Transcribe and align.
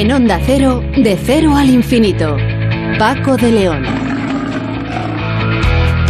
En 0.00 0.12
Onda 0.12 0.38
Cero, 0.46 0.80
de 0.96 1.16
cero 1.16 1.56
al 1.56 1.70
infinito. 1.70 2.36
Paco 3.00 3.36
de 3.36 3.50
León. 3.50 3.82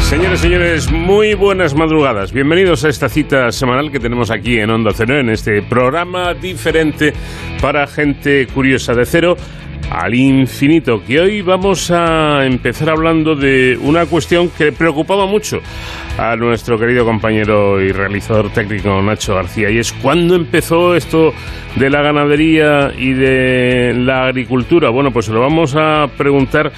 Señores, 0.02 0.40
señores, 0.40 0.92
muy 0.92 1.32
buenas 1.32 1.74
madrugadas. 1.74 2.30
Bienvenidos 2.30 2.84
a 2.84 2.90
esta 2.90 3.08
cita 3.08 3.50
semanal 3.50 3.90
que 3.90 3.98
tenemos 3.98 4.30
aquí 4.30 4.58
en 4.58 4.68
Onda 4.68 4.90
Cero, 4.94 5.18
en 5.18 5.30
este 5.30 5.62
programa 5.62 6.34
diferente 6.34 7.14
para 7.62 7.86
gente 7.86 8.46
curiosa 8.48 8.92
de 8.92 9.06
cero 9.06 9.38
al 9.90 10.14
infinito, 10.14 11.02
que 11.02 11.20
hoy 11.20 11.40
vamos 11.40 11.90
a 11.90 12.44
empezar 12.44 12.90
hablando 12.90 13.36
de 13.36 13.78
una 13.80 14.04
cuestión 14.04 14.50
que 14.50 14.70
preocupaba 14.70 15.24
mucho 15.24 15.60
a 16.18 16.34
nuestro 16.34 16.78
querido 16.78 17.04
compañero 17.04 17.80
y 17.80 17.92
realizador 17.92 18.50
técnico 18.50 19.00
Nacho 19.00 19.36
García, 19.36 19.70
y 19.70 19.78
es 19.78 19.92
cuándo 19.92 20.34
empezó 20.34 20.96
esto 20.96 21.32
de 21.76 21.90
la 21.90 22.02
ganadería 22.02 22.92
y 22.96 23.12
de 23.12 23.94
la 23.96 24.26
agricultura. 24.26 24.90
Bueno, 24.90 25.12
pues 25.12 25.28
lo 25.28 25.40
vamos 25.40 25.76
a 25.76 26.08
preguntar 26.18 26.72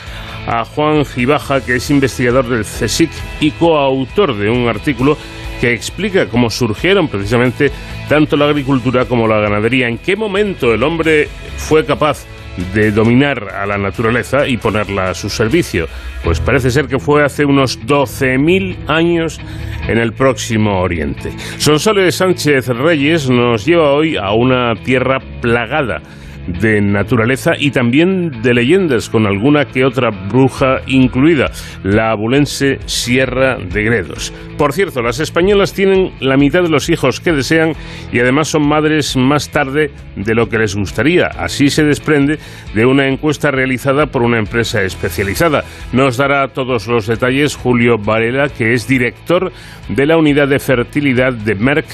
a 0.46 0.64
Juan 0.66 1.06
Gibaja, 1.06 1.64
que 1.64 1.76
es 1.76 1.90
investigador 1.90 2.48
del 2.48 2.64
CSIC 2.64 3.10
y 3.40 3.50
coautor 3.52 4.36
de 4.36 4.50
un 4.50 4.68
artículo 4.68 5.16
que 5.58 5.72
explica 5.72 6.26
cómo 6.26 6.50
surgieron 6.50 7.08
precisamente 7.08 7.70
tanto 8.10 8.36
la 8.36 8.46
agricultura 8.46 9.06
como 9.06 9.26
la 9.26 9.40
ganadería, 9.40 9.88
en 9.88 9.98
qué 9.98 10.16
momento 10.16 10.74
el 10.74 10.82
hombre 10.82 11.28
fue 11.56 11.86
capaz 11.86 12.26
de 12.74 12.90
dominar 12.90 13.48
a 13.54 13.66
la 13.66 13.78
naturaleza 13.78 14.46
y 14.46 14.56
ponerla 14.56 15.10
a 15.10 15.14
su 15.14 15.28
servicio. 15.28 15.86
Pues 16.24 16.40
parece 16.40 16.70
ser 16.70 16.86
que 16.86 16.98
fue 16.98 17.24
hace 17.24 17.44
unos 17.44 17.80
12.000 17.86 18.88
años 18.88 19.40
en 19.88 19.98
el 19.98 20.12
próximo 20.12 20.80
Oriente. 20.80 21.32
Sonsoles 21.58 22.16
Sánchez 22.16 22.68
Reyes 22.68 23.28
nos 23.28 23.64
lleva 23.64 23.92
hoy 23.92 24.16
a 24.16 24.32
una 24.32 24.74
tierra 24.82 25.18
plagada 25.40 26.02
de 26.46 26.80
naturaleza 26.80 27.52
y 27.58 27.70
también 27.70 28.42
de 28.42 28.54
leyendas, 28.54 29.08
con 29.08 29.26
alguna 29.26 29.66
que 29.66 29.84
otra 29.84 30.10
bruja 30.10 30.80
incluida, 30.86 31.50
la 31.82 32.10
abulense 32.10 32.78
Sierra 32.86 33.56
de 33.56 33.82
Gredos. 33.82 34.32
Por 34.56 34.72
cierto, 34.72 35.02
las 35.02 35.20
españolas 35.20 35.72
tienen 35.72 36.12
la 36.20 36.36
mitad 36.36 36.62
de 36.62 36.68
los 36.68 36.90
hijos 36.90 37.20
que 37.20 37.32
desean 37.32 37.72
y 38.12 38.18
además 38.18 38.48
son 38.48 38.68
madres 38.68 39.16
más 39.16 39.50
tarde 39.50 39.90
de 40.16 40.34
lo 40.34 40.48
que 40.48 40.58
les 40.58 40.74
gustaría. 40.74 41.26
Así 41.26 41.70
se 41.70 41.84
desprende 41.84 42.38
de 42.74 42.86
una 42.86 43.06
encuesta 43.06 43.50
realizada 43.50 44.06
por 44.06 44.22
una 44.22 44.38
empresa 44.38 44.82
especializada. 44.82 45.64
Nos 45.92 46.16
dará 46.16 46.48
todos 46.48 46.86
los 46.86 47.06
detalles 47.06 47.56
Julio 47.56 47.96
Varela, 47.98 48.48
que 48.48 48.72
es 48.74 48.86
director 48.86 49.52
de 49.88 50.06
la 50.06 50.16
unidad 50.16 50.48
de 50.48 50.58
fertilidad 50.58 51.32
de 51.32 51.54
Merck 51.54 51.86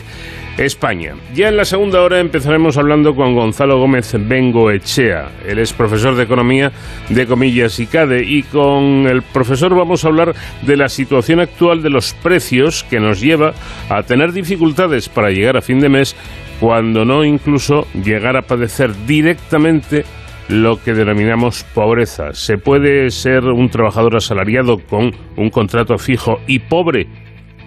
España. 0.59 1.15
Ya 1.35 1.49
en 1.49 1.57
la 1.57 1.65
segunda 1.65 2.03
hora 2.03 2.19
empezaremos 2.19 2.79
hablando 2.79 3.15
con 3.15 3.35
Gonzalo 3.35 3.79
Gómez 3.79 4.15
Bengoechea. 4.19 5.31
Él 5.47 5.59
es 5.59 5.73
profesor 5.73 6.15
de 6.15 6.25
Economía 6.25 6.73
de 7.09 7.27
Comillas 7.27 7.79
y 7.79 7.87
CADE 7.87 8.25
y 8.25 8.43
con 8.43 9.07
el 9.07 9.23
profesor 9.23 9.75
vamos 9.75 10.05
a 10.05 10.09
hablar 10.09 10.35
de 10.63 10.77
la 10.77 10.89
situación 10.89 11.41
actual 11.41 11.83
de 11.83 11.91
los 11.91 12.15
precios 12.15 12.85
que 12.85 13.01
nos 13.01 13.21
lleva 13.21 13.53
a 13.89 14.03
tener 14.03 14.33
dificultades 14.33 15.09
para 15.09 15.31
llegar 15.31 15.57
a 15.57 15.63
fin 15.63 15.81
de 15.81 15.89
mes 15.89 16.17
cuando 16.61 17.05
no 17.05 17.25
incluso 17.25 17.87
llegar 17.93 18.37
a 18.37 18.43
padecer 18.43 18.93
directamente 19.07 20.05
lo 20.49 20.83
que 20.83 20.95
denominamos 20.95 21.65
pobreza. 21.75 22.33
Se 22.33 22.57
puede 22.57 23.11
ser 23.11 23.45
un 23.45 23.69
trabajador 23.69 24.17
asalariado 24.17 24.79
con 24.79 25.13
un 25.37 25.51
contrato 25.51 25.99
fijo 25.99 26.39
y 26.47 26.61
pobre, 26.61 27.09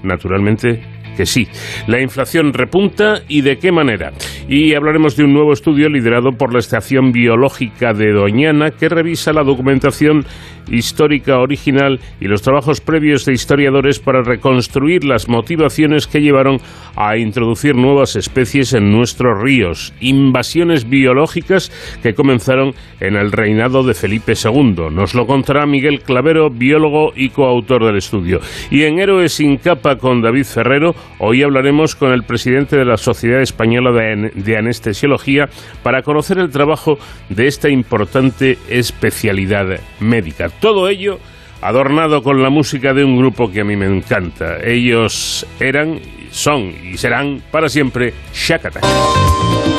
naturalmente 0.02 0.82
que 1.16 1.26
sí. 1.26 1.48
La 1.88 2.02
inflación 2.02 2.54
repunta 2.54 3.22
y 3.28 3.42
de 3.42 3.58
qué 3.58 3.72
manera. 3.72 4.12
Y 4.48 4.74
hablaremos 4.74 5.16
de 5.16 5.24
un 5.24 5.34
nuevo 5.34 5.54
estudio 5.54 5.90
liderado 5.90 6.32
por 6.32 6.54
la 6.54 6.60
Estación 6.60 7.12
Biológica 7.12 7.94
de 7.94 8.12
Doñana 8.12 8.72
que 8.72 8.90
revisa 8.90 9.34
la 9.34 9.44
documentación 9.44 10.26
histórica 10.72 11.40
original 11.40 12.00
y 12.20 12.28
los 12.28 12.42
trabajos 12.42 12.82
previos 12.82 13.26
de 13.26 13.34
historiadores 13.34 14.00
para 14.00 14.22
reconstruir 14.22 15.04
las 15.04 15.28
motivaciones 15.28 16.08
que 16.08 16.22
llevaron 16.22 16.58
a 16.96 17.18
introducir 17.18 17.76
nuevas 17.76 18.16
especies 18.16 18.74
en 18.74 18.92
nuestros 18.92 19.42
ríos, 19.42 19.94
invasiones 20.00 20.90
biológicas 20.90 21.72
que 22.04 22.14
comenzaron 22.14 22.74
en 23.00 23.16
el 23.16 23.32
reinado 23.32 23.84
de 23.84 23.94
Felipe 23.94 24.34
II. 24.34 24.90
Nos 24.92 25.16
lo 25.16 25.26
contará 25.26 25.66
Miguel 25.66 26.02
Clavero, 26.02 26.50
biólogo 26.50 27.14
y 27.16 27.30
coautor 27.30 27.86
del 27.86 27.98
estudio. 27.98 28.40
Y 28.70 28.84
en 28.84 29.00
Héroes 29.00 29.34
sin 29.34 29.58
capa 29.58 29.98
con 29.98 30.22
David 30.22 30.46
Ferrero, 30.46 30.96
hoy 31.18 31.44
hablaremos 31.44 31.96
con 31.96 32.12
el 32.12 32.24
presidente 32.24 32.78
de 32.78 32.86
la 32.86 32.98
Sociedad 32.98 33.42
Española 33.42 33.92
de 33.92 34.58
Anestesiología 34.58 35.50
para 35.84 36.04
conocer 36.04 36.38
el 36.38 36.52
trabajo 36.52 37.00
de 37.30 37.48
esta 37.48 37.70
importante 37.70 38.58
especialidad 38.70 39.80
médica. 40.00 40.50
Todo 40.50 40.88
ello 40.88 41.20
adornado 41.62 42.24
con 42.24 42.42
la 42.42 42.50
música 42.50 42.94
de 42.94 43.04
un 43.04 43.18
grupo 43.18 43.52
que 43.52 43.62
a 43.62 43.66
mí 43.66 43.76
me 43.76 43.86
encanta. 43.86 44.58
Ellos 44.64 45.46
eran, 45.60 46.00
son 46.32 46.74
y 46.84 46.98
serán 46.98 47.42
para 47.52 47.70
siempre 47.70 48.14
Shakata. 48.34 48.82
Vamos 48.82 49.79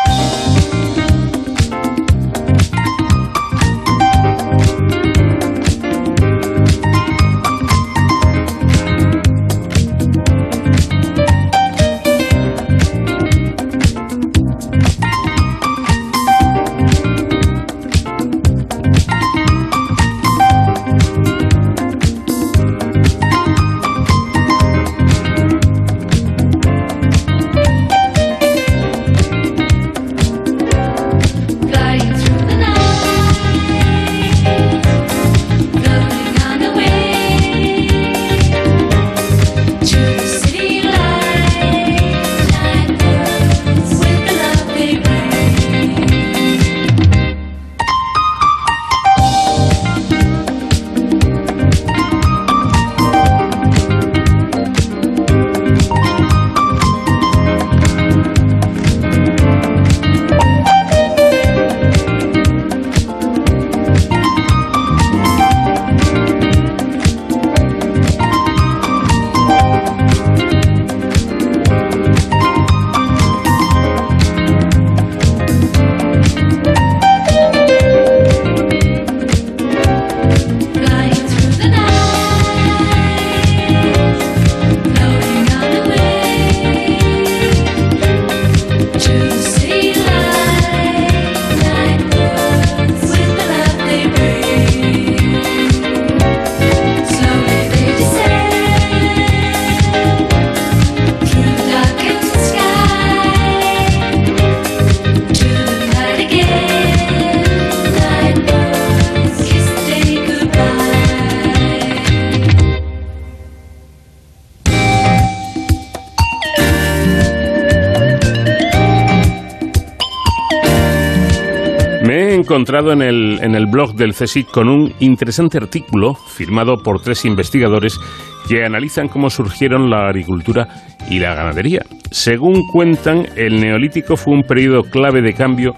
En 122.79 123.01
el, 123.01 123.39
en 123.43 123.53
el 123.53 123.65
blog 123.65 123.95
del 123.95 124.13
CSIC 124.13 124.49
con 124.49 124.69
un 124.69 124.93
interesante 124.99 125.57
artículo 125.57 126.13
firmado 126.15 126.77
por 126.77 127.01
tres 127.01 127.25
investigadores 127.25 127.99
que 128.47 128.63
analizan 128.63 129.09
cómo 129.09 129.29
surgieron 129.29 129.89
la 129.89 130.07
agricultura 130.07 130.67
y 131.09 131.19
la 131.19 131.35
ganadería. 131.35 131.81
Según 132.11 132.65
cuentan, 132.71 133.27
el 133.35 133.59
neolítico 133.59 134.15
fue 134.15 134.33
un 134.33 134.43
periodo 134.43 134.83
clave 134.83 135.21
de 135.21 135.33
cambio 135.33 135.73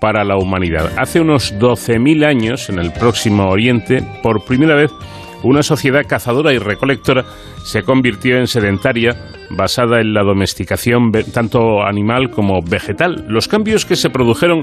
para 0.00 0.24
la 0.24 0.36
humanidad. 0.36 0.90
Hace 0.96 1.20
unos 1.20 1.54
12.000 1.58 2.24
años, 2.24 2.70
en 2.70 2.78
el 2.78 2.92
próximo 2.92 3.48
Oriente, 3.48 4.02
por 4.22 4.44
primera 4.46 4.74
vez, 4.74 4.90
una 5.42 5.62
sociedad 5.62 6.06
cazadora 6.08 6.52
y 6.54 6.58
recolectora 6.58 7.24
se 7.62 7.82
convirtió 7.82 8.38
en 8.38 8.46
sedentaria 8.46 9.10
basada 9.50 10.00
en 10.00 10.14
la 10.14 10.22
domesticación 10.22 11.12
tanto 11.32 11.82
animal 11.82 12.30
como 12.30 12.60
vegetal. 12.62 13.24
Los 13.28 13.48
cambios 13.48 13.84
que 13.86 13.96
se 13.96 14.10
produjeron 14.10 14.60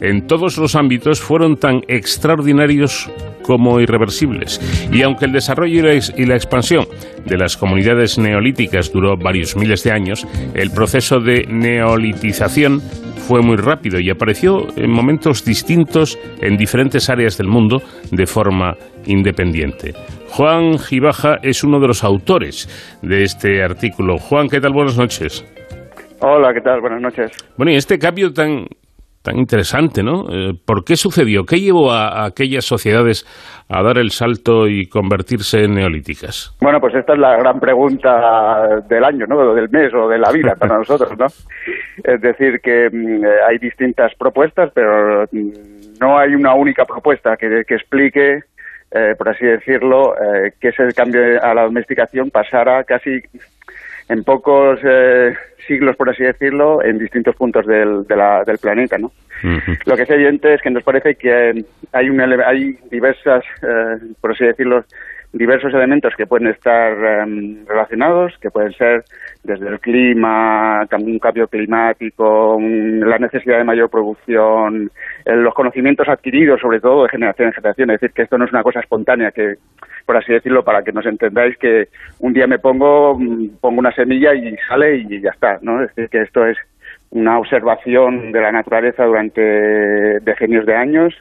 en 0.00 0.26
todos 0.26 0.58
los 0.58 0.74
ámbitos 0.74 1.20
fueron 1.20 1.56
tan 1.56 1.82
extraordinarios 1.88 3.10
como 3.42 3.80
irreversibles. 3.80 4.60
Y 4.92 5.02
aunque 5.02 5.24
el 5.24 5.32
desarrollo 5.32 5.90
y 6.16 6.26
la 6.26 6.34
expansión 6.34 6.86
de 7.24 7.38
las 7.38 7.56
comunidades 7.56 8.18
neolíticas 8.18 8.92
duró 8.92 9.16
varios 9.16 9.56
miles 9.56 9.82
de 9.84 9.92
años, 9.92 10.26
el 10.54 10.70
proceso 10.70 11.18
de 11.20 11.46
neolitización 11.48 12.82
fue 13.28 13.42
muy 13.42 13.56
rápido 13.56 14.00
y 14.00 14.10
apareció 14.10 14.66
en 14.76 14.90
momentos 14.90 15.44
distintos 15.44 16.18
en 16.40 16.56
diferentes 16.56 17.10
áreas 17.10 17.36
del 17.36 17.48
mundo 17.48 17.82
de 18.10 18.26
forma 18.26 18.74
independiente. 19.06 19.94
Juan 20.30 20.78
Gibaja 20.78 21.38
es 21.42 21.64
uno 21.64 21.80
de 21.80 21.88
los 21.88 22.04
autores 22.04 22.68
de 23.02 23.22
este 23.22 23.62
artículo. 23.62 24.18
Juan, 24.18 24.48
¿qué 24.48 24.60
tal? 24.60 24.72
Buenas 24.72 24.96
noches. 24.96 25.44
Hola, 26.20 26.52
¿qué 26.52 26.60
tal? 26.60 26.80
Buenas 26.80 27.00
noches. 27.00 27.30
Bueno, 27.56 27.72
y 27.72 27.76
este 27.76 27.98
cambio 27.98 28.32
tan, 28.32 28.66
tan 29.22 29.38
interesante, 29.38 30.02
¿no? 30.02 30.24
Eh, 30.30 30.52
¿Por 30.64 30.84
qué 30.84 30.96
sucedió? 30.96 31.44
¿Qué 31.44 31.56
llevó 31.56 31.92
a, 31.92 32.26
aquellas 32.26 32.64
sociedades 32.64 33.24
a 33.68 33.82
dar 33.82 33.98
el 33.98 34.10
salto 34.10 34.66
y 34.68 34.86
convertirse 34.86 35.64
en 35.64 35.74
neolíticas? 35.74 36.56
Bueno, 36.60 36.78
pues 36.80 36.94
esta 36.94 37.14
es 37.14 37.18
la 37.18 37.36
gran 37.36 37.58
pregunta 37.58 38.80
del 38.88 39.04
año, 39.04 39.26
¿no? 39.28 39.54
Del 39.54 39.68
mes 39.70 39.92
o 39.94 40.08
de 40.08 40.18
la 40.18 40.30
vida 40.32 40.54
para 40.58 40.78
nosotros, 40.78 41.12
¿no? 41.18 41.26
Es 42.04 42.20
decir, 42.20 42.60
que 42.62 42.88
mm, 42.90 43.24
eh, 43.24 43.28
hay 43.48 43.58
distintas 43.58 44.12
propuestas, 44.18 44.70
pero 44.74 45.24
mm, 45.32 46.00
no 46.00 46.18
hay 46.18 46.34
una 46.34 46.54
única 46.54 46.84
propuesta 46.84 47.36
que, 47.36 47.62
que 47.66 47.74
explique 47.74 48.40
eh, 48.90 49.14
por 49.18 49.28
así 49.28 49.44
decirlo, 49.44 50.14
eh, 50.16 50.52
que 50.60 50.68
ese 50.68 50.92
cambio 50.94 51.42
a 51.42 51.54
la 51.54 51.62
domesticación 51.64 52.30
pasara 52.30 52.84
casi 52.84 53.20
en 54.08 54.24
pocos 54.24 54.80
eh, 54.82 55.34
siglos, 55.66 55.96
por 55.96 56.08
así 56.08 56.22
decirlo, 56.22 56.82
en 56.82 56.98
distintos 56.98 57.36
puntos 57.36 57.66
del, 57.66 58.06
del 58.06 58.58
planeta, 58.58 58.96
¿no? 58.96 59.12
Lo 59.84 59.94
que 59.94 60.02
es 60.02 60.10
evidente 60.10 60.54
es 60.54 60.62
que 60.62 60.70
nos 60.70 60.82
parece 60.82 61.14
que 61.14 61.64
hay, 61.92 62.10
un, 62.10 62.20
hay 62.20 62.76
diversas, 62.90 63.44
por 64.20 64.32
así 64.32 64.44
decirlo, 64.44 64.84
diversos 65.32 65.72
elementos 65.74 66.14
que 66.16 66.26
pueden 66.26 66.48
estar 66.48 66.92
em, 66.92 67.66
relacionados, 67.66 68.36
que 68.40 68.50
pueden 68.50 68.72
ser 68.72 69.04
desde 69.44 69.68
el 69.68 69.78
clima, 69.80 70.86
un 70.90 71.18
cambio 71.18 71.48
climático, 71.48 72.58
la 72.60 73.18
necesidad 73.18 73.58
de 73.58 73.64
mayor 73.64 73.90
producción, 73.90 74.90
los 75.26 75.54
conocimientos 75.54 76.08
adquiridos, 76.08 76.60
sobre 76.60 76.80
todo 76.80 77.02
de 77.02 77.10
generación 77.10 77.48
en 77.48 77.54
generación. 77.54 77.90
Es 77.90 78.00
decir, 78.00 78.14
que 78.14 78.22
esto 78.22 78.38
no 78.38 78.46
es 78.46 78.52
una 78.52 78.62
cosa 78.62 78.80
espontánea, 78.80 79.30
que, 79.30 79.54
por 80.06 80.16
así 80.16 80.32
decirlo, 80.32 80.64
para 80.64 80.82
que 80.82 80.92
nos 80.92 81.06
entendáis 81.06 81.56
que 81.58 81.88
un 82.20 82.32
día 82.32 82.46
me 82.46 82.58
pongo, 82.58 83.14
mm, 83.18 83.58
pongo 83.60 83.80
una 83.80 83.92
semilla 83.92 84.34
y 84.34 84.56
sale 84.68 84.96
y 84.96 85.20
ya 85.20 85.30
está, 85.30 85.58
¿no? 85.62 85.82
Es 85.82 85.94
decir, 85.94 86.08
que 86.08 86.22
esto 86.22 86.46
es 86.46 86.56
una 87.10 87.38
observación 87.38 88.32
de 88.32 88.40
la 88.40 88.52
naturaleza 88.52 89.04
durante 89.04 89.40
decenios 90.20 90.66
de 90.66 90.74
años 90.74 91.14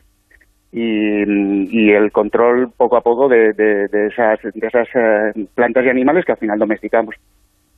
y, 0.71 1.91
el 1.91 2.11
control 2.11 2.71
poco 2.75 2.97
a 2.97 3.01
poco 3.01 3.27
de, 3.27 3.51
esas, 4.11 4.39
de 4.41 4.67
esas 4.67 4.87
eh, 4.93 5.45
plantas 5.55 5.85
y 5.85 5.89
animales 5.89 6.25
que 6.25 6.33
al 6.33 6.37
final 6.37 6.59
domesticamos. 6.59 7.15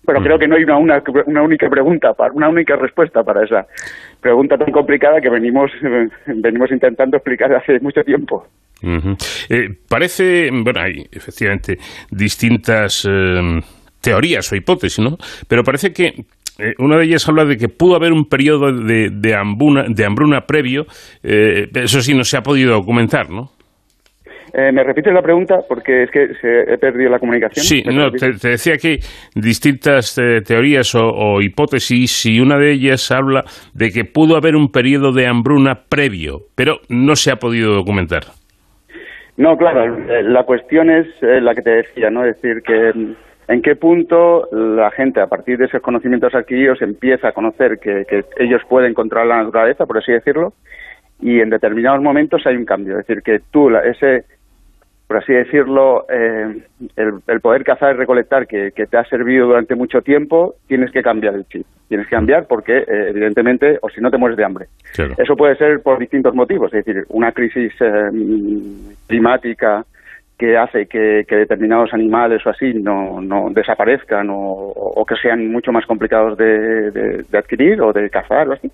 Pero 0.06 0.21
creo 0.24 0.39
que 0.39 0.47
no 0.47 0.56
hay 0.56 0.63
una, 0.63 0.77
una, 0.77 1.41
única 1.44 1.69
pregunta, 1.69 2.15
una 2.33 2.50
única 2.50 2.75
respuesta 2.75 3.21
para 3.24 3.44
esa 3.44 3.68
pregunta 4.19 4.57
tan 4.57 4.71
complicada 4.71 5.21
que 5.21 5.30
venimos, 5.30 5.71
venimos 6.25 6.71
intentando 6.71 7.18
explicar 7.18 7.53
hace 7.53 7.80
mucho 7.80 8.03
tiempo. 8.03 8.47
Eh, 9.50 9.69
parece, 9.88 10.50
bueno, 10.51 10.80
hay 10.80 11.06
efectivamente 11.12 11.77
distintas 12.09 13.07
eh, 13.07 13.59
teorías 14.01 14.51
o 14.51 14.56
hipótesis, 14.56 15.00
¿no? 15.00 15.18
Pero 15.47 15.63
parece 15.63 15.92
que, 15.92 16.25
eh, 16.59 16.73
una 16.79 16.97
de 16.97 17.06
ellas 17.06 17.27
habla 17.29 17.45
de 17.45 17.57
que 17.57 17.69
pudo 17.69 17.95
haber 17.95 18.11
un 18.11 18.25
periodo 18.25 18.71
de, 18.71 19.09
de, 19.11 19.35
hambruna, 19.35 20.41
previo, 20.41 20.85
eh, 21.23 21.67
eso 21.73 22.01
sí 22.01 22.13
no 22.13 22.23
se 22.23 22.38
ha 22.38 22.41
podido 22.41 22.73
documentar, 22.73 23.29
¿no? 23.29 23.51
Eh, 24.51 24.71
¿Me 24.71 24.83
repites 24.83 25.13
la 25.13 25.21
pregunta? 25.21 25.59
Porque 25.67 26.03
es 26.03 26.11
que 26.11 26.33
se, 26.41 26.73
he 26.73 26.77
perdido 26.79 27.11
la 27.11 27.19
comunicación. 27.19 27.63
Sí, 27.63 27.83
no, 27.83 28.09
te, 28.11 28.31
decía 28.50 28.77
que 28.77 28.97
distintas 29.35 30.19
teorías 30.44 30.95
o, 30.95 31.39
hipótesis 31.39 32.25
y 32.25 32.39
una 32.39 32.57
de 32.57 32.71
ellas 32.71 33.11
habla 33.11 33.44
de 33.75 33.89
que 33.91 34.06
pudo 34.06 34.35
haber 34.35 34.56
un 34.56 34.71
periodo 34.71 35.13
de 35.13 35.27
hambruna 35.27 35.83
previo, 35.88 36.39
pero 36.56 36.79
no 36.89 37.15
se 37.15 37.31
ha 37.31 37.35
podido 37.35 37.73
documentar. 37.75 38.23
No, 39.38 39.56
claro, 39.56 39.97
la 40.23 40.44
cuestión 40.44 40.89
es 40.89 41.07
la 41.21 41.53
que 41.53 41.61
te 41.61 41.69
decía, 41.69 42.09
¿no? 42.09 42.25
Es 42.25 42.41
decir, 42.41 42.63
que 42.63 42.91
en 43.50 43.63
qué 43.63 43.75
punto 43.75 44.48
la 44.51 44.92
gente, 44.92 45.19
a 45.19 45.25
partir 45.25 45.57
de 45.57 45.66
esos 45.66 45.81
conocimientos 45.81 46.36
adquiridos, 46.36 46.84
empieza 46.84 47.30
a 47.30 47.31
conocer 47.31 47.80
que, 47.80 48.06
ellos 48.38 48.62
pueden 48.69 48.94
controlar 48.94 49.28
la 49.28 49.44
naturaleza, 49.44 49.88
por 49.88 49.98
así 49.98 50.12
decirlo, 50.12 50.54
y 51.19 51.40
en 51.40 51.50
determinados 51.50 52.00
momentos 52.00 52.46
hay 52.46 52.56
un 52.56 52.66
cambio. 52.66 53.00
Es 53.00 53.07
decir, 53.07 53.24
que 53.24 53.40
tú, 53.50 53.75
ese, 53.75 54.25
por 55.07 55.18
así 55.18 55.34
decirlo, 55.34 56.06
eh, 56.12 56.62
el, 56.96 57.42
poder 57.42 57.63
cazar 57.63 57.96
y 57.96 57.98
recolectar 57.98 58.46
que, 58.46 58.72
te 58.72 58.98
ha 58.98 59.04
servido 59.06 59.48
durante 59.48 59.74
mucho 59.74 60.04
tiempo, 60.04 60.54
tienes 60.68 60.92
que 60.92 61.02
cambiar 61.02 61.34
el 61.34 61.48
chip. 61.48 61.66
Tienes 61.88 62.06
que 62.06 62.16
cambiar 62.16 62.45
porque, 62.45 62.78
eh, 62.78 63.07
evidentemente, 63.10 63.80
o 63.81 63.90
si 63.90 64.00
no 64.00 64.12
te 64.12 64.19
mueres 64.19 64.38
de 64.38 64.45
hambre. 64.45 64.68
Eso 65.18 65.36
puede 65.36 65.56
ser 65.56 65.81
por 65.81 65.98
distintos 65.98 66.36
motivos, 66.36 66.72
es 66.72 66.86
decir, 66.86 67.04
una 67.10 67.31
crisis 67.31 67.74
eh, 67.80 68.12
climática 69.07 69.84
que 70.39 70.57
hace 70.57 70.88
que, 70.88 71.25
determinados 71.30 71.94
animales 71.94 72.41
o 72.45 72.50
así 72.50 72.74
no, 72.74 73.19
no 73.21 73.50
desaparezcan 73.51 74.30
o, 74.31 75.06
que 75.06 75.15
sean 75.15 75.51
mucho 75.51 75.73
más 75.73 75.85
complicados 75.85 76.37
de, 76.37 77.25
adquirir 77.33 77.81
o 77.81 77.92
de 77.92 78.09
cazar 78.09 78.47
o 78.47 78.54
así. 78.54 78.71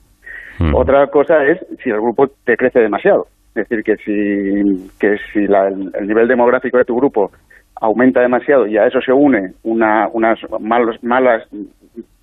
Hmm. 0.60 0.76
Otra 0.76 1.08
cosa 1.08 1.44
es 1.44 1.60
si 1.84 1.90
el 1.90 2.00
grupo 2.00 2.28
te 2.46 2.56
crece 2.56 2.80
demasiado. 2.80 3.26
Es 3.56 3.68
decir, 3.68 3.84
que 3.84 3.96
si, 3.98 4.92
que 5.00 5.18
si 5.34 5.40
el 5.40 6.08
nivel 6.08 6.28
demográfico 6.28 6.78
de 6.78 6.86
tu 6.86 6.96
grupo 6.96 7.32
aumenta 7.82 8.22
demasiado 8.22 8.68
y 8.68 8.78
a 8.78 8.86
eso 8.86 9.02
se 9.02 9.12
une 9.12 9.54
una, 9.64 10.08
unas 10.14 10.38
malos, 10.60 11.04
malas, 11.04 11.48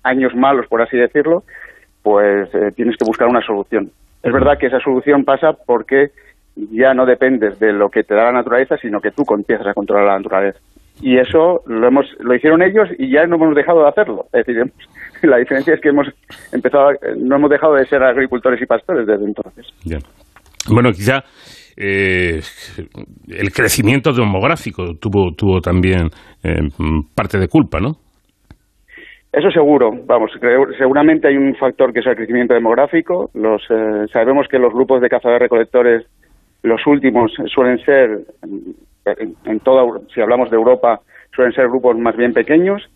años 0.03 0.33
malos, 0.35 0.67
por 0.67 0.81
así 0.81 0.95
decirlo, 0.95 1.43
pues 2.01 2.47
eh, 2.55 2.71
tienes 2.75 2.95
que 2.95 3.05
buscar 3.05 3.27
una 3.27 3.41
solución. 3.41 3.91
Es 4.21 4.31
verdad 4.31 4.57
que 4.57 4.67
esa 4.67 4.79
solución 4.79 5.25
pasa 5.25 5.51
porque 5.65 6.11
ya 6.55 6.93
no 6.93 7.05
dependes 7.05 7.59
de 7.59 7.73
lo 7.73 7.89
que 7.89 8.03
te 8.03 8.13
da 8.13 8.25
la 8.25 8.31
naturaleza, 8.31 8.77
sino 8.77 8.99
que 8.99 9.11
tú 9.11 9.23
empiezas 9.33 9.67
a 9.67 9.73
controlar 9.73 10.07
la 10.07 10.17
naturaleza. 10.17 10.59
Y 11.01 11.17
eso 11.17 11.61
lo 11.65 11.87
hemos 11.87 12.05
lo 12.19 12.35
hicieron 12.35 12.61
ellos 12.61 12.87
y 12.97 13.11
ya 13.11 13.25
no 13.25 13.35
hemos 13.35 13.55
dejado 13.55 13.81
de 13.81 13.89
hacerlo. 13.89 14.25
Es 14.31 14.45
decir, 14.45 14.71
la 15.23 15.37
diferencia 15.37 15.73
es 15.73 15.81
que 15.81 15.89
hemos 15.89 16.07
empezado, 16.51 16.91
no 17.17 17.35
hemos 17.35 17.49
dejado 17.49 17.75
de 17.75 17.85
ser 17.85 18.03
agricultores 18.03 18.61
y 18.61 18.65
pastores 18.65 19.07
desde 19.07 19.25
entonces. 19.25 19.67
Bueno, 20.69 20.91
quizá 20.91 21.23
eh, 21.75 22.39
el 23.27 23.51
crecimiento 23.51 24.13
demográfico 24.13 24.95
tuvo 24.99 25.33
tuvo 25.33 25.59
también 25.59 26.09
eh, 26.43 26.69
parte 27.15 27.39
de 27.39 27.47
culpa, 27.47 27.79
¿no? 27.79 27.97
Eso 29.33 29.49
seguro, 29.49 29.89
vamos, 30.05 30.29
seguramente 30.77 31.27
hay 31.27 31.37
un 31.37 31.55
factor 31.55 31.91
que 31.91 32.01
es 32.01 32.05
el 32.05 32.15
crecimiento 32.15 32.53
demográfico. 32.53 33.31
Los, 33.33 33.63
eh, 33.71 34.05
sabemos 34.13 34.47
que 34.47 34.59
los 34.59 34.71
grupos 34.71 35.01
de 35.01 35.09
cazadores-recolectores 35.09 36.05
los 36.63 36.85
últimos 36.87 37.31
suelen 37.47 37.77
ser, 37.79 38.21
en, 39.05 39.59
toda, 39.59 39.99
si 40.13 40.21
hablamos 40.21 40.49
de 40.49 40.55
Europa, 40.55 41.01
suelen 41.35 41.53
ser 41.53 41.67
grupos 41.67 41.97
más 41.97 42.15
bien 42.15 42.33
pequeños 42.33 42.89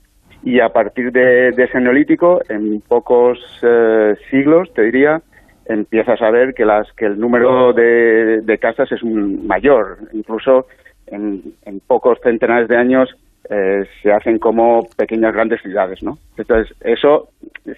y 0.43 0.59
a 0.61 0.69
partir 0.69 1.11
de, 1.11 1.49
ese 1.49 1.79
neolítico, 1.79 2.41
en 2.47 2.81
pocos 2.81 3.39
eh, 3.61 4.15
siglos, 4.29 4.73
te 4.73 4.83
diría, 4.83 5.21
empiezas 5.65 6.21
a 6.21 6.31
ver 6.31 6.53
que, 6.53 6.65
las, 6.65 6.91
que 6.93 7.05
el 7.05 7.19
número 7.19 7.73
de, 7.73 8.57
casas 8.61 8.91
es 8.91 9.03
mayor. 9.03 9.97
Incluso 10.13 10.67
en, 11.07 11.41
pocos 11.87 12.19
centenares 12.23 12.69
de 12.69 12.77
años 12.77 13.09
eh, 13.49 13.83
se 14.01 14.11
hacen 14.11 14.39
como 14.39 14.87
pequeñas 14.95 15.33
grandes 15.33 15.61
ciudades, 15.61 16.01
¿no? 16.03 16.17
Entonces, 16.37 16.73
eso, 16.81 17.29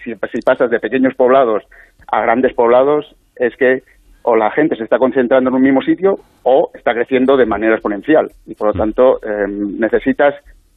si 0.04 0.42
pasas 0.42 0.70
de 0.70 0.80
pequeños 0.80 1.16
poblados 1.16 1.64
a 2.12 2.22
grandes 2.22 2.54
poblados, 2.54 3.16
es 3.38 3.56
que 3.56 3.84
o 4.30 4.36
la 4.36 4.52
gente 4.52 4.76
se 4.76 4.84
está 4.84 5.00
concentrando 5.00 5.50
en 5.50 5.56
un 5.56 5.62
mismo 5.62 5.82
sitio 5.82 6.20
o 6.44 6.70
está 6.76 6.94
creciendo 6.94 7.36
de 7.36 7.48
manera 7.48 7.74
exponencial 7.74 8.30
y 8.46 8.54
por 8.54 8.68
lo 8.68 8.74
tanto 8.74 9.20
em, 9.24 9.80
necesitas 9.80 10.36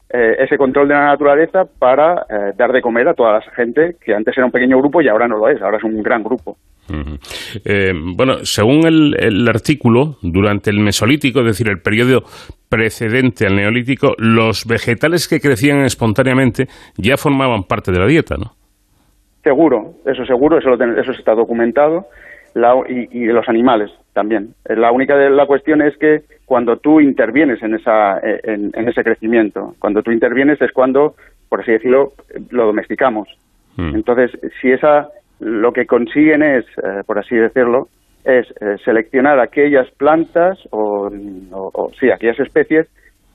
eh, 0.09 0.37
ese 0.38 0.56
control 0.56 0.88
de 0.88 0.94
la 0.94 1.06
naturaleza 1.06 1.64
para 1.78 2.26
eh, 2.30 2.52
dar 2.56 2.73
de 2.73 2.80
comer 2.80 3.09
a 3.09 3.14
toda 3.14 3.35
la 3.35 3.40
gente 3.54 3.97
que 4.02 4.14
antes 4.14 4.37
era 4.37 4.47
un 4.47 4.52
pequeño 4.52 4.78
grupo 4.78 5.02
y 5.02 5.09
ahora 5.09 5.28
no 5.28 5.37
lo 5.37 5.49
es, 5.49 5.61
ahora 5.61 5.76
es 5.76 5.85
un 5.85 6.02
gran 6.02 6.23
grupo. 6.23 6.56
Eh, 7.64 7.92
bueno, 8.16 8.44
según 8.44 8.87
el, 8.87 9.49
artículo, 9.49 10.16
durante 10.23 10.71
el 10.71 10.80
Mesolítico, 10.80 11.40
es 11.40 11.47
decir, 11.47 11.68
el 11.68 11.80
periodo 11.80 12.23
precedente 12.68 13.47
al 13.47 13.56
Neolítico, 13.56 14.14
los 14.18 14.66
vegetales 14.66 15.28
que 15.28 15.40
crecían 15.40 15.85
espontáneamente 15.85 16.66
ya 16.97 17.16
formaban 17.16 17.62
parte 17.62 17.92
de 17.92 17.99
la 17.99 18.06
dieta, 18.06 18.37
¿no? 18.37 18.52
Seguro, 19.42 19.94
eso 20.04 20.25
seguro, 20.25 20.59
eso, 20.59 20.75
eso 20.75 21.12
está 21.12 21.35
documentado, 21.35 22.06
y, 22.88 23.26
de 23.26 23.32
los 23.32 23.49
animales 23.49 23.90
también. 24.12 24.54
La 24.64 24.92
única 24.92 25.16
de 25.16 25.30
la 25.30 25.47
cuestión 25.47 25.82
es 25.82 25.97
que 25.97 26.23
cuando 26.44 26.76
tú 26.76 27.00
intervienes 27.00 27.62
en, 27.62 27.75
esa, 27.75 28.18
en, 28.23 28.88
ese 28.88 29.02
crecimiento. 29.02 29.75
Cuando 29.78 30.02
tú 30.02 30.11
intervienes 30.11 30.61
es 30.61 30.71
cuando, 30.73 31.14
por 31.49 31.61
así 31.61 31.73
decirlo, 31.73 32.12
lo 32.50 32.66
domesticamos. 32.66 33.28
Hmm. 33.76 33.94
Entonces, 33.94 34.30
si 34.61 34.71
esa, 34.71 35.09
lo 35.40 35.73
que 35.73 35.87
consiguen 35.87 36.42
es, 36.42 36.64
eh, 36.78 37.02
por 37.06 37.18
así 37.18 37.37
decirlo, 37.37 37.88
es 38.25 38.47
eh, 38.61 38.76
seleccionar 38.85 39.40
aquellas 39.40 39.90
plantas 39.92 40.59
o, 40.71 41.11
sí, 41.99 42.11
aquellas 42.11 42.38
especies 42.38 42.87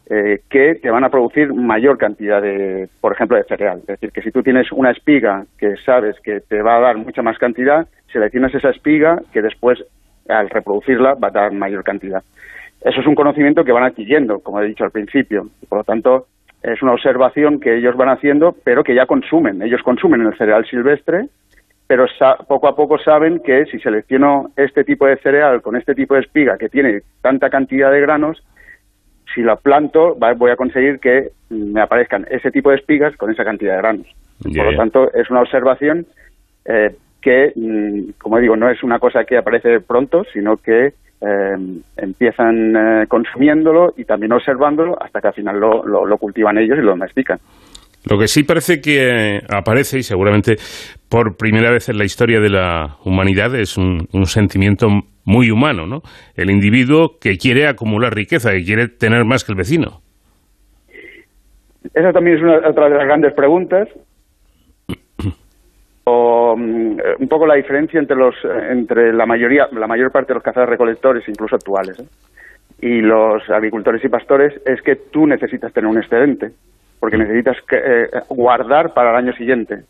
eh, 0.09 0.39
que 0.50 0.75
te 0.75 0.89
van 0.89 1.03
a 1.03 1.09
producir 1.09 1.53
mayor 1.53 1.97
cantidad 1.97 2.41
de, 2.41 2.88
por 3.01 3.12
ejemplo, 3.12 3.36
de 3.36 3.43
cereal. 3.43 3.79
Es 3.79 3.88
decir, 3.88 4.12
que 4.12 4.21
si 4.21 4.31
tú 4.31 4.41
tienes 4.41 4.71
una 4.71 4.91
espiga 4.91 5.43
que 5.57 5.75
sabes 5.86 6.15
que 6.24 6.39
te 6.39 6.62
va 6.62 6.77
a 6.77 6.81
dar 6.81 6.97
mucha 6.97 7.21
más 7.21 7.38
cantidad, 7.38 7.88
seleccionas 8.12 8.54
esa 8.54 8.70
espiga 8.70 9.22
que 9.34 9.42
después, 9.42 9.84
al 10.28 10.50
reproducirla, 10.50 11.16
va 11.16 11.30
a 11.30 11.32
dar 11.32 11.52
mayor 11.52 11.84
cantidad. 11.84 12.24
Eso 12.82 13.02
es 13.02 13.08
un 13.08 13.16
conocimiento 13.16 13.64
que 13.64 13.72
van 13.72 13.84
adquiriendo, 13.84 14.40
como 14.40 14.62
he 14.62 14.68
dicho 14.68 14.84
al 14.84 14.92
principio. 14.92 15.50
Por 15.68 15.80
lo 15.80 15.84
tanto, 15.84 16.28
es 16.62 16.82
una 16.82 16.94
observación 16.94 17.60
que 17.60 17.78
ellos 17.78 17.96
van 17.96 18.10
haciendo, 18.10 18.56
pero 18.64 18.84
que 18.84 18.96
ya 18.96 19.06
consumen. 19.06 19.62
Ellos 19.62 19.82
consumen 19.84 20.22
el 20.22 20.38
cereal 20.38 20.66
silvestre, 20.66 21.28
pero 21.88 22.06
poco 22.48 22.68
a 22.68 22.76
poco 22.76 22.98
saben 23.00 23.40
que 23.40 23.66
si 23.66 23.80
selecciono 23.80 24.52
este 24.58 24.84
tipo 24.84 25.06
de 25.06 25.18
cereal 25.18 25.62
con 25.62 25.76
este 25.76 25.96
tipo 25.96 26.16
de 26.16 26.22
espiga 26.22 26.58
que 26.58 26.70
tiene 26.70 27.02
tanta 27.22 27.50
cantidad 27.50 27.92
de 27.92 28.02
granos, 28.02 28.44
si 29.34 29.42
la 29.42 29.56
planto 29.56 30.16
voy 30.16 30.52
a 30.52 30.56
conseguir 30.56 31.00
que 31.00 31.30
me 31.50 31.82
aparezcan 31.82 32.26
ese 32.30 32.52
tipo 32.52 32.70
de 32.70 32.78
espigas 32.78 33.16
con 33.16 33.32
esa 33.32 33.44
cantidad 33.44 33.74
de 33.74 33.82
granos. 33.82 34.08
Por 34.44 34.72
lo 34.72 34.78
tanto, 34.78 35.14
es 35.14 35.30
una 35.30 35.42
observación 35.42 36.06
eh, 36.66 36.96
que, 37.27 37.51
mm, 37.57 38.12
como 38.17 38.39
digo, 38.39 38.55
no 38.55 38.69
es 38.69 38.81
una 38.84 39.00
cosa 39.00 39.25
que 39.25 39.38
aparece 39.38 39.81
pronto, 39.81 40.24
sino 40.31 40.55
que 40.55 40.93
eh, 41.19 41.57
empiezan 41.98 42.74
eh, 42.74 43.05
consumiéndolo 43.10 43.93
y 43.98 44.05
también 44.05 44.31
observándolo 44.31 44.96
hasta 45.01 45.19
que 45.19 45.27
al 45.27 45.34
final 45.34 45.60
lo, 45.60 45.84
lo, 45.84 46.17
cultivan 46.17 46.57
ellos 46.57 46.77
y 46.77 46.81
lo 46.81 46.91
domestican. 46.91 47.38
Lo 48.10 48.17
que 48.17 48.29
sí 48.29 48.43
parece 48.43 48.79
que 48.79 49.41
aparece, 49.50 50.00
y 50.00 50.03
seguramente 50.03 50.55
por 51.10 51.36
primera 51.36 51.69
vez 51.69 51.89
en 51.89 51.98
la 51.98 52.05
historia 52.05 52.39
de 52.39 52.50
la 52.50 52.96
humanidad, 53.03 53.53
es 53.55 53.77
un, 53.77 54.07
sentimiento 54.25 54.88
muy 55.25 55.51
humano, 55.51 55.86
¿no? 55.86 56.03
El 56.38 56.50
individuo 56.50 57.17
que 57.19 57.36
quiere 57.36 57.67
acumular 57.67 58.13
riqueza, 58.13 58.51
que 58.51 58.63
quiere 58.63 58.88
tener 58.88 59.25
más 59.25 59.43
que 59.43 59.51
el 59.51 59.57
vecino. 59.57 60.00
Esa 61.93 62.13
también 62.13 62.38
es 62.38 62.43
una, 62.43 62.69
otra 62.69 62.88
de 62.88 62.96
las 62.96 63.05
grandes 63.05 63.34
preguntas. 63.34 63.89
Mm, 66.10 67.00
un 67.20 67.28
poco 67.28 67.46
la 67.46 67.56
diferencia 67.56 68.00
entre 68.00 68.16
los 68.16 68.34
entre 68.46 69.12
la 69.12 69.26
mayoría 69.26 69.68
la 69.74 69.88
mayor 69.88 70.10
parte 70.10 70.30
de 70.30 70.36
los 70.36 70.44
cazadores 70.44 70.70
recolectores 70.70 71.28
incluso 71.28 71.58
actuales 71.58 72.00
¿eh? 72.00 72.06
y 72.80 73.02
los 73.02 73.50
agricultores 73.50 74.02
y 74.06 74.08
pastores 74.08 74.54
es 74.66 74.82
que 74.84 74.96
tú 74.96 75.28
necesitas 75.28 75.74
tener 75.74 75.90
un 75.90 75.98
excedente 75.98 76.52
porque 77.02 77.18
necesitas 77.18 77.58
eh, 77.72 78.10
guardar 78.30 78.94
para 78.94 79.12
el 79.12 79.18
año 79.18 79.34
siguiente. 79.34 79.84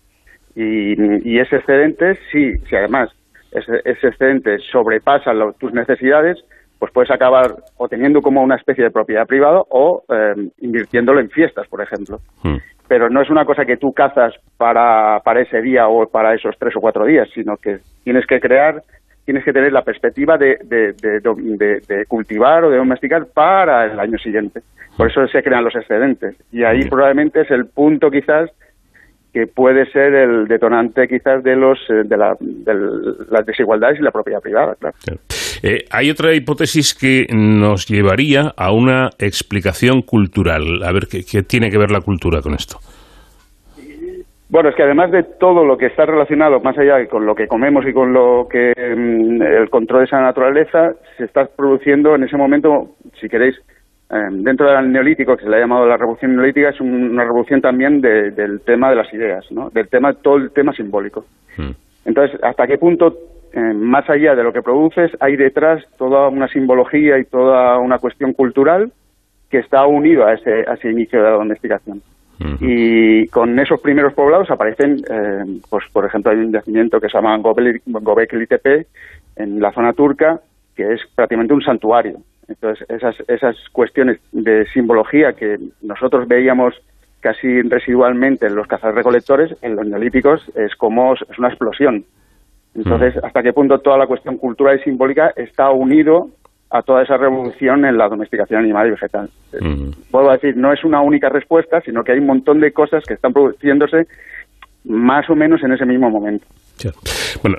Y, 0.55 1.37
ese 1.37 1.57
excedente 1.57 2.17
sí 2.31 2.57
si 2.67 2.75
además 2.75 3.11
ese, 3.51 3.81
excedente 3.85 4.57
sobrepasa 4.71 5.33
tus 5.59 5.71
necesidades 5.71 6.43
pues 6.79 6.91
puedes 6.91 7.11
acabar 7.11 7.57
o 7.77 7.87
teniendo 7.87 8.23
como 8.23 8.41
una 8.41 8.55
especie 8.55 8.83
de 8.83 8.91
propiedad 8.91 9.27
privada 9.27 9.61
o 9.69 10.03
eh, 10.09 10.49
invirtiéndolo 10.61 11.19
en 11.19 11.29
fiestas 11.29 11.67
por 11.67 11.83
ejemplo. 11.83 12.19
Hmm 12.41 12.57
pero 12.87 13.09
no 13.09 13.21
es 13.21 13.29
una 13.29 13.45
cosa 13.45 13.65
que 13.65 13.77
tú 13.77 13.91
cazas 13.93 14.33
para, 14.57 15.19
para 15.23 15.41
ese 15.41 15.61
día 15.61 15.87
o 15.87 16.07
para 16.07 16.33
esos 16.33 16.55
tres 16.57 16.75
o 16.75 16.79
cuatro 16.79 17.05
días, 17.05 17.27
sino 17.33 17.57
que 17.57 17.79
tienes 18.03 18.25
que 18.25 18.39
crear, 18.39 18.81
tienes 19.25 19.43
que 19.43 19.53
tener 19.53 19.73
la 19.73 19.83
perspectiva 19.83 20.37
de, 20.37 20.57
de, 20.63 20.93
de, 20.93 22.05
cultivar 22.07 22.63
o 22.63 22.69
de 22.69 22.77
domesticar 22.77 23.27
para 23.33 23.85
el 23.85 23.99
año 23.99 24.17
siguiente. 24.17 24.61
Por 24.95 25.11
eso 25.11 25.27
se 25.27 25.43
crean 25.43 25.63
los 25.63 25.75
excedentes. 25.75 26.35
Y 26.51 26.63
ahí 26.63 26.87
probablemente 26.89 27.41
es 27.41 27.51
el 27.51 27.67
punto 27.67 28.09
quizás 28.09 28.49
que 29.37 29.45
puede 29.45 29.85
ser 29.91 30.15
el 30.15 30.47
detonante 30.47 31.07
quizás 31.07 31.43
de 31.43 31.55
los 31.55 31.77
eh, 31.89 32.01
de, 32.05 32.17
las 32.17 33.45
desigualdades 33.45 33.99
y 33.99 34.03
la 34.03 34.09
propiedad 34.09 34.41
privada, 34.41 34.73
claro. 34.79 34.95
Eh, 35.61 35.85
hay 35.91 36.09
otra 36.09 36.33
hipótesis 36.33 36.95
que 36.95 37.27
nos 37.31 37.87
llevaría 37.87 38.51
a 38.57 38.71
una 38.71 39.09
explicación 39.19 40.01
cultural. 40.01 40.81
A 40.83 40.91
ver, 40.91 41.03
¿qué, 41.07 41.43
tiene 41.43 41.69
que 41.69 41.77
ver 41.77 41.91
la 41.91 42.01
cultura 42.01 42.41
con 42.41 42.53
esto? 42.53 42.77
Bueno, 44.49 44.69
es 44.69 44.75
que 44.75 44.83
además 44.83 45.11
de 45.11 45.23
todo 45.23 45.63
lo 45.65 45.77
que 45.77 45.87
está 45.87 46.05
relacionado, 46.05 46.59
más 46.61 46.77
allá 46.77 47.05
con 47.07 47.25
lo 47.25 47.35
que 47.35 47.47
comemos 47.47 47.85
y 47.85 47.93
con 47.93 48.13
lo 48.13 48.47
que 48.49 48.73
mm, 48.75 49.41
el 49.41 49.69
control 49.69 49.99
de 49.99 50.05
esa 50.05 50.21
naturaleza, 50.21 50.93
se 51.17 51.25
está 51.25 51.45
produciendo 51.45 52.15
en 52.15 52.23
ese 52.23 52.37
momento, 52.37 52.95
si 53.19 53.27
queréis, 53.27 53.55
dentro 54.09 54.71
del 54.71 54.91
neolítico, 54.91 55.35
que 55.35 55.43
se 55.43 55.49
le 55.49 55.57
ha 55.57 55.59
llamado 55.59 55.85
la 55.85 55.97
revolución 55.97 56.35
neolítica, 56.35 56.69
es 56.69 56.79
una 56.79 57.23
revolución 57.23 57.61
también 57.61 57.99
del 58.01 58.61
tema 58.61 58.89
de 58.89 58.95
las 58.95 59.13
ideas, 59.13 59.45
¿no? 59.51 59.69
del 59.69 59.89
tema, 59.89 60.13
todo 60.13 60.37
el 60.37 60.51
tema 60.51 60.73
simbólico. 60.73 61.25
Hmm. 61.57 61.71
Entonces, 62.05 62.39
¿hasta 62.41 62.67
qué 62.67 62.77
punto 62.77 63.13
eh, 63.53 63.73
más 63.73 64.09
allá 64.09 64.35
de 64.35 64.43
lo 64.43 64.51
que 64.53 64.61
produces, 64.61 65.11
hay 65.19 65.35
detrás 65.35 65.83
toda 65.97 66.27
una 66.27 66.47
simbología 66.47 67.17
y 67.17 67.25
toda 67.25 67.79
una 67.79 67.97
cuestión 67.97 68.33
cultural 68.33 68.91
que 69.49 69.59
está 69.59 69.85
unido 69.87 70.25
a 70.25 70.33
ese, 70.33 70.91
inicio 70.91 71.19
de 71.19 71.29
la 71.29 71.37
domesticación. 71.37 72.01
Y 72.61 73.27
con 73.29 73.57
esos 73.57 73.81
primeros 73.81 74.13
poblados 74.13 74.51
aparecen, 74.51 74.97
eh, 75.09 75.59
pues 75.71 75.85
por 75.91 76.05
ejemplo, 76.05 76.31
hay 76.31 76.37
un 76.37 76.51
yacimiento 76.51 76.99
que 76.99 77.09
se 77.09 77.17
llama 77.17 77.35
Gobekli 77.37 78.45
Tepe 78.45 78.85
en 79.35 79.59
la 79.59 79.71
zona 79.71 79.93
turca, 79.93 80.39
que 80.75 80.93
es 80.93 81.01
prácticamente 81.15 81.55
un 81.55 81.63
santuario. 81.63 82.17
Entonces, 82.47 82.89
esas, 82.89 83.15
esas 83.27 83.55
cuestiones 83.71 84.19
de 84.31 84.65
simbología 84.67 85.33
que 85.33 85.57
nosotros 85.81 86.27
veíamos 86.27 86.73
casi 87.19 87.61
residualmente 87.63 88.47
en 88.47 88.55
los 88.55 88.67
cazarrecolectores, 88.67 89.55
en 89.61 89.75
los 89.75 89.85
neolíticos 89.85 90.49
es 90.55 90.75
como 90.75 91.13
es 91.13 91.37
una 91.37 91.49
explosión. 91.49 92.05
Entonces, 92.75 93.15
mm. 93.15 93.25
¿hasta 93.25 93.43
qué 93.43 93.53
punto 93.53 93.79
toda 93.79 93.97
la 93.97 94.07
cuestión 94.07 94.37
cultural 94.37 94.79
y 94.79 94.83
simbólica 94.83 95.33
está 95.35 95.71
unido 95.71 96.29
a 96.69 96.81
toda 96.81 97.03
esa 97.03 97.17
revolución 97.17 97.85
en 97.85 97.97
la 97.97 98.07
domesticación 98.07 98.61
animal 98.63 98.87
y 98.87 98.91
vegetal? 98.91 99.29
Mm. 99.59 99.89
Puedo 100.11 100.31
decir, 100.31 100.55
no 100.55 100.71
es 100.71 100.83
una 100.83 101.01
única 101.01 101.29
respuesta, 101.29 101.81
sino 101.81 102.03
que 102.03 102.13
hay 102.13 102.19
un 102.19 102.27
montón 102.27 102.59
de 102.59 102.71
cosas 102.71 103.03
que 103.05 103.15
están 103.15 103.33
produciéndose 103.33 104.07
más 104.87 105.29
o 105.29 105.35
menos 105.35 105.61
en 105.63 105.73
ese 105.73 105.85
mismo 105.85 106.09
momento. 106.09 106.45
Bueno, 107.41 107.57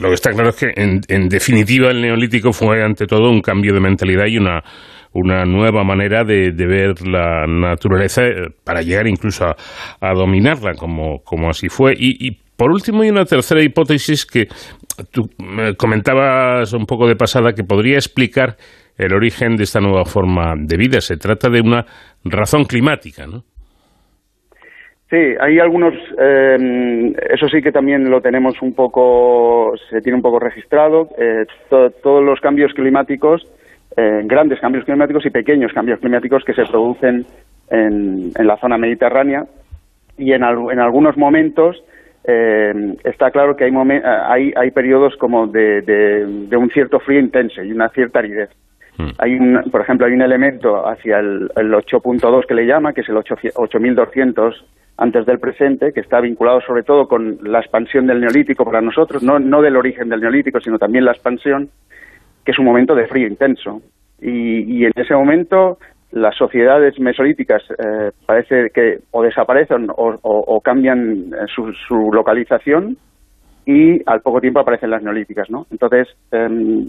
lo 0.00 0.08
que 0.08 0.14
está 0.14 0.30
claro 0.30 0.50
es 0.50 0.56
que, 0.56 0.72
en, 0.76 1.28
definitiva, 1.28 1.90
el 1.90 2.00
neolítico 2.00 2.52
fue 2.52 2.82
ante 2.82 3.06
todo 3.06 3.30
un 3.30 3.40
cambio 3.40 3.74
de 3.74 3.80
mentalidad 3.80 4.26
y 4.26 4.38
una, 4.38 4.62
una 5.12 5.44
nueva 5.44 5.82
manera 5.82 6.24
de, 6.24 6.52
ver 6.52 7.06
la 7.06 7.46
naturaleza 7.46 8.22
eh, 8.24 8.48
para 8.64 8.82
llegar 8.82 9.08
incluso 9.08 9.46
a, 9.46 10.14
dominarla, 10.14 10.74
como, 10.74 11.18
como 11.24 11.50
así 11.50 11.68
fue. 11.68 11.94
y 11.96 12.38
por 12.60 12.72
último, 12.72 13.00
hay 13.00 13.08
una 13.08 13.24
tercera 13.24 13.62
hipótesis 13.62 14.26
que 14.26 14.46
tú 15.10 15.30
comentabas 15.78 16.74
un 16.74 16.84
poco 16.84 17.08
de 17.08 17.16
pasada 17.16 17.54
que 17.54 17.64
podría 17.64 17.94
explicar 17.94 18.58
el 18.98 19.14
origen 19.14 19.56
de 19.56 19.62
esta 19.64 19.80
nueva 19.80 20.04
forma 20.04 20.52
de 20.58 20.76
vida. 20.76 21.00
Se 21.00 21.16
trata 21.16 21.48
de 21.48 21.62
una 21.62 21.86
razón 22.22 22.64
climática, 22.64 23.26
¿no? 23.26 23.44
Sí, 25.10 25.16
hay 25.40 25.58
algunos, 25.58 25.92
eh, 26.18 27.12
eso 27.30 27.48
sí 27.48 27.60
que 27.60 27.72
también 27.72 28.08
lo 28.08 28.20
tenemos 28.20 28.62
un 28.62 28.74
poco, 28.74 29.74
se 29.90 30.00
tiene 30.02 30.14
un 30.14 30.22
poco 30.22 30.38
registrado, 30.38 31.08
eh, 31.18 31.46
todos 31.68 32.24
los 32.24 32.40
cambios 32.40 32.72
climáticos, 32.74 33.44
eh, 33.96 34.20
grandes 34.24 34.60
cambios 34.60 34.84
climáticos 34.84 35.26
y 35.26 35.30
pequeños 35.30 35.72
cambios 35.72 35.98
climáticos 35.98 36.44
que 36.44 36.54
se 36.54 36.64
producen 36.64 37.26
en, 37.70 38.32
la 38.38 38.56
zona 38.58 38.78
mediterránea 38.78 39.46
y 40.16 40.32
en, 40.32 40.44
en 40.44 40.78
algunos 40.78 41.16
momentos 41.16 41.82
eh, 42.22 42.94
está 43.02 43.32
claro 43.32 43.56
que 43.56 43.64
hay, 43.64 43.72
hay, 43.74 44.52
hay 44.54 44.70
periodos 44.70 45.16
como 45.16 45.48
de, 45.48 45.82
de, 45.82 46.56
un 46.56 46.70
cierto 46.70 47.00
frío 47.00 47.18
intenso 47.18 47.64
y 47.64 47.72
una 47.72 47.88
cierta 47.88 48.20
aridez. 48.20 48.50
Hmm. 48.96 49.08
Hay 49.18 49.38
por 49.72 49.80
ejemplo, 49.80 50.06
hay 50.06 50.12
un 50.12 50.22
elemento 50.22 50.86
hacia 50.86 51.18
el, 51.18 51.50
el 51.56 51.72
8.2 51.72 52.46
que 52.46 52.54
le 52.54 52.66
llama, 52.66 52.92
que 52.92 53.00
es 53.00 53.08
el 53.08 53.16
8200 53.16 54.64
antes 55.00 55.26
del 55.26 55.40
presente, 55.40 55.92
que 55.92 56.00
está 56.00 56.20
vinculado 56.20 56.60
sobre 56.60 56.82
todo 56.82 57.08
con 57.08 57.38
la 57.42 57.58
expansión 57.58 58.06
del 58.06 58.20
neolítico 58.20 58.64
para 58.64 58.80
nosotros, 58.80 59.22
no, 59.22 59.38
no 59.38 59.62
del 59.62 59.76
origen 59.76 60.08
del 60.08 60.20
neolítico, 60.20 60.60
sino 60.60 60.78
también 60.78 61.04
la 61.04 61.12
expansión, 61.12 61.70
que 62.44 62.52
es 62.52 62.58
un 62.58 62.66
momento 62.66 62.94
de 62.94 63.06
frío 63.06 63.26
intenso. 63.26 63.80
Y, 64.20 64.78
y 64.78 64.84
en 64.84 64.92
ese 64.94 65.14
momento 65.14 65.78
las 66.12 66.36
sociedades 66.36 66.98
mesolíticas 66.98 67.62
eh, 67.70 68.10
parece 68.26 68.68
que 68.74 68.98
o 69.12 69.22
desaparecen 69.22 69.86
o, 69.96 70.60
cambian 70.62 71.30
su, 71.54 72.12
localización 72.12 72.96
y 73.64 74.00
al 74.06 74.20
poco 74.20 74.40
tiempo 74.40 74.60
aparecen 74.60 74.90
las 74.90 75.02
neolíticas, 75.02 75.48
¿no? 75.50 75.66
Entonces, 75.70 76.08
em, 76.32 76.88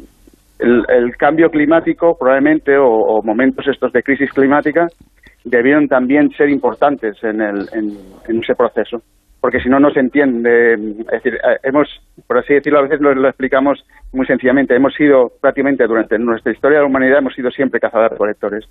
el, 0.60 1.16
cambio 1.18 1.50
climático 1.50 2.18
probablemente 2.18 2.78
o, 2.78 3.22
momentos 3.24 3.68
estos 3.68 3.94
de 3.94 4.02
crisis 4.04 4.32
climática 4.32 4.88
debieron 5.44 5.88
también 5.88 6.32
ser 6.32 6.50
importantes 6.50 7.18
en, 7.24 7.42
el, 7.42 7.68
en, 7.74 8.42
ese 8.42 8.56
proceso 8.56 9.02
porque 9.40 9.60
si 9.60 9.70
no, 9.70 9.80
no 9.80 9.90
se 9.90 10.00
entiende. 10.00 10.74
Es 10.74 11.24
decir, 11.24 11.34
eh, 11.34 11.58
hemos, 11.64 11.88
por 12.28 12.38
así 12.38 12.54
decirlo, 12.54 12.78
a 12.78 12.84
veces 12.84 13.02
lo, 13.02 13.28
explicamos 13.28 13.84
muy 14.14 14.28
sencillamente. 14.28 14.76
Hemos 14.76 14.94
sido 14.94 15.32
prácticamente 15.42 15.88
durante 15.88 16.20
nuestra 16.20 16.52
historia 16.52 16.78
de 16.78 16.84
la 16.84 16.88
humanidad, 16.88 17.18
hemos 17.18 17.34
sido 17.34 17.50
siempre 17.50 17.80
cazadores-recolectores. 17.80 18.66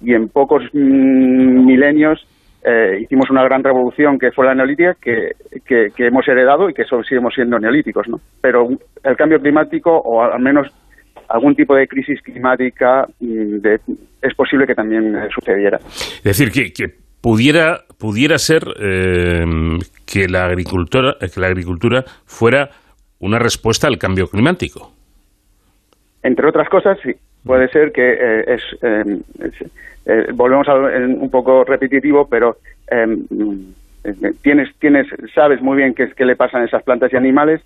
Y 0.00 0.14
en 0.14 0.28
pocos 0.28 0.62
mm, 0.72 1.66
milenios 1.66 2.24
eh, 2.64 3.00
hicimos 3.02 3.30
una 3.30 3.42
gran 3.42 3.64
revolución 3.64 4.16
que 4.16 4.30
fue 4.30 4.46
la 4.46 4.54
neolítica, 4.54 4.94
que, 5.02 5.32
que, 5.66 5.90
hemos 6.06 6.28
heredado 6.28 6.70
y 6.70 6.74
que 6.74 6.84
seguimos 6.84 7.34
siendo 7.34 7.58
neolíticos. 7.58 8.06
¿no? 8.06 8.20
Pero 8.40 8.68
el 9.02 9.16
cambio 9.16 9.40
climático, 9.40 9.90
o 9.90 10.22
al 10.22 10.40
menos 10.40 10.68
algún 11.28 11.54
tipo 11.54 11.74
de 11.74 11.86
crisis 11.88 12.20
climática 12.22 13.06
mm, 13.20 13.64
es 14.22 14.34
posible 14.34 14.66
que 14.66 14.74
también 14.74 15.16
eh, 15.16 15.28
sucediera. 15.34 15.78
Es 15.78 16.22
decir, 16.22 16.50
que, 16.52 16.88
pudiera, 17.20 17.80
pudiera 17.98 18.38
ser 18.38 18.62
eh, 18.80 19.44
que, 20.06 20.28
la 20.28 20.46
agricultura, 20.46 21.16
que 21.20 21.40
la 21.40 21.48
agricultura 21.48 22.04
fuera 22.24 22.70
una 23.18 23.38
respuesta 23.38 23.86
al 23.86 23.98
cambio 23.98 24.28
climático. 24.28 24.92
Entre 26.22 26.46
otras 26.46 26.68
cosas, 26.68 26.98
sí. 27.02 27.12
Puede 27.44 27.68
ser 27.68 27.90
que 27.90 28.12
eh, 28.12 28.54
es, 28.54 28.62
volvemos 30.34 30.68
a 30.68 30.74
un 30.74 31.28
poco 31.28 31.64
repetitivo, 31.64 32.28
pero 32.28 32.58
tienes, 34.42 34.72
tienes, 34.78 35.08
sabes 35.34 35.60
muy 35.60 35.76
bien 35.76 35.92
qué, 35.92 36.12
qué 36.12 36.24
le 36.24 36.36
pasan 36.36 36.62
a 36.62 36.66
esas 36.66 36.84
plantas 36.84 37.12
y 37.12 37.16
animales 37.16 37.60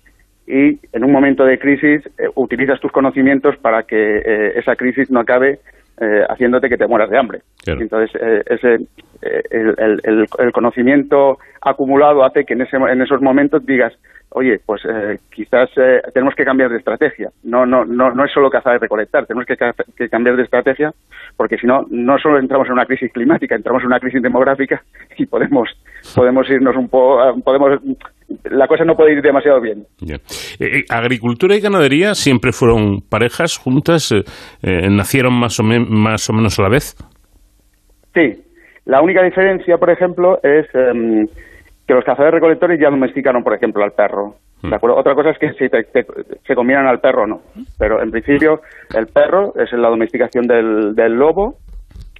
y 0.47 0.79
en 0.93 1.03
un 1.03 1.11
momento 1.11 1.43
de 1.43 1.59
crisis 1.59 2.01
eh, 2.17 2.29
utilizas 2.35 2.79
tus 2.79 2.91
conocimientos 2.91 3.57
para 3.57 3.83
que 3.83 4.17
eh, 4.17 4.53
esa 4.55 4.77
crisis 4.77 5.11
no 5.11 5.19
acabe 5.19 5.59
eh, 5.99 6.23
haciéndote 6.29 6.69
que 6.69 6.77
te 6.77 6.87
mueras 6.87 7.09
de 7.09 7.17
hambre. 7.17 7.41
Entonces, 7.65 8.11
ese, 8.45 8.79
el, 9.21 9.99
el, 10.39 10.51
conocimiento 10.53 11.37
acumulado 11.61 12.23
hace 12.23 12.45
que 12.45 12.53
en, 12.53 12.61
ese, 12.61 12.77
en 12.77 13.01
esos 13.01 13.21
momentos 13.21 13.65
digas, 13.65 13.91
oye, 14.29 14.59
pues 14.65 14.81
eh, 14.85 15.17
quizás 15.33 15.69
eh, 15.77 16.01
tenemos 16.13 16.35
que 16.35 16.43
cambiar 16.43 16.69
de 16.69 16.77
estrategia. 16.77 17.29
No, 17.43 17.65
no, 17.65 17.85
no, 17.85 18.11
no 18.11 18.25
es 18.25 18.31
solo 18.31 18.49
cazar 18.49 18.75
y 18.75 18.79
recolectar, 18.79 19.25
tenemos 19.25 19.45
que, 19.45 19.55
que, 19.95 20.09
cambiar 20.09 20.35
de 20.35 20.43
estrategia 20.43 20.91
porque 21.35 21.57
si 21.57 21.67
no, 21.67 21.85
no 21.89 22.17
solo 22.17 22.39
entramos 22.39 22.67
en 22.67 22.73
una 22.73 22.85
crisis 22.85 23.11
climática, 23.11 23.55
entramos 23.55 23.81
en 23.83 23.87
una 23.87 23.99
crisis 23.99 24.21
demográfica 24.21 24.81
y 25.17 25.25
podemos, 25.25 25.69
podemos 26.15 26.49
irnos 26.49 26.75
un 26.75 26.89
poco, 26.89 27.41
podemos, 27.43 27.79
la 28.45 28.67
cosa 28.67 28.83
no 28.83 28.95
puede 28.95 29.13
ir 29.13 29.21
demasiado 29.21 29.61
bien. 29.61 29.85
Eh, 30.59 30.83
agricultura 30.89 31.55
y 31.55 31.61
ganadería 31.61 32.15
siempre 32.15 32.51
fueron 32.51 33.01
parejas 33.09 33.57
juntas, 33.57 34.13
nacieron 34.61 35.33
más 35.39 35.59
o, 35.59 35.63
más 35.63 36.29
o 36.29 36.33
menos 36.33 36.59
a 36.59 36.63
la 36.63 36.69
vez. 36.69 36.95
Sí, 38.13 38.43
la 38.85 39.01
única 39.01 39.21
diferencia, 39.21 39.77
por 39.77 39.89
ejemplo, 39.89 40.39
es 40.43 40.65
em, 40.73 41.27
que 41.87 41.93
los 41.93 42.03
cazadores 42.03 42.33
recolectores 42.33 42.79
ya 42.79 42.89
domesticaron, 42.89 43.43
por 43.43 43.53
ejemplo, 43.53 43.83
al 43.83 43.93
perro. 43.93 44.35
¿de 44.61 44.69
hmm. 44.69 44.73
acuerdo? 44.73 44.97
Otra 44.97 45.15
cosa 45.15 45.29
es 45.29 45.37
que 45.37 45.53
si 45.53 45.69
se 46.45 46.55
combinan 46.55 46.85
al 46.87 46.99
perro 46.99 47.23
o 47.23 47.27
no. 47.27 47.41
Pero 47.79 48.01
en 48.01 48.11
principio 48.11 48.61
el 48.95 49.07
perro 49.07 49.53
es 49.55 49.71
la 49.71 49.89
domesticación 49.89 50.47
del, 50.47 51.13
lobo 51.13 51.57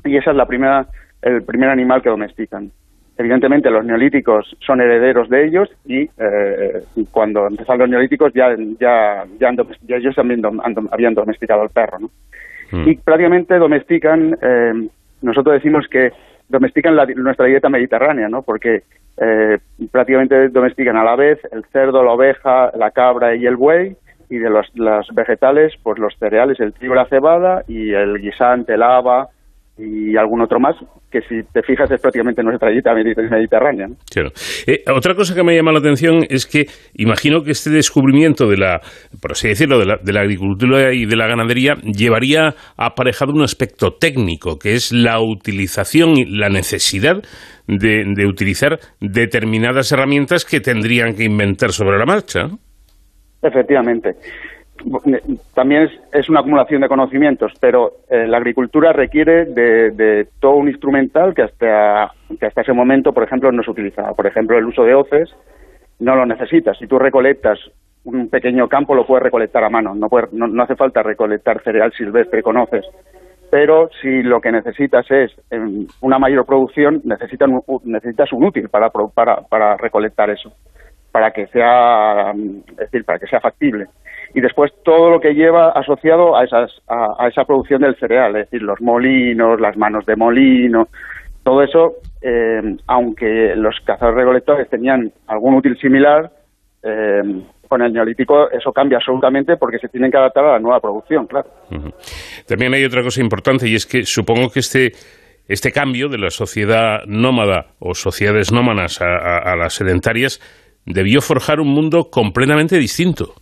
y 0.05 0.15
esa 0.15 0.31
es 0.31 0.37
la 0.37 0.45
primera, 0.45 0.87
el 1.21 1.43
primer 1.43 1.69
animal 1.69 2.01
que 2.01 2.09
domestican. 2.09 2.71
Evidentemente 3.17 3.71
los 3.71 3.83
neolíticos 3.83 4.55
son 4.65 4.79
herederos 4.79 5.27
de 5.29 5.47
ellos 5.47 5.69
y 5.85 6.03
eh, 6.03 6.83
cuando 7.11 7.47
empezaron 7.47 7.79
los 7.79 7.89
neolíticos 7.89 8.31
ya, 8.33 8.55
ya, 8.79 9.25
ya, 9.39 9.49
ellos 9.97 10.15
también 10.15 10.41
habían 10.91 11.15
domesticado 11.15 11.63
al 11.63 11.69
perro. 11.69 11.97
¿no? 11.99 12.09
Hmm. 12.71 12.87
Y 12.87 12.95
prácticamente 12.97 13.57
domestican, 13.57 14.37
eh, 14.39 14.87
nosotros 15.23 15.55
decimos 15.55 15.87
que 15.89 16.11
domestican 16.49 16.95
nuestra 17.15 17.45
dieta 17.45 17.69
mediterránea, 17.69 18.29
¿no? 18.29 18.41
porque 18.41 18.83
eh, 19.17 19.59
prácticamente 19.91 20.49
domestican 20.49 20.97
a 20.97 21.03
la 21.03 21.15
vez 21.15 21.39
el 21.51 21.65
cerdo, 21.65 22.03
la 22.03 22.11
oveja, 22.11 22.71
la 22.75 22.91
cabra 22.91 23.35
y 23.35 23.45
el 23.45 23.55
buey, 23.55 23.95
y 24.29 24.37
de 24.37 24.49
los 24.49 24.67
las 24.75 25.07
vegetales, 25.13 25.73
pues 25.83 25.97
los 25.99 26.15
cereales, 26.17 26.59
el 26.59 26.73
trigo, 26.73 26.95
la 26.95 27.05
cebada, 27.05 27.63
y 27.67 27.93
el 27.93 28.19
guisante, 28.19 28.73
el 28.73 28.83
haba, 28.83 29.29
y 29.77 30.17
algún 30.17 30.41
otro 30.41 30.59
más, 30.59 30.75
que 31.11 31.21
si 31.21 31.43
te 31.53 31.61
fijas 31.61 31.89
es 31.91 32.01
prácticamente 32.01 32.41
nuestra 32.43 32.69
dieta 32.71 32.93
mediterránea. 32.93 33.87
Claro. 34.11 34.29
Eh, 34.65 34.83
otra 34.93 35.13
cosa 35.13 35.35
que 35.35 35.43
me 35.43 35.55
llama 35.55 35.71
la 35.71 35.79
atención 35.79 36.23
es 36.29 36.45
que 36.45 36.65
imagino 36.95 37.43
que 37.43 37.51
este 37.51 37.69
descubrimiento 37.69 38.47
de 38.47 38.57
la, 38.57 38.81
por 39.21 39.31
así 39.31 39.49
decirlo, 39.49 39.79
de 39.79 39.85
la, 39.85 39.97
de 39.97 40.13
la 40.13 40.21
agricultura 40.21 40.93
y 40.93 41.05
de 41.05 41.15
la 41.15 41.27
ganadería 41.27 41.75
llevaría 41.83 42.55
aparejado 42.77 43.33
un 43.33 43.43
aspecto 43.43 43.91
técnico, 43.99 44.57
que 44.57 44.73
es 44.73 44.91
la 44.91 45.19
utilización 45.19 46.17
y 46.17 46.25
la 46.25 46.49
necesidad 46.49 47.21
de, 47.67 48.25
utilizar 48.25 48.79
determinadas 48.99 49.91
herramientas 49.91 50.45
que 50.45 50.59
tendrían 50.59 51.15
que 51.15 51.25
inventar 51.25 51.71
sobre 51.71 51.97
la 51.97 52.05
marcha. 52.05 52.47
Efectivamente. 53.41 54.15
También 55.53 55.89
es, 56.11 56.29
una 56.29 56.41
acumulación 56.41 56.81
de 56.81 56.87
conocimientos, 56.87 57.53
pero 57.59 57.93
eh, 58.09 58.27
la 58.27 58.37
agricultura 58.37 58.93
requiere 58.93 59.45
de, 59.45 60.27
todo 60.39 60.55
un 60.55 60.67
instrumental 60.67 61.33
que 61.33 61.43
hasta, 61.43 62.11
que 62.39 62.45
hasta 62.45 62.61
ese 62.61 62.73
momento, 62.73 63.13
por 63.13 63.23
ejemplo, 63.23 63.51
no 63.51 63.63
se 63.63 63.71
utilizaba. 63.71 64.13
Por 64.13 64.27
ejemplo, 64.27 64.57
el 64.57 64.65
uso 64.65 64.83
de 64.83 64.93
hoces 64.93 65.29
no 65.99 66.15
lo 66.15 66.25
necesitas. 66.25 66.77
Si 66.77 66.87
tú 66.87 66.99
recolectas 66.99 67.59
un 68.03 68.29
pequeño 68.29 68.67
campo, 68.67 68.95
lo 68.95 69.05
puedes 69.05 69.23
recolectar 69.23 69.63
a 69.63 69.69
mano. 69.69 69.95
No, 69.95 70.07
no, 70.31 70.63
hace 70.63 70.75
falta 70.75 71.03
recolectar 71.03 71.61
cereal 71.63 71.91
silvestre 71.93 72.43
con 72.43 72.57
hoces 72.57 72.85
pero 73.49 73.89
si 74.01 74.23
lo 74.23 74.41
que 74.41 74.51
necesitas 74.51 75.09
es 75.09 75.31
em, 75.49 75.87
una 76.01 76.19
mayor 76.19 76.45
producción, 76.45 77.01
necesitas 77.05 77.49
un, 77.49 77.61
necesitas 77.85 78.31
un 78.33 78.43
útil 78.43 78.69
para, 78.69 78.89
para, 78.89 79.37
para 79.41 79.77
recolectar 79.77 80.29
eso, 80.29 80.51
para 81.11 81.31
que 81.31 81.47
sea, 81.47 82.31
em, 82.31 82.61
es 82.71 82.77
decir, 82.77 83.05
para 83.05 83.19
que 83.19 83.27
sea 83.27 83.39
factible. 83.39 83.87
Y 84.37 84.41
después 84.41 84.71
todo 84.83 85.09
lo 85.09 85.19
que 85.19 85.33
lleva 85.33 85.69
asociado 85.69 86.37
a, 86.37 86.43
esas, 86.43 86.71
a, 86.87 87.27
esa 87.27 87.43
producción 87.43 87.81
del 87.81 87.95
cereal, 87.95 88.35
es 88.35 88.49
decir, 88.49 88.61
los 88.61 88.79
molinos, 88.81 89.59
las 89.59 89.75
manos 89.77 90.05
de 90.05 90.15
molino, 90.15 90.89
todo 91.43 91.63
eso, 91.63 91.95
em, 92.21 92.77
aunque 92.85 93.55
los 93.55 93.75
cazadores 93.83 94.17
recolectores 94.17 94.69
tenían 94.69 95.11
algún 95.27 95.55
útil 95.55 95.75
similar, 95.79 96.31
con 97.67 97.81
el 97.81 97.91
neolítico 97.91 98.49
eso 98.49 98.71
cambia 98.71 98.97
absolutamente 98.97 99.57
porque 99.57 99.77
se 99.77 99.89
tienen 99.89 100.09
que 100.09 100.17
adaptar 100.17 100.45
a 100.45 100.51
la 100.53 100.59
nueva 100.59 100.79
producción, 100.79 101.27
claro. 101.27 101.49
También 102.47 102.73
hay 102.73 102.85
otra 102.85 103.01
cosa 103.01 103.19
importante 103.21 103.67
y 103.67 103.75
es 103.75 103.85
que 103.85 104.03
supongo 104.03 104.49
que 104.49 104.59
este 104.59 104.91
este 105.47 105.71
cambio 105.71 106.09
de 106.09 106.17
la 106.17 106.29
sociedad 106.29 106.99
nómada 107.07 107.67
o 107.79 107.93
sociedades 107.93 108.51
nómadas 108.51 108.99
a, 109.01 109.55
las 109.55 109.73
sedentarias 109.73 110.41
debió 110.85 111.21
forjar 111.21 111.61
un 111.61 111.69
mundo 111.69 112.09
completamente 112.11 112.77
distinto. 112.77 113.33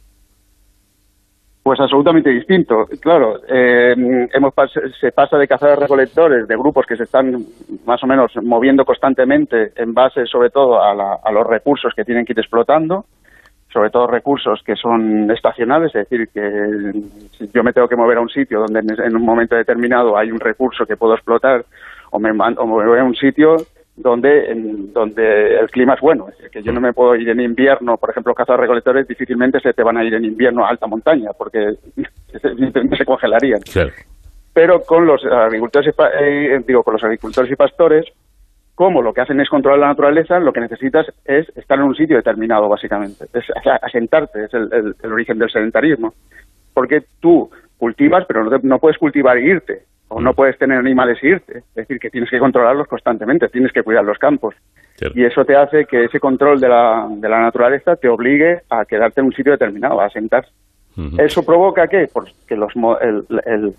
Pues 1.66 1.80
absolutamente 1.80 2.30
distinto, 2.30 2.86
claro. 3.02 3.40
Eh, 3.50 3.96
hemos 4.32 4.54
se 5.02 5.12
pasa 5.12 5.36
de 5.36 5.48
cazadores 5.48 5.80
recolectores, 5.80 6.48
de 6.48 6.56
grupos 6.56 6.86
que 6.86 6.96
se 6.96 7.06
están 7.06 7.44
más 7.88 8.04
o 8.04 8.06
menos 8.06 8.32
moviendo 8.44 8.86
constantemente 8.86 9.72
en 9.76 9.92
base 9.92 10.28
sobre 10.28 10.52
todo 10.52 10.80
a, 10.80 11.16
a 11.16 11.32
los 11.32 11.48
recursos 11.48 11.92
que 11.96 12.06
tienen 12.06 12.24
que 12.24 12.34
ir 12.34 12.40
explotando, 12.40 13.06
sobre 13.74 13.90
todo 13.90 14.06
recursos 14.06 14.62
que 14.64 14.76
son 14.76 15.32
estacionales, 15.32 15.88
es 15.96 16.08
decir, 16.08 16.30
que 16.32 16.92
si 17.36 17.50
yo 17.52 17.64
me 17.64 17.74
tengo 17.74 17.88
que 17.88 17.96
mover 17.96 18.20
a 18.20 18.22
un 18.22 18.30
sitio 18.30 18.60
donde 18.60 18.82
en 19.04 19.16
un 19.16 19.26
momento 19.26 19.56
determinado 19.56 20.16
hay 20.16 20.30
un 20.30 20.40
recurso 20.40 20.86
que 20.86 20.98
puedo 20.98 21.16
explotar 21.16 21.66
o 22.12 22.20
me, 22.20 22.30
o 22.30 22.68
me 22.68 22.88
voy 22.88 23.00
a 23.00 23.04
un 23.04 23.16
sitio 23.16 23.56
donde 23.96 24.54
donde 24.94 25.60
el 25.60 25.70
clima 25.70 25.94
es 25.94 26.02
bueno, 26.02 26.28
es 26.30 26.38
decir, 26.38 26.50
que 26.52 26.64
yo 26.64 26.72
no 26.72 26.82
me 26.82 26.94
puedo 26.94 27.16
ir 27.16 27.30
en 27.30 27.40
invierno, 27.40 27.98
por 27.98 28.10
ejemplo, 28.10 28.34
cazar 28.34 28.60
recolectores 28.60 29.08
difícilmente 29.08 29.60
se 29.60 29.74
te 29.74 29.84
van 29.84 29.98
a 29.98 30.04
ir 30.04 30.14
en 30.14 30.26
invierno 30.26 30.66
a 30.66 30.70
alta 30.70 30.88
montaña 30.88 31.32
porque 31.38 31.76
se, 32.98 33.06
congelarían. 33.06 33.62
Pero 34.54 34.82
con 34.82 35.06
los 35.06 35.24
agricultores 35.26 35.94
eh, 36.20 36.62
digo, 36.68 36.84
con 36.84 36.94
los 36.94 37.04
agricultores 37.04 37.52
y 37.52 37.56
pastores 37.56 38.06
como 38.76 39.02
lo 39.02 39.14
que 39.14 39.22
hacen 39.22 39.40
es 39.40 39.50
controlar 39.50 39.80
la 39.80 39.88
naturaleza, 39.88 40.38
lo 40.38 40.52
que 40.52 40.60
necesitas 40.60 41.08
es 41.24 41.48
estar 41.56 41.80
en 41.80 41.86
un 41.86 41.96
sitio 41.96 42.18
determinado, 42.18 42.68
básicamente. 42.68 43.26
Es 43.34 43.46
asentarte, 43.82 44.44
es 44.44 44.54
el, 44.54 44.94
origen 45.12 45.40
del 45.40 45.50
sedentarismo. 45.50 46.14
Porque 46.74 47.04
tú 47.22 47.50
cultivas, 47.78 48.26
pero 48.28 48.44
no, 48.62 48.80
puedes 48.80 48.98
cultivar 48.98 49.38
e 49.38 49.46
irte, 49.46 49.84
o 50.16 50.22
no 50.22 50.34
puedes 50.34 50.58
tener 50.58 50.78
animales 50.78 51.18
e 51.22 51.28
irte. 51.28 51.58
Es 51.58 51.76
decir, 51.76 52.00
que 52.00 52.10
tienes 52.10 52.30
que 52.30 52.40
controlarlos 52.40 52.88
constantemente, 52.88 53.50
tienes 53.50 53.74
que 53.74 53.84
cuidar 53.84 54.06
los 54.06 54.18
campos. 54.18 54.56
Y 55.14 55.26
eso 55.26 55.44
te 55.44 55.58
hace 55.58 55.84
que 55.84 56.06
ese 56.06 56.22
control 56.22 56.62
de 56.62 56.70
la, 56.70 57.06
de 57.10 57.28
la 57.28 57.42
naturaleza 57.42 57.98
te 57.98 58.08
obligue 58.08 58.62
a 58.70 58.86
quedarte 58.86 59.20
en 59.20 59.28
un 59.28 59.34
sitio 59.34 59.52
determinado, 59.52 60.00
a 60.00 60.06
asentarse. 60.06 60.52
¿Eso 61.18 61.46
provoca 61.46 61.90
qué? 61.90 62.08
Pues 62.14 62.34
que 62.48 62.56
los, 62.56 62.72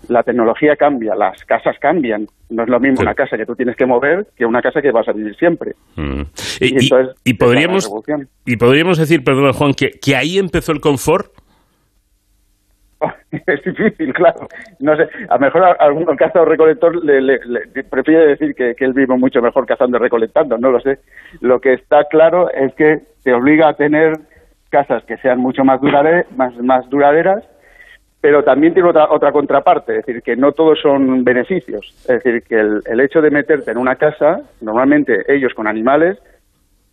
la 0.07 0.21
tecnología 0.21 0.75
cambia, 0.75 1.15
las 1.15 1.43
casas 1.45 1.75
cambian. 1.79 2.27
No 2.51 2.61
es 2.61 2.69
lo 2.69 2.79
mismo 2.79 3.01
una 3.01 3.15
casa 3.15 3.35
que 3.35 3.45
tú 3.47 3.55
tienes 3.55 3.75
que 3.75 3.87
mover 3.87 4.27
que 4.37 4.45
una 4.45 4.61
casa 4.61 4.79
que 4.79 4.91
vas 4.91 5.07
a 5.07 5.13
vivir 5.13 5.35
siempre. 5.37 5.73
y, 6.59 7.33
podríamos, 7.33 7.91
y 8.45 8.57
podríamos 8.57 8.99
decir, 8.99 9.23
perdón 9.23 9.51
Juan, 9.53 9.73
que, 9.73 9.89
que 9.99 10.15
ahí 10.15 10.37
empezó 10.37 10.71
el 10.71 10.81
confort. 10.81 11.31
es 13.45 13.63
difícil, 13.63 14.13
claro. 14.13 14.47
No 14.79 14.95
sé, 14.95 15.07
a 15.29 15.35
lo 15.35 15.39
mejor 15.39 15.75
algún 15.79 16.05
cazador 16.15 16.49
recolector 16.49 17.03
le, 17.03 17.39
prefiere 17.89 18.27
decir 18.27 18.55
que, 18.55 18.75
que, 18.75 18.85
él 18.85 18.93
vive 18.93 19.15
mucho 19.17 19.41
mejor 19.41 19.65
cazando 19.65 19.97
y 19.97 20.01
recolectando, 20.01 20.57
no 20.57 20.71
lo 20.71 20.79
sé. 20.79 20.99
Lo 21.41 21.59
que 21.59 21.73
está 21.73 22.05
claro 22.05 22.49
es 22.51 22.73
que 22.75 23.01
te 23.23 23.33
obliga 23.33 23.69
a 23.69 23.73
tener 23.73 24.13
casas 24.69 25.03
que 25.03 25.17
sean 25.17 25.39
mucho 25.39 25.63
más, 25.63 25.81
más, 26.35 26.55
más 26.57 26.89
duraderas, 26.89 27.43
pero 28.21 28.43
también 28.43 28.73
tiene 28.73 28.89
otra, 28.89 29.09
otra 29.11 29.31
contraparte, 29.31 29.99
es 29.99 30.05
decir, 30.05 30.21
que 30.21 30.35
no 30.35 30.51
todos 30.51 30.79
son 30.81 31.23
beneficios. 31.23 31.93
Es 32.07 32.23
decir, 32.23 32.43
que 32.43 32.55
el, 32.55 32.81
el 32.85 32.99
hecho 32.99 33.21
de 33.21 33.31
meterte 33.31 33.71
en 33.71 33.77
una 33.77 33.95
casa, 33.95 34.41
normalmente 34.61 35.23
ellos 35.27 35.53
con 35.53 35.67
animales, 35.67 36.17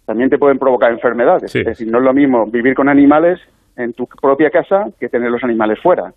también 0.05 0.31
te 0.31 0.39
pueden 0.39 0.59
provocar 0.59 0.93
enfermedades. 0.93 1.55
Es 1.55 1.65
decir, 1.65 1.91
no 1.91 1.99
es 1.99 2.05
lo 2.05 2.13
mismo 2.13 2.47
vivir 2.47 2.75
con 2.75 2.89
animales 2.89 3.41
en 3.77 3.93
tu 3.93 4.07
propia 4.07 4.51
casa 4.51 4.87
que 5.01 5.09
tener 5.09 5.31
los 5.31 5.43
animales 5.43 5.81
fuera. 5.81 6.13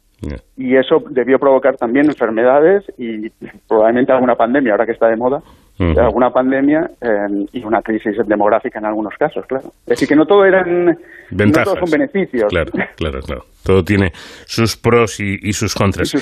Y 0.56 0.76
eso 0.76 1.04
debió 1.10 1.38
provocar 1.38 1.78
también 1.78 2.08
enfermedades 2.08 2.84
y 2.98 3.30
probablemente 3.68 4.12
alguna 4.12 4.36
pandemia, 4.36 4.72
ahora 4.72 4.86
que 4.86 4.94
está 4.94 5.08
de 5.08 5.16
moda, 5.16 5.42
alguna 5.80 6.32
pandemia 6.32 6.90
em, 7.02 7.46
y 7.54 7.64
una 7.64 7.82
crisis 7.82 8.16
demográfica 8.26 8.80
en 8.80 8.86
algunos 8.86 9.14
casos, 9.18 9.46
claro. 9.46 9.68
Es 9.82 9.92
decir, 9.92 10.08
que 10.08 10.16
no 10.16 10.26
todo 10.26 10.44
eran, 10.44 10.86
no 11.30 11.52
todos 11.52 11.80
son 11.80 11.92
beneficios. 11.92 12.50
Claro, 12.50 12.72
claro, 12.96 13.20
claro. 13.22 13.46
Todo 13.64 13.84
tiene 13.84 14.12
sus 14.46 14.76
pros 14.76 15.20
y, 15.20 15.54
sus 15.54 15.76
contras. 15.76 16.14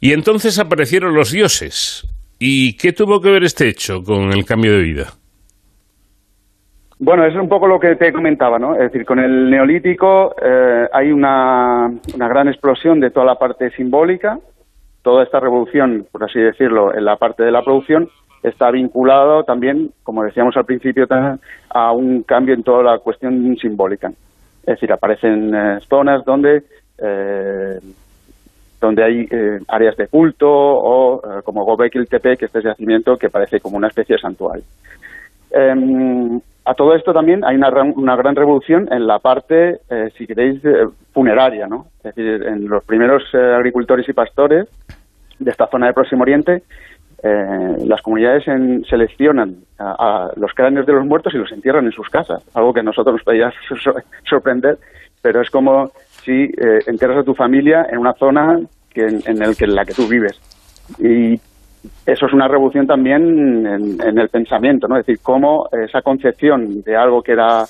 Y 0.00 0.12
entonces 0.12 0.58
aparecieron 0.58 1.14
los 1.14 1.30
dioses. 1.32 2.06
¿Y 2.38 2.76
qué 2.76 2.92
tuvo 2.92 3.20
que 3.20 3.30
ver 3.30 3.44
este 3.44 3.68
hecho 3.68 4.02
con 4.02 4.32
el 4.32 4.44
cambio 4.44 4.72
de 4.72 4.82
vida? 4.82 5.06
Bueno, 7.04 7.26
es 7.26 7.34
un 7.36 7.50
poco 7.50 7.66
lo 7.66 7.78
que 7.78 7.96
te 7.96 8.14
comentaba, 8.14 8.58
¿no? 8.58 8.72
Es 8.76 8.90
decir, 8.90 9.04
con 9.04 9.18
el 9.18 9.50
neolítico 9.50 10.34
eh, 10.42 10.88
hay 10.90 11.12
una, 11.12 11.90
gran 12.16 12.48
explosión 12.48 12.98
de 12.98 13.10
toda 13.10 13.26
la 13.26 13.34
parte 13.34 13.68
simbólica, 13.72 14.38
toda 15.02 15.22
esta 15.22 15.38
revolución, 15.38 16.06
por 16.10 16.24
así 16.24 16.40
decirlo, 16.40 16.94
en 16.94 17.04
la 17.04 17.16
parte 17.16 17.44
de 17.44 17.50
la 17.50 17.60
producción, 17.60 18.08
está 18.42 18.70
vinculado 18.70 19.44
también, 19.44 19.90
como 20.02 20.22
decíamos 20.22 20.56
al 20.56 20.64
principio, 20.64 21.06
a 21.68 21.92
un 21.92 22.22
cambio 22.22 22.54
en 22.54 22.62
toda 22.62 22.82
la 22.82 22.98
cuestión 23.00 23.54
simbólica. 23.58 24.08
Es 24.60 24.76
decir, 24.76 24.90
aparecen 24.90 25.54
eh, 25.54 25.80
zonas 25.86 26.24
donde 26.24 26.62
eh, 26.96 27.80
donde 28.80 29.04
hay 29.04 29.28
áreas 29.68 29.96
de 29.98 30.08
culto 30.08 30.48
o 30.48 31.20
como 31.44 31.66
Gobekli 31.66 32.06
Tepe, 32.06 32.38
que 32.38 32.46
este 32.46 32.60
es 32.60 32.64
yacimiento 32.64 33.18
que 33.18 33.28
parece 33.28 33.60
como 33.60 33.76
una 33.76 33.88
especie 33.88 34.16
de 34.16 34.22
santuario. 34.22 34.64
Em, 35.50 36.40
a 36.64 36.74
todo 36.74 36.94
esto 36.94 37.12
también 37.12 37.44
hay 37.44 37.56
una, 37.56 37.68
una 37.94 38.16
gran 38.16 38.34
revolución 38.34 38.88
en 38.90 39.06
la 39.06 39.18
parte, 39.18 39.80
eh, 39.90 40.10
si 40.16 40.26
queréis, 40.26 40.64
eh, 40.64 40.86
funeraria, 41.12 41.66
¿no? 41.66 41.86
Es 41.98 42.14
decir, 42.14 42.42
en 42.42 42.66
los 42.68 42.82
primeros 42.84 43.22
eh, 43.34 43.54
agricultores 43.54 44.08
y 44.08 44.14
pastores 44.14 44.66
de 45.38 45.50
esta 45.50 45.66
zona 45.66 45.88
de 45.88 45.92
Próximo 45.92 46.22
Oriente, 46.22 46.62
las 47.22 48.02
comunidades 48.02 48.44
seleccionan 48.86 49.56
a, 49.78 50.30
los 50.36 50.52
cráneos 50.52 50.84
de 50.84 50.92
los 50.92 51.06
muertos 51.06 51.32
y 51.32 51.38
los 51.38 51.50
entierran 51.52 51.86
en 51.86 51.92
sus 51.92 52.10
casas, 52.10 52.44
algo 52.52 52.74
que 52.74 52.80
a 52.80 52.82
nosotros 52.82 53.14
nos 53.14 53.22
podría 53.22 53.50
sorprender, 54.28 54.76
pero 55.22 55.40
es 55.40 55.48
como 55.48 55.90
si 56.22 56.50
entierras 56.86 57.20
a 57.20 57.22
tu 57.22 57.34
familia 57.34 57.86
en 57.90 57.96
una 57.96 58.12
zona 58.12 58.60
que, 58.90 59.06
en, 59.06 59.22
en, 59.24 59.42
el 59.42 59.56
que, 59.56 59.64
en 59.64 59.74
la 59.74 59.86
que 59.86 59.94
tú 59.94 60.06
vives. 60.06 60.38
Y 60.98 61.40
eso 62.06 62.26
es 62.26 62.32
una 62.32 62.48
revolución 62.48 62.86
también 62.86 63.66
en, 63.66 64.18
el 64.18 64.28
pensamiento, 64.28 64.88
¿no? 64.88 64.96
Es 64.96 65.06
decir, 65.06 65.22
cómo 65.22 65.68
esa 65.72 66.02
concepción 66.02 66.82
de 66.82 66.96
algo 66.96 67.22
que 67.22 67.32
era 67.32 67.64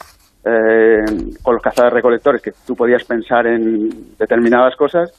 eh, 0.44 1.05
con 1.42 1.55
los 1.55 1.62
cazadores 1.62 1.94
recolectores, 1.94 2.42
que 2.42 2.53
tú 2.66 2.74
podías 2.74 3.05
pensar 3.05 3.46
en 3.46 3.88
determinadas 4.18 4.77
cosas, 4.77 5.12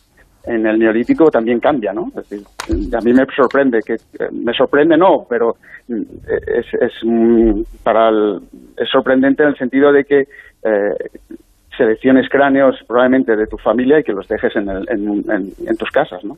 en 0.45 0.65
el 0.67 0.77
neolítico 0.77 1.31
también 1.31 1.59
cambia, 1.59 1.91
¿no? 1.91 2.07
Es 2.09 2.29
decir, 2.29 2.45
a 2.93 3.01
mí 3.01 3.13
me 3.13 3.25
sorprende, 3.35 3.79
que 3.85 3.95
me 4.31 4.53
sorprende 4.53 4.95
no, 4.95 5.25
pero 5.27 5.55
es, 5.87 6.65
es 6.79 6.93
para 7.83 8.09
es 8.77 8.89
sorprendente 8.89 9.43
en 9.43 9.49
el 9.49 9.57
sentido 9.57 9.91
de 9.91 10.03
que 10.03 10.19
eh, 10.63 11.09
selecciones 11.77 12.27
cráneos 12.29 12.75
probablemente 12.87 13.35
de 13.35 13.47
tu 13.47 13.57
familia 13.57 13.99
y 13.99 14.03
que 14.03 14.13
los 14.13 14.27
dejes 14.27 14.55
en, 14.55 14.69
en, 14.69 15.77
tus 15.77 15.89
casas, 15.91 16.23
¿no? 16.23 16.37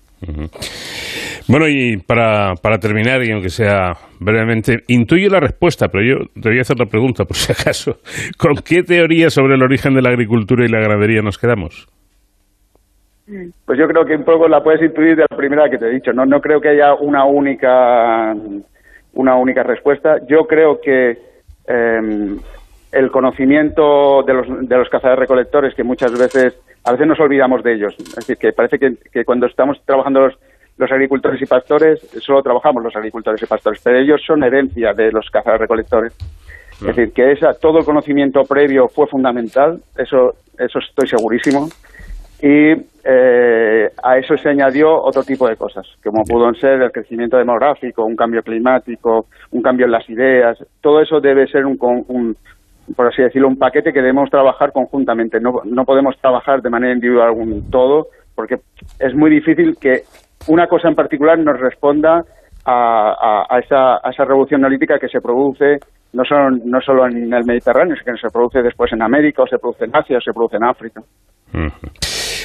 Bueno, 1.48 1.68
y 1.68 1.98
para, 1.98 2.56
para 2.62 2.78
terminar, 2.78 3.24
y 3.24 3.32
aunque 3.32 3.50
sea 3.50 3.94
brevemente, 4.20 4.84
intuyo 4.88 5.30
la 5.30 5.40
respuesta, 5.40 5.88
pero 5.88 6.04
yo 6.04 6.26
te 6.42 6.50
voy 6.50 6.58
a 6.58 6.62
hacer 6.62 6.78
la 6.80 6.86
pregunta 6.86 7.26
por 7.26 7.38
si 7.38 7.52
acaso. 7.52 7.98
¿Con 8.38 8.56
qué 8.56 8.84
teoría 8.84 9.30
sobre 9.30 9.56
el 9.56 9.64
origen 9.64 9.94
de 9.94 10.02
la 10.02 10.10
agricultura 10.10 10.66
y 10.66 10.70
la 10.70 10.80
ganadería 10.80 11.22
nos 11.22 11.38
quedamos? 11.38 11.88
Pues 13.66 13.78
yo 13.78 13.88
creo 13.88 14.06
que 14.06 14.16
un 14.16 14.24
poco 14.24 14.48
la 14.48 14.64
puedes 14.64 14.82
intuir 14.82 15.18
de 15.18 15.26
la 15.30 15.36
primera 15.36 15.70
que 15.70 15.78
te 15.78 15.88
he 15.88 15.94
dicho. 15.94 16.14
No, 16.14 16.26
no 16.26 16.40
creo 16.40 16.62
que 16.62 16.70
haya 16.70 16.94
una 16.94 17.26
única, 17.26 18.34
una 19.14 19.36
única 19.36 19.64
respuesta. 19.64 20.18
Yo 20.30 20.48
creo 20.48 20.80
que 20.80 21.18
eh, 21.68 22.38
el 22.92 23.12
conocimiento 23.12 24.24
de 24.24 24.34
los, 24.34 24.48
de 24.68 24.78
los 24.78 24.90
cazadores 24.90 25.20
recolectores, 25.20 25.76
que 25.76 25.84
muchas 25.84 26.18
veces, 26.18 26.58
a 26.84 26.92
veces 26.92 27.08
nos 27.08 27.20
olvidamos 27.20 27.64
de 27.64 27.74
ellos. 27.74 27.96
Es 28.00 28.16
decir, 28.16 28.38
que 28.38 28.54
parece 28.54 28.78
que, 28.80 29.26
cuando 29.26 29.48
estamos 29.48 29.80
trabajando 29.86 30.22
los, 30.22 30.38
los 30.78 30.92
agricultores 30.92 31.42
y 31.42 31.46
pastores, 31.46 32.00
solo 32.22 32.42
trabajamos 32.42 32.84
los 32.84 32.96
agricultores 32.96 33.42
y 33.42 33.46
pastores, 33.46 33.82
pero 33.84 34.00
ellos 34.00 34.22
son 34.26 34.44
herencia 34.44 34.94
de 34.94 35.12
los 35.12 35.30
cazadores 35.30 35.62
recolectores. 35.62 36.14
Es 36.80 36.88
decir, 36.88 37.12
que 37.12 37.32
esa, 37.32 37.54
todo 37.56 37.80
el 37.80 37.86
conocimiento 37.86 38.44
previo 38.44 38.88
fue 38.88 39.08
fundamental, 39.08 39.80
eso, 39.98 40.36
eso 40.58 40.80
estoy 40.80 41.08
segurísimo. 41.08 41.68
Y 42.40 42.74
eh, 43.04 43.90
a 44.04 44.18
eso 44.18 44.38
se 44.38 44.50
añadió 44.50 45.02
otro 45.02 45.24
tipo 45.24 45.48
de 45.48 45.56
cosas, 45.56 45.88
como 46.04 46.24
pudo 46.24 46.54
ser 46.54 46.82
el 46.84 46.92
crecimiento 46.92 47.38
demográfico, 47.38 48.06
un 48.06 48.16
cambio 48.16 48.44
climático, 48.44 49.26
un 49.52 49.62
cambio 49.64 49.88
en 49.88 49.92
las 49.92 50.08
ideas. 50.08 50.64
Todo 50.82 51.02
eso 51.02 51.20
debe 51.20 51.48
ser 51.48 51.66
un, 51.66 51.78
un, 51.82 52.38
por 52.96 53.08
así 53.08 53.22
decirlo, 53.22 53.48
un 53.48 53.58
paquete 53.58 53.92
que 53.92 54.00
debemos 54.00 54.30
trabajar 54.30 54.72
conjuntamente. 54.72 55.40
No, 55.40 55.52
no 55.66 55.84
podemos 55.84 56.16
trabajar 56.22 56.62
de 56.62 56.70
manera 56.70 56.94
individual 56.94 57.32
un 57.32 57.70
todo, 57.70 58.08
porque 58.36 58.56
es 59.00 59.16
muy 59.16 59.30
difícil 59.30 59.76
que 59.80 60.02
una 60.48 60.68
cosa 60.68 60.88
en 60.88 60.96
particular 60.96 61.38
nos 61.40 61.60
responda 61.60 62.24
a, 62.66 63.46
a, 63.50 63.60
esa, 63.60 63.98
esa 64.10 64.26
revolución 64.26 64.64
analítica 64.64 65.00
que 65.00 65.08
se 65.08 65.20
produce 65.20 65.78
no 66.14 66.24
solo, 66.24 66.52
no 66.64 66.80
solo 66.82 67.06
en 67.06 67.34
el 67.34 67.46
Mediterráneo, 67.46 67.96
sino 67.96 68.14
que 68.16 68.22
se 68.22 68.32
produce 68.32 68.62
después 68.62 68.92
en 68.94 69.02
América, 69.02 69.44
o 69.44 69.48
se 69.48 69.58
produce 69.58 69.86
en 69.86 69.96
Asia, 69.96 70.18
o 70.18 70.22
se 70.22 70.34
produce 70.34 70.58
en 70.58 70.64
África. 70.64 71.02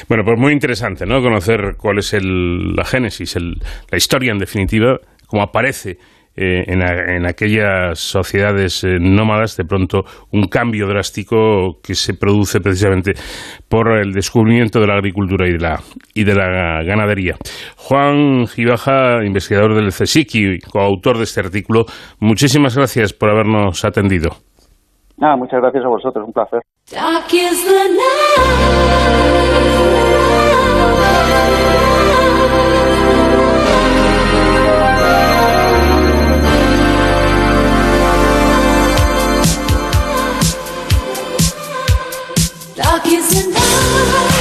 Bueno, 0.09 0.25
pues 0.25 0.39
muy 0.39 0.53
interesante, 0.53 1.07
¿no? 1.07 1.23
Conocer 1.23 1.77
cuál 1.79 1.99
es 1.99 2.13
el, 2.13 2.75
la 2.75 2.85
génesis, 2.85 3.37
el, 3.37 3.55
la 3.91 3.97
historia 3.97 4.33
en 4.33 4.39
definitiva, 4.39 4.99
cómo 5.27 5.43
aparece 5.43 5.97
eh, 6.35 6.65
en, 6.67 7.27
aquellas 7.27 7.99
sociedades 7.99 8.85
eh, 8.85 8.97
nómadas, 8.99 9.55
de 9.59 9.65
pronto 9.65 10.05
un 10.33 10.45
cambio 10.45 10.87
drástico 10.87 11.79
que 11.83 11.95
se 11.95 12.15
produce 12.15 12.61
precisamente 12.61 13.13
por 13.69 13.99
el 13.99 14.13
descubrimiento 14.13 14.81
de 14.81 14.87
la 14.87 14.95
agricultura 14.95 15.47
y 15.47 16.25
de 16.25 16.35
la, 16.35 16.83
ganadería. 16.85 17.37
Juan 17.77 18.47
Gibaja, 18.47 19.23
investigador 19.25 19.75
del 19.75 19.89
CSICI, 19.89 20.61
coautor 20.61 21.19
de 21.19 21.25
este 21.25 21.41
artículo, 21.41 21.85
muchísimas 22.19 22.77
gracias 22.77 23.13
por 23.13 23.29
habernos 23.29 23.85
atendido. 23.85 24.31
Ah, 25.21 25.37
muchas 25.37 25.61
gracias 25.61 25.85
a 25.85 25.89
vosotros, 25.89 26.27
un 26.27 26.33
placer. 26.33 26.63
is 43.15 43.47
enough. 43.47 44.32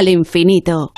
Al 0.00 0.08
infinito. 0.08 0.92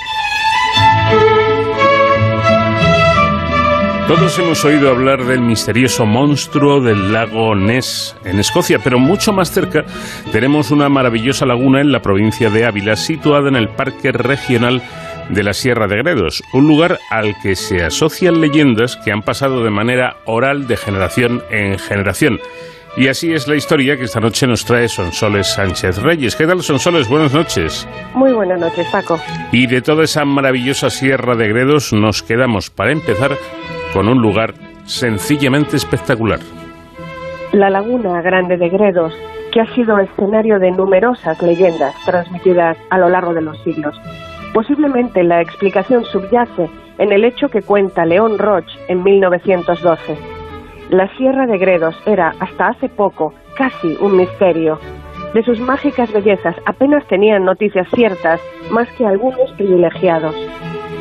Todos 4.07 4.39
hemos 4.39 4.63
oído 4.63 4.89
hablar 4.89 5.25
del 5.25 5.41
misterioso 5.41 6.05
monstruo 6.05 6.79
del 6.79 7.11
lago 7.11 7.53
Ness 7.53 8.15
en 8.23 8.39
Escocia, 8.39 8.79
pero 8.81 8.99
mucho 8.99 9.33
más 9.33 9.51
cerca 9.51 9.83
tenemos 10.31 10.71
una 10.71 10.87
maravillosa 10.87 11.45
laguna 11.45 11.81
en 11.81 11.91
la 11.91 12.01
provincia 12.01 12.49
de 12.49 12.65
Ávila, 12.65 12.95
situada 12.95 13.49
en 13.49 13.57
el 13.57 13.67
Parque 13.67 14.13
Regional 14.13 14.81
de 15.29 15.43
la 15.43 15.53
Sierra 15.53 15.87
de 15.87 15.97
Gredos, 15.97 16.41
un 16.53 16.67
lugar 16.67 16.99
al 17.09 17.35
que 17.41 17.55
se 17.55 17.83
asocian 17.83 18.39
leyendas 18.39 18.95
que 18.95 19.11
han 19.11 19.21
pasado 19.21 19.65
de 19.65 19.69
manera 19.69 20.15
oral 20.25 20.65
de 20.67 20.77
generación 20.77 21.43
en 21.49 21.77
generación. 21.77 22.39
Y 22.95 23.07
así 23.07 23.33
es 23.33 23.47
la 23.47 23.55
historia 23.55 23.97
que 23.97 24.03
esta 24.03 24.19
noche 24.19 24.45
nos 24.45 24.65
trae 24.65 24.87
Sonsoles 24.87 25.47
Sánchez 25.47 26.03
Reyes. 26.03 26.35
¿Qué 26.35 26.45
tal, 26.45 26.61
Sonsoles? 26.61 27.09
Buenas 27.09 27.33
noches. 27.33 27.87
Muy 28.13 28.31
buenas 28.33 28.59
noches, 28.59 28.87
Paco. 28.91 29.19
Y 29.51 29.65
de 29.65 29.81
toda 29.81 30.03
esa 30.03 30.25
maravillosa 30.25 30.91
Sierra 30.91 31.35
de 31.35 31.47
Gredos 31.47 31.91
nos 31.91 32.21
quedamos, 32.21 32.69
para 32.69 32.91
empezar, 32.91 33.31
con 33.93 34.07
un 34.07 34.21
lugar 34.21 34.53
sencillamente 34.85 35.75
espectacular. 35.75 36.39
La 37.51 37.71
Laguna 37.71 38.21
Grande 38.21 38.57
de 38.57 38.69
Gredos, 38.69 39.13
que 39.51 39.61
ha 39.61 39.73
sido 39.73 39.97
escenario 39.97 40.59
de 40.59 40.69
numerosas 40.69 41.41
leyendas 41.41 41.95
transmitidas 42.05 42.77
a 42.91 42.99
lo 42.99 43.09
largo 43.09 43.33
de 43.33 43.41
los 43.41 43.57
siglos. 43.63 43.99
Posiblemente 44.53 45.23
la 45.23 45.41
explicación 45.41 46.05
subyace 46.05 46.69
en 46.99 47.11
el 47.11 47.25
hecho 47.25 47.49
que 47.49 47.63
cuenta 47.63 48.05
León 48.05 48.37
Roch 48.37 48.69
en 48.87 49.01
1912 49.01 50.32
la 50.89 51.07
Sierra 51.15 51.47
de 51.47 51.57
Gredos 51.57 51.95
era, 52.05 52.33
hasta 52.39 52.69
hace 52.69 52.89
poco, 52.89 53.33
casi 53.57 53.97
un 53.99 54.17
misterio. 54.17 54.79
De 55.33 55.43
sus 55.43 55.59
mágicas 55.59 56.11
bellezas 56.13 56.55
apenas 56.65 57.05
tenían 57.07 57.45
noticias 57.45 57.87
ciertas, 57.93 58.39
más 58.69 58.87
que 58.97 59.05
algunos 59.05 59.51
privilegiados. 59.53 60.35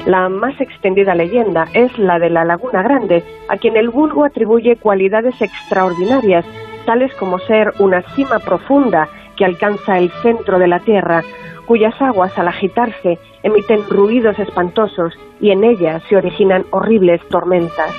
La 0.06 0.28
más 0.28 0.60
extendida 0.60 1.14
leyenda 1.14 1.66
es 1.74 1.96
la 1.98 2.18
de 2.18 2.30
la 2.30 2.44
Laguna 2.44 2.82
Grande, 2.82 3.22
a 3.48 3.56
quien 3.56 3.76
el 3.76 3.90
vulgo 3.90 4.24
atribuye 4.24 4.76
cualidades 4.76 5.40
extraordinarias, 5.40 6.44
tales 6.86 7.14
como 7.14 7.38
ser 7.40 7.72
una 7.78 8.02
cima 8.14 8.38
profunda 8.38 9.08
alcanza 9.44 9.98
el 9.98 10.10
centro 10.22 10.58
de 10.58 10.68
la 10.68 10.80
tierra, 10.80 11.22
cuyas 11.66 11.94
aguas 12.00 12.36
al 12.38 12.48
agitarse 12.48 13.18
emiten 13.42 13.88
ruidos 13.88 14.38
espantosos 14.38 15.14
y 15.40 15.50
en 15.50 15.64
ellas 15.64 16.02
se 16.08 16.16
originan 16.16 16.64
horribles 16.70 17.20
tormentas. 17.28 17.90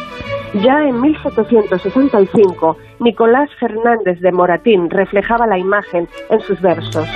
Ya 0.54 0.88
en 0.88 1.02
1765, 1.02 2.78
Nicolás 3.00 3.50
Fernández 3.60 4.20
de 4.20 4.32
Moratín 4.32 4.90
reflejaba 4.90 5.48
la 5.48 5.58
imagen 5.58 6.08
en 6.30 6.40
sus 6.42 6.62
versos. 6.62 7.08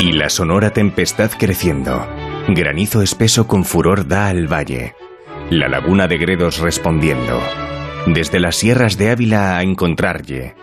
Y 0.00 0.12
la 0.12 0.30
sonora 0.30 0.70
tempestad 0.70 1.30
creciendo, 1.38 2.06
granizo 2.48 3.02
espeso 3.02 3.46
con 3.46 3.64
furor 3.64 4.08
da 4.08 4.28
al 4.28 4.50
valle, 4.50 4.94
la 5.50 5.68
laguna 5.68 6.08
de 6.08 6.16
Gredos 6.16 6.60
respondiendo, 6.60 7.38
desde 8.06 8.40
las 8.40 8.56
sierras 8.56 8.96
de 8.96 9.10
Ávila 9.10 9.58
a 9.58 9.62
encontrarle, 9.62 10.54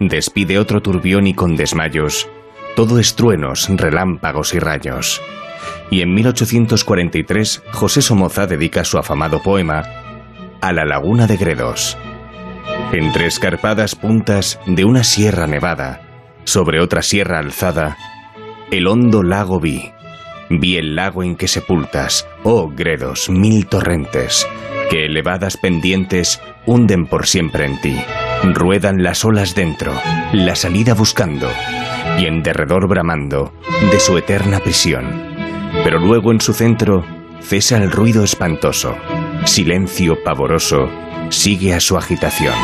despide 0.00 0.58
otro 0.58 0.80
turbión 0.80 1.26
y 1.26 1.34
con 1.34 1.56
desmayos, 1.56 2.28
todo 2.76 2.98
es 2.98 3.16
truenos, 3.16 3.68
relámpagos 3.70 4.54
y 4.54 4.58
rayos. 4.58 5.22
Y 5.90 6.02
en 6.02 6.12
1843, 6.14 7.62
José 7.72 8.02
Somoza 8.02 8.46
dedica 8.46 8.84
su 8.84 8.98
afamado 8.98 9.42
poema 9.42 9.82
a 10.60 10.72
la 10.72 10.84
laguna 10.84 11.26
de 11.26 11.36
Gredos. 11.36 11.96
Entre 12.92 13.26
escarpadas 13.26 13.94
puntas 13.94 14.60
de 14.66 14.84
una 14.84 15.04
sierra 15.04 15.46
nevada, 15.46 16.02
sobre 16.44 16.80
otra 16.80 17.02
sierra 17.02 17.38
alzada, 17.38 17.96
el 18.70 18.86
hondo 18.86 19.22
lago 19.22 19.60
vi. 19.60 19.92
Vi 20.50 20.76
el 20.76 20.94
lago 20.94 21.22
en 21.22 21.36
que 21.36 21.48
sepultas, 21.48 22.28
oh 22.44 22.68
Gredos, 22.68 23.30
mil 23.30 23.66
torrentes, 23.66 24.46
que 24.90 25.06
elevadas 25.06 25.56
pendientes 25.56 26.40
hunden 26.66 27.06
por 27.06 27.26
siempre 27.26 27.64
en 27.64 27.80
ti. 27.80 27.96
Ruedan 28.44 29.02
las 29.02 29.24
olas 29.24 29.54
dentro, 29.54 29.92
la 30.32 30.54
salida 30.54 30.94
buscando, 30.94 31.48
y 32.18 32.26
en 32.26 32.42
derredor 32.42 32.88
bramando 32.88 33.52
de 33.90 33.98
su 34.00 34.16
eterna 34.16 34.60
prisión. 34.60 35.34
Pero 35.84 35.98
luego 35.98 36.32
en 36.32 36.40
su 36.40 36.52
centro 36.52 37.04
cesa 37.40 37.76
el 37.78 37.90
ruido 37.90 38.24
espantoso, 38.24 38.96
silencio 39.44 40.22
pavoroso 40.22 40.88
sigue 41.30 41.74
a 41.74 41.80
su 41.80 41.96
agitación. 41.96 42.54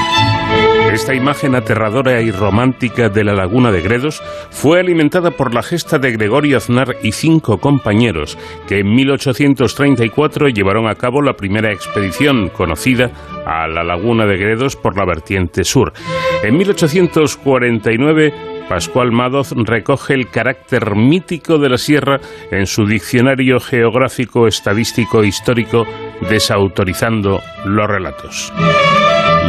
Esta 0.93 1.15
imagen 1.15 1.55
aterradora 1.55 2.21
y 2.21 2.31
romántica 2.31 3.09
de 3.09 3.25
la 3.25 3.33
laguna 3.33 3.73
de 3.73 3.81
Gredos 3.81 4.23
fue 4.51 4.79
alimentada 4.79 5.31
por 5.31 5.55
la 5.55 5.62
gesta 5.62 5.99
de 5.99 6.12
Gregorio 6.12 6.59
Aznar 6.59 6.97
y 7.03 7.12
cinco 7.12 7.59
compañeros 7.59 8.37
que 8.69 8.81
en 8.81 8.95
1834 8.95 10.49
llevaron 10.49 10.87
a 10.88 10.95
cabo 10.95 11.23
la 11.23 11.33
primera 11.33 11.73
expedición 11.73 12.51
conocida 12.51 13.11
a 13.47 13.67
la 13.69 13.85
laguna 13.85 14.27
de 14.27 14.37
Gredos 14.37 14.77
por 14.77 14.99
la 14.99 15.07
vertiente 15.07 15.65
sur. 15.65 15.95
En 16.43 16.59
1849 16.59 18.53
Pascual 18.69 19.12
Madoz 19.12 19.53
recoge 19.53 20.15
el 20.15 20.29
carácter 20.29 20.95
mítico 20.95 21.59
de 21.59 21.69
la 21.69 21.79
sierra 21.79 22.21
en 22.51 22.67
su 22.67 22.87
diccionario 22.87 23.61
geográfico, 23.61 24.47
estadístico 24.47 25.23
e 25.23 25.29
histórico, 25.29 25.87
desautorizando 26.29 27.41
los 27.65 27.87
relatos. 27.87 28.53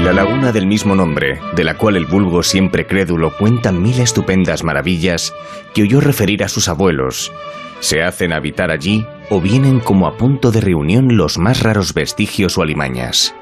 La 0.04 0.12
laguna 0.12 0.52
del 0.52 0.68
mismo 0.68 0.96
nombre, 0.96 1.40
de 1.56 1.64
la 1.64 1.78
cual 1.78 1.96
el 1.96 2.06
vulgo 2.06 2.44
siempre 2.44 2.86
crédulo 2.86 3.32
cuenta 3.38 3.72
mil 3.72 4.00
estupendas 4.00 4.64
maravillas 4.64 5.34
que 5.74 5.84
oyó 5.84 6.02
referir 6.02 6.44
a 6.44 6.50
sus 6.50 6.68
abuelos, 6.68 7.32
se 7.80 8.04
hacen 8.04 8.34
habitar 8.34 8.72
allí 8.72 9.06
o 9.30 9.40
vienen 9.40 9.80
como 9.80 10.08
a 10.08 10.18
punto 10.18 10.52
de 10.52 10.62
reunión 10.62 11.16
los 11.16 11.38
más 11.38 11.64
raros 11.64 11.94
vestigios 11.94 12.58
o 12.58 12.62
alimañas. 12.62 13.36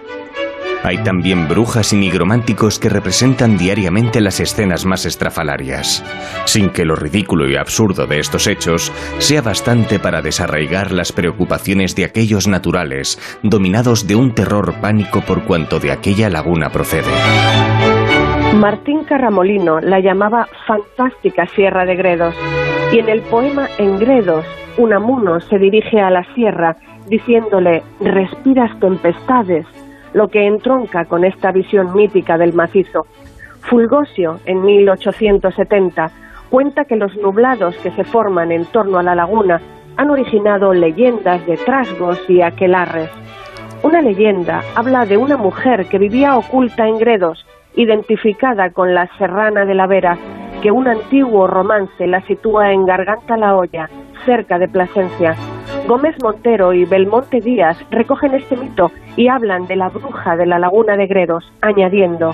Hay 0.84 0.98
también 1.04 1.48
brujas 1.48 1.94
y 1.94 1.96
nigrománticos 1.96 2.80
que 2.80 2.90
representan 2.90 3.58
diariamente 3.58 4.20
las 4.20 4.40
escenas 4.40 4.86
más 4.86 5.06
estrafalarias, 5.06 6.04
sin 6.46 6.72
que 6.72 6.86
lo 6.86 6.96
ridículo 6.96 7.48
y 7.48 7.56
absurdo 7.56 8.08
de 8.08 8.20
estos 8.20 8.48
hechos 8.48 8.92
sea 9.20 9.42
bastante 9.42 10.00
para 10.00 10.24
desarraigar 10.24 10.92
las 10.92 11.12
preocupaciones 11.12 11.96
de 11.96 12.06
aquellos 12.06 12.48
naturales, 12.48 13.20
dominados 13.44 14.08
de 14.08 14.16
un 14.16 14.34
terror 14.34 14.74
pánico 14.82 15.22
por 15.22 15.44
cuanto 15.44 15.80
de 15.80 15.92
aquella 15.92 16.30
laguna 16.30 16.70
procede. 16.72 17.12
Martín 18.56 19.04
Carramolino 19.04 19.80
la 19.82 20.00
llamaba 20.00 20.48
fantástica 20.66 21.46
Sierra 21.56 21.86
de 21.86 21.96
Gredos, 21.96 22.36
y 22.92 23.00
en 23.00 23.08
el 23.08 23.22
poema 23.22 23.70
En 23.78 24.00
Gredos, 24.00 24.46
Unamuno 24.78 25.40
se 25.42 25.60
dirige 25.60 26.02
a 26.02 26.10
la 26.10 26.24
sierra 26.34 26.76
diciéndole, 27.08 27.84
respiras 28.00 28.78
tempestades, 28.80 29.66
lo 30.14 30.28
que 30.28 30.46
entronca 30.46 31.06
con 31.06 31.24
esta 31.24 31.52
visión 31.52 31.94
mítica 31.94 32.38
del 32.38 32.54
macizo. 32.54 33.06
Fulgosio, 33.62 34.40
en 34.46 34.64
1870, 34.64 36.12
cuenta 36.50 36.86
que 36.86 36.96
los 36.96 37.16
nublados 37.18 37.76
que 37.78 37.92
se 37.92 38.04
forman 38.04 38.52
en 38.52 38.66
torno 38.66 39.00
a 39.00 39.04
la 39.04 39.16
laguna 39.16 39.62
han 39.98 40.10
originado 40.10 40.74
leyendas 40.74 41.46
de 41.46 41.58
trasgos 41.58 42.20
y 42.30 42.42
aquelarres. 42.42 43.10
Una 43.84 44.02
leyenda 44.02 44.62
habla 44.76 45.06
de 45.06 45.18
una 45.18 45.38
mujer 45.38 45.88
que 45.88 45.98
vivía 45.98 46.38
oculta 46.38 46.88
en 46.88 46.98
Gredos, 46.98 47.46
identificada 47.76 48.72
con 48.72 48.94
la 48.94 49.08
Serrana 49.18 49.66
de 49.66 49.74
la 49.74 49.88
Vera, 49.88 50.18
que 50.62 50.72
un 50.72 50.88
antiguo 50.88 51.48
romance 51.48 52.06
la 52.06 52.22
sitúa 52.28 52.72
en 52.72 52.86
Garganta 52.86 53.38
la 53.38 53.56
Olla, 53.56 53.90
cerca 54.26 54.58
de 54.58 54.68
Plasencia. 54.68 55.36
Gómez 55.88 56.16
Montero 56.22 56.74
y 56.74 56.86
Belmonte 56.86 57.40
Díaz 57.40 57.78
recogen 57.90 58.34
este 58.36 58.56
mito 58.56 58.92
y 59.18 59.28
hablan 59.28 59.66
de 59.68 59.76
la 59.76 59.90
bruja 59.90 60.36
de 60.36 60.46
la 60.46 60.60
laguna 60.60 60.96
de 60.96 61.08
Gredos, 61.08 61.52
añadiendo 61.62 62.34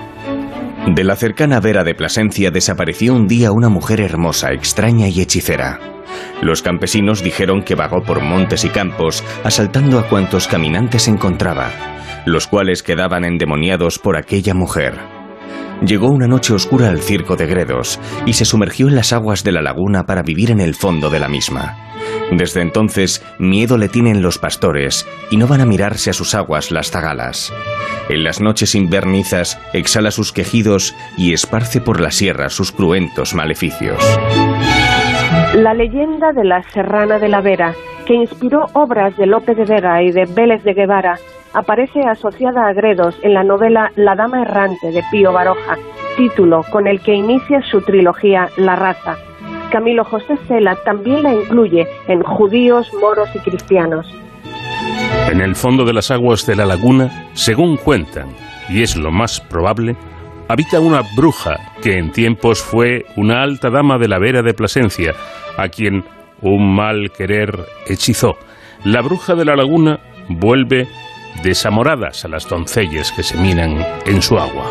De 0.86 1.04
la 1.04 1.16
cercana 1.16 1.60
vera 1.60 1.84
de 1.84 1.94
Plasencia 1.94 2.50
desapareció 2.50 3.14
un 3.14 3.26
día 3.26 3.52
una 3.52 3.68
mujer 3.68 4.00
hermosa, 4.00 4.52
extraña 4.52 5.08
y 5.08 5.20
hechicera. 5.20 5.78
Los 6.40 6.62
campesinos 6.62 7.22
dijeron 7.22 7.62
que 7.62 7.74
vagó 7.74 8.02
por 8.02 8.22
montes 8.22 8.64
y 8.64 8.70
campos, 8.70 9.24
asaltando 9.44 9.98
a 9.98 10.08
cuantos 10.08 10.48
caminantes 10.48 11.08
encontraba, 11.08 11.70
los 12.26 12.46
cuales 12.46 12.82
quedaban 12.82 13.24
endemoniados 13.24 13.98
por 13.98 14.16
aquella 14.16 14.54
mujer. 14.54 15.17
Llegó 15.82 16.08
una 16.08 16.26
noche 16.26 16.54
oscura 16.54 16.88
al 16.88 17.00
circo 17.00 17.36
de 17.36 17.46
Gredos 17.46 18.00
y 18.26 18.32
se 18.32 18.44
sumergió 18.44 18.88
en 18.88 18.96
las 18.96 19.12
aguas 19.12 19.44
de 19.44 19.52
la 19.52 19.62
laguna 19.62 20.06
para 20.06 20.22
vivir 20.22 20.50
en 20.50 20.60
el 20.60 20.74
fondo 20.74 21.08
de 21.10 21.20
la 21.20 21.28
misma. 21.28 21.76
Desde 22.32 22.60
entonces, 22.60 23.22
miedo 23.38 23.78
le 23.78 23.88
tienen 23.88 24.20
los 24.22 24.38
pastores 24.38 25.06
y 25.30 25.36
no 25.36 25.46
van 25.46 25.60
a 25.60 25.66
mirarse 25.66 26.10
a 26.10 26.14
sus 26.14 26.34
aguas 26.34 26.70
las 26.70 26.90
zagalas. 26.90 27.52
En 28.08 28.24
las 28.24 28.40
noches 28.40 28.74
invernizas 28.74 29.58
exhala 29.72 30.10
sus 30.10 30.32
quejidos 30.32 30.94
y 31.16 31.32
esparce 31.32 31.80
por 31.80 32.00
la 32.00 32.10
sierra 32.10 32.50
sus 32.50 32.72
cruentos 32.72 33.34
maleficios. 33.34 34.02
La 35.54 35.74
leyenda 35.74 36.32
de 36.32 36.44
la 36.44 36.62
Serrana 36.62 37.18
de 37.18 37.28
la 37.28 37.40
Vera, 37.40 37.74
que 38.06 38.14
inspiró 38.14 38.66
obras 38.74 39.16
de 39.16 39.26
Lope 39.26 39.54
de 39.54 39.64
Vega 39.64 40.02
y 40.02 40.12
de 40.12 40.24
Vélez 40.26 40.62
de 40.62 40.74
Guevara, 40.74 41.18
aparece 41.54 42.00
asociada 42.00 42.66
a 42.66 42.72
Gredos 42.72 43.18
en 43.22 43.34
la 43.34 43.44
novela 43.44 43.90
La 43.96 44.14
Dama 44.14 44.42
Errante 44.42 44.90
de 44.90 45.02
Pío 45.10 45.32
Baroja, 45.32 45.76
título 46.16 46.62
con 46.70 46.86
el 46.86 47.00
que 47.00 47.14
inicia 47.14 47.62
su 47.62 47.80
trilogía 47.80 48.48
La 48.56 48.76
Raza. 48.76 49.16
Camilo 49.70 50.04
José 50.04 50.36
Cela 50.46 50.76
también 50.84 51.22
la 51.22 51.34
incluye 51.34 51.86
en 52.08 52.22
judíos, 52.22 52.90
moros 53.00 53.28
y 53.34 53.38
cristianos. 53.40 54.06
En 55.30 55.40
el 55.40 55.56
fondo 55.56 55.84
de 55.84 55.92
las 55.92 56.10
aguas 56.10 56.46
de 56.46 56.56
la 56.56 56.64
laguna, 56.64 57.28
según 57.34 57.76
cuentan, 57.76 58.28
y 58.68 58.82
es 58.82 58.96
lo 58.96 59.10
más 59.10 59.40
probable, 59.40 59.96
habita 60.48 60.80
una 60.80 61.02
bruja 61.14 61.74
que 61.82 61.98
en 61.98 62.10
tiempos 62.10 62.62
fue 62.62 63.04
una 63.16 63.42
alta 63.42 63.70
dama 63.70 63.98
de 63.98 64.08
la 64.08 64.18
Vera 64.18 64.42
de 64.42 64.54
Plasencia, 64.54 65.14
a 65.56 65.68
quien 65.68 66.04
un 66.40 66.74
mal 66.74 67.12
querer 67.16 67.66
hechizó. 67.86 68.36
La 68.84 69.02
bruja 69.02 69.34
de 69.34 69.44
la 69.44 69.56
laguna 69.56 70.00
vuelve 70.28 70.88
desamoradas 71.42 72.24
a 72.24 72.28
las 72.28 72.48
doncellas 72.48 73.12
que 73.12 73.22
se 73.22 73.36
minan 73.36 73.84
en 74.06 74.22
su 74.22 74.38
agua. 74.38 74.64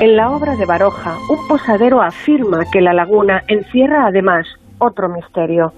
En 0.00 0.14
la 0.14 0.30
obra 0.30 0.56
de 0.56 0.66
Baroja, 0.66 1.16
un 1.30 1.48
posadero 1.48 2.02
afirma 2.02 2.64
que 2.70 2.82
la 2.82 2.92
laguna 2.92 3.42
encierra 3.48 4.06
además 4.06 4.46
otro 4.78 5.08
misterio. 5.08 5.72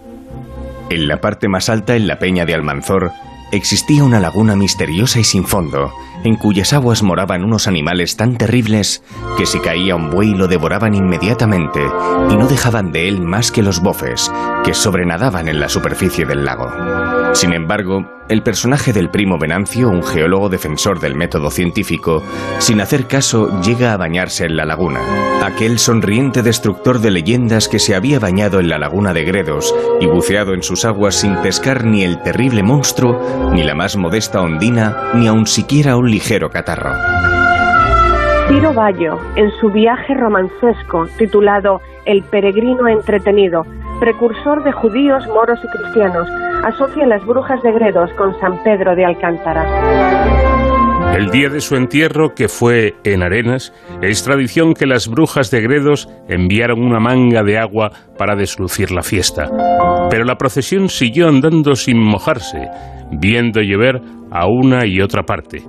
En 0.91 1.07
la 1.07 1.19
parte 1.19 1.49
más 1.49 1.69
alta, 1.69 1.95
en 1.95 2.09
la 2.09 2.19
peña 2.19 2.45
de 2.45 2.55
Almanzor, 2.55 3.13
existía 3.53 4.03
una 4.03 4.19
laguna 4.19 4.57
misteriosa 4.57 5.21
y 5.21 5.25
sin 5.25 5.45
fondo, 5.45 5.93
en 6.25 6.37
cuyas 6.37 6.73
aguas 6.73 7.03
moraban 7.03 7.45
unos 7.45 7.67
animales 7.69 8.17
tan 8.17 8.37
terribles 8.37 9.03
que 9.37 9.47
si 9.47 9.61
caía 9.61 9.97
un 9.97 10.11
buey 10.11 10.35
lo 10.35 10.49
devoraban 10.49 10.95
inmediatamente 10.95 11.81
y 12.31 12.37
no 12.37 12.47
dejaban 12.47 12.93
de 12.93 13.09
él 13.09 13.21
más 13.21 13.51
que 13.53 13.63
los 13.63 13.81
bofes, 13.81 14.31
que 14.65 14.75
sobrenadaban 14.75 15.49
en 15.49 15.61
la 15.61 15.69
superficie 15.69 16.25
del 16.25 16.45
lago. 16.45 16.69
Sin 17.35 17.53
embargo, 17.53 18.05
el 18.29 18.43
personaje 18.43 18.93
del 18.93 19.11
primo 19.11 19.39
Venancio, 19.39 19.89
un 19.89 20.03
geólogo 20.03 20.51
defensor 20.51 21.01
del 21.01 21.15
método 21.15 21.51
científico, 21.51 22.23
sin 22.59 22.81
hacer 22.81 23.07
caso 23.07 23.61
llega 23.63 23.93
a 23.93 23.97
bañarse 23.97 24.45
en 24.45 24.57
la 24.57 24.67
laguna. 24.67 25.01
Aquel 25.43 25.79
sonriente 25.79 26.43
destructor 26.43 27.01
de 27.01 27.11
leyendas 27.11 27.69
que 27.69 27.79
se 27.79 27.95
había 27.95 28.19
bañado 28.19 28.61
en 28.61 28.69
la 28.69 28.79
laguna 28.79 29.15
de 29.15 29.25
Gredos 29.25 29.75
y 30.01 30.07
buceado 30.07 30.53
en 30.53 30.63
sus 30.63 30.85
aguas 30.85 31.15
sin 31.15 31.37
pescar 31.37 31.85
ni 31.85 32.03
el 32.03 32.21
terrible 32.23 32.63
monstruo, 32.63 33.51
ni 33.55 33.63
la 33.63 33.75
más 33.75 33.97
modesta 33.97 34.43
ondina, 34.43 35.13
ni 35.15 35.27
aun 35.27 35.47
siquiera 35.47 35.97
un 35.97 36.08
ligero 36.09 36.49
catarro. 36.51 36.91
Ciro 38.49 38.73
Bayo, 38.73 39.19
en 39.37 39.51
su 39.61 39.69
viaje 39.71 40.15
romancesco 40.15 41.07
titulado 41.19 41.81
El 42.07 42.23
peregrino 42.23 42.89
entretenido, 42.89 43.63
precursor 44.01 44.65
de 44.65 44.73
judíos, 44.73 45.27
moros 45.29 45.59
y 45.63 45.69
cristianos, 45.79 46.27
asocia 46.65 47.07
las 47.07 47.25
brujas 47.27 47.63
de 47.63 47.73
Gredos 47.73 48.11
con 48.15 48.39
San 48.41 48.63
Pedro 48.65 48.97
de 48.97 49.05
Alcántara. 49.05 49.65
El 51.15 51.31
día 51.31 51.49
de 51.49 51.61
su 51.61 51.77
entierro, 51.77 52.35
que 52.35 52.49
fue 52.49 52.95
en 53.05 53.23
Arenas, 53.23 53.73
es 54.03 54.23
tradición 54.23 54.73
que 54.73 54.87
las 54.87 55.09
brujas 55.09 55.51
de 55.51 55.61
Gredos 55.61 56.09
enviaron 56.29 56.81
una 56.81 57.01
manga 57.01 57.43
de 57.43 57.59
agua 57.59 57.91
para 58.17 58.37
deslucir 58.37 58.93
la 58.93 59.03
fiesta. 59.03 59.49
Pero 60.11 60.25
la 60.25 60.37
procesión 60.37 60.89
siguió 60.89 61.29
andando 61.29 61.75
sin 61.75 61.99
mojarse, 61.99 62.69
viendo 63.11 63.61
llover 63.61 64.01
a 64.31 64.47
una 64.47 64.87
y 64.87 65.01
otra 65.01 65.25
parte. 65.25 65.65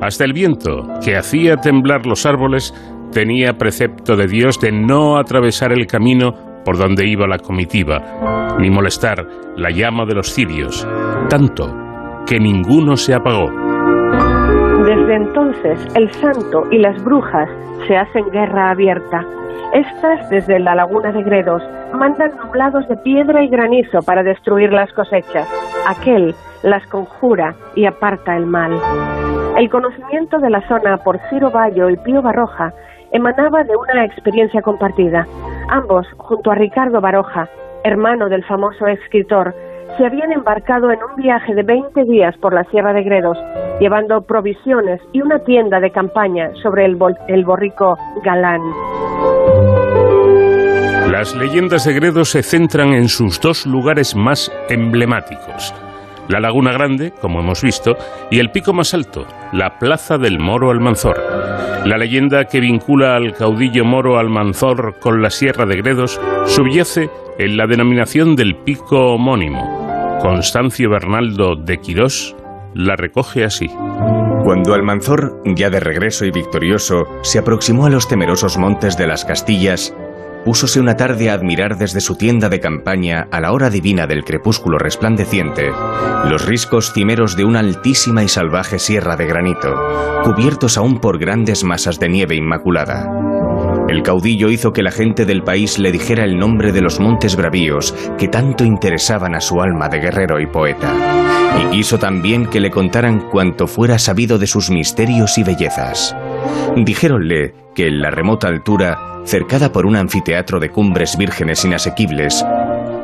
Hasta 0.00 0.24
el 0.24 0.32
viento, 0.32 0.88
que 1.04 1.16
hacía 1.16 1.56
temblar 1.56 2.06
los 2.06 2.24
árboles, 2.24 2.72
tenía 3.12 3.54
precepto 3.58 4.16
de 4.16 4.26
Dios 4.26 4.58
de 4.58 4.72
no 4.72 5.18
atravesar 5.18 5.72
el 5.72 5.86
camino 5.86 6.32
por 6.64 6.78
donde 6.78 7.06
iba 7.06 7.26
la 7.26 7.38
comitiva, 7.38 8.56
ni 8.58 8.70
molestar 8.70 9.26
la 9.56 9.70
llama 9.70 10.06
de 10.06 10.14
los 10.14 10.32
cirios, 10.32 10.88
tanto 11.28 11.66
que 12.26 12.38
ninguno 12.38 12.96
se 12.96 13.14
apagó. 13.14 13.50
Desde 14.84 15.16
entonces 15.16 15.86
el 15.94 16.10
santo 16.12 16.64
y 16.70 16.78
las 16.78 17.02
brujas 17.04 17.48
se 17.86 17.96
hacen 17.96 18.30
guerra 18.30 18.70
abierta. 18.70 19.22
Estas, 19.74 20.30
desde 20.30 20.58
la 20.60 20.74
laguna 20.74 21.12
de 21.12 21.22
Gredos, 21.22 21.62
mandan 21.92 22.30
nublados 22.42 22.88
de 22.88 22.96
piedra 22.96 23.44
y 23.44 23.48
granizo 23.48 24.00
para 24.06 24.22
destruir 24.22 24.72
las 24.72 24.90
cosechas. 24.94 25.46
Aquel 25.86 26.34
las 26.62 26.86
conjura 26.86 27.54
y 27.74 27.86
aparta 27.86 28.36
el 28.36 28.46
mal. 28.46 28.72
El 29.60 29.68
conocimiento 29.68 30.38
de 30.38 30.48
la 30.48 30.66
zona 30.68 30.96
por 31.04 31.20
Ciro 31.28 31.50
Bayo 31.50 31.90
y 31.90 31.96
Pío 31.98 32.22
Barroja 32.22 32.72
emanaba 33.12 33.62
de 33.62 33.76
una 33.76 34.06
experiencia 34.06 34.62
compartida. 34.62 35.26
Ambos, 35.68 36.06
junto 36.16 36.50
a 36.50 36.54
Ricardo 36.54 37.02
Baroja, 37.02 37.46
hermano 37.84 38.30
del 38.30 38.42
famoso 38.46 38.86
escritor, 38.86 39.54
se 39.98 40.06
habían 40.06 40.32
embarcado 40.32 40.90
en 40.90 41.00
un 41.02 41.14
viaje 41.22 41.54
de 41.54 41.62
20 41.62 42.04
días 42.04 42.34
por 42.38 42.54
la 42.54 42.64
Sierra 42.70 42.94
de 42.94 43.02
Gredos, 43.02 43.36
llevando 43.80 44.22
provisiones 44.22 44.98
y 45.12 45.20
una 45.20 45.40
tienda 45.40 45.78
de 45.78 45.90
campaña 45.90 46.52
sobre 46.62 46.86
el, 46.86 46.96
el 47.28 47.44
borrico 47.44 47.98
Galán. 48.24 48.62
Las 51.12 51.36
leyendas 51.36 51.84
de 51.84 51.92
Gredos 51.92 52.30
se 52.30 52.42
centran 52.42 52.94
en 52.94 53.08
sus 53.08 53.38
dos 53.38 53.66
lugares 53.66 54.16
más 54.16 54.50
emblemáticos, 54.70 55.74
la 56.30 56.40
Laguna 56.40 56.72
Grande, 56.72 57.12
como 57.20 57.40
hemos 57.40 57.60
visto, 57.62 57.96
y 58.30 58.38
el 58.38 58.50
pico 58.50 58.72
más 58.72 58.94
alto, 58.94 59.26
la 59.52 59.78
Plaza 59.78 60.16
del 60.16 60.38
Moro 60.38 60.70
Almanzor. 60.70 61.20
La 61.84 61.98
leyenda 61.98 62.44
que 62.44 62.60
vincula 62.60 63.16
al 63.16 63.34
caudillo 63.34 63.84
moro 63.84 64.18
Almanzor 64.18 65.00
con 65.00 65.22
la 65.22 65.30
Sierra 65.30 65.66
de 65.66 65.76
Gredos 65.76 66.20
subyace 66.46 67.10
en 67.38 67.56
la 67.56 67.66
denominación 67.66 68.36
del 68.36 68.54
pico 68.54 69.14
homónimo. 69.14 70.18
Constancio 70.20 70.90
Bernaldo 70.90 71.56
de 71.56 71.78
Quirós 71.78 72.36
la 72.74 72.94
recoge 72.94 73.44
así. 73.44 73.68
Cuando 74.44 74.74
Almanzor, 74.74 75.42
ya 75.44 75.68
de 75.68 75.80
regreso 75.80 76.24
y 76.24 76.30
victorioso, 76.30 77.06
se 77.22 77.38
aproximó 77.38 77.86
a 77.86 77.90
los 77.90 78.06
temerosos 78.06 78.56
montes 78.56 78.96
de 78.96 79.06
las 79.06 79.24
Castillas, 79.24 79.94
púsose 80.44 80.80
una 80.80 80.96
tarde 80.96 81.30
a 81.30 81.34
admirar 81.34 81.76
desde 81.76 82.00
su 82.00 82.16
tienda 82.16 82.48
de 82.48 82.60
campaña 82.60 83.28
a 83.30 83.40
la 83.40 83.52
hora 83.52 83.70
divina 83.70 84.06
del 84.06 84.24
crepúsculo 84.24 84.78
resplandeciente 84.78 85.70
los 86.28 86.44
riscos 86.44 86.92
cimeros 86.92 87.36
de 87.36 87.44
una 87.44 87.60
altísima 87.60 88.22
y 88.22 88.28
salvaje 88.28 88.78
sierra 88.78 89.16
de 89.16 89.26
granito, 89.26 89.74
cubiertos 90.22 90.76
aún 90.76 91.00
por 91.00 91.18
grandes 91.18 91.64
masas 91.64 91.98
de 91.98 92.08
nieve 92.08 92.36
inmaculada. 92.36 93.10
El 93.88 94.02
caudillo 94.02 94.50
hizo 94.50 94.72
que 94.72 94.82
la 94.82 94.90
gente 94.90 95.24
del 95.24 95.42
país 95.42 95.78
le 95.78 95.90
dijera 95.90 96.24
el 96.24 96.38
nombre 96.38 96.72
de 96.72 96.82
los 96.82 97.00
montes 97.00 97.36
bravíos 97.36 97.94
que 98.18 98.28
tanto 98.28 98.64
interesaban 98.64 99.34
a 99.34 99.40
su 99.40 99.60
alma 99.60 99.88
de 99.88 99.98
guerrero 99.98 100.40
y 100.40 100.46
poeta, 100.46 100.94
y 101.58 101.76
quiso 101.76 101.98
también 101.98 102.46
que 102.46 102.60
le 102.60 102.70
contaran 102.70 103.28
cuanto 103.30 103.66
fuera 103.66 103.98
sabido 103.98 104.38
de 104.38 104.46
sus 104.46 104.70
misterios 104.70 105.38
y 105.38 105.42
bellezas. 105.42 106.14
Dijéronle 106.76 107.54
que 107.74 107.88
en 107.88 108.00
la 108.00 108.10
remota 108.10 108.48
altura 108.48 108.98
cercada 109.24 109.72
por 109.72 109.86
un 109.86 109.96
anfiteatro 109.96 110.60
de 110.60 110.70
cumbres 110.70 111.16
vírgenes 111.16 111.64
inasequibles, 111.64 112.44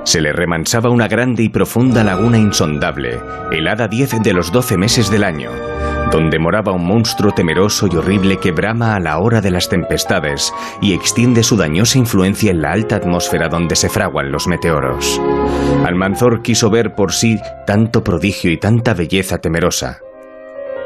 se 0.05 0.21
le 0.21 0.33
remansaba 0.33 0.91
una 0.91 1.09
grande 1.09 1.43
y 1.43 1.49
profunda 1.49 2.05
laguna 2.05 2.39
insondable, 2.39 3.19
helada 3.51 3.89
diez 3.89 4.11
de 4.23 4.33
los 4.33 4.53
doce 4.53 4.77
meses 4.77 5.11
del 5.11 5.25
año, 5.25 5.51
donde 6.13 6.39
moraba 6.39 6.73
un 6.73 6.87
monstruo 6.87 7.33
temeroso 7.33 7.89
y 7.91 7.97
horrible 7.97 8.39
que 8.39 8.53
brama 8.53 8.95
a 8.95 9.01
la 9.01 9.19
hora 9.19 9.41
de 9.41 9.51
las 9.51 9.69
tempestades 9.69 10.55
y 10.81 10.95
extiende 10.95 11.43
su 11.43 11.57
dañosa 11.57 11.99
influencia 11.99 12.53
en 12.53 12.63
la 12.63 12.73
alta 12.73 12.97
atmósfera 12.97 13.49
donde 13.49 13.75
se 13.75 13.89
fraguan 13.89 14.31
los 14.31 14.47
meteoros. 14.47 15.21
Almanzor 15.85 16.43
quiso 16.43 16.71
ver 16.71 16.95
por 16.95 17.13
sí 17.13 17.41
tanto 17.67 18.05
prodigio 18.05 18.53
y 18.53 18.59
tanta 18.59 18.95
belleza 18.95 19.39
temerosa. 19.39 19.99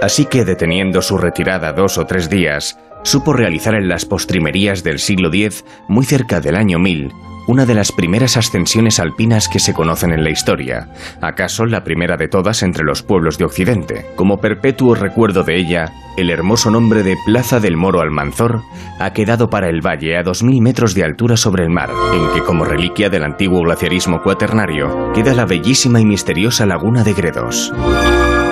Así 0.00 0.24
que 0.24 0.44
deteniendo 0.44 1.02
su 1.02 1.18
retirada 1.18 1.72
dos 1.72 1.98
o 1.98 2.06
tres 2.06 2.30
días, 2.30 2.78
supo 3.02 3.32
realizar 3.32 3.74
en 3.74 3.88
las 3.88 4.06
postrimerías 4.06 4.82
del 4.82 4.98
siglo 4.98 5.28
X, 5.28 5.64
muy 5.88 6.06
cerca 6.06 6.40
del 6.40 6.56
año 6.56 6.78
1000, 6.78 7.12
una 7.46 7.66
de 7.66 7.74
las 7.74 7.92
primeras 7.92 8.36
ascensiones 8.36 9.00
alpinas 9.00 9.48
que 9.48 9.58
se 9.58 9.74
conocen 9.74 10.12
en 10.12 10.22
la 10.22 10.30
historia, 10.30 10.88
acaso 11.20 11.66
la 11.66 11.84
primera 11.84 12.16
de 12.16 12.28
todas 12.28 12.62
entre 12.62 12.84
los 12.84 13.02
pueblos 13.02 13.38
de 13.38 13.44
Occidente. 13.44 14.06
Como 14.16 14.40
perpetuo 14.40 14.94
recuerdo 14.94 15.42
de 15.42 15.56
ella, 15.56 15.92
el 16.16 16.30
hermoso 16.30 16.70
nombre 16.70 17.02
de 17.02 17.16
Plaza 17.26 17.60
del 17.60 17.76
Moro 17.76 18.00
Almanzor 18.00 18.62
ha 18.98 19.12
quedado 19.12 19.50
para 19.50 19.68
el 19.68 19.84
valle 19.84 20.16
a 20.16 20.22
2.000 20.22 20.62
metros 20.62 20.94
de 20.94 21.04
altura 21.04 21.36
sobre 21.36 21.64
el 21.64 21.70
mar, 21.70 21.90
en 22.14 22.34
que 22.34 22.44
como 22.44 22.64
reliquia 22.64 23.10
del 23.10 23.24
antiguo 23.24 23.62
glaciarismo 23.62 24.22
cuaternario 24.22 25.12
queda 25.12 25.34
la 25.34 25.44
bellísima 25.44 26.00
y 26.00 26.04
misteriosa 26.04 26.66
laguna 26.66 27.04
de 27.04 27.14
Gredos. 27.14 27.72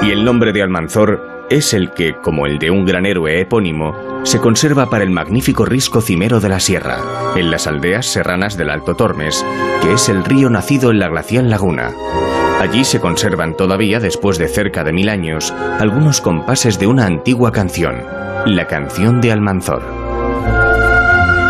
Y 0.03 0.11
el 0.11 0.25
nombre 0.25 0.53
de 0.53 0.63
Almanzor 0.63 1.38
es 1.51 1.73
el 1.75 1.93
que, 1.93 2.15
como 2.15 2.47
el 2.47 2.59
de 2.59 2.71
un 2.71 2.85
gran 2.85 3.07
héroe 3.07 3.41
epónimo, 3.41 3.95
se 4.25 4.39
conserva 4.39 4.91
para 4.91 5.05
el 5.05 5.11
magnífico 5.11 5.65
risco 5.65 6.01
cimero 6.01 6.41
de 6.41 6.49
la 6.49 6.61
sierra, 6.61 6.99
en 7.37 7.51
las 7.51 7.67
aldeas 7.67 8.07
serranas 8.07 8.57
del 8.57 8.71
Alto 8.71 8.95
Tormes, 8.95 9.45
que 9.83 9.93
es 9.93 10.09
el 10.09 10.25
río 10.25 10.51
nacido 10.51 10.91
en 10.91 10.99
la 10.99 11.09
glacial 11.09 11.49
laguna. 11.49 11.93
Allí 12.61 12.85
se 12.85 13.01
conservan 13.01 13.57
todavía, 13.57 14.01
después 14.01 14.37
de 14.37 14.49
cerca 14.49 14.85
de 14.85 14.93
mil 14.93 15.09
años, 15.09 15.55
algunos 15.79 16.21
compases 16.21 16.79
de 16.79 16.87
una 16.87 17.07
antigua 17.07 17.53
canción, 17.53 18.03
la 18.47 18.67
canción 18.67 19.21
de 19.21 19.33
Almanzor. 19.33 19.83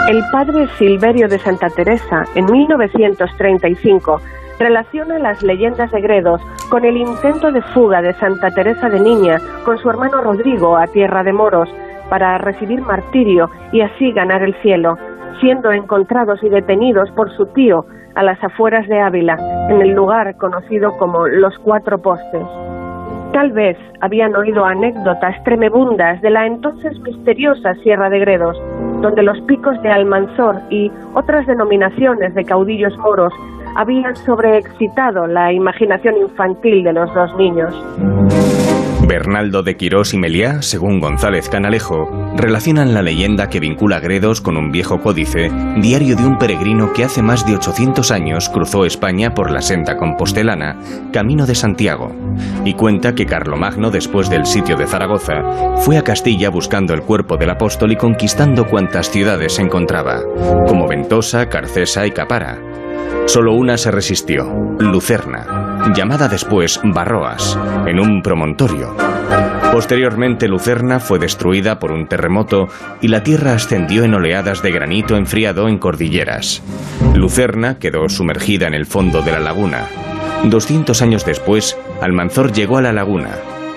El 0.09 0.23
padre 0.31 0.69
Silverio 0.79 1.29
de 1.29 1.39
Santa 1.39 1.69
Teresa, 1.71 2.25
en 2.35 2.47
1935, 2.47 4.21
relaciona 4.59 5.19
las 5.19 5.43
leyendas 5.43 5.91
de 5.93 6.01
Gredos 6.01 6.41
con 6.71 6.85
el 6.85 6.97
intento 6.97 7.53
de 7.53 7.63
fuga 7.63 8.03
de 8.03 8.13
Santa 8.15 8.51
Teresa 8.51 8.89
de 8.89 9.01
Niña 9.01 9.39
con 9.65 9.79
su 9.79 9.89
hermano 9.89 10.21
Rodrigo 10.21 10.77
a 10.77 10.87
tierra 10.87 11.23
de 11.23 11.33
moros 11.33 11.69
para 12.11 12.39
recibir 12.39 12.81
martirio 12.81 13.51
y 13.73 13.81
así 13.81 14.13
ganar 14.13 14.43
el 14.43 14.55
cielo. 14.63 14.97
siendo 15.41 15.71
encontrados 15.71 16.43
y 16.43 16.49
detenidos 16.49 17.09
por 17.13 17.31
su 17.37 17.47
tío 17.47 17.85
a 18.17 18.25
las 18.25 18.43
afueras 18.43 18.89
de 18.89 19.01
Ávila, 19.01 19.37
en 19.71 19.81
el 19.81 19.91
lugar 19.91 20.37
conocido 20.37 20.97
como 20.99 21.29
Los 21.29 21.57
Cuatro 21.61 21.99
Postes. 21.99 22.45
Tal 23.33 23.53
vez 23.53 23.77
habían 24.01 24.35
oído 24.35 24.65
anécdotas 24.65 25.41
tremebundas 25.45 26.21
de 26.23 26.31
la 26.31 26.47
entonces 26.47 26.99
misteriosa 27.01 27.75
Sierra 27.85 28.11
de 28.11 28.19
Gredos, 28.19 28.61
donde 29.01 29.23
los 29.23 29.41
picos 29.43 29.81
de 29.83 29.91
Almanzor 29.91 30.57
y 30.71 30.91
otras 31.15 31.47
denominaciones 31.47 32.35
de 32.35 32.45
caudillos 32.45 32.97
moros 32.99 33.33
habían 33.79 34.17
sobreexcitado 34.17 35.29
la 35.29 35.53
imaginación 35.53 36.17
infantil 36.17 36.83
de 36.83 36.93
los 36.93 37.15
dos 37.15 37.31
niños. 37.39 37.73
Bernaldo 39.07 39.63
de 39.63 39.77
Quirós 39.77 40.15
y 40.15 40.19
Meliá, 40.19 40.63
según 40.63 40.99
González 40.99 41.49
Canalejo, 41.49 42.11
relacionan 42.37 42.93
la 42.93 43.03
leyenda 43.03 43.49
que 43.49 43.61
vincula 43.61 44.01
Gredos 44.01 44.41
con 44.41 44.57
un 44.57 44.73
viejo 44.73 44.99
códice, 44.99 45.51
diario 45.81 46.17
de 46.17 46.27
un 46.27 46.39
peregrino 46.39 46.93
que 46.93 47.05
hace 47.05 47.23
más 47.23 47.47
de 47.47 47.55
800 47.55 48.11
años 48.11 48.49
cruzó 48.49 48.85
España 48.85 49.31
por 49.31 49.53
la 49.53 49.63
senda 49.63 49.97
compostelana, 49.97 50.77
camino 51.13 51.47
de 51.47 51.55
Santiago, 51.55 52.11
y 52.65 52.75
cuenta 52.75 53.15
que 53.15 53.27
Carlomagno, 53.27 53.91
después 53.93 54.29
del 54.29 54.45
sitio 54.45 54.77
de 54.77 54.87
Zaragoza, 54.87 55.77
fue 55.77 55.97
a 55.97 56.03
Castilla 56.03 56.51
buscando 56.51 56.95
el 56.95 57.03
cuerpo 57.03 57.37
del 57.37 57.51
apóstol 57.51 57.93
y 57.93 57.97
conquistando 57.97 58.67
cuantas 58.67 59.09
ciudades 59.09 59.59
encontraba, 59.61 60.21
como 60.67 60.89
Ventosa, 60.89 61.49
Carcesa 61.49 62.07
y 62.07 62.11
Capara. 62.11 62.59
Solo 63.29 63.53
una 63.53 63.77
se 63.77 63.91
resistió, 63.91 64.47
Lucerna, 64.79 65.93
llamada 65.95 66.29
después 66.29 66.81
Barroas, 66.83 67.59
en 67.87 68.01
un 68.01 68.23
promontorio. 68.23 68.97
Posteriormente 69.71 70.49
Lucerna 70.49 70.99
fue 70.99 71.19
destruida 71.19 71.79
por 71.79 71.93
un 71.93 72.07
terremoto 72.09 72.69
y 73.03 73.09
la 73.09 73.23
tierra 73.23 73.53
ascendió 73.53 74.03
en 74.05 74.15
oleadas 74.15 74.63
de 74.63 74.71
granito 74.73 75.15
enfriado 75.15 75.69
en 75.69 75.77
cordilleras. 75.77 76.63
Lucerna 77.15 77.79
quedó 77.79 78.09
sumergida 78.09 78.67
en 78.67 78.73
el 78.73 78.87
fondo 78.87 79.21
de 79.21 79.33
la 79.33 79.41
laguna. 79.41 79.85
200 80.45 81.03
años 81.03 81.27
después, 81.27 81.77
Almanzor 82.01 82.51
llegó 82.51 82.79
a 82.79 82.83
la 82.83 82.95
laguna, 82.95 83.33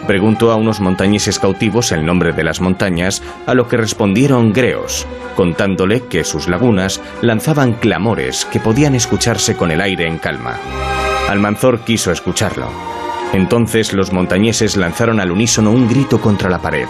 Preguntó 0.07 0.51
a 0.51 0.55
unos 0.55 0.79
montañeses 0.79 1.39
cautivos 1.39 1.91
el 1.91 2.05
nombre 2.05 2.33
de 2.33 2.43
las 2.43 2.59
montañas, 2.59 3.21
a 3.45 3.53
lo 3.53 3.67
que 3.67 3.77
respondieron 3.77 4.51
greos, 4.51 5.05
contándole 5.35 6.01
que 6.07 6.23
sus 6.23 6.47
lagunas 6.47 7.01
lanzaban 7.21 7.73
clamores 7.73 8.45
que 8.45 8.59
podían 8.59 8.95
escucharse 8.95 9.55
con 9.55 9.71
el 9.71 9.81
aire 9.81 10.07
en 10.07 10.17
calma. 10.17 10.57
Almanzor 11.29 11.81
quiso 11.81 12.11
escucharlo. 12.11 12.67
Entonces 13.33 13.93
los 13.93 14.11
montañeses 14.11 14.75
lanzaron 14.75 15.19
al 15.19 15.31
unísono 15.31 15.71
un 15.71 15.87
grito 15.87 16.19
contra 16.19 16.49
la 16.49 16.61
pared. 16.61 16.87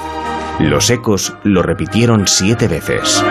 Los 0.60 0.90
ecos 0.90 1.36
lo 1.44 1.64
repitieron 1.64 2.28
siete 2.28 2.68
veces. 2.68 3.24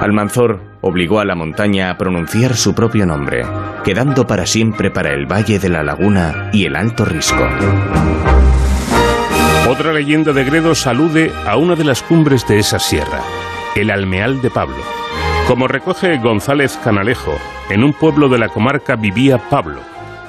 Almanzor 0.00 0.60
obligó 0.80 1.20
a 1.20 1.24
la 1.24 1.34
montaña 1.34 1.90
a 1.90 1.96
pronunciar 1.96 2.54
su 2.56 2.74
propio 2.74 3.06
nombre, 3.06 3.44
quedando 3.84 4.26
para 4.26 4.46
siempre 4.46 4.90
para 4.90 5.12
el 5.12 5.26
Valle 5.26 5.58
de 5.58 5.68
la 5.68 5.82
Laguna 5.82 6.50
y 6.52 6.66
el 6.66 6.76
Alto 6.76 7.04
Risco. 7.04 7.48
Otra 9.68 9.94
leyenda 9.94 10.34
de 10.34 10.44
Gredos 10.44 10.86
alude 10.86 11.32
a 11.46 11.56
una 11.56 11.74
de 11.74 11.84
las 11.84 12.02
cumbres 12.02 12.46
de 12.46 12.58
esa 12.58 12.78
sierra, 12.78 13.22
el 13.74 13.90
Almeal 13.90 14.42
de 14.42 14.50
Pablo. 14.50 14.76
Como 15.48 15.68
recoge 15.68 16.18
González 16.18 16.78
Canalejo, 16.84 17.38
en 17.70 17.82
un 17.82 17.94
pueblo 17.94 18.28
de 18.28 18.38
la 18.38 18.50
comarca 18.50 18.94
vivía 18.96 19.48
Pablo, 19.48 19.80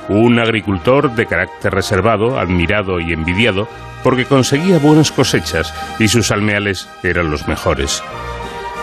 un 0.07 0.39
agricultor 0.39 1.13
de 1.15 1.25
carácter 1.25 1.73
reservado, 1.73 2.39
admirado 2.39 3.01
y 3.01 3.11
envidiado, 3.11 3.67
porque 4.03 4.23
conseguía 4.23 4.79
buenas 4.79 5.11
cosechas 5.11 5.73
y 5.99 6.07
sus 6.07 6.31
almeales 6.31 6.87
eran 7.03 7.29
los 7.29 7.45
mejores. 7.45 8.01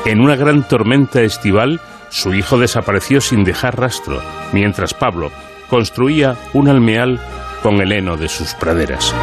En 0.05 0.21
una 0.21 0.37
gran 0.37 0.69
tormenta 0.69 1.23
estival, 1.23 1.81
su 2.11 2.35
hijo 2.35 2.59
desapareció 2.59 3.23
sin 3.23 3.43
dejar 3.43 3.81
rastro, 3.81 4.21
mientras 4.53 4.93
Pablo 4.93 5.33
construía 5.71 6.37
un 6.53 6.69
almeal 6.69 7.19
con 7.63 7.81
el 7.81 7.93
heno 7.93 8.17
de 8.17 8.29
sus 8.29 8.55
praderas. 8.55 9.15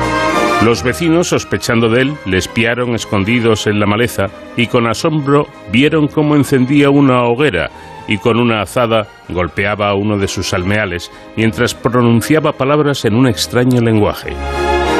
Los 0.64 0.84
vecinos, 0.84 1.30
sospechando 1.30 1.90
de 1.90 2.02
él, 2.02 2.14
le 2.26 2.38
espiaron 2.38 2.94
escondidos 2.94 3.68
en 3.68 3.80
la 3.80 3.86
maleza 3.86 4.28
y 4.58 4.68
con 4.68 4.88
asombro 4.88 5.48
vieron 5.72 6.08
cómo 6.08 6.36
encendía 6.36 6.90
una 6.90 7.24
hoguera 7.24 7.70
y 8.08 8.18
con 8.18 8.40
una 8.40 8.62
azada 8.62 9.08
golpeaba 9.30 9.90
a 9.90 9.94
uno 9.94 10.18
de 10.18 10.28
sus 10.28 10.54
almeales 10.54 11.12
mientras 11.38 11.76
pronunciaba 11.76 12.54
palabras 12.54 13.06
en 13.06 13.16
un 13.16 13.28
extraño 13.28 13.82
lenguaje. 13.82 14.34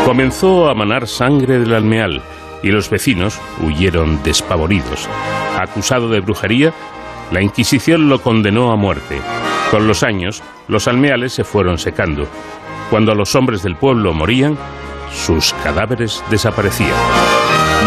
Comenzó 0.06 0.70
a 0.70 0.76
manar 0.76 1.08
sangre 1.08 1.60
del 1.60 1.74
almeal 1.74 2.22
y 2.64 2.70
los 2.70 2.90
vecinos 2.90 3.40
huyeron 3.62 4.22
despavoridos. 4.24 5.10
Acusado 5.58 6.10
de 6.10 6.20
brujería, 6.20 6.74
la 7.32 7.42
Inquisición 7.42 8.10
lo 8.10 8.22
condenó 8.22 8.72
a 8.72 8.76
muerte. 8.76 9.20
Con 9.72 9.88
los 9.88 10.04
años, 10.04 10.42
los 10.68 10.88
almeales 10.88 11.34
se 11.34 11.44
fueron 11.44 11.78
secando. 11.78 12.28
Cuando 12.90 13.14
los 13.14 13.36
hombres 13.36 13.62
del 13.62 13.76
pueblo 13.76 14.14
morían, 14.14 14.58
sus 15.12 15.54
cadáveres 15.64 16.24
desaparecían. 16.32 16.90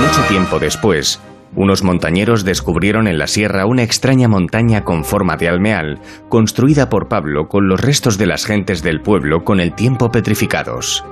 Mucho 0.00 0.22
tiempo 0.28 0.58
después, 0.58 1.20
unos 1.54 1.82
montañeros 1.82 2.44
descubrieron 2.44 3.06
en 3.06 3.18
la 3.18 3.26
sierra 3.26 3.66
una 3.66 3.82
extraña 3.82 4.26
montaña 4.26 4.84
con 4.84 5.04
forma 5.04 5.36
de 5.36 5.48
almeal, 5.48 6.00
construida 6.28 6.88
por 6.88 7.08
Pablo 7.08 7.48
con 7.48 7.68
los 7.68 7.80
restos 7.80 8.16
de 8.16 8.26
las 8.26 8.46
gentes 8.46 8.82
del 8.82 9.02
pueblo 9.02 9.44
con 9.44 9.60
el 9.60 9.74
tiempo 9.74 10.10
petrificados. 10.10 11.04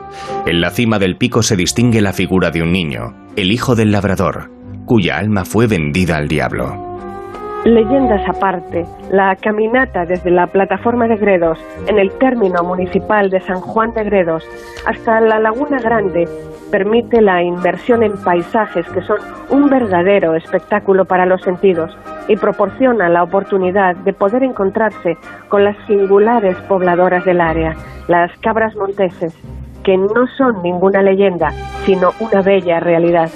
En 0.46 0.60
la 0.60 0.70
cima 0.70 0.98
del 0.98 1.16
pico 1.16 1.42
se 1.42 1.56
distingue 1.56 2.00
la 2.00 2.14
figura 2.14 2.50
de 2.50 2.62
un 2.62 2.72
niño, 2.72 3.14
el 3.36 3.52
hijo 3.52 3.74
del 3.74 3.92
labrador, 3.92 4.50
cuya 4.86 5.18
alma 5.18 5.44
fue 5.44 5.66
vendida 5.66 6.16
al 6.16 6.28
diablo. 6.28 6.90
Leyendas 7.70 8.28
aparte, 8.28 8.84
la 9.12 9.36
caminata 9.36 10.04
desde 10.04 10.32
la 10.32 10.48
plataforma 10.48 11.06
de 11.06 11.14
Gredos, 11.16 11.56
en 11.86 12.00
el 12.00 12.10
término 12.18 12.64
municipal 12.64 13.30
de 13.30 13.38
San 13.42 13.60
Juan 13.60 13.94
de 13.94 14.02
Gredos, 14.02 14.44
hasta 14.86 15.20
la 15.20 15.38
Laguna 15.38 15.78
Grande, 15.78 16.28
permite 16.72 17.20
la 17.20 17.44
inversión 17.44 18.02
en 18.02 18.16
paisajes 18.24 18.84
que 18.88 19.02
son 19.02 19.18
un 19.50 19.70
verdadero 19.70 20.34
espectáculo 20.34 21.04
para 21.04 21.26
los 21.26 21.42
sentidos 21.42 21.96
y 22.26 22.36
proporciona 22.36 23.08
la 23.08 23.22
oportunidad 23.22 23.94
de 23.94 24.14
poder 24.14 24.42
encontrarse 24.42 25.16
con 25.48 25.62
las 25.62 25.76
singulares 25.86 26.56
pobladoras 26.68 27.24
del 27.24 27.40
área, 27.40 27.76
las 28.08 28.36
cabras 28.38 28.74
monteses, 28.74 29.32
que 29.84 29.96
no 29.96 30.26
son 30.36 30.60
ninguna 30.64 31.02
leyenda, 31.02 31.52
sino 31.84 32.10
una 32.18 32.42
bella 32.42 32.80
realidad. 32.80 33.30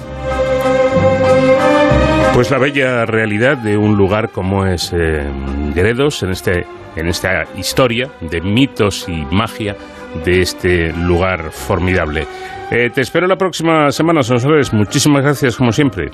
Pues 2.34 2.50
la 2.50 2.58
bella 2.58 3.06
realidad 3.06 3.56
de 3.58 3.76
un 3.76 3.96
lugar 3.96 4.30
como 4.30 4.66
es 4.66 4.92
eh, 4.92 5.24
Gredos, 5.72 6.24
en, 6.24 6.30
este, 6.30 6.66
en 6.96 7.06
esta 7.06 7.44
historia 7.56 8.08
de 8.20 8.40
mitos 8.40 9.08
y 9.08 9.24
magia 9.30 9.76
de 10.24 10.40
este 10.40 10.92
lugar 10.92 11.52
formidable. 11.52 12.26
Eh, 12.72 12.90
te 12.92 13.02
espero 13.02 13.28
la 13.28 13.36
próxima 13.36 13.92
semana, 13.92 14.24
Sonsoles. 14.24 14.74
Muchísimas 14.74 15.22
gracias, 15.22 15.56
como 15.56 15.70
siempre. 15.70 16.10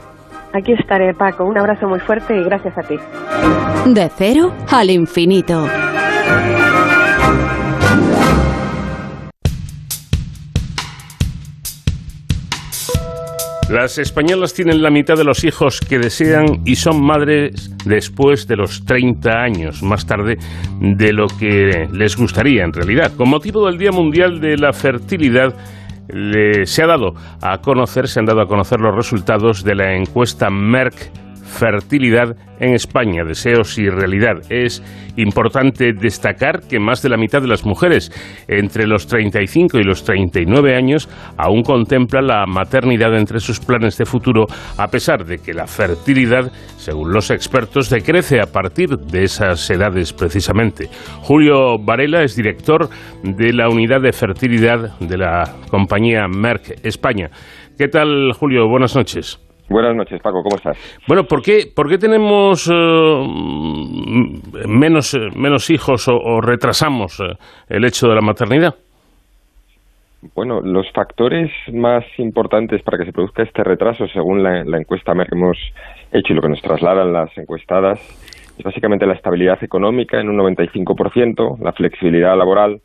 Aquí 0.52 0.74
estaré, 0.74 1.14
Paco. 1.14 1.44
Un 1.44 1.56
abrazo 1.56 1.88
muy 1.88 2.00
fuerte 2.00 2.36
y 2.36 2.44
gracias 2.44 2.76
a 2.76 2.82
ti. 2.82 2.96
De 3.86 4.10
cero 4.14 4.52
al 4.70 4.90
infinito. 4.90 5.66
Las 13.70 13.98
españolas 13.98 14.52
tienen 14.52 14.82
la 14.82 14.90
mitad 14.90 15.16
de 15.16 15.22
los 15.22 15.44
hijos 15.44 15.78
que 15.78 16.00
desean 16.00 16.62
y 16.64 16.74
son 16.74 17.00
madres 17.00 17.70
después 17.84 18.48
de 18.48 18.56
los 18.56 18.84
30 18.84 19.30
años, 19.30 19.80
más 19.84 20.04
tarde 20.04 20.38
de 20.80 21.12
lo 21.12 21.28
que 21.28 21.88
les 21.92 22.16
gustaría 22.16 22.64
en 22.64 22.72
realidad. 22.72 23.12
Con 23.16 23.30
motivo 23.30 23.66
del 23.66 23.78
Día 23.78 23.92
Mundial 23.92 24.40
de 24.40 24.56
la 24.56 24.72
Fertilidad, 24.72 25.54
se 26.64 26.82
ha 26.82 26.86
dado 26.88 27.14
a 27.40 27.58
conocer, 27.58 28.08
se 28.08 28.18
han 28.18 28.26
dado 28.26 28.40
a 28.40 28.48
conocer 28.48 28.80
los 28.80 28.92
resultados 28.92 29.62
de 29.62 29.76
la 29.76 29.94
encuesta 29.94 30.50
Merck 30.50 31.12
fertilidad 31.50 32.36
en 32.60 32.74
España, 32.74 33.24
deseos 33.24 33.78
y 33.78 33.88
realidad. 33.88 34.42
Es 34.50 34.82
importante 35.16 35.92
destacar 35.92 36.60
que 36.68 36.78
más 36.78 37.02
de 37.02 37.08
la 37.08 37.16
mitad 37.16 37.42
de 37.42 37.48
las 37.48 37.64
mujeres 37.64 38.12
entre 38.48 38.86
los 38.86 39.06
35 39.06 39.78
y 39.78 39.82
los 39.82 40.04
39 40.04 40.76
años 40.76 41.08
aún 41.36 41.62
contempla 41.62 42.22
la 42.22 42.46
maternidad 42.46 43.16
entre 43.16 43.40
sus 43.40 43.60
planes 43.60 43.98
de 43.98 44.06
futuro, 44.06 44.46
a 44.76 44.88
pesar 44.88 45.24
de 45.24 45.38
que 45.38 45.52
la 45.52 45.66
fertilidad, 45.66 46.52
según 46.76 47.12
los 47.12 47.30
expertos, 47.30 47.90
decrece 47.90 48.40
a 48.40 48.46
partir 48.46 48.90
de 48.90 49.24
esas 49.24 49.68
edades 49.70 50.12
precisamente. 50.12 50.88
Julio 51.22 51.78
Varela 51.78 52.22
es 52.22 52.36
director 52.36 52.88
de 53.22 53.52
la 53.52 53.68
unidad 53.68 54.00
de 54.00 54.12
fertilidad 54.12 54.98
de 55.00 55.18
la 55.18 55.56
compañía 55.70 56.26
Merck 56.28 56.84
España. 56.84 57.30
¿Qué 57.76 57.88
tal, 57.88 58.32
Julio? 58.32 58.68
Buenas 58.68 58.94
noches. 58.94 59.49
Buenas 59.70 59.94
noches, 59.94 60.20
Paco, 60.20 60.42
¿cómo 60.42 60.56
estás? 60.56 60.76
Bueno, 61.06 61.22
¿por 61.22 61.42
qué, 61.42 61.70
por 61.72 61.88
qué 61.88 61.96
tenemos 61.96 62.68
eh, 62.68 63.26
menos, 64.66 65.14
eh, 65.14 65.28
menos 65.36 65.70
hijos 65.70 66.08
o, 66.08 66.40
retrasamos 66.40 67.20
eh, 67.20 67.38
el 67.68 67.84
hecho 67.84 68.08
de 68.08 68.16
la 68.16 68.20
maternidad? 68.20 68.74
Bueno, 70.34 70.60
los 70.60 70.90
factores 70.90 71.52
más 71.72 72.04
importantes 72.18 72.82
para 72.82 72.98
que 72.98 73.04
se 73.04 73.12
produzca 73.12 73.44
este 73.44 73.62
retraso, 73.62 74.08
según 74.08 74.42
la, 74.42 74.76
encuesta 74.76 75.12
que 75.14 75.36
hemos 75.36 75.56
hecho 76.10 76.32
y 76.32 76.36
lo 76.36 76.42
que 76.42 76.48
nos 76.48 76.60
trasladan 76.62 77.12
las 77.12 77.30
encuestadas, 77.38 78.00
es 78.58 78.64
básicamente 78.64 79.06
la 79.06 79.14
estabilidad 79.14 79.62
económica 79.62 80.20
en 80.20 80.30
un 80.30 80.38
95%, 80.38 81.60
la 81.60 81.72
flexibilidad 81.72 82.36
laboral 82.36 82.80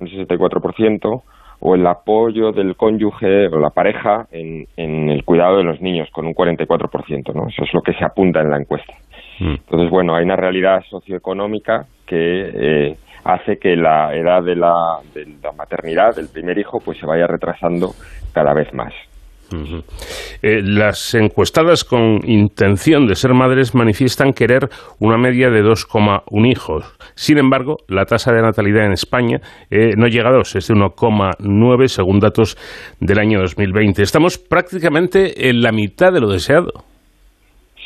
en 0.00 0.18
un 0.18 0.26
64%, 0.26 1.22
o 1.66 1.74
el 1.74 1.86
apoyo 1.86 2.52
del 2.52 2.76
cónyuge 2.76 3.46
o 3.46 3.58
la 3.58 3.70
pareja 3.70 4.26
en, 4.30 4.66
el 4.76 5.24
cuidado 5.24 5.56
de 5.56 5.64
los 5.64 5.80
niños 5.80 6.10
con 6.12 6.26
un 6.26 6.34
44%, 6.34 7.32
¿no? 7.32 7.48
Eso 7.48 7.64
es 7.64 7.72
lo 7.72 7.80
que 7.80 7.94
se 7.94 8.04
apunta 8.04 8.42
en 8.42 8.50
la 8.50 8.58
encuesta. 8.58 8.92
Mm. 9.40 9.54
Entonces, 9.54 9.88
bueno, 9.88 10.14
hay 10.14 10.24
una 10.24 10.36
realidad 10.36 10.82
socioeconómica 10.90 11.86
que 12.06 12.50
eh, 12.52 12.96
hace 13.24 13.56
que 13.56 13.76
la 13.76 14.14
edad 14.14 14.42
de 14.42 14.56
la, 14.56 14.98
de 15.14 15.26
la 15.42 15.52
maternidad 15.52 16.14
del 16.14 16.28
primer 16.28 16.58
hijo 16.58 16.80
pues 16.84 16.98
se 16.98 17.06
vaya 17.06 17.26
retrasando 17.26 17.92
cada 18.34 18.52
vez 18.52 18.72
más. 18.74 18.92
Eh, 20.42 20.60
las 20.62 21.14
encuestadas 21.14 21.84
con 21.84 22.20
intención 22.24 23.06
de 23.06 23.14
ser 23.14 23.32
madres 23.34 23.74
manifiestan 23.74 24.32
querer 24.32 24.68
una 25.00 25.16
media 25.16 25.50
de 25.50 25.62
2,1 25.62 26.46
hijos. 26.46 26.84
Sin 27.14 27.38
embargo, 27.38 27.76
la 27.88 28.04
tasa 28.04 28.32
de 28.32 28.42
natalidad 28.42 28.86
en 28.86 28.92
España 28.92 29.38
eh, 29.70 29.92
no 29.96 30.06
llega 30.06 30.28
a 30.28 30.32
2, 30.32 30.56
es 30.56 30.68
de 30.68 30.74
1,9 30.74 31.86
según 31.88 32.20
datos 32.20 32.56
del 33.00 33.18
año 33.18 33.40
2020. 33.40 34.02
Estamos 34.02 34.38
prácticamente 34.38 35.48
en 35.48 35.62
la 35.62 35.72
mitad 35.72 36.12
de 36.12 36.20
lo 36.20 36.28
deseado. 36.28 36.72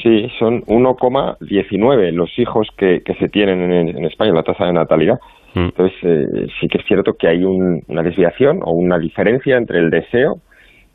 Sí, 0.03 0.29
son 0.39 0.63
1,19 0.63 2.13
los 2.13 2.31
hijos 2.39 2.69
que, 2.77 3.01
se 3.19 3.29
tienen 3.29 3.73
en, 3.73 4.05
España, 4.05 4.33
la 4.33 4.45
tasa 4.45 4.67
de 4.67 4.73
natalidad. 4.73 5.17
Mm. 5.55 5.65
Entonces, 5.65 5.99
eh, 6.05 6.47
sí 6.61 6.69
que 6.69 6.79
es 6.79 6.85
cierto 6.87 7.15
que 7.19 7.27
hay 7.27 7.43
una 7.43 8.03
desviación 8.03 8.61
o 8.63 8.73
una 8.73 8.99
diferencia 8.99 9.57
entre 9.57 9.81
el 9.81 9.91
deseo 9.91 10.37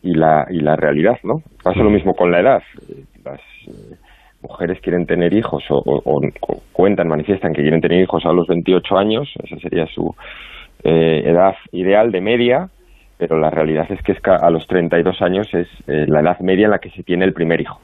y 0.03 0.13
la, 0.13 0.45
y 0.49 0.59
la 0.59 0.75
realidad, 0.75 1.17
¿no? 1.23 1.41
Pasa 1.63 1.81
lo 1.81 1.89
mismo 1.89 2.13
con 2.13 2.29
la 2.29 2.41
edad. 2.41 2.63
Las 3.23 3.39
eh, 3.67 3.95
mujeres 4.41 4.79
quieren 4.81 5.05
tener 5.07 5.33
hijos 5.33 5.63
o, 5.69 6.21
cuentan, 6.73 7.07
manifiestan 7.07 7.53
que 7.53 7.61
quieren 7.61 7.81
tener 7.81 8.01
hijos 8.03 8.25
a 8.25 8.33
los 8.33 8.45
28 8.47 8.97
años, 8.97 9.33
esa 9.43 9.57
sería 9.57 9.87
su 9.87 10.13
eh, 10.83 11.23
edad 11.25 11.55
ideal 11.71 12.11
de 12.11 12.19
media, 12.19 12.69
pero 13.17 13.39
la 13.39 13.49
realidad 13.49 13.87
es 13.89 14.01
que 14.01 14.15
a 14.29 14.49
los 14.49 14.67
32 14.67 15.21
años 15.21 15.47
es 15.53 15.67
eh, 15.87 16.05
la 16.07 16.19
edad 16.19 16.39
media 16.39 16.65
en 16.65 16.71
la 16.71 16.79
que 16.79 16.89
se 16.89 17.03
tiene 17.03 17.23
el 17.23 17.33
primer 17.33 17.61
hijo. 17.61 17.79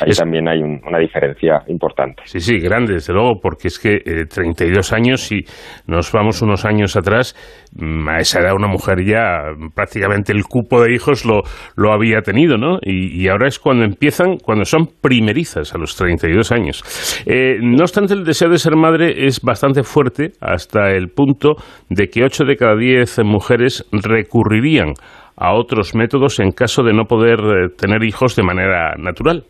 Ahí 0.00 0.12
también 0.12 0.48
hay 0.48 0.60
una 0.62 0.98
diferencia 0.98 1.62
importante. 1.68 2.22
Sí, 2.24 2.40
sí, 2.40 2.58
grande, 2.58 2.94
desde 2.94 3.12
luego, 3.12 3.40
porque 3.40 3.68
es 3.68 3.78
que 3.78 3.98
32 4.28 4.92
eh, 4.92 4.96
años, 4.96 5.22
si 5.22 5.44
nos 5.86 6.10
vamos 6.12 6.42
unos 6.42 6.64
años 6.64 6.96
atrás, 6.96 7.34
mm, 7.74 8.08
a 8.08 8.18
esa 8.18 8.40
edad 8.40 8.54
una 8.54 8.68
mujer 8.68 9.04
ya 9.04 9.42
prácticamente 9.74 10.32
el 10.32 10.44
cupo 10.44 10.82
de 10.82 10.94
hijos 10.94 11.24
lo, 11.24 11.42
lo 11.76 11.92
había 11.92 12.20
tenido, 12.20 12.56
¿no? 12.56 12.78
Y, 12.82 13.26
ahora 13.28 13.48
es 13.48 13.58
cuando 13.58 13.84
empiezan, 13.84 14.36
cuando 14.38 14.64
son 14.64 14.88
primerizas, 15.00 15.74
a 15.74 15.78
los 15.78 15.96
32 15.96 16.52
años. 16.52 16.82
Eh, 17.26 17.58
no 17.60 17.82
obstante, 17.82 18.14
el 18.14 18.24
deseo 18.24 18.48
de 18.48 18.58
ser 18.58 18.76
madre 18.76 19.26
es 19.26 19.40
bastante 19.40 19.82
fuerte 19.82 20.32
hasta 20.40 20.90
el 20.90 21.08
punto 21.08 21.56
de 21.88 22.06
que 22.08 22.22
8 22.22 22.44
de 22.44 22.56
cada 22.56 22.76
10 22.76 23.24
mujeres 23.24 23.84
recurrirían 23.90 24.94
a 25.36 25.54
otros 25.54 25.94
métodos 25.94 26.40
en 26.40 26.52
caso 26.52 26.82
de 26.82 26.92
no 26.92 27.04
poder 27.04 27.38
eh, 27.40 27.68
tener 27.76 28.02
hijos 28.04 28.36
de 28.36 28.42
manera 28.42 28.94
natural. 28.96 29.44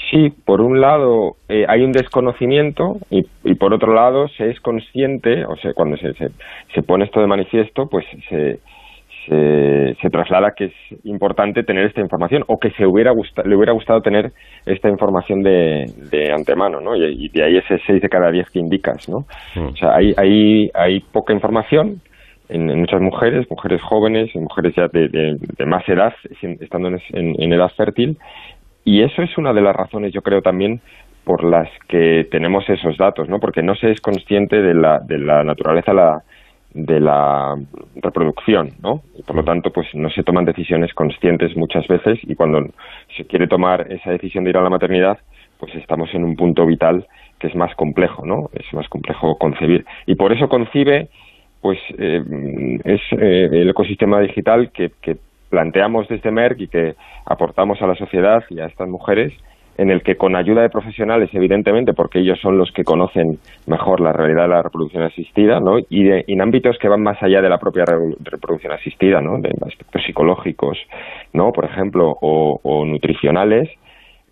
Sí, 0.09 0.33
por 0.45 0.61
un 0.61 0.79
lado 0.79 1.35
hay 1.49 1.83
un 1.83 1.91
desconocimiento 1.91 2.97
y, 3.09 3.23
por 3.55 3.73
otro 3.73 3.93
lado 3.93 4.27
se 4.29 4.49
es 4.49 4.59
consciente, 4.61 5.45
o 5.45 5.55
sea, 5.57 5.73
cuando 5.73 5.97
se, 5.97 6.13
se, 6.13 6.29
se 6.73 6.81
pone 6.81 7.05
esto 7.05 7.19
de 7.19 7.27
manifiesto, 7.27 7.87
pues 7.89 8.05
se, 8.29 8.59
se, 9.27 10.09
traslada 10.09 10.53
que 10.55 10.65
es 10.65 10.73
importante 11.03 11.63
tener 11.63 11.85
esta 11.85 12.01
información 12.01 12.43
o 12.47 12.59
que 12.59 12.71
se 12.71 12.85
hubiera 12.85 13.11
le 13.45 13.55
hubiera 13.55 13.73
gustado 13.73 14.01
tener 14.01 14.31
esta 14.65 14.89
información 14.89 15.43
de, 15.43 15.85
de 16.11 16.31
antemano, 16.31 16.79
¿no? 16.79 16.95
Y, 16.95 17.27
de 17.29 17.43
ahí 17.43 17.57
ese 17.57 17.79
6 17.85 18.01
de 18.01 18.09
cada 18.09 18.31
10 18.31 18.49
que 18.49 18.59
indicas, 18.59 19.09
¿no? 19.09 19.25
Mm. 19.55 19.67
O 19.67 19.75
sea, 19.75 19.95
hay, 19.95 20.13
hay, 20.17 20.71
hay 20.73 20.99
poca 21.01 21.33
información 21.33 22.01
en, 22.49 22.79
muchas 22.79 23.01
mujeres, 23.01 23.45
mujeres 23.49 23.81
jóvenes, 23.81 24.33
mujeres 24.35 24.73
ya 24.75 24.87
de, 24.87 25.09
de, 25.09 25.65
más 25.65 25.87
edad, 25.89 26.13
estando 26.41 26.87
en, 26.87 27.01
en, 27.11 27.53
edad 27.53 27.71
fértil, 27.75 28.17
y 28.87 29.01
eso 29.01 29.21
es 29.21 29.37
una 29.37 29.51
de 29.51 29.59
las 29.59 29.75
razones, 29.75 30.13
yo 30.13 30.21
creo, 30.21 30.41
también 30.41 30.79
por 31.25 31.43
las 31.43 31.67
que 31.89 32.25
tenemos 32.31 32.69
esos 32.69 32.95
datos, 32.95 33.27
¿no? 33.27 33.37
Porque 33.37 33.61
no 33.61 33.75
se 33.75 33.91
es 33.91 33.99
consciente 33.99 34.61
de 34.61 34.73
la, 34.73 34.99
de 34.99 35.17
la 35.17 35.43
naturaleza 35.43 35.93
la, 35.93 36.23
de 36.73 37.01
la 37.01 37.57
reproducción, 37.97 38.71
¿no? 38.81 39.01
Y 39.17 39.23
por 39.23 39.35
lo 39.35 39.43
tanto, 39.43 39.73
pues 39.73 39.87
no 39.93 40.09
se 40.09 40.23
toman 40.23 40.45
decisiones 40.45 40.93
conscientes 40.93 41.57
muchas 41.57 41.85
veces 41.89 42.17
y 42.23 42.33
cuando 42.35 42.65
se 43.17 43.25
quiere 43.25 43.49
tomar 43.49 43.91
esa 43.91 44.11
decisión 44.11 44.45
de 44.45 44.51
ir 44.51 44.57
a 44.57 44.61
la 44.61 44.69
maternidad, 44.69 45.17
pues 45.59 45.75
estamos 45.75 46.07
en 46.13 46.23
un 46.23 46.37
punto 46.37 46.65
vital 46.65 47.05
que 47.39 47.47
es 47.47 47.55
más 47.55 47.75
complejo, 47.75 48.25
¿no? 48.25 48.49
Es 48.53 48.73
más 48.73 48.87
complejo 48.87 49.37
concebir. 49.37 49.85
Y 50.05 50.15
por 50.15 50.31
eso 50.31 50.47
concibe, 50.47 51.09
pues 51.59 51.77
eh, 51.97 52.23
es 52.85 53.01
eh, 53.19 53.49
el 53.51 53.69
ecosistema 53.69 54.21
digital 54.21 54.71
que, 54.71 54.91
que 55.01 55.17
planteamos 55.49 56.07
desde 56.07 56.31
Merck 56.31 56.59
y 56.61 56.67
que 56.67 56.95
aportamos 57.25 57.81
a 57.81 57.87
la 57.87 57.95
sociedad 57.95 58.43
y 58.49 58.59
a 58.59 58.65
estas 58.65 58.87
mujeres 58.87 59.33
en 59.77 59.91
el 59.91 60.01
que 60.01 60.15
con 60.15 60.35
ayuda 60.35 60.63
de 60.63 60.69
profesionales, 60.69 61.29
evidentemente, 61.33 61.93
porque 61.93 62.19
ellos 62.19 62.39
son 62.41 62.57
los 62.57 62.71
que 62.71 62.83
conocen 62.83 63.37
mejor 63.67 63.99
la 63.99 64.11
realidad 64.11 64.43
de 64.43 64.49
la 64.49 64.61
reproducción 64.63 65.03
asistida, 65.03 65.59
¿no? 65.59 65.77
y, 65.77 66.09
en 66.09 66.41
ámbitos 66.41 66.77
que 66.79 66.87
van 66.87 67.03
más 67.03 67.21
allá 67.21 67.41
de 67.41 67.49
la 67.49 67.59
propia 67.59 67.85
reproducción 68.23 68.73
asistida, 68.73 69.21
¿no? 69.21 69.39
de 69.39 69.49
aspectos 69.67 70.03
psicológicos, 70.03 70.79
¿no? 71.33 71.51
por 71.51 71.65
ejemplo, 71.65 72.17
o 72.21 72.85
nutricionales, 72.85 73.69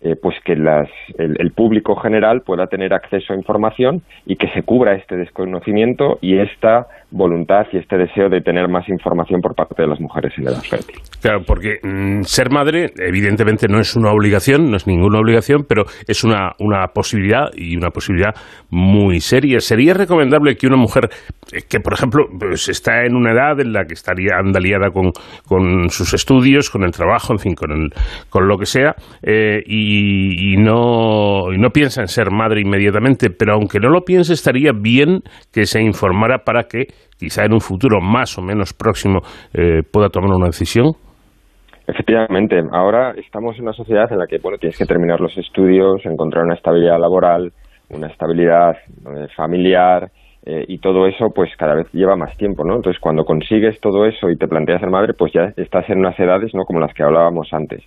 eh, 0.06 0.14
pues 0.20 0.36
que 0.44 0.54
las, 0.54 0.88
el, 1.18 1.50
público 1.50 1.96
general 1.96 2.42
pueda 2.42 2.66
tener 2.66 2.94
acceso 2.94 3.32
a 3.32 3.36
información 3.36 4.02
y 4.24 4.36
que 4.36 4.46
se 4.54 4.62
cubra 4.62 4.94
este 4.94 5.16
desconocimiento 5.16 6.18
y 6.20 6.38
esta 6.38 6.86
voluntad 7.10 7.66
y 7.72 7.78
este 7.78 7.96
deseo 7.96 8.28
de 8.28 8.40
tener 8.40 8.68
más 8.68 8.88
información 8.88 9.40
por 9.40 9.56
parte 9.56 9.82
de 9.82 9.88
las 9.88 10.00
mujeres 10.00 10.32
en 10.36 10.44
edad 10.44 10.62
fértil. 10.62 10.96
Claro, 11.20 11.40
porque 11.44 11.78
mm, 11.82 12.22
ser 12.22 12.50
madre 12.52 12.86
evidentemente 12.98 13.66
no 13.68 13.80
es 13.80 13.96
una 13.96 14.12
obligación, 14.12 14.70
no 14.70 14.76
es 14.76 14.86
ninguna 14.86 15.18
obligación, 15.18 15.64
pero 15.68 15.84
es 16.06 16.22
una, 16.22 16.52
una 16.60 16.86
posibilidad 16.94 17.46
y 17.56 17.76
una 17.76 17.90
posibilidad 17.90 18.34
muy 18.70 19.18
seria. 19.18 19.58
¿Sería 19.58 19.94
recomendable 19.94 20.54
que 20.54 20.68
una 20.68 20.76
mujer 20.76 21.08
eh, 21.52 21.62
que, 21.68 21.80
por 21.80 21.94
ejemplo, 21.94 22.26
pues 22.38 22.68
está 22.68 23.04
en 23.04 23.16
una 23.16 23.32
edad 23.32 23.60
en 23.60 23.72
la 23.72 23.84
que 23.84 23.94
estaría 23.94 24.36
andaliada 24.38 24.90
con, 24.90 25.10
con 25.48 25.88
sus 25.88 26.14
estudios, 26.14 26.70
con 26.70 26.84
el 26.84 26.92
trabajo, 26.92 27.32
en 27.32 27.38
fin, 27.38 27.54
con, 27.54 27.72
el, 27.72 27.90
con 28.28 28.46
lo 28.46 28.58
que 28.58 28.66
sea, 28.66 28.94
eh, 29.22 29.62
y 29.64 29.95
y, 29.96 30.56
no, 30.56 31.50
no 31.56 31.70
piensa 31.70 32.00
en 32.00 32.08
ser 32.08 32.30
madre 32.30 32.60
inmediatamente, 32.60 33.28
pero 33.30 33.54
aunque 33.54 33.78
no 33.80 33.88
lo 33.88 34.02
piense, 34.02 34.32
estaría 34.32 34.72
bien 34.72 35.20
que 35.52 35.64
se 35.64 35.82
informara 35.82 36.38
para 36.44 36.64
que 36.64 36.86
quizá 37.18 37.44
en 37.44 37.52
un 37.52 37.60
futuro 37.60 38.00
más 38.00 38.38
o 38.38 38.42
menos 38.42 38.72
próximo 38.72 39.20
eh, 39.54 39.82
pueda 39.90 40.08
tomar 40.08 40.30
una 40.30 40.46
decisión. 40.46 40.92
Efectivamente, 41.86 42.60
ahora 42.72 43.12
estamos 43.12 43.56
en 43.56 43.62
una 43.62 43.72
sociedad 43.72 44.10
en 44.10 44.18
la 44.18 44.26
que 44.26 44.38
bueno, 44.42 44.58
tienes 44.58 44.76
que 44.76 44.86
terminar 44.86 45.20
los 45.20 45.36
estudios, 45.38 46.04
encontrar 46.04 46.44
una 46.44 46.54
estabilidad 46.54 46.98
laboral, 46.98 47.52
una 47.90 48.08
estabilidad 48.08 48.72
eh, 48.72 49.28
familiar, 49.36 50.10
eh, 50.44 50.64
y 50.68 50.78
todo 50.78 51.06
eso 51.06 51.26
pues 51.34 51.50
cada 51.56 51.74
vez 51.74 51.86
lleva 51.92 52.16
más 52.16 52.36
tiempo, 52.36 52.64
¿no? 52.64 52.76
Entonces 52.76 53.00
cuando 53.00 53.24
consigues 53.24 53.80
todo 53.80 54.06
eso 54.06 54.30
y 54.30 54.36
te 54.36 54.46
planteas 54.46 54.80
ser 54.80 54.90
madre, 54.90 55.12
pues 55.16 55.32
ya 55.32 55.52
estás 55.56 55.88
en 55.90 55.98
unas 55.98 56.18
edades, 56.18 56.54
¿no? 56.54 56.64
Como 56.64 56.80
las 56.80 56.94
que 56.94 57.02
hablábamos 57.02 57.48
antes 57.52 57.82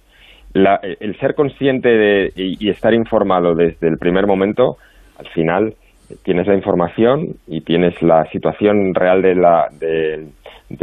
el 0.54 1.20
ser 1.20 1.36
consciente 1.36 1.90
de, 1.90 2.32
y, 2.36 2.70
estar 2.70 2.94
informado 2.94 3.56
desde 3.56 3.88
el 3.88 3.98
primer 3.98 4.26
momento, 4.26 4.78
al 5.18 5.28
final 5.28 5.74
tienes 6.24 6.48
la 6.48 6.56
información 6.56 7.36
y 7.48 7.62
tienes 7.62 8.02
la 8.02 8.26
situación 8.32 8.96
real 8.96 9.22
de 9.22 9.36
la, 9.36 9.68
de, 9.80 10.28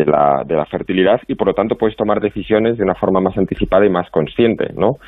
la, 0.05 0.43
de 0.47 0.55
la 0.55 0.67
fertilidad 0.67 1.21
y 1.27 1.35
por 1.35 1.49
lo 1.49 1.55
tanto 1.55 1.75
puedes 1.77 1.97
tomar 1.97 2.21
decisiones 2.21 2.77
de 2.77 2.85
una 2.85 2.95
forma 2.95 3.21
más 3.21 3.37
anticipada 3.37 3.85
y 3.85 3.91
más 3.91 4.09
consciente, 4.11 4.73
¿no? 4.77 4.99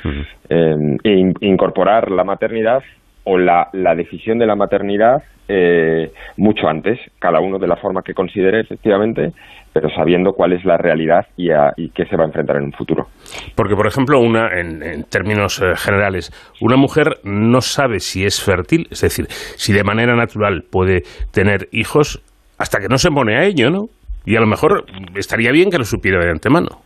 Eh, 0.48 0.96
e 1.04 1.32
incorporar 1.40 2.10
la 2.10 2.24
maternidad 2.24 2.82
o 3.24 3.38
la, 3.38 3.68
la 3.72 3.94
decisión 3.94 4.38
de 4.38 4.46
la 4.46 4.56
maternidad 4.56 5.22
eh, 5.48 6.10
mucho 6.36 6.68
antes, 6.68 6.98
cada 7.18 7.40
uno 7.40 7.58
de 7.58 7.66
la 7.66 7.76
forma 7.76 8.02
que 8.02 8.14
considere 8.14 8.60
efectivamente, 8.60 9.32
pero 9.80 9.94
sabiendo 9.94 10.32
cuál 10.32 10.54
es 10.54 10.64
la 10.64 10.76
realidad 10.76 11.28
y, 11.36 11.52
a, 11.52 11.72
y 11.76 11.90
qué 11.90 12.04
se 12.06 12.16
va 12.16 12.24
a 12.24 12.26
enfrentar 12.26 12.56
en 12.56 12.64
un 12.64 12.72
futuro. 12.72 13.06
Porque, 13.54 13.76
por 13.76 13.86
ejemplo, 13.86 14.18
una, 14.18 14.48
en, 14.58 15.04
términos 15.04 15.62
eh, 15.62 15.76
generales, 15.76 16.32
una 16.60 16.76
mujer 16.76 17.18
no 17.22 17.60
sabe 17.60 18.00
si 18.00 18.24
es 18.24 18.42
fértil, 18.42 18.88
es 18.90 19.02
decir, 19.02 19.26
si 19.28 19.72
de 19.72 19.84
manera 19.84 20.16
natural 20.16 20.64
puede 20.68 21.02
tener 21.32 21.68
hijos 21.70 22.20
hasta 22.58 22.80
que 22.80 22.88
no 22.88 22.98
se 22.98 23.08
pone 23.12 23.36
a 23.36 23.44
ello, 23.44 23.70
¿no? 23.70 23.84
Y 24.26 24.34
a 24.34 24.40
lo 24.40 24.48
mejor 24.48 24.84
estaría 25.14 25.52
bien 25.52 25.70
que 25.70 25.78
lo 25.78 25.84
supiera 25.84 26.18
de 26.24 26.32
antemano. 26.32 26.82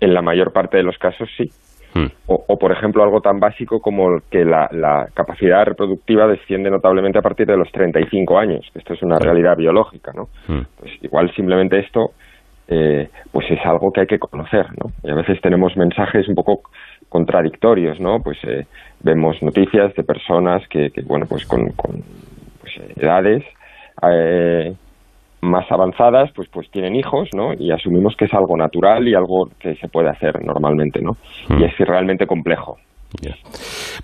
En 0.00 0.12
la 0.12 0.20
mayor 0.20 0.52
parte 0.52 0.78
de 0.78 0.82
los 0.82 0.98
casos 0.98 1.28
sí. 1.36 1.44
Hmm. 1.96 2.06
O, 2.26 2.58
por 2.58 2.72
ejemplo, 2.72 3.02
algo 3.02 3.20
tan 3.20 3.38
básico 3.38 3.80
como 3.80 4.18
que 4.30 4.44
la, 4.44 5.08
capacidad 5.14 5.64
reproductiva 5.64 6.26
desciende 6.26 6.70
notablemente 6.70 7.18
a 7.18 7.22
partir 7.22 7.46
de 7.46 7.56
los 7.56 7.70
35 7.72 8.38
años. 8.38 8.70
Esto 8.74 8.92
es 8.94 9.02
una 9.02 9.18
realidad 9.18 9.56
biológica, 9.56 10.12
¿no? 10.14 10.24
Hmm. 10.46 10.62
Pues 10.78 10.92
igual 11.02 11.32
simplemente 11.34 11.78
esto, 11.78 12.10
eh, 12.68 13.08
pues 13.32 13.50
es 13.50 13.60
algo 13.64 13.90
que 13.92 14.00
hay 14.02 14.06
que 14.06 14.18
conocer, 14.18 14.66
¿no? 14.82 14.90
Y 15.02 15.10
a 15.10 15.14
veces 15.14 15.40
tenemos 15.40 15.76
mensajes 15.76 16.28
un 16.28 16.34
poco 16.34 16.62
contradictorios, 17.08 18.00
¿no? 18.00 18.18
Pues 18.22 18.38
eh, 18.44 18.66
vemos 19.02 19.42
noticias 19.42 19.94
de 19.94 20.02
personas 20.02 20.66
que, 20.68 20.90
bueno, 21.06 21.26
pues 21.28 21.46
con, 21.46 21.66
pues, 21.76 22.96
edades 22.96 23.44
eh, 24.02 24.74
más 25.40 25.70
avanzadas 25.70 26.30
pues 26.34 26.48
pues 26.50 26.70
tienen 26.70 26.96
hijos 26.96 27.28
no 27.34 27.52
y 27.58 27.70
asumimos 27.70 28.16
que 28.16 28.24
es 28.24 28.34
algo 28.34 28.56
natural 28.56 29.06
y 29.06 29.14
algo 29.14 29.48
que 29.60 29.74
se 29.76 29.88
puede 29.88 30.08
hacer 30.08 30.42
normalmente 30.44 31.00
no 31.00 31.12
y 31.50 31.62
mm. 31.62 31.64
es 31.64 31.78
realmente 31.78 32.26
complejo. 32.26 32.76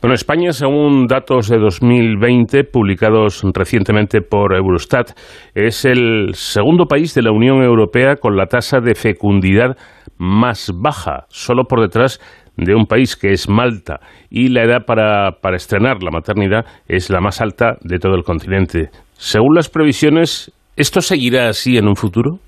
Bueno, 0.01 0.14
España, 0.14 0.53
según 0.53 1.07
datos 1.07 1.49
de 1.49 1.59
2020 1.59 2.64
publicados 2.64 3.43
recientemente 3.55 4.20
por 4.20 4.55
Eurostat, 4.55 5.11
es 5.55 5.85
el 5.85 6.30
segundo 6.35 6.87
país 6.87 7.14
de 7.14 7.22
la 7.22 7.33
Unión 7.33 7.62
Europea 7.62 8.16
con 8.16 8.37
la 8.37 8.47
tasa 8.47 8.80
de 8.80 8.95
fecundidad 8.95 9.76
más 10.18 10.72
baja, 10.74 11.26
solo 11.28 11.64
por 11.64 11.80
detrás 11.80 12.20
de 12.57 12.74
un 12.74 12.87
país 12.87 13.16
que 13.16 13.33
es 13.33 13.49
Malta, 13.49 14.01
y 14.30 14.49
la 14.49 14.62
edad 14.62 14.85
para, 14.87 15.41
para 15.41 15.57
estrenar 15.57 16.03
la 16.03 16.11
maternidad 16.11 16.64
es 16.87 17.11
la 17.11 17.20
más 17.20 17.41
alta 17.41 17.76
de 17.83 17.99
todo 17.99 18.14
el 18.14 18.24
continente. 18.24 18.91
Según 19.14 19.55
las 19.55 19.68
previsiones, 19.68 20.53
¿Esto 20.76 21.00
seguirá 21.02 21.48
así 21.48 21.76
en 21.76 21.86
un 21.86 21.96
futuro? 21.96 22.38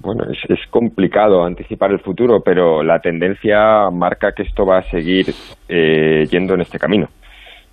Bueno, 0.00 0.24
es, 0.30 0.58
complicado 0.70 1.44
anticipar 1.44 1.92
el 1.92 2.00
futuro, 2.00 2.40
pero 2.44 2.82
la 2.82 2.98
tendencia 2.98 3.88
marca 3.90 4.32
que 4.32 4.42
esto 4.42 4.66
va 4.66 4.78
a 4.78 4.82
seguir 4.90 5.26
eh, 5.68 6.24
yendo 6.28 6.54
en 6.54 6.62
este 6.62 6.78
camino. 6.78 7.06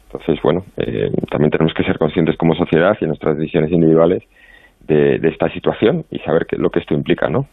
Entonces, 0.06 0.40
bueno, 0.44 0.62
eh, 0.78 1.10
también 1.30 1.50
tenemos 1.50 1.74
que 1.74 1.84
ser 1.84 1.98
conscientes 1.98 2.38
como 2.38 2.54
sociedad 2.54 2.96
y 3.02 3.06
en 3.06 3.10
nuestras 3.10 3.38
decisiones 3.38 3.72
individuales 3.72 4.24
de, 4.88 5.16
esta 5.24 5.50
situación 5.50 6.04
y 6.12 6.20
saber 6.20 6.46
qué, 6.48 6.58
lo 6.58 6.70
que 6.70 6.80
esto 6.80 6.94
implica, 6.94 7.30
¿no? 7.30 7.48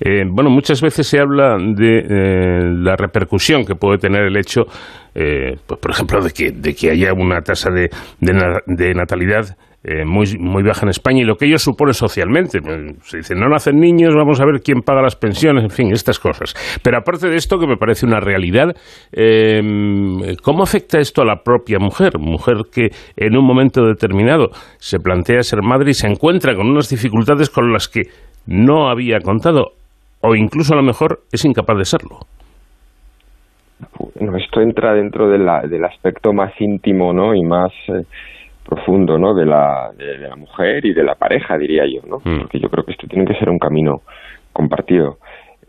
Eh, 0.00 0.24
bueno, 0.26 0.48
muchas 0.48 0.80
veces 0.80 1.06
se 1.06 1.18
habla 1.18 1.56
de 1.58 2.62
la 2.82 2.96
repercusión 2.96 3.64
que 3.64 3.74
puede 3.74 3.98
tener 3.98 4.22
el 4.22 4.36
hecho, 4.36 4.64
pues, 5.12 5.80
por 5.80 5.90
ejemplo, 5.90 6.22
de 6.22 6.30
que, 6.30 6.52
de 6.52 6.74
que 6.74 6.90
haya 6.90 7.12
una 7.12 7.40
tasa 7.40 7.70
de, 7.70 7.88
de 8.20 8.94
natalidad 8.94 9.56
eh, 9.84 10.04
muy, 10.04 10.26
muy 10.38 10.62
baja 10.62 10.82
en 10.86 10.90
España 10.90 11.22
y 11.22 11.24
lo 11.24 11.34
que 11.34 11.46
ello 11.46 11.58
supone 11.58 11.92
socialmente. 11.92 12.60
Pues, 12.60 12.96
se 13.02 13.16
dice, 13.18 13.34
no 13.34 13.48
nacen 13.48 13.80
niños, 13.80 14.14
vamos 14.14 14.40
a 14.40 14.44
ver 14.44 14.60
quién 14.62 14.82
paga 14.82 15.02
las 15.02 15.16
pensiones, 15.16 15.64
en 15.64 15.70
fin, 15.70 15.92
estas 15.92 16.20
cosas. 16.20 16.54
Pero 16.84 16.98
aparte 16.98 17.28
de 17.28 17.36
esto, 17.36 17.58
que 17.58 17.66
me 17.66 17.76
parece 17.76 18.06
una 18.06 18.20
realidad, 18.20 18.76
em, 19.12 20.36
¿cómo 20.42 20.62
afecta 20.62 21.00
esto 21.00 21.22
a 21.22 21.24
la 21.24 21.42
propia 21.42 21.78
mujer? 21.80 22.18
Mujer 22.18 22.58
que 22.72 22.90
en 23.16 23.36
un 23.36 23.44
momento 23.44 23.84
determinado 23.84 24.50
se 24.78 25.00
plantea 25.00 25.42
ser 25.42 25.62
madre 25.62 25.90
y 25.90 25.94
se 25.94 26.06
encuentra 26.06 26.54
con 26.54 26.68
unas 26.68 26.88
dificultades 26.88 27.50
con 27.50 27.72
las 27.72 27.88
que 27.88 28.02
no 28.46 28.88
había 28.88 29.18
contado, 29.18 29.72
o 30.20 30.36
incluso 30.36 30.74
a 30.74 30.76
lo 30.76 30.82
mejor 30.82 31.20
es 31.32 31.44
incapaz 31.44 31.78
de 31.78 31.84
serlo. 31.84 32.20
Esto 34.38 34.60
entra 34.60 34.94
dentro 34.94 35.28
de 35.28 35.38
del 35.68 35.84
aspecto 35.84 36.32
más 36.32 36.52
íntimo 36.60 37.12
¿no? 37.12 37.34
y 37.34 37.42
más... 37.42 37.72
Eh, 37.88 38.04
profundo 38.64 39.18
¿no? 39.18 39.34
de, 39.34 39.46
la, 39.46 39.92
de, 39.96 40.18
la 40.18 40.36
mujer 40.36 40.84
y 40.86 40.92
de 40.92 41.02
la 41.02 41.14
pareja, 41.14 41.58
diría 41.58 41.84
yo, 41.86 42.00
¿no? 42.06 42.18
Mm. 42.24 42.42
porque 42.42 42.60
yo 42.60 42.68
creo 42.68 42.84
que 42.84 42.92
esto 42.92 43.06
tiene 43.06 43.24
que 43.24 43.38
ser 43.38 43.48
un 43.48 43.58
camino 43.58 44.02
compartido. 44.52 45.18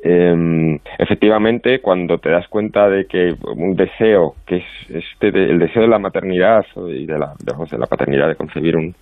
Eh, 0.06 0.80
efectivamente, 1.00 1.80
cuando 1.80 2.18
te 2.18 2.30
das 2.30 2.46
cuenta 2.50 2.90
de 2.90 3.06
que 3.06 3.34
un 3.56 3.74
deseo, 3.74 4.36
que 4.46 4.58
es 4.58 4.66
este 4.90 5.30
el 5.30 5.60
deseo 5.60 5.84
de 5.84 5.88
la 5.88 5.98
maternidad 5.98 6.66
y 6.76 7.06
de 7.06 7.18
la, 7.18 7.34
de 7.40 7.78
la 7.78 7.86
paternidad, 7.88 8.28
de 8.28 8.36
concebir 8.36 8.76
un, 8.76 8.94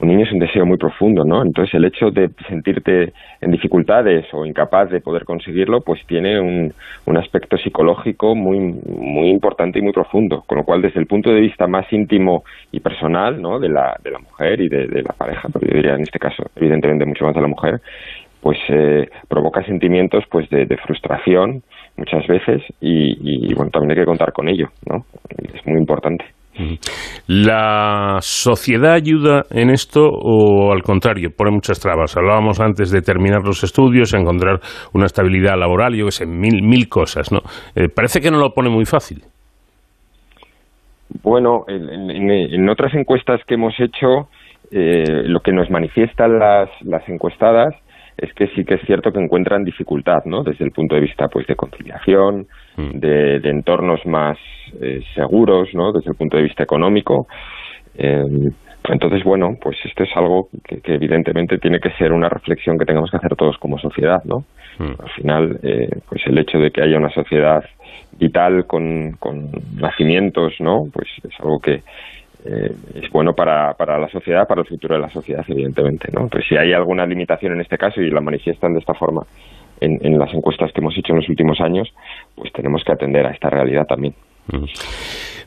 un 0.00 0.08
niño 0.08 0.24
es 0.24 0.32
un 0.32 0.38
deseo 0.38 0.66
muy 0.66 0.76
profundo, 0.76 1.24
¿no? 1.24 1.42
Entonces 1.42 1.74
el 1.74 1.84
hecho 1.84 2.10
de 2.10 2.30
sentirte 2.48 3.12
en 3.40 3.50
dificultades 3.50 4.26
o 4.32 4.44
incapaz 4.44 4.90
de 4.90 5.00
poder 5.00 5.24
conseguirlo, 5.24 5.80
pues 5.80 6.00
tiene 6.06 6.40
un, 6.40 6.72
un 7.06 7.16
aspecto 7.16 7.56
psicológico 7.56 8.34
muy, 8.34 8.58
muy 8.58 9.30
importante 9.30 9.78
y 9.78 9.82
muy 9.82 9.92
profundo. 9.92 10.42
Con 10.46 10.58
lo 10.58 10.64
cual, 10.64 10.82
desde 10.82 11.00
el 11.00 11.06
punto 11.06 11.30
de 11.30 11.40
vista 11.40 11.66
más 11.66 11.92
íntimo 11.92 12.44
y 12.72 12.80
personal, 12.80 13.40
¿no? 13.40 13.58
De 13.58 13.68
la, 13.68 13.96
de 14.02 14.10
la 14.10 14.18
mujer 14.18 14.60
y 14.60 14.68
de, 14.68 15.02
la 15.02 15.12
pareja, 15.16 15.48
pero 15.52 15.66
yo 15.66 15.76
diría 15.76 15.94
en 15.94 16.02
este 16.02 16.18
caso, 16.18 16.44
evidentemente 16.56 17.04
mucho 17.04 17.24
más 17.24 17.34
de 17.34 17.40
la 17.40 17.48
mujer, 17.48 17.80
pues 18.44 18.58
eh, 18.68 19.08
provoca 19.26 19.64
sentimientos 19.64 20.22
pues 20.30 20.50
de, 20.50 20.66
frustración 20.86 21.62
muchas 21.96 22.26
veces 22.26 22.62
y, 22.78 23.48
y, 23.48 23.54
bueno 23.54 23.70
también 23.70 23.92
hay 23.92 24.02
que 24.02 24.04
contar 24.04 24.34
con 24.34 24.50
ello 24.50 24.68
no 24.86 25.06
es 25.38 25.66
muy 25.66 25.78
importante 25.78 26.26
¿La 27.26 28.18
sociedad 28.20 28.92
ayuda 28.92 29.42
en 29.50 29.70
esto 29.70 30.08
o 30.08 30.72
al 30.72 30.82
contrario 30.82 31.30
pone 31.36 31.50
muchas 31.50 31.80
trabas? 31.80 32.16
Hablábamos 32.16 32.60
antes 32.60 32.92
de 32.92 33.00
terminar 33.00 33.40
los 33.44 33.64
estudios, 33.64 34.14
encontrar 34.14 34.60
una 34.92 35.06
estabilidad 35.06 35.58
laboral, 35.58 35.96
yo 35.96 36.04
que 36.04 36.12
sé, 36.12 36.26
mil, 36.26 36.62
mil 36.62 36.88
cosas, 36.88 37.32
¿no? 37.32 37.40
Eh, 37.74 37.88
parece 37.88 38.20
que 38.20 38.30
no 38.30 38.38
lo 38.38 38.50
pone 38.50 38.70
muy 38.70 38.84
fácil. 38.84 39.22
Bueno, 41.24 41.64
en, 41.66 42.68
otras 42.68 42.94
encuestas 42.94 43.40
que 43.48 43.54
hemos 43.54 43.74
hecho, 43.80 44.28
eh, 44.70 45.24
lo 45.24 45.40
que 45.40 45.52
nos 45.52 45.70
manifiestan 45.70 46.38
las, 46.38 46.68
las 46.82 47.08
encuestadas 47.08 47.74
es 48.16 48.32
que 48.34 48.48
sí 48.48 48.64
que 48.64 48.74
es 48.74 48.82
cierto 48.86 49.12
que 49.12 49.20
encuentran 49.20 49.64
dificultad, 49.64 50.24
¿no? 50.24 50.42
Desde 50.42 50.64
el 50.64 50.70
punto 50.70 50.94
de 50.94 51.00
vista, 51.00 51.28
pues, 51.28 51.46
de 51.46 51.56
conciliación, 51.56 52.46
mm. 52.76 52.98
de, 52.98 53.50
entornos 53.50 54.04
más 54.06 54.38
eh, 54.80 55.02
seguros, 55.14 55.68
¿no? 55.74 55.92
Desde 55.92 56.10
el 56.10 56.16
punto 56.16 56.36
de 56.36 56.44
vista 56.44 56.62
económico. 56.62 57.26
Em, 57.96 58.50
entonces, 58.88 59.24
bueno, 59.24 59.56
pues 59.60 59.78
esto 59.84 60.04
es 60.04 60.10
algo 60.14 60.48
que, 60.64 60.80
evidentemente 60.84 61.58
tiene 61.58 61.80
que 61.80 61.90
ser 61.92 62.12
una 62.12 62.28
reflexión 62.28 62.78
que 62.78 62.84
tengamos 62.84 63.10
que 63.10 63.16
hacer 63.16 63.34
todos 63.34 63.56
como 63.58 63.78
sociedad, 63.78 64.22
¿no? 64.24 64.44
Mm. 64.78 65.02
Al 65.02 65.10
final, 65.10 65.60
eh, 65.62 65.88
pues 66.08 66.22
el 66.26 66.38
hecho 66.38 66.58
de 66.58 66.70
que 66.70 66.82
haya 66.82 66.98
una 66.98 67.10
sociedad 67.10 67.64
vital 68.18 68.66
con, 68.66 69.12
con 69.18 69.50
nacimientos, 69.76 70.54
¿no? 70.60 70.84
Pues 70.92 71.08
es 71.24 71.40
algo 71.40 71.58
que, 71.60 71.82
eh, 72.44 72.70
es 72.94 73.10
bueno 73.10 73.32
para, 73.32 73.72
para 73.74 73.98
la 73.98 74.08
sociedad, 74.08 74.46
para 74.46 74.60
el 74.60 74.66
futuro 74.66 74.94
de 74.94 75.00
la 75.00 75.10
sociedad, 75.10 75.44
evidentemente. 75.48 76.08
¿no? 76.12 76.22
Entonces, 76.22 76.48
si 76.48 76.56
hay 76.56 76.72
alguna 76.72 77.06
limitación 77.06 77.54
en 77.54 77.60
este 77.60 77.78
caso 77.78 78.00
y 78.00 78.10
la 78.10 78.20
manifiestan 78.20 78.74
de 78.74 78.80
esta 78.80 78.94
forma 78.94 79.22
en, 79.80 79.98
en 80.02 80.18
las 80.18 80.32
encuestas 80.34 80.72
que 80.72 80.80
hemos 80.80 80.96
hecho 80.96 81.12
en 81.12 81.20
los 81.20 81.28
últimos 81.28 81.60
años, 81.60 81.92
pues 82.34 82.52
tenemos 82.52 82.82
que 82.84 82.92
atender 82.92 83.26
a 83.26 83.30
esta 83.30 83.48
realidad 83.48 83.86
también. 83.86 84.14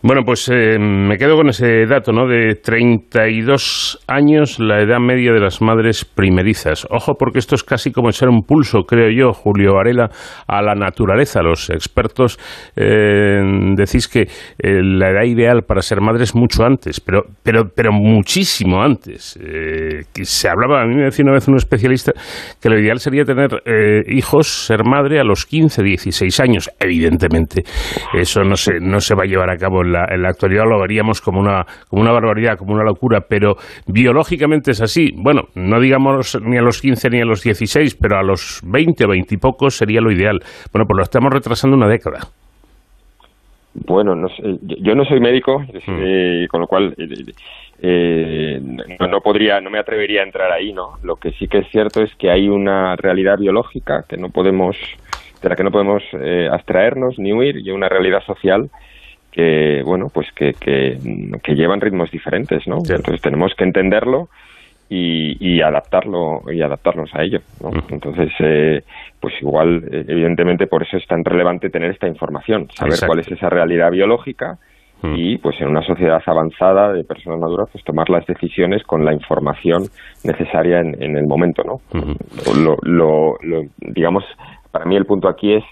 Bueno, 0.04 0.22
pues 0.24 0.48
eh, 0.50 0.78
me 0.78 1.18
quedo 1.18 1.36
con 1.36 1.50
ese 1.50 1.86
dato, 1.88 2.12
¿no? 2.12 2.28
De 2.28 2.56
32 2.56 4.04
años 4.08 4.60
la 4.60 4.82
edad 4.82 5.00
media 5.00 5.34
de 5.34 5.40
las 5.40 5.60
madres 5.62 6.06
primerizas. 6.06 6.88
Ojo, 6.92 7.16
porque 7.16 7.40
esto 7.40 7.56
es 7.56 7.64
casi 7.64 7.92
como 7.92 8.10
echar 8.10 8.30
un 8.30 8.44
pulso, 8.44 8.84
creo 8.84 9.10
yo, 9.10 9.34
Julio 9.34 9.74
Varela, 9.74 10.10
a 10.48 10.62
la 10.62 10.76
naturaleza. 10.76 11.42
Los 11.42 11.72
expertos 11.72 12.38
eh, 12.76 13.42
decís 13.76 14.08
que 14.08 14.22
eh, 14.22 14.82
la 14.84 15.10
edad 15.10 15.24
ideal 15.24 15.64
para 15.64 15.82
ser 15.82 16.00
madre 16.00 16.26
es 16.26 16.36
mucho 16.36 16.64
antes, 16.64 17.02
pero, 17.02 17.24
pero, 17.42 17.70
pero 17.76 17.92
muchísimo 17.92 18.82
antes. 18.82 19.40
se 20.14 20.50
hablaba, 20.50 20.84
a 20.84 20.86
mí 20.86 20.96
me 20.96 21.06
decía 21.06 21.24
una 21.24 21.34
vez 21.34 21.48
un 21.48 21.56
especialista 21.56 22.12
que 22.62 22.70
lo 22.70 22.80
ideal 22.80 23.00
sería 23.00 23.24
tener 23.24 23.64
hijos, 24.08 24.68
ser 24.68 24.84
madre 24.86 25.20
a 25.20 25.24
los 25.24 25.46
15, 25.46 25.82
16 25.82 26.40
años. 26.40 26.70
Evidentemente, 26.80 27.64
eso 28.14 28.44
no 28.44 28.56
se, 28.56 28.80
no 28.80 29.00
se 29.00 29.16
va 29.16 29.24
a 29.24 29.28
llevar 29.28 29.50
a 29.50 29.58
cabo 29.58 29.84
en 29.96 30.22
la, 30.22 30.30
actualidad 30.30 30.66
lo 30.66 30.80
veríamos 30.80 31.22
como 31.22 31.40
una, 31.40 31.66
como 31.90 32.02
una 32.02 32.12
barbaridad, 32.12 32.58
como 32.58 32.74
una 32.74 32.84
locura, 32.84 33.22
pero 33.28 33.56
biológicamente 33.88 34.72
es 34.72 34.82
así. 34.82 35.12
Bueno, 35.16 35.44
no 35.56 35.80
digamos 35.80 36.40
ni 36.42 36.58
a 36.58 36.62
los 36.62 36.82
15 36.82 37.10
ni 37.10 37.22
a 37.22 37.26
los 37.26 37.44
16, 37.44 37.96
pero 37.96 38.18
a 38.18 38.24
los 38.24 38.62
20 38.64 39.06
o 39.06 39.08
20 39.10 39.36
y 39.36 39.38
pocos 39.38 39.76
sería 39.76 40.02
lo 40.02 40.12
ideal. 40.12 40.40
Bueno, 40.72 40.86
pues 40.88 40.98
lo 40.98 41.04
estamos 41.04 41.32
retrasando 41.32 41.76
una 41.76 41.88
década. 41.88 42.20
Bueno, 43.86 44.16
no 44.16 44.28
yo 44.62 44.96
no 44.96 45.06
soy 45.06 45.20
médico, 45.20 45.60
mm. 45.60 46.48
con 46.50 46.62
lo 46.62 46.68
cual 46.68 46.96
eh, 47.80 48.60
no, 49.00 49.22
podría, 49.22 49.62
no 49.62 49.70
me 49.70 49.78
atrevería 49.78 50.22
a 50.22 50.26
entrar 50.26 50.52
ahí, 50.52 50.74
¿no? 50.74 50.94
Lo 51.04 51.18
que 51.18 51.32
sí 51.34 51.48
que 51.48 51.60
es 51.60 51.68
cierto 51.70 52.02
es 52.02 52.14
que 52.16 52.32
hay 52.32 52.50
una 52.50 52.96
realidad 52.96 53.38
biológica 53.38 54.04
que 54.10 54.18
no 54.18 54.30
podemos, 54.30 54.76
de 55.42 55.50
la 55.50 55.56
que 55.56 55.64
no 55.64 55.72
podemos 55.72 56.04
eh, 56.14 56.50
abstraernos 56.52 57.20
ni 57.20 57.34
huir 57.34 57.58
y 57.58 57.70
una 57.70 57.88
realidad 57.88 58.24
social 58.26 58.70
que, 59.38 59.84
bueno, 59.86 60.08
pues 60.12 60.28
que, 60.36 60.54
que, 60.54 61.56
llevan 61.56 61.80
ritmos 61.80 62.10
diferentes, 62.10 62.68
¿no? 62.68 62.78
Entonces 62.78 63.22
tenemos 63.22 63.54
que 63.56 63.66
entenderlo 63.66 64.30
y, 64.90 65.62
adaptarlo 65.62 66.42
y 66.52 66.60
adaptarnos 66.60 67.14
a 67.14 67.22
ello, 67.22 67.42
¿no? 67.62 67.70
Entonces, 67.90 68.32
eh, 68.40 68.82
pues 69.20 69.36
igual, 69.40 69.84
evidentemente, 69.92 70.66
por 70.66 70.82
eso 70.82 70.98
es 70.98 71.06
tan 71.06 71.24
relevante 71.24 71.70
tener 71.70 71.92
esta 71.92 72.08
información, 72.08 72.68
saber 72.74 72.98
cuál 73.06 73.20
es 73.20 73.32
esa 73.32 73.48
realidad 73.48 73.92
biológica 73.92 74.58
y 75.04 75.38
pues 75.38 75.62
en 75.62 75.68
una 75.68 75.84
sociedad 75.84 76.24
avanzada 76.26 76.92
de 76.92 77.04
personas 77.04 77.40
maduras 77.40 77.70
pues 77.72 77.84
tomar 77.84 78.10
las 78.10 78.26
decisiones 78.26 78.82
con 78.82 79.06
la 79.06 79.14
información 79.14 79.84
necesaria 80.24 80.80
en, 80.80 81.16
el 81.16 81.28
momento 81.28 81.62
no 81.64 81.80
lo, 82.82 83.38
digamos 83.78 84.24
para 84.72 84.86
mí 84.86 84.96
el 84.96 85.06
punto 85.06 85.30
aquí 85.30 85.54
es 85.54 85.64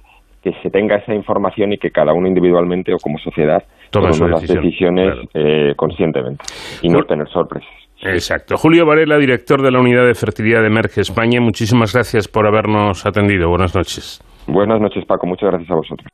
que 0.45 0.53
se 0.61 0.69
tenga 0.69 0.97
esa 0.97 1.15
información 1.15 1.73
y 1.73 1.77
que 1.79 1.89
cada 1.89 2.13
uno 2.13 2.27
individualmente 2.27 2.93
o 2.93 2.97
como 2.97 3.17
sociedad 3.17 3.63
tomemos 3.89 4.29
las 4.29 4.47
decisiones 4.47 5.15
eh, 5.33 5.73
conscientemente 5.75 6.45
y 6.83 6.89
no 6.89 7.01
tener 7.01 7.27
sorpresas 7.29 7.67
Exacto. 8.03 8.55
Julio 8.55 8.85
Varela, 8.85 9.17
director 9.17 9.63
de 9.63 9.71
la 9.71 9.79
Unidad 9.79 10.05
de 10.05 10.13
Fertilidad 10.13 10.61
de 10.61 10.69
Merck 10.69 10.97
España, 10.99 11.41
muchísimas 11.41 11.93
gracias 11.93 12.27
por 12.27 12.45
habernos 12.45 13.03
atendido. 13.05 13.49
Buenas 13.49 13.73
noches. 13.73 14.21
Buenas 14.45 14.79
noches, 14.79 15.03
Paco. 15.05 15.25
Muchas 15.25 15.49
gracias 15.49 15.71
a 15.71 15.75
vosotros. 15.75 16.07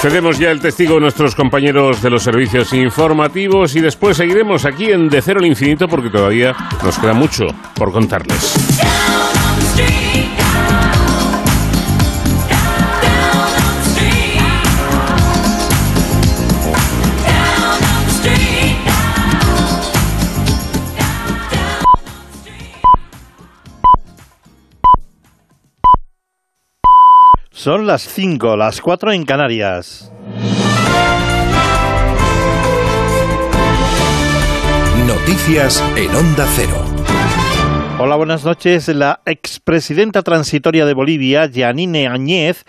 Cedemos 0.00 0.38
ya 0.38 0.50
el 0.50 0.60
testigo 0.60 0.98
a 0.98 1.00
nuestros 1.00 1.34
compañeros 1.34 2.02
de 2.02 2.10
los 2.10 2.22
servicios 2.22 2.72
informativos 2.74 3.74
y 3.76 3.80
después 3.80 4.16
seguiremos 4.16 4.64
aquí 4.64 4.92
en 4.92 5.08
De 5.08 5.22
Cero 5.22 5.40
al 5.40 5.46
Infinito 5.46 5.88
porque 5.88 6.10
todavía 6.10 6.54
nos 6.84 6.98
queda 6.98 7.14
mucho 7.14 7.46
por 7.74 7.92
contarles. 7.92 8.85
Son 27.66 27.84
las 27.84 28.02
5, 28.02 28.56
las 28.56 28.80
4 28.80 29.10
en 29.10 29.24
Canarias. 29.24 30.12
Noticias 35.04 35.82
en 35.96 36.14
Onda 36.14 36.46
Cero. 36.54 36.84
Hola, 37.98 38.14
buenas 38.14 38.44
noches. 38.44 38.86
La 38.86 39.20
expresidenta 39.26 40.22
transitoria 40.22 40.86
de 40.86 40.94
Bolivia, 40.94 41.50
Janine 41.52 42.06
Añez, 42.06 42.64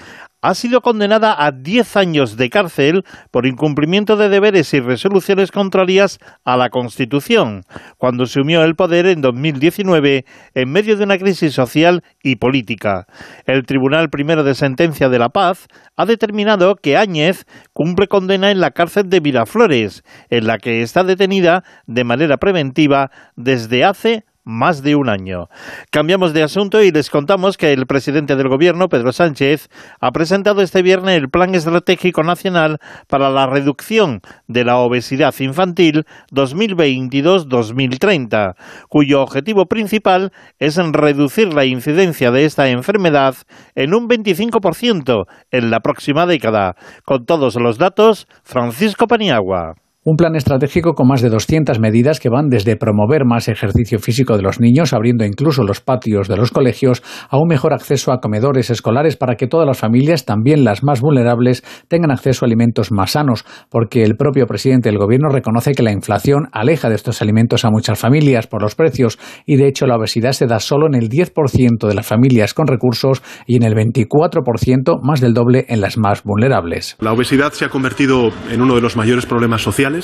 ha 0.47 0.55
sido 0.55 0.79
condenada 0.79 1.35
a 1.45 1.51
10 1.51 1.97
años 1.97 2.37
de 2.37 2.49
cárcel 2.49 3.03
por 3.31 3.45
incumplimiento 3.45 4.15
de 4.15 4.29
deberes 4.29 4.73
y 4.73 4.79
resoluciones 4.79 5.51
contrarias 5.51 6.19
a 6.45 6.55
la 6.55 6.69
Constitución, 6.69 7.65
cuando 7.97 8.27
se 8.27 8.39
unió 8.39 8.63
el 8.63 8.77
poder 8.77 9.07
en 9.07 9.19
2019 9.19 10.23
en 10.53 10.71
medio 10.71 10.95
de 10.95 11.03
una 11.03 11.17
crisis 11.17 11.53
social 11.53 12.01
y 12.23 12.37
política. 12.37 13.07
El 13.45 13.65
Tribunal 13.65 14.09
Primero 14.09 14.45
de 14.45 14.55
Sentencia 14.55 15.09
de 15.09 15.19
La 15.19 15.27
Paz 15.27 15.67
ha 15.97 16.05
determinado 16.05 16.77
que 16.77 16.95
Áñez 16.95 17.43
cumple 17.73 18.07
condena 18.07 18.49
en 18.49 18.61
la 18.61 18.71
cárcel 18.71 19.09
de 19.09 19.19
Miraflores, 19.19 20.05
en 20.29 20.47
la 20.47 20.59
que 20.59 20.81
está 20.81 21.03
detenida 21.03 21.65
de 21.87 22.05
manera 22.05 22.37
preventiva 22.37 23.11
desde 23.35 23.83
hace 23.83 24.23
más 24.47 24.81
de 24.81 24.95
un 24.95 25.09
año. 25.09 25.49
Cambiamos 25.91 26.33
de 26.33 26.41
asunto 26.41 26.81
y 26.81 26.89
les 26.91 27.09
contamos 27.09 27.57
que 27.57 27.73
el 27.73 27.85
presidente 27.85 28.37
del 28.37 28.47
Gobierno, 28.47 28.87
Pedro 28.87 29.11
Sánchez, 29.11 29.67
ha 29.99 30.11
presentado 30.11 30.61
este 30.61 30.81
viernes 30.81 31.17
el 31.17 31.27
Plan 31.29 31.53
Estratégico 31.53 32.23
Nacional 32.23 32.77
para 33.07 33.29
la 33.29 33.45
Reducción 33.45 34.21
de 34.47 34.63
la 34.63 34.77
Obesidad 34.77 35.35
Infantil 35.39 36.05
2022-2030, 36.31 38.55
cuyo 38.87 39.21
objetivo 39.21 39.65
principal 39.65 40.31
es 40.59 40.77
reducir 40.77 41.53
la 41.53 41.65
incidencia 41.65 42.31
de 42.31 42.45
esta 42.45 42.69
enfermedad 42.69 43.35
en 43.75 43.93
un 43.93 44.07
25% 44.07 45.25
en 45.51 45.69
la 45.69 45.81
próxima 45.81 46.25
década. 46.25 46.77
Con 47.03 47.25
todos 47.25 47.55
los 47.55 47.77
datos, 47.77 48.29
Francisco 48.43 49.07
Paniagua. 49.07 49.75
Un 50.09 50.15
plan 50.15 50.37
estratégico 50.37 50.93
con 50.93 51.09
más 51.09 51.21
de 51.21 51.29
200 51.29 51.81
medidas 51.81 52.21
que 52.21 52.29
van 52.29 52.47
desde 52.47 52.77
promover 52.77 53.25
más 53.25 53.49
ejercicio 53.49 53.99
físico 53.99 54.37
de 54.37 54.41
los 54.41 54.61
niños, 54.61 54.93
abriendo 54.93 55.25
incluso 55.25 55.63
los 55.63 55.81
patios 55.81 56.29
de 56.29 56.37
los 56.37 56.51
colegios, 56.51 57.03
a 57.29 57.37
un 57.37 57.49
mejor 57.49 57.73
acceso 57.73 58.13
a 58.13 58.21
comedores 58.21 58.69
escolares 58.69 59.17
para 59.17 59.35
que 59.35 59.47
todas 59.47 59.67
las 59.67 59.77
familias, 59.77 60.23
también 60.23 60.63
las 60.63 60.81
más 60.81 61.01
vulnerables, 61.01 61.61
tengan 61.89 62.11
acceso 62.11 62.45
a 62.45 62.47
alimentos 62.47 62.89
más 62.93 63.11
sanos, 63.11 63.43
porque 63.69 64.01
el 64.03 64.15
propio 64.15 64.47
presidente 64.47 64.87
del 64.87 64.97
Gobierno 64.97 65.27
reconoce 65.27 65.73
que 65.73 65.83
la 65.83 65.91
inflación 65.91 66.47
aleja 66.53 66.87
de 66.87 66.95
estos 66.95 67.21
alimentos 67.21 67.65
a 67.65 67.69
muchas 67.69 67.99
familias 67.99 68.47
por 68.47 68.61
los 68.61 68.75
precios 68.75 69.19
y 69.45 69.57
de 69.57 69.67
hecho 69.67 69.87
la 69.87 69.97
obesidad 69.97 70.31
se 70.31 70.47
da 70.47 70.61
solo 70.61 70.87
en 70.87 70.95
el 70.95 71.09
10% 71.09 71.85
de 71.85 71.93
las 71.93 72.07
familias 72.07 72.53
con 72.53 72.67
recursos 72.67 73.21
y 73.45 73.57
en 73.57 73.63
el 73.63 73.73
24%, 73.75 75.01
más 75.03 75.19
del 75.19 75.33
doble, 75.33 75.65
en 75.67 75.81
las 75.81 75.97
más 75.97 76.23
vulnerables. 76.23 76.95
La 77.01 77.11
obesidad 77.11 77.51
se 77.51 77.65
ha 77.65 77.69
convertido 77.69 78.29
en 78.49 78.61
uno 78.61 78.75
de 78.75 78.79
los 78.79 78.95
mayores 78.95 79.25
problemas 79.25 79.61
sociales 79.61 79.96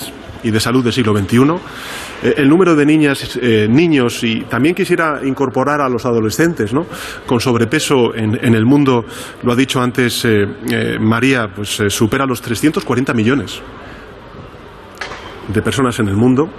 y 0.43 0.51
de 0.51 0.59
salud 0.59 0.83
del 0.83 0.93
siglo 0.93 1.17
XXI. 1.17 1.37
Eh, 2.23 2.33
el 2.37 2.49
número 2.49 2.75
de 2.75 2.85
niñas, 2.85 3.37
eh, 3.41 3.67
niños 3.69 4.23
y 4.23 4.41
también 4.41 4.75
quisiera 4.75 5.21
incorporar 5.23 5.81
a 5.81 5.89
los 5.89 6.05
adolescentes 6.05 6.73
¿no? 6.73 6.85
con 7.25 7.39
sobrepeso 7.39 8.13
en, 8.13 8.35
el 8.55 8.65
mundo, 8.65 9.05
lo 9.41 9.51
ha 9.51 9.55
dicho 9.55 9.81
antes 9.81 10.25
eh, 10.25 10.97
María, 10.99 11.47
pues 11.53 11.81
supera 11.89 12.25
los 12.25 12.41
340 12.41 13.13
millones 13.13 13.61
de 15.47 15.61
personas 15.61 15.99
en 15.99 16.07
el 16.07 16.15
mundo. 16.15 16.49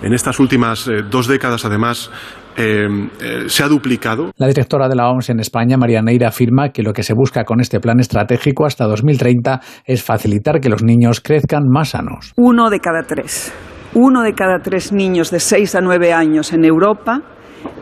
En 0.00 0.14
estas 0.14 0.38
últimas 0.38 0.88
dos 1.10 1.26
décadas, 1.26 1.64
además, 1.64 2.08
se 2.56 3.62
ha 3.62 3.68
duplicado. 3.68 4.32
La 4.36 4.46
directora 4.46 4.88
de 4.88 4.96
la 4.96 5.08
OMS 5.08 5.30
en 5.30 5.40
España, 5.40 5.76
María 5.76 6.02
Neira, 6.02 6.28
afirma 6.28 6.70
que 6.70 6.82
lo 6.82 6.92
que 6.92 7.02
se 7.02 7.14
busca 7.14 7.44
con 7.44 7.60
este 7.60 7.80
plan 7.80 8.00
estratégico 8.00 8.66
hasta 8.66 8.86
2030 8.86 9.60
es 9.84 10.02
facilitar 10.02 10.60
que 10.60 10.68
los 10.68 10.82
niños 10.82 11.20
crezcan 11.20 11.64
más 11.68 11.90
sanos. 11.90 12.32
Uno 12.36 12.70
de 12.70 12.80
cada 12.80 13.02
tres. 13.02 13.52
Uno 13.94 14.22
de 14.22 14.34
cada 14.34 14.58
tres 14.58 14.92
niños 14.92 15.30
de 15.30 15.40
6 15.40 15.76
a 15.76 15.80
9 15.80 16.12
años 16.12 16.52
en 16.52 16.64
Europa 16.64 17.22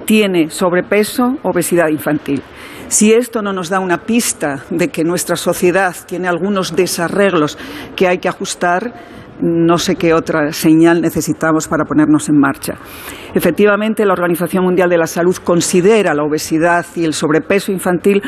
tiene 0.05 0.51
sobrepeso, 0.51 1.37
obesidad 1.43 1.89
infantil. 1.89 2.43
Si 2.89 3.13
esto 3.13 3.43
no 3.43 3.53
nos 3.53 3.69
da 3.69 3.81
una 3.81 3.99
pista 3.99 4.65
de 4.71 4.89
que 4.89 5.03
nuestra 5.03 5.35
sociedad 5.35 5.97
tiene 6.07 6.29
algunos 6.29 6.77
desarreglos 6.77 7.59
que 7.97 8.07
hay 8.07 8.19
que 8.19 8.29
ajustar, 8.29 8.93
no 9.41 9.79
sé 9.79 9.97
qué 9.97 10.15
otra 10.15 10.53
señal 10.53 11.01
necesitamos 11.01 11.69
para 11.69 11.85
ponernos 11.85 12.29
en 12.29 12.39
marcha. 12.39 12.75
Efectivamente, 13.35 14.05
la 14.05 14.13
Organización 14.13 14.65
Mundial 14.65 14.89
de 14.89 14.99
la 14.99 15.07
Salud 15.07 15.37
considera 15.37 16.15
la 16.15 16.25
obesidad 16.25 16.87
y 16.95 17.05
el 17.05 17.13
sobrepeso 17.13 17.73
infantil 17.73 18.23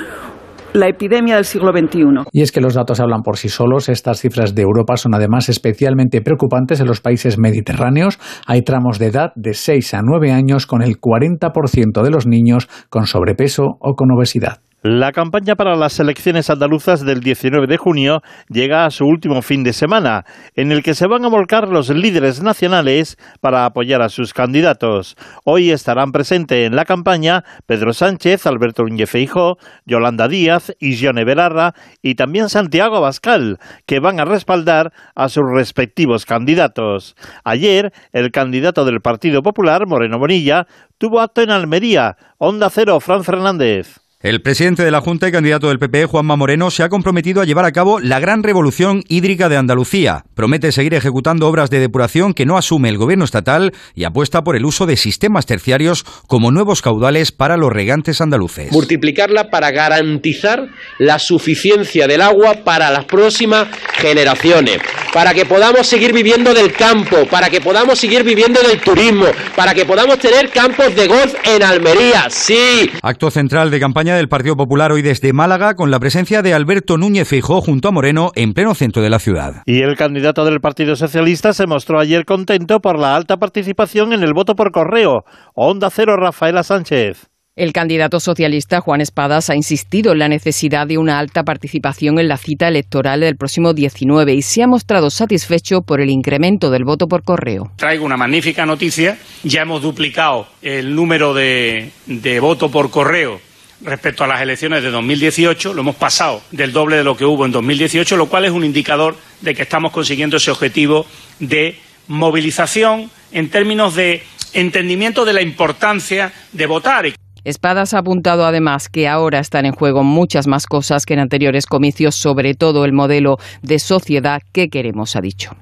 la 0.73 0.89
epidemia 0.89 1.37
del 1.37 1.45
siglo 1.45 1.73
XXI. 1.73 2.29
Y 2.33 2.43
es 2.43 2.53
que 2.53 2.61
los 2.61 2.75
datos 2.75 3.01
hablan 3.01 3.23
por 3.23 3.37
sí 3.37 3.49
solos. 3.49 3.89
Estas 3.89 4.21
cifras 4.21 4.55
de 4.55 4.63
Europa 4.63 4.97
son 4.97 5.15
además 5.15 5.49
especialmente 5.49 6.21
preocupantes 6.21 6.81
en 6.81 6.87
los 6.87 7.01
países 7.01 7.39
mediterráneos. 7.39 8.19
Hay 8.47 8.63
tramos 8.63 8.99
de 8.99 9.07
edad 9.07 9.33
de 9.35 9.55
6 9.55 9.95
a 9.95 10.03
9 10.03 10.31
años 10.31 10.67
con 10.67 10.83
el 10.83 11.01
40% 11.01 12.03
de 12.03 12.11
los 12.11 12.27
niños 12.27 12.69
con 12.91 13.07
sobrepeso 13.07 13.65
o 13.81 13.95
con 13.95 14.11
obesidad. 14.13 14.59
La 14.83 15.11
campaña 15.11 15.57
para 15.57 15.75
las 15.75 15.99
elecciones 15.99 16.51
andaluzas 16.51 17.05
del 17.05 17.19
19 17.19 17.67
de 17.67 17.79
junio 17.79 18.23
llega 18.49 18.87
a 18.87 18.93
su 18.93 19.07
último 19.07 19.43
fin 19.43 19.65
de 19.65 19.73
semana, 19.73 20.25
en 20.55 20.71
el 20.71 20.85
que 20.85 20.95
se 20.95 21.09
van 21.09 21.25
a 21.25 21.29
volcar 21.29 21.67
los 21.67 21.91
líderes 21.91 22.45
nacionales 22.45 23.19
para 23.41 23.65
apoyar 23.65 24.03
a 24.03 24.09
sus 24.09 24.33
candidatos. 24.33 25.17
Hoy 25.43 25.73
estarán 25.73 26.13
presentes 26.13 26.65
en 26.65 26.77
la 26.77 26.85
campaña 26.85 27.43
Pedro 27.67 27.93
Sánchez, 27.93 28.47
Alberto 28.47 28.85
Núñez 28.85 29.11
Feijó, 29.11 29.59
Yolanda 29.85 30.29
Díaz 30.29 30.73
y 30.79 30.95
Gione 30.95 31.25
Belarra 31.25 31.75
y 32.01 32.15
también 32.15 32.49
Santiago 32.49 32.99
Abascal, 32.99 33.59
que 33.85 33.99
van 33.99 34.21
a 34.21 34.27
respaldar 34.27 34.93
a 35.17 35.29
sus 35.29 35.43
respectivos 35.53 36.25
candidatos. 36.25 37.17
Ayer, 37.43 37.93
el 38.13 38.31
candidato 38.31 38.85
del 38.85 39.01
Partido 39.01 39.43
Popular, 39.43 39.89
Moreno 39.89 40.21
Bonilla, 40.21 40.69
tuvo 40.99 41.21
acto 41.21 41.43
en 41.43 41.51
Almería. 41.51 42.17
Onda 42.39 42.71
Cero, 42.71 43.01
Fran 43.01 43.25
Fernández. 43.25 44.08
El 44.21 44.43
presidente 44.43 44.85
de 44.85 44.91
la 44.91 45.01
Junta 45.01 45.29
y 45.29 45.31
candidato 45.31 45.69
del 45.69 45.79
PP, 45.79 46.07
Juanma 46.07 46.35
Moreno, 46.35 46.73
se 46.73 46.83
ha 46.83 46.89
comprometido 46.89 47.41
a 47.41 47.45
llevar 47.45 47.65
a 47.65 47.71
cabo 47.71 48.01
la 48.01 48.19
gran 48.19 48.43
revolución 48.43 49.05
hídrica 49.07 49.49
de 49.49 49.57
Andalucía. 49.57 50.25
Promete 50.35 50.73
seguir 50.73 50.95
ejecutando 50.95 51.47
obras 51.47 51.71
de 51.71 51.79
depuración 51.79 52.35
que 52.35 52.45
no 52.45 52.59
asume 52.59 52.89
el 52.89 52.99
gobierno 52.99 53.25
estatal 53.25 53.73
y 53.95 54.03
apuesta 54.03 54.43
por 54.43 54.57
el 54.57 54.65
uso 54.65 54.87
de 54.87 54.97
sistemas 54.97 55.47
terciarios 55.47 56.03
como 56.27 56.51
nuevos 56.51 56.83
caudales 56.83 57.31
para 57.31 57.57
los 57.57 57.73
regantes 57.73 58.21
andaluces. 58.21 58.73
Multiplicarla 58.73 59.51
para 59.51 59.71
garantizar 59.71 60.67
la 60.99 61.21
suficiencia 61.21 62.09
del 62.09 62.23
agua 62.23 62.65
para 62.65 62.91
las 62.91 63.05
próximas 63.05 63.69
generaciones, 63.99 64.79
para 65.13 65.33
que 65.33 65.47
podamos 65.47 65.87
seguir 65.87 66.13
viviendo 66.13 66.53
del 66.55 66.73
campo, 66.73 67.25
para 67.31 67.51
que 67.51 67.61
podamos 67.61 68.01
seguir 68.01 68.25
viviendo 68.25 68.61
del 68.63 68.81
turismo, 68.81 69.27
para 69.55 69.75
que 69.75 69.85
podamos 69.85 70.19
tener 70.19 70.51
campos 70.51 70.93
de 70.97 71.07
golf 71.07 71.35
en 71.45 71.63
Almería. 71.63 72.27
Sí. 72.31 72.91
Acto 73.01 73.31
central 73.31 73.71
de 73.71 73.79
campaña 73.79 74.08
del 74.17 74.29
Partido 74.29 74.57
Popular 74.57 74.93
hoy 74.93 75.03
desde 75.03 75.33
Málaga 75.33 75.75
con 75.75 75.91
la 75.91 76.01
presencia 76.01 76.43
de 76.43 76.55
Alberto 76.55 76.97
Núñez 76.97 77.29
Feijó 77.29 77.61
junto 77.61 77.89
a 77.89 77.93
Moreno 77.93 78.31
en 78.35 78.53
pleno 78.53 78.75
centro 78.75 79.03
de 79.03 79.11
la 79.11 79.19
ciudad. 79.19 79.63
Y 79.67 79.83
el 79.83 79.97
candidato 79.97 80.45
del 80.45 80.61
Partido 80.61 80.97
Socialista 80.97 81.53
se 81.53 81.67
mostró 81.67 82.01
ayer 82.01 82.25
contento 82.25 82.81
por 82.81 82.99
la 82.99 83.17
alta 83.17 83.37
participación 83.37 84.13
en 84.13 84.23
el 84.23 84.35
voto 84.35 84.55
por 84.55 84.73
correo. 84.73 85.25
Onda 85.55 85.91
Cero 85.91 86.17
Rafaela 86.17 86.63
Sánchez. 86.63 87.29
El 87.59 87.73
candidato 87.73 88.21
socialista 88.21 88.81
Juan 88.81 89.01
Espadas 89.01 89.51
ha 89.51 89.57
insistido 89.57 90.13
en 90.13 90.21
la 90.21 90.29
necesidad 90.29 90.87
de 90.87 90.97
una 90.97 91.19
alta 91.19 91.43
participación 91.43 92.21
en 92.21 92.29
la 92.29 92.37
cita 92.37 92.69
electoral 92.69 93.19
del 93.19 93.37
próximo 93.37 93.75
19 93.75 94.33
y 94.33 94.43
se 94.43 94.63
ha 94.63 94.69
mostrado 94.69 95.11
satisfecho 95.11 95.83
por 95.83 96.01
el 96.01 96.09
incremento 96.09 96.71
del 96.71 96.85
voto 96.85 97.09
por 97.09 97.25
correo. 97.25 97.73
Traigo 97.75 98.05
una 98.05 98.17
magnífica 98.17 98.65
noticia. 98.65 99.19
Ya 99.43 99.63
hemos 99.63 99.83
duplicado 99.83 100.47
el 100.63 100.95
número 100.95 101.35
de, 101.35 101.91
de 102.07 102.39
voto 102.39 102.71
por 102.71 102.91
correo 102.91 103.41
respecto 103.81 104.25
a 104.25 104.27
las 104.27 104.41
elecciones 104.41 104.83
de 104.83 104.91
2018, 104.91 105.75
lo 105.75 105.83
hemos 105.83 105.97
pasado 105.97 106.43
del 106.51 106.73
doble 106.73 106.97
de 106.97 107.05
lo 107.05 107.17
que 107.17 107.25
hubo 107.25 107.45
en 107.45 107.53
2018, 107.53 108.17
lo 108.17 108.27
cual 108.27 108.45
es 108.45 108.51
un 108.51 108.65
indicador 108.65 109.17
de 109.41 109.55
que 109.55 109.63
estamos 109.63 109.93
consiguiendo 109.93 110.37
ese 110.37 110.51
objetivo 110.51 111.07
de 111.39 111.79
movilización 112.09 113.11
en 113.33 113.51
términos 113.51 113.95
de 113.95 114.23
entendimiento 114.53 115.25
de 115.25 115.33
la 115.33 115.43
importancia 115.43 116.33
de 116.53 116.67
votar. 116.67 117.07
Espadas 117.45 117.95
ha 117.95 117.99
apuntado 117.99 118.45
además 118.45 118.89
que 118.89 119.09
ahora 119.09 119.39
están 119.39 119.65
en 119.65 119.73
juego 119.73 120.03
muchas 120.03 120.47
más 120.47 120.67
cosas 120.67 121.07
que 121.07 121.15
en 121.15 121.21
anteriores 121.21 121.67
comicios, 121.67 122.17
sobre 122.17 122.55
todo 122.55 122.85
el 122.85 122.93
modelo 122.93 123.37
de 123.63 123.79
sociedad 123.79 124.43
que 124.53 124.69
queremos, 124.69 125.17
ha 125.17 125.21
dicho. 125.21 125.53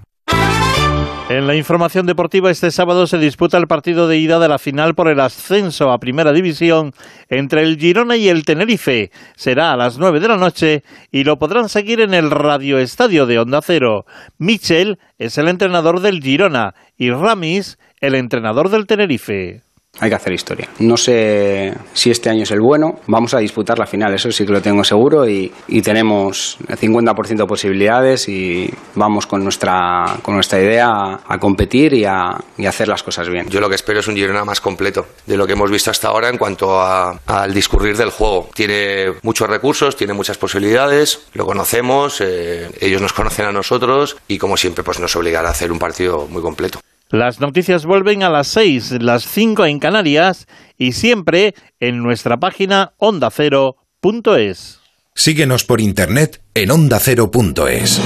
En 1.29 1.49
la 1.49 1.57
información 1.57 2.07
deportiva, 2.07 2.53
este 2.53 2.71
sábado 2.71 3.09
se 3.09 3.19
disputa 3.19 3.59
el 3.59 3.67
partido 3.67 4.07
de 4.07 4.17
ida 4.17 4.39
de 4.39 4.47
la 4.47 4.61
final 4.61 4.95
por 4.95 5.09
el 5.09 5.19
ascenso 5.19 5.91
a 5.91 5.99
Primera 5.99 6.33
División 6.33 6.93
entre 7.29 7.63
el 7.63 7.79
Girona 7.79 8.17
y 8.17 8.29
el 8.29 8.45
Tenerife. 8.45 9.11
Será 9.35 9.73
a 9.73 9.77
las 9.77 9.99
9 9.99 10.21
de 10.21 10.29
la 10.29 10.37
noche 10.37 10.85
y 11.11 11.25
lo 11.25 11.37
podrán 11.37 11.69
seguir 11.69 12.01
en 12.01 12.15
el 12.15 12.31
Radio 12.31 12.79
Estadio 12.79 13.27
de 13.27 13.41
Onda 13.41 13.61
Cero. 13.61 14.05
Michel 14.39 15.01
es 15.19 15.37
el 15.37 15.49
entrenador 15.49 15.99
del 15.99 16.23
Girona 16.23 16.75
y 16.97 17.11
Ramis 17.11 17.77
el 18.01 18.15
entrenador 18.15 18.69
del 18.69 18.87
Tenerife 18.87 19.66
hay 20.01 20.09
que 20.09 20.15
hacer 20.15 20.33
historia. 20.33 20.69
No 20.79 20.97
sé 20.97 21.73
si 21.93 22.11
este 22.11 22.31
año 22.31 22.43
es 22.43 22.51
el 22.51 22.61
bueno, 22.61 22.97
vamos 23.07 23.35
a 23.35 23.39
disputar 23.39 23.79
la 23.79 23.87
final, 23.87 24.15
eso 24.15 24.31
sí 24.31 24.45
que 24.45 24.53
lo 24.53 24.61
tengo 24.61 24.85
seguro 24.85 25.29
y, 25.29 25.53
tenemos 25.87 26.59
50% 26.69 27.37
de 27.37 27.47
posibilidades 27.47 28.29
y 28.29 28.69
vamos 28.97 29.27
con 29.27 29.45
nuestra, 29.45 30.19
con 30.21 30.35
nuestra 30.35 30.61
idea 30.61 31.21
a, 31.25 31.39
competir 31.39 31.95
y 31.95 32.05
a, 32.05 32.37
hacer 32.67 32.89
las 32.89 33.05
cosas 33.05 33.29
bien. 33.29 33.49
Yo 33.49 33.61
lo 33.61 33.69
que 33.69 33.77
espero 33.77 34.01
es 34.01 34.09
un 34.09 34.17
Girona 34.17 34.45
más 34.45 34.61
completo 34.61 35.07
de 35.27 35.37
lo 35.37 35.47
que 35.47 35.53
hemos 35.53 35.71
visto 35.71 35.93
hasta 35.93 36.09
ahora 36.09 36.29
en 36.29 36.39
cuanto 36.39 36.81
al 36.83 37.55
discurrir 37.55 37.97
del 37.97 38.11
juego. 38.11 38.49
Tiene 38.53 39.13
muchos 39.23 39.49
recursos, 39.49 39.97
tiene 39.97 40.13
muchas 40.13 40.39
posibilidades, 40.39 41.27
lo 41.35 41.47
conocemos, 41.47 42.21
eh, 42.21 42.69
ellos 42.81 43.01
nos 43.01 43.13
conocen 43.13 43.47
a 43.47 43.53
nosotros 43.53 44.17
y 44.27 44.39
como 44.39 44.57
siempre 44.57 44.83
pues 44.83 44.99
nos 44.99 45.15
obligará 45.15 45.49
a 45.49 45.53
hacer 45.53 45.71
un 45.71 45.79
partido 45.79 46.27
muy 46.29 46.43
completo. 46.43 46.81
Las 47.11 47.41
noticias 47.41 47.87
vuelven 47.87 48.25
a 48.25 48.31
las 48.31 48.49
6, 48.49 48.97
las 49.01 49.25
5 49.25 49.67
en 49.67 49.79
Canarias 49.79 50.47
y 50.77 50.93
siempre 50.93 51.55
en 51.79 52.03
nuestra 52.03 52.37
página 52.39 52.95
ondacero.es. 52.99 54.81
Síguenos 55.15 55.65
por 55.65 55.81
internet 55.81 56.43
en 56.55 56.73
ondacero.es. 56.73 58.01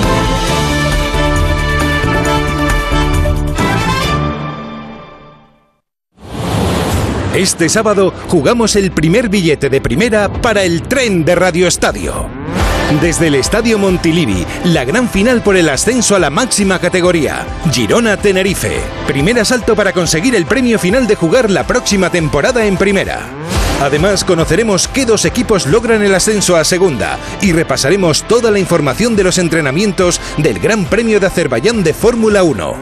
Este 7.35 7.69
sábado 7.69 8.13
jugamos 8.29 8.77
el 8.77 8.91
primer 8.91 9.31
billete 9.31 9.71
de 9.71 9.81
primera 9.81 10.31
para 10.31 10.63
el 10.63 10.83
tren 10.83 11.25
de 11.25 11.37
Radio 11.37 11.67
Estadio. 11.67 12.29
Desde 12.99 13.29
el 13.29 13.37
Estadio 13.37 13.79
Montilivi, 13.79 14.45
la 14.65 14.85
gran 14.85 15.09
final 15.09 15.43
por 15.43 15.57
el 15.57 15.69
ascenso 15.69 16.17
a 16.17 16.19
la 16.19 16.29
máxima 16.29 16.81
categoría. 16.81 17.47
Girona-Tenerife. 17.73 18.81
Primer 19.07 19.39
asalto 19.39 19.77
para 19.77 19.93
conseguir 19.93 20.35
el 20.35 20.45
premio 20.45 20.77
final 20.77 21.07
de 21.07 21.15
jugar 21.15 21.51
la 21.51 21.65
próxima 21.67 22.11
temporada 22.11 22.67
en 22.67 22.77
primera. 22.77 23.29
Además, 23.81 24.25
conoceremos 24.25 24.89
qué 24.89 25.07
dos 25.07 25.25
equipos 25.25 25.67
logran 25.67 26.03
el 26.03 26.15
ascenso 26.15 26.57
a 26.57 26.65
segunda 26.65 27.19
y 27.41 27.53
repasaremos 27.53 28.23
toda 28.25 28.51
la 28.51 28.59
información 28.59 29.17
de 29.17 29.25
los 29.25 29.39
entrenamientos 29.39 30.21
del 30.37 30.59
Gran 30.59 30.85
Premio 30.85 31.19
de 31.19 31.27
Azerbaiyán 31.27 31.83
de 31.83 31.95
Fórmula 31.95 32.43
1. 32.43 32.75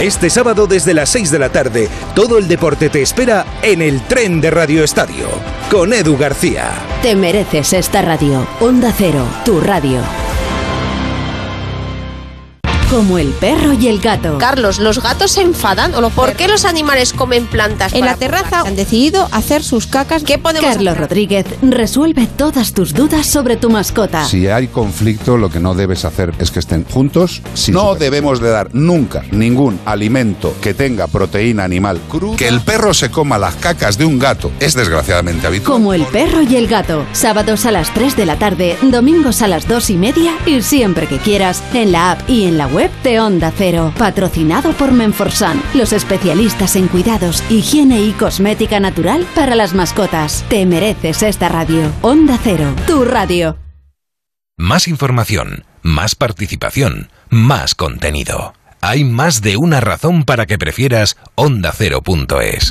Este 0.00 0.28
sábado 0.28 0.66
desde 0.66 0.94
las 0.94 1.10
6 1.10 1.30
de 1.30 1.38
la 1.38 1.50
tarde, 1.50 1.88
todo 2.14 2.38
el 2.38 2.48
deporte 2.48 2.88
te 2.88 3.00
espera 3.00 3.44
en 3.62 3.80
el 3.80 4.00
tren 4.02 4.40
de 4.40 4.50
Radio 4.50 4.82
Estadio, 4.82 5.28
con 5.70 5.92
Edu 5.92 6.16
García. 6.16 6.72
Te 7.02 7.14
mereces 7.14 7.72
esta 7.72 8.02
radio. 8.02 8.46
Onda 8.60 8.92
Cero, 8.96 9.24
tu 9.44 9.60
radio. 9.60 10.00
Como 12.90 13.18
el 13.18 13.28
perro 13.28 13.72
y 13.72 13.86
el 13.86 14.00
gato. 14.00 14.36
Carlos, 14.38 14.80
¿los 14.80 15.00
gatos 15.00 15.30
se 15.30 15.42
enfadan? 15.42 15.94
¿O 15.94 16.10
¿Por 16.10 16.32
qué 16.32 16.48
los 16.48 16.64
animales 16.64 17.12
comen 17.12 17.46
plantas? 17.46 17.94
En 17.94 18.04
la 18.04 18.16
terraza 18.16 18.62
han 18.62 18.74
decidido 18.74 19.28
hacer 19.30 19.62
sus 19.62 19.86
cacas. 19.86 20.24
¿Qué 20.24 20.38
podemos 20.38 20.72
Carlos 20.72 20.98
Rodríguez 20.98 21.46
resuelve 21.62 22.26
todas 22.26 22.72
tus 22.72 22.92
dudas 22.92 23.28
sobre 23.28 23.56
tu 23.56 23.70
mascota. 23.70 24.24
Si 24.24 24.48
hay 24.48 24.66
conflicto, 24.66 25.36
lo 25.36 25.50
que 25.50 25.60
no 25.60 25.76
debes 25.76 26.04
hacer 26.04 26.32
es 26.40 26.50
que 26.50 26.58
estén 26.58 26.84
juntos. 26.84 27.42
no 27.68 27.94
debemos 27.94 28.40
de 28.40 28.50
dar 28.50 28.74
nunca 28.74 29.22
ningún 29.30 29.78
alimento 29.84 30.52
que 30.60 30.74
tenga 30.74 31.06
proteína 31.06 31.62
animal 31.62 32.00
cruda. 32.08 32.36
Que 32.36 32.48
el 32.48 32.60
perro 32.60 32.92
se 32.92 33.08
coma 33.08 33.38
las 33.38 33.54
cacas 33.54 33.98
de 33.98 34.04
un 34.04 34.18
gato 34.18 34.50
es 34.58 34.74
desgraciadamente 34.74 35.46
habitual. 35.46 35.74
Como 35.74 35.94
el 35.94 36.06
perro 36.06 36.42
y 36.42 36.56
el 36.56 36.66
gato. 36.66 37.06
Sábados 37.12 37.66
a 37.66 37.70
las 37.70 37.94
3 37.94 38.16
de 38.16 38.26
la 38.26 38.36
tarde, 38.36 38.76
domingos 38.82 39.42
a 39.42 39.46
las 39.46 39.68
2 39.68 39.90
y 39.90 39.96
media 39.96 40.32
y 40.44 40.60
siempre 40.62 41.06
que 41.06 41.18
quieras 41.18 41.62
en 41.72 41.92
la 41.92 42.10
app 42.10 42.28
y 42.28 42.46
en 42.46 42.58
la 42.58 42.66
web 42.66 42.79
web 42.80 42.90
de 43.02 43.20
Onda 43.20 43.52
Cero, 43.54 43.92
patrocinado 43.98 44.72
por 44.72 44.90
Menforsan, 44.90 45.62
los 45.74 45.92
especialistas 45.92 46.76
en 46.76 46.88
cuidados, 46.88 47.44
higiene 47.50 48.00
y 48.00 48.12
cosmética 48.12 48.80
natural 48.80 49.26
para 49.34 49.54
las 49.54 49.74
mascotas. 49.74 50.46
Te 50.48 50.64
mereces 50.64 51.22
esta 51.22 51.50
radio. 51.50 51.92
Onda 52.00 52.38
Cero, 52.42 52.74
tu 52.86 53.04
radio. 53.04 53.58
Más 54.56 54.88
información, 54.88 55.64
más 55.82 56.14
participación, 56.14 57.10
más 57.28 57.74
contenido. 57.74 58.54
Hay 58.80 59.04
más 59.04 59.42
de 59.42 59.58
una 59.58 59.80
razón 59.80 60.24
para 60.24 60.46
que 60.46 60.56
prefieras 60.56 61.18
ondacero.es. 61.34 62.70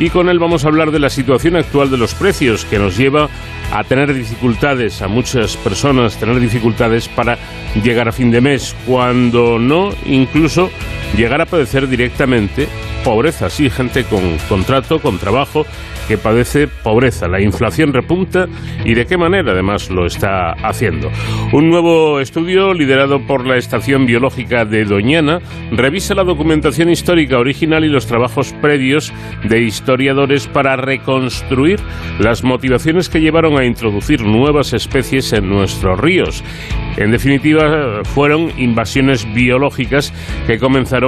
y 0.00 0.10
con 0.10 0.28
él 0.28 0.40
vamos 0.40 0.64
a 0.64 0.68
hablar 0.68 0.90
de 0.90 0.98
la 0.98 1.08
situación 1.08 1.54
actual 1.54 1.92
de 1.92 1.98
los 1.98 2.14
precios 2.14 2.64
que 2.64 2.80
nos 2.80 2.96
lleva 2.96 3.28
a 3.72 3.84
tener 3.84 4.12
dificultades, 4.12 5.02
a 5.02 5.08
muchas 5.08 5.56
personas 5.56 6.16
tener 6.16 6.40
dificultades 6.40 7.08
para 7.08 7.38
llegar 7.80 8.08
a 8.08 8.12
fin 8.12 8.32
de 8.32 8.40
mes, 8.40 8.74
cuando 8.86 9.60
no 9.60 9.90
incluso 10.04 10.68
llegar 11.16 11.40
a 11.40 11.46
padecer 11.46 11.88
directamente 11.88 12.68
pobreza, 13.04 13.50
sí, 13.50 13.68
gente 13.68 14.04
con 14.04 14.38
contrato, 14.48 15.00
con 15.00 15.18
trabajo, 15.18 15.66
que 16.08 16.18
padece 16.18 16.68
pobreza. 16.68 17.28
La 17.28 17.40
inflación 17.40 17.92
repunta 17.92 18.46
y 18.84 18.94
de 18.94 19.06
qué 19.06 19.16
manera 19.16 19.52
además 19.52 19.90
lo 19.90 20.06
está 20.06 20.52
haciendo. 20.52 21.10
Un 21.52 21.68
nuevo 21.68 22.20
estudio 22.20 22.74
liderado 22.74 23.26
por 23.26 23.46
la 23.46 23.56
Estación 23.56 24.06
Biológica 24.06 24.64
de 24.64 24.84
Doñana 24.84 25.40
revisa 25.72 26.14
la 26.14 26.24
documentación 26.24 26.90
histórica 26.90 27.38
original 27.38 27.84
y 27.84 27.88
los 27.88 28.06
trabajos 28.06 28.52
previos 28.60 29.12
de 29.44 29.62
historiadores 29.62 30.46
para 30.46 30.76
reconstruir 30.76 31.80
las 32.18 32.44
motivaciones 32.44 33.08
que 33.08 33.20
llevaron 33.20 33.58
a 33.58 33.64
introducir 33.64 34.22
nuevas 34.22 34.72
especies 34.72 35.32
en 35.32 35.48
nuestros 35.48 35.98
ríos. 35.98 36.44
En 36.96 37.10
definitiva, 37.10 38.04
fueron 38.04 38.52
invasiones 38.58 39.26
biológicas 39.32 40.12
que 40.46 40.58
comenzaron 40.58 41.01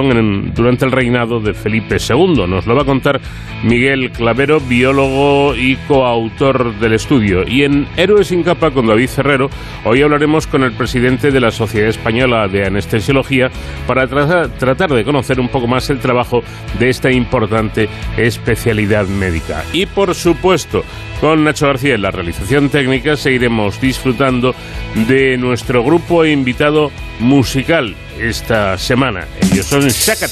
durante 0.53 0.85
el 0.85 0.91
reinado 0.91 1.39
de 1.39 1.53
Felipe 1.53 1.97
II. 1.97 2.47
Nos 2.47 2.65
lo 2.65 2.75
va 2.75 2.81
a 2.81 2.85
contar 2.85 3.21
Miguel 3.63 4.11
Clavero, 4.11 4.59
biólogo 4.59 5.55
y 5.55 5.75
coautor 5.87 6.77
del 6.79 6.93
estudio. 6.93 7.47
Y 7.47 7.63
en 7.63 7.87
Héroes 7.97 8.27
sin 8.27 8.43
capa 8.43 8.71
con 8.71 8.87
David 8.87 9.09
Ferrero, 9.09 9.49
hoy 9.85 10.01
hablaremos 10.01 10.47
con 10.47 10.63
el 10.63 10.73
presidente 10.73 11.31
de 11.31 11.39
la 11.39 11.51
Sociedad 11.51 11.89
Española 11.89 12.47
de 12.47 12.65
Anestesiología 12.65 13.49
para 13.87 14.07
tratar 14.07 14.93
de 14.93 15.03
conocer 15.03 15.39
un 15.39 15.49
poco 15.49 15.67
más 15.67 15.89
el 15.89 15.99
trabajo 15.99 16.43
de 16.79 16.89
esta 16.89 17.11
importante 17.11 17.87
especialidad 18.17 19.07
médica. 19.07 19.63
Y 19.73 19.85
por 19.85 20.13
supuesto, 20.13 20.83
con 21.21 21.43
Nacho 21.43 21.67
García 21.67 21.95
en 21.95 22.01
la 22.01 22.11
realización 22.11 22.69
técnica 22.69 23.15
seguiremos 23.15 23.79
disfrutando 23.79 24.53
de 25.07 25.37
nuestro 25.37 25.83
grupo 25.83 26.25
invitado 26.25 26.91
musical 27.19 27.95
esta 28.19 28.77
semana. 28.77 29.27
Ellos 29.41 29.65
son 29.65 29.87
Shack 29.87 30.23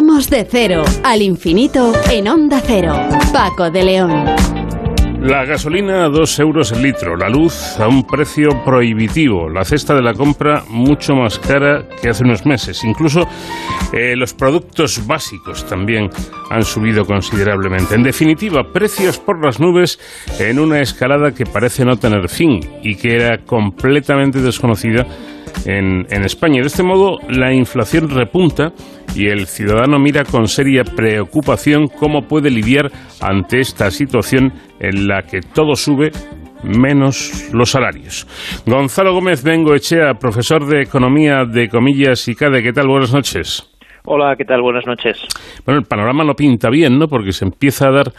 de 0.00 0.46
cero 0.50 0.84
al 1.04 1.20
infinito 1.20 1.92
en 2.10 2.26
Onda 2.26 2.62
Cero. 2.64 2.94
Paco 3.30 3.70
de 3.70 3.84
León. 3.84 4.24
La 5.20 5.44
gasolina 5.44 6.06
a 6.06 6.08
2 6.08 6.38
euros 6.40 6.72
el 6.72 6.82
litro, 6.82 7.14
la 7.14 7.28
luz 7.28 7.78
a 7.78 7.88
un 7.88 8.02
precio 8.06 8.48
prohibitivo, 8.64 9.50
la 9.50 9.64
cesta 9.64 9.94
de 9.94 10.00
la 10.00 10.14
compra 10.14 10.64
mucho 10.68 11.14
más 11.14 11.38
cara 11.38 11.86
que 12.00 12.08
hace 12.08 12.24
unos 12.24 12.46
meses. 12.46 12.82
Incluso 12.84 13.28
eh, 13.92 14.16
los 14.16 14.32
productos 14.32 15.06
básicos 15.06 15.66
también 15.66 16.08
han 16.48 16.64
subido 16.64 17.04
considerablemente. 17.04 17.94
En 17.94 18.02
definitiva, 18.02 18.72
precios 18.72 19.18
por 19.18 19.44
las 19.44 19.60
nubes 19.60 20.00
en 20.38 20.58
una 20.58 20.80
escalada 20.80 21.32
que 21.32 21.44
parece 21.44 21.84
no 21.84 21.98
tener 21.98 22.30
fin 22.30 22.60
y 22.82 22.96
que 22.96 23.14
era 23.16 23.44
completamente 23.44 24.40
desconocida 24.40 25.06
en, 25.66 26.06
en 26.10 26.24
España. 26.24 26.60
De 26.60 26.66
este 26.66 26.82
modo, 26.82 27.18
la 27.28 27.52
inflación 27.52 28.08
repunta 28.08 28.72
y 29.14 29.28
el 29.28 29.46
ciudadano 29.46 29.98
mira 29.98 30.24
con 30.24 30.46
seria 30.48 30.84
preocupación 30.84 31.88
cómo 31.88 32.22
puede 32.22 32.50
lidiar 32.50 32.90
ante 33.20 33.60
esta 33.60 33.90
situación 33.90 34.52
en 34.80 35.06
la 35.06 35.22
que 35.22 35.40
todo 35.40 35.74
sube 35.74 36.10
menos 36.62 37.50
los 37.52 37.70
salarios. 37.70 38.26
Gonzalo 38.66 39.12
Gómez 39.12 39.42
Bengo 39.42 39.74
Echea, 39.74 40.14
profesor 40.14 40.66
de 40.66 40.82
Economía 40.82 41.44
de 41.44 41.68
Comillas 41.68 42.26
y 42.28 42.34
CADE, 42.34 42.62
¿qué 42.62 42.72
tal? 42.72 42.88
Buenas 42.88 43.12
noches. 43.12 43.68
Hola, 44.04 44.34
¿qué 44.36 44.44
tal? 44.44 44.62
Buenas 44.62 44.86
noches. 44.86 45.16
Bueno, 45.64 45.80
el 45.80 45.86
panorama 45.86 46.24
no 46.24 46.34
pinta 46.34 46.70
bien, 46.70 46.98
¿no? 46.98 47.06
Porque 47.06 47.32
se 47.32 47.44
empieza 47.44 47.88
a 47.88 47.92
dar 47.92 48.12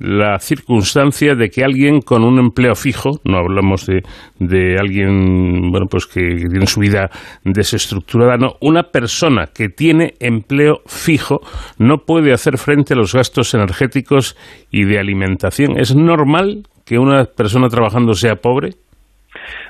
la 0.00 0.38
circunstancia 0.38 1.34
de 1.34 1.50
que 1.50 1.62
alguien 1.62 2.00
con 2.00 2.24
un 2.24 2.38
empleo 2.38 2.74
fijo, 2.74 3.20
no 3.24 3.36
hablamos 3.36 3.86
de, 3.86 4.02
de 4.38 4.76
alguien 4.80 5.70
bueno 5.70 5.86
pues 5.90 6.06
que, 6.06 6.20
tiene 6.20 6.66
su 6.66 6.80
vida 6.80 7.10
desestructurada, 7.44 8.36
no, 8.38 8.54
una 8.62 8.84
persona 8.84 9.48
que 9.54 9.68
tiene 9.68 10.14
empleo 10.18 10.80
fijo 10.86 11.40
no 11.78 11.98
puede 11.98 12.32
hacer 12.32 12.56
frente 12.56 12.94
a 12.94 12.96
los 12.96 13.14
gastos 13.14 13.52
energéticos 13.54 14.36
y 14.70 14.84
de 14.84 14.98
alimentación. 14.98 15.78
¿Es 15.78 15.94
normal 15.94 16.62
que 16.86 16.98
una 16.98 17.24
persona 17.24 17.68
trabajando 17.68 18.14
sea 18.14 18.36
pobre? 18.36 18.70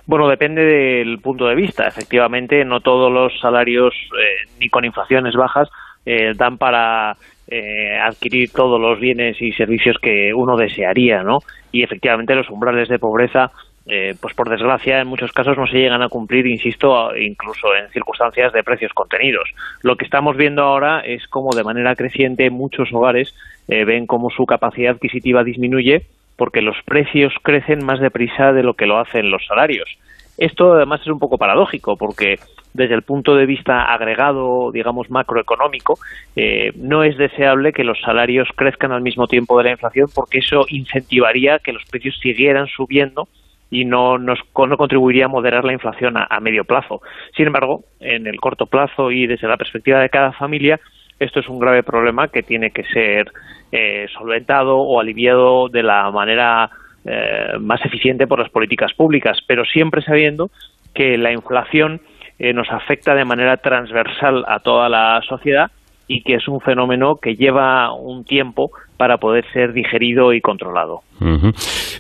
Bueno, 0.07 0.29
depende 0.29 0.63
del 0.63 1.19
punto 1.19 1.47
de 1.47 1.55
vista. 1.55 1.87
Efectivamente, 1.87 2.65
no 2.65 2.81
todos 2.81 3.13
los 3.13 3.33
salarios, 3.41 3.95
eh, 3.95 4.49
ni 4.59 4.69
con 4.69 4.85
inflaciones 4.85 5.35
bajas, 5.35 5.69
eh, 6.07 6.33
dan 6.35 6.57
para 6.57 7.15
eh, 7.51 7.99
adquirir 7.99 8.53
todos 8.53 8.81
los 8.81 9.01
bienes 9.01 9.41
y 9.43 9.53
servicios 9.53 9.97
que 10.01 10.33
uno 10.33 10.57
desearía, 10.57 11.23
¿no? 11.23 11.41
Y 11.73 11.83
efectivamente 11.83 12.35
los 12.35 12.49
umbrales 12.49 12.89
de 12.89 12.99
pobreza, 12.99 13.51
eh, 13.87 14.15
pues 14.21 14.35
por 14.35 14.49
desgracia 14.49 15.01
en 15.01 15.09
muchos 15.09 15.33
casos 15.33 15.57
no 15.57 15.67
se 15.67 15.79
llegan 15.79 16.03
a 16.03 16.09
cumplir, 16.09 16.47
insisto, 16.47 17.17
incluso 17.17 17.75
en 17.75 17.91
circunstancias 17.91 18.53
de 18.53 18.63
precios 18.63 18.93
contenidos. 18.93 19.51
Lo 19.83 19.97
que 19.97 20.05
estamos 20.05 20.37
viendo 20.37 20.63
ahora 20.63 21.01
es 21.01 21.27
cómo 21.27 21.51
de 21.51 21.65
manera 21.65 21.97
creciente 21.97 22.51
muchos 22.51 22.93
hogares 22.93 23.35
eh, 23.69 23.85
ven 23.85 24.07
cómo 24.07 24.31
su 24.31 24.47
capacidad 24.47 24.95
adquisitiva 24.95 25.43
disminuye 25.43 26.07
porque 26.37 26.63
los 26.63 26.77
precios 26.87 27.35
crecen 27.43 27.85
más 27.85 28.01
deprisa 28.01 28.53
de 28.53 28.63
lo 28.63 28.75
que 28.75 28.87
lo 28.87 28.99
hacen 28.99 29.31
los 29.31 29.45
salarios. 29.47 29.99
Esto 30.41 30.73
además 30.73 31.03
es 31.03 31.09
un 31.09 31.19
poco 31.19 31.37
paradójico 31.37 31.99
porque 31.99 32.39
desde 32.73 32.95
el 32.95 33.03
punto 33.03 33.37
de 33.37 33.45
vista 33.45 33.93
agregado, 33.93 34.73
digamos, 34.73 35.11
macroeconómico, 35.11 35.99
eh, 36.35 36.73
no 36.77 37.05
es 37.05 37.19
deseable 37.19 37.75
que 37.75 37.85
los 37.85 38.01
salarios 38.01 38.49
crezcan 38.57 38.91
al 38.91 39.03
mismo 39.03 39.27
tiempo 39.27 39.59
de 39.59 39.65
la 39.65 39.71
inflación 39.73 40.09
porque 40.15 40.39
eso 40.39 40.65
incentivaría 40.71 41.59
que 41.59 41.75
los 41.75 41.85
precios 41.85 42.19
siguieran 42.23 42.69
subiendo 42.69 43.29
y 43.71 43.85
no, 43.85 44.17
nos, 44.17 44.39
no 44.57 44.77
contribuiría 44.79 45.27
a 45.27 45.29
moderar 45.29 45.63
la 45.65 45.75
inflación 45.75 46.15
a, 46.17 46.41
medio 46.41 46.65
plazo. 46.65 47.03
Sin 47.37 47.47
embargo, 47.47 47.85
en 48.01 48.27
el 48.27 48.41
corto 48.41 48.65
plazo 48.65 49.11
y 49.11 49.27
desde 49.27 49.47
la 49.47 49.59
perspectiva 49.59 50.01
de 50.01 50.09
cada 50.09 50.33
familia, 50.33 50.81
esto 51.19 51.41
es 51.41 51.49
un 51.51 51.59
grave 51.59 51.83
problema 51.83 52.29
que 52.29 52.43
tiene 52.43 52.71
que 52.71 52.85
ser 52.85 53.31
eh, 53.73 54.07
solventado 54.17 54.79
o 54.79 54.99
aliviado 55.01 55.69
de 55.69 55.83
la 55.83 56.11
manera 56.11 56.71
eh, 57.05 57.59
más 57.61 57.85
eficiente 57.85 58.27
por 58.27 58.39
las 58.39 58.51
políticas 58.51 58.93
públicas, 58.95 59.39
pero 59.47 59.65
siempre 59.65 60.03
sabiendo 60.03 60.51
que 60.95 61.17
la 61.17 61.33
inflación 61.33 62.01
eh, 62.39 62.53
nos 62.53 62.71
afecta 62.71 63.15
de 63.15 63.25
manera 63.25 63.57
transversal 63.59 64.45
a 64.49 64.61
toda 64.61 64.89
la 64.89 65.21
sociedad 65.29 65.71
y 66.07 66.23
que 66.23 66.35
es 66.35 66.49
un 66.49 66.61
fenómeno 66.61 67.17
que 67.17 67.37
lleva 67.37 67.93
un 67.93 68.25
tiempo 68.25 68.73
para 68.97 69.19
poder 69.19 69.45
ser 69.53 69.73
digerido 69.73 70.33
y 70.33 70.41
controlado. 70.41 71.03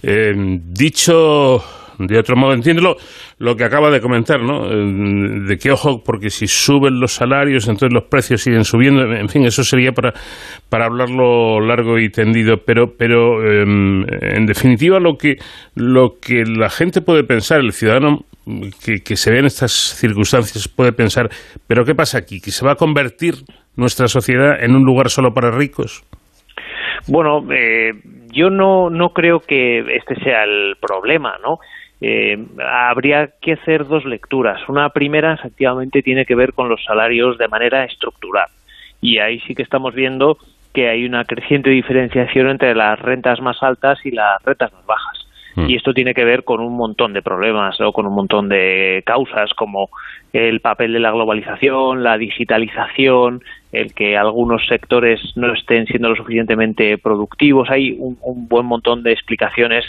Eh, 0.02 0.34
dicho 0.36 1.62
de 2.06 2.18
otro 2.18 2.36
modo. 2.36 2.52
Entiendo 2.52 2.96
lo, 3.38 3.56
que 3.56 3.64
acaba 3.64 3.90
de 3.90 4.00
comentar, 4.00 4.42
¿no? 4.42 4.70
Eh, 4.70 5.46
de 5.46 5.56
que 5.56 5.70
ojo, 5.70 6.02
porque 6.04 6.30
si 6.30 6.46
suben 6.46 7.00
los 7.00 7.12
salarios, 7.12 7.68
entonces 7.68 7.92
los 7.92 8.04
precios 8.04 8.42
siguen 8.42 8.64
subiendo. 8.64 9.02
En 9.02 9.28
fin, 9.28 9.44
eso 9.44 9.62
sería 9.62 9.92
para, 9.92 10.12
para 10.68 10.86
hablarlo 10.86 11.60
largo 11.60 11.98
y 11.98 12.10
tendido. 12.10 12.56
Pero, 12.64 12.94
pero 12.98 13.42
em, 13.42 14.04
en 14.08 14.46
definitiva, 14.46 14.98
lo 14.98 15.16
que, 15.16 15.36
lo 15.74 16.14
que 16.20 16.44
la 16.44 16.70
gente 16.70 17.00
puede 17.02 17.24
pensar, 17.24 17.60
el 17.60 17.72
ciudadano 17.72 18.20
que, 18.84 19.02
que 19.04 19.16
se 19.16 19.30
ve 19.30 19.40
en 19.40 19.46
estas 19.46 19.72
circunstancias 19.72 20.68
puede 20.68 20.92
pensar, 20.92 21.28
pero 21.66 21.84
¿qué 21.84 21.94
pasa 21.94 22.18
aquí? 22.18 22.40
¿Que 22.40 22.50
se 22.50 22.64
va 22.64 22.72
a 22.72 22.76
convertir 22.76 23.34
nuestra 23.76 24.08
sociedad 24.08 24.62
en 24.62 24.74
un 24.74 24.84
lugar 24.84 25.10
solo 25.10 25.32
para 25.32 25.50
ricos? 25.50 26.02
Bueno, 27.08 27.40
eh, 27.52 27.92
yo 28.32 28.50
no, 28.50 28.90
no 28.90 29.10
creo 29.10 29.40
que 29.40 29.80
este 29.80 30.14
sea 30.22 30.44
el 30.44 30.76
problema, 30.80 31.36
¿no? 31.42 31.58
Eh, 32.00 32.38
habría 32.66 33.30
que 33.40 33.52
hacer 33.52 33.86
dos 33.86 34.04
lecturas. 34.04 34.60
Una 34.68 34.88
primera, 34.90 35.34
efectivamente, 35.34 36.02
tiene 36.02 36.24
que 36.24 36.34
ver 36.34 36.54
con 36.54 36.68
los 36.68 36.82
salarios 36.84 37.36
de 37.38 37.48
manera 37.48 37.84
estructural. 37.84 38.48
Y 39.00 39.18
ahí 39.18 39.40
sí 39.40 39.54
que 39.54 39.62
estamos 39.62 39.94
viendo 39.94 40.38
que 40.72 40.88
hay 40.88 41.04
una 41.04 41.24
creciente 41.24 41.70
diferenciación 41.70 42.48
entre 42.48 42.74
las 42.74 42.98
rentas 42.98 43.40
más 43.40 43.62
altas 43.62 43.98
y 44.04 44.12
las 44.12 44.42
rentas 44.44 44.72
más 44.72 44.86
bajas. 44.86 45.26
Mm. 45.56 45.68
Y 45.68 45.76
esto 45.76 45.92
tiene 45.92 46.14
que 46.14 46.24
ver 46.24 46.44
con 46.44 46.60
un 46.60 46.76
montón 46.76 47.12
de 47.12 47.22
problemas 47.22 47.80
o 47.80 47.92
con 47.92 48.06
un 48.06 48.14
montón 48.14 48.48
de 48.48 49.02
causas 49.04 49.52
como 49.54 49.90
el 50.32 50.60
papel 50.60 50.92
de 50.92 51.00
la 51.00 51.10
globalización, 51.10 52.04
la 52.04 52.16
digitalización, 52.16 53.42
el 53.72 53.94
que 53.94 54.16
algunos 54.16 54.66
sectores 54.66 55.20
no 55.36 55.52
estén 55.52 55.86
siendo 55.86 56.08
lo 56.08 56.16
suficientemente 56.16 56.98
productivos. 56.98 57.68
Hay 57.70 57.96
un, 57.98 58.16
buen 58.48 58.66
montón 58.66 59.02
de 59.02 59.12
explicaciones 59.12 59.84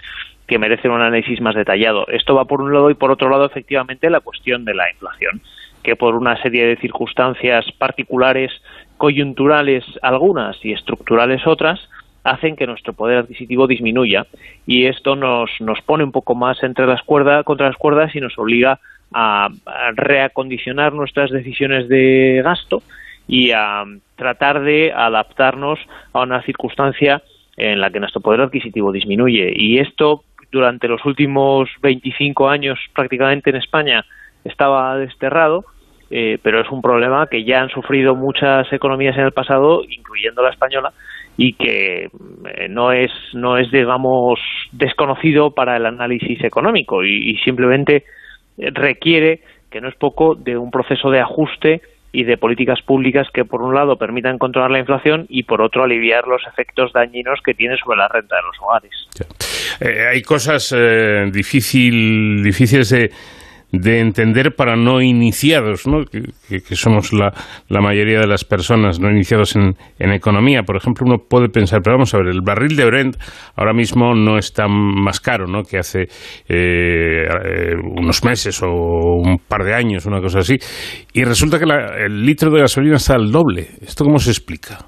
que 0.52 0.60
merecen 0.60 0.92
un 0.92 1.00
análisis 1.00 1.40
más 1.40 1.56
detallado. 1.56 2.06
Esto 2.10 2.36
va 2.36 2.44
por 2.44 2.62
un 2.62 2.74
lado 2.74 2.90
y 2.90 2.94
por 2.94 3.10
otro 3.10 3.30
lado, 3.30 3.46
efectivamente, 3.46 4.10
la 4.10 4.20
cuestión 4.20 4.66
de 4.66 4.74
la 4.74 4.92
inflación, 4.92 5.42
que 5.82 5.96
por 5.96 6.14
una 6.14 6.36
serie 6.42 6.66
de 6.66 6.76
circunstancias 6.76 7.66
particulares, 7.78 8.52
coyunturales 8.98 9.86
algunas 10.02 10.58
y 10.66 10.74
estructurales 10.74 11.48
otras, 11.48 11.80
hacen 12.26 12.58
que 12.58 12.68
nuestro 12.68 12.92
poder 12.92 13.20
adquisitivo 13.20 13.66
disminuya 13.66 14.26
y 14.68 14.88
esto 14.88 15.16
nos, 15.16 15.50
nos 15.62 15.80
pone 15.84 16.04
un 16.04 16.12
poco 16.12 16.36
más 16.36 16.62
entre 16.64 16.86
las 16.86 17.02
cuerdas, 17.04 17.46
contra 17.46 17.68
las 17.68 17.78
cuerdas 17.78 18.14
y 18.14 18.20
nos 18.20 18.38
obliga 18.38 18.78
a, 19.14 19.48
reacondicionar 19.96 20.92
nuestras 20.92 21.32
decisiones 21.32 21.88
de 21.88 22.42
gasto 22.44 22.84
y 23.26 23.52
a 23.52 23.86
tratar 24.18 24.64
de 24.64 24.92
adaptarnos 24.92 25.80
a 26.12 26.24
una 26.24 26.42
circunstancia 26.42 27.22
en 27.56 27.80
la 27.80 27.90
que 27.90 28.02
nuestro 28.02 28.20
poder 28.20 28.42
adquisitivo 28.42 28.92
disminuye. 28.92 29.54
Y 29.56 29.80
esto 29.80 30.24
durante 30.52 30.88
los 30.88 31.04
últimos 31.06 31.70
25 31.82 32.50
años 32.50 32.80
prácticamente 32.94 33.50
en 33.50 33.58
España 33.58 34.06
estaba 34.44 34.98
desterrado, 34.98 35.66
eh, 36.10 36.38
pero 36.42 36.62
es 36.62 36.70
un 36.70 36.82
problema 36.82 37.28
que 37.28 37.44
ya 37.44 37.62
han 37.62 37.70
sufrido 37.70 38.16
muchas 38.16 38.72
economías 38.74 39.18
en 39.18 39.26
el 39.26 39.32
pasado, 39.32 39.84
incluyendo 39.88 40.42
la 40.42 40.50
española, 40.50 40.92
y 41.38 41.54
que 41.54 42.04
eh, 42.06 42.68
no 42.70 42.92
es 42.92 43.12
no 43.34 43.58
es 43.58 43.72
digamos 43.72 44.40
desconocido 44.74 45.52
para 45.52 45.78
el 45.78 45.86
análisis 45.86 46.44
económico 46.44 47.04
y, 47.04 47.38
simplemente 47.46 48.04
requiere 48.58 49.42
que 49.72 49.80
no 49.80 49.88
es 49.88 49.96
poco 49.96 50.36
de 50.36 50.58
un 50.58 50.70
proceso 50.70 51.10
de 51.10 51.22
ajuste 51.22 51.82
y 52.12 52.24
de 52.24 52.38
políticas 52.38 52.82
públicas 52.82 53.28
que 53.34 53.46
por 53.46 53.62
un 53.62 53.74
lado 53.74 53.98
permitan 53.98 54.38
controlar 54.38 54.72
la 54.72 54.80
inflación 54.80 55.26
y 55.30 55.44
por 55.44 55.62
otro 55.62 55.84
aliviar 55.84 56.28
los 56.28 56.42
efectos 56.48 56.92
dañinos 56.94 57.40
que 57.44 57.54
tiene 57.54 57.78
sobre 57.78 57.98
la 58.00 58.08
renta 58.08 58.36
de 58.36 58.42
los 58.42 58.60
hogares. 58.62 58.92
Eh, 59.80 60.08
hay 60.12 60.22
cosas 60.22 60.74
eh, 60.78 61.30
difícil, 61.32 62.44
difíciles 62.44 62.90
de 62.90 63.12
de 63.72 64.00
entender 64.00 64.54
para 64.56 64.76
no 64.76 65.02
iniciados, 65.02 65.88
¿no? 65.88 66.04
Que, 66.04 66.22
somos 66.76 67.14
la, 67.14 67.32
la, 67.70 67.82
mayoría 67.82 68.20
de 68.20 68.28
las 68.28 68.44
personas 68.44 69.00
no 69.00 69.10
iniciados 69.10 69.56
en, 69.56 69.76
en, 69.98 70.12
economía. 70.12 70.64
Por 70.64 70.76
ejemplo, 70.76 71.06
uno 71.08 71.18
puede 71.30 71.48
pensar, 71.48 71.80
pero 71.82 71.96
vamos 71.96 72.14
a 72.14 72.18
ver, 72.18 72.28
el 72.28 72.42
barril 72.42 72.76
de 72.76 72.86
Brent 72.86 73.16
ahora 73.56 73.74
mismo 73.74 74.14
no 74.14 74.38
está 74.38 74.68
más 74.68 75.20
caro 75.22 75.48
¿no? 75.48 75.64
que 75.64 75.78
hace 75.78 76.08
eh, 76.50 77.26
unos 77.82 78.24
meses 78.26 78.62
o 78.62 78.68
un 78.68 79.38
par 79.38 79.64
de 79.64 79.74
años, 79.74 80.06
una 80.06 80.20
cosa 80.20 80.40
así, 80.40 80.58
y 81.14 81.24
resulta 81.24 81.58
que 81.58 81.66
el 82.06 82.26
litro 82.26 82.52
de 82.52 82.62
gasolina 82.62 82.96
está 82.98 83.16
al 83.16 83.32
doble. 83.32 83.68
¿Esto 83.82 84.04
cómo 84.04 84.20
se 84.20 84.32
explica? 84.32 84.80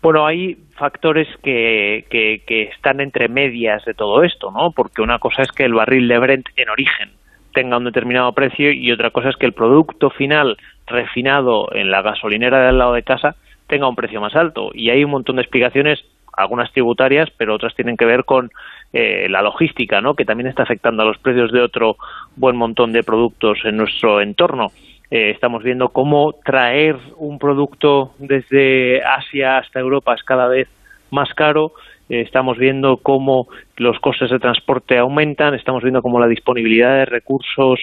Bueno, 0.00 0.24
hay 0.24 0.56
factores 0.78 1.26
que, 1.42 2.04
que, 2.08 2.42
que 2.46 2.64
están 2.64 3.00
entre 3.00 3.28
medias 3.28 3.84
de 3.84 3.94
todo 3.94 4.22
esto, 4.22 4.52
¿no? 4.52 4.70
Porque 4.70 5.02
una 5.02 5.18
cosa 5.18 5.42
es 5.42 5.50
que 5.50 5.64
el 5.64 5.74
barril 5.74 6.06
de 6.06 6.18
Brent 6.18 6.46
en 6.54 6.68
origen 6.68 7.15
tenga 7.56 7.78
un 7.78 7.84
determinado 7.84 8.32
precio 8.32 8.70
y 8.70 8.92
otra 8.92 9.10
cosa 9.10 9.30
es 9.30 9.36
que 9.36 9.46
el 9.46 9.54
producto 9.54 10.10
final 10.10 10.58
refinado 10.86 11.68
en 11.72 11.90
la 11.90 12.02
gasolinera 12.02 12.66
del 12.66 12.76
lado 12.76 12.92
de 12.92 13.02
casa 13.02 13.34
tenga 13.66 13.88
un 13.88 13.96
precio 13.96 14.20
más 14.20 14.36
alto. 14.36 14.72
Y 14.74 14.90
hay 14.90 15.02
un 15.02 15.10
montón 15.10 15.36
de 15.36 15.42
explicaciones, 15.42 16.04
algunas 16.36 16.70
tributarias, 16.72 17.30
pero 17.38 17.54
otras 17.54 17.74
tienen 17.74 17.96
que 17.96 18.04
ver 18.04 18.24
con 18.24 18.50
eh, 18.92 19.26
la 19.30 19.40
logística, 19.40 20.02
¿no? 20.02 20.14
que 20.14 20.26
también 20.26 20.48
está 20.48 20.64
afectando 20.64 21.02
a 21.02 21.06
los 21.06 21.16
precios 21.16 21.50
de 21.50 21.62
otro 21.62 21.96
buen 22.36 22.56
montón 22.56 22.92
de 22.92 23.02
productos 23.02 23.60
en 23.64 23.78
nuestro 23.78 24.20
entorno. 24.20 24.66
Eh, 25.10 25.30
estamos 25.30 25.62
viendo 25.62 25.88
cómo 25.88 26.34
traer 26.44 26.96
un 27.16 27.38
producto 27.38 28.12
desde 28.18 29.02
Asia 29.02 29.56
hasta 29.56 29.80
Europa 29.80 30.14
es 30.14 30.22
cada 30.24 30.46
vez 30.46 30.68
más 31.10 31.32
caro 31.34 31.72
eh, 32.08 32.20
estamos 32.20 32.56
viendo 32.56 32.98
cómo 32.98 33.48
los 33.76 33.98
costes 33.98 34.30
de 34.30 34.38
transporte 34.38 34.96
aumentan, 34.96 35.54
estamos 35.54 35.82
viendo 35.82 36.02
cómo 36.02 36.20
la 36.20 36.28
disponibilidad 36.28 36.94
de 36.98 37.04
recursos 37.04 37.80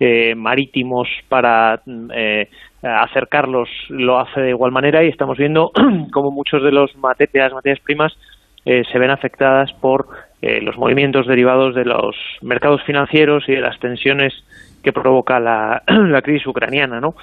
eh, 0.00 0.34
marítimos 0.34 1.08
para 1.28 1.82
eh, 2.14 2.48
acercarlos 2.82 3.68
lo 3.88 4.18
hace 4.18 4.40
de 4.40 4.50
igual 4.50 4.72
manera 4.72 5.04
y 5.04 5.08
estamos 5.08 5.36
viendo 5.36 5.72
cómo 6.12 6.30
muchos 6.30 6.62
de, 6.62 6.72
los 6.72 6.90
de 6.92 7.28
las 7.38 7.52
materias 7.52 7.80
primas 7.80 8.16
se 8.64 8.98
ven 8.98 9.10
afectadas 9.12 9.72
por 9.74 10.08
los 10.42 10.76
movimientos 10.76 11.28
derivados 11.28 11.72
de 11.76 11.84
los 11.84 12.16
mercados 12.42 12.82
financieros 12.82 13.48
y 13.48 13.52
de 13.52 13.60
las 13.60 13.78
tensiones 13.78 14.34
que 14.82 14.92
provoca 14.92 15.38
la, 15.38 15.84
la 15.86 16.20
crisis 16.20 16.48
ucraniana. 16.48 17.00
¿no? 17.00 17.14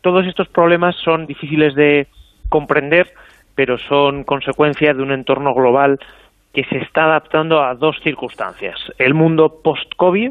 todos 0.00 0.26
estos 0.26 0.48
problemas 0.48 0.96
son 0.96 1.26
difíciles 1.26 1.76
de 1.76 2.08
comprender 2.48 3.12
pero 3.60 3.76
son 3.76 4.24
consecuencia 4.24 4.94
de 4.94 5.02
un 5.02 5.12
entorno 5.12 5.52
global 5.52 6.00
que 6.54 6.64
se 6.64 6.78
está 6.78 7.04
adaptando 7.04 7.62
a 7.62 7.74
dos 7.74 7.94
circunstancias. 8.02 8.80
El 8.96 9.12
mundo 9.12 9.60
post-COVID 9.62 10.30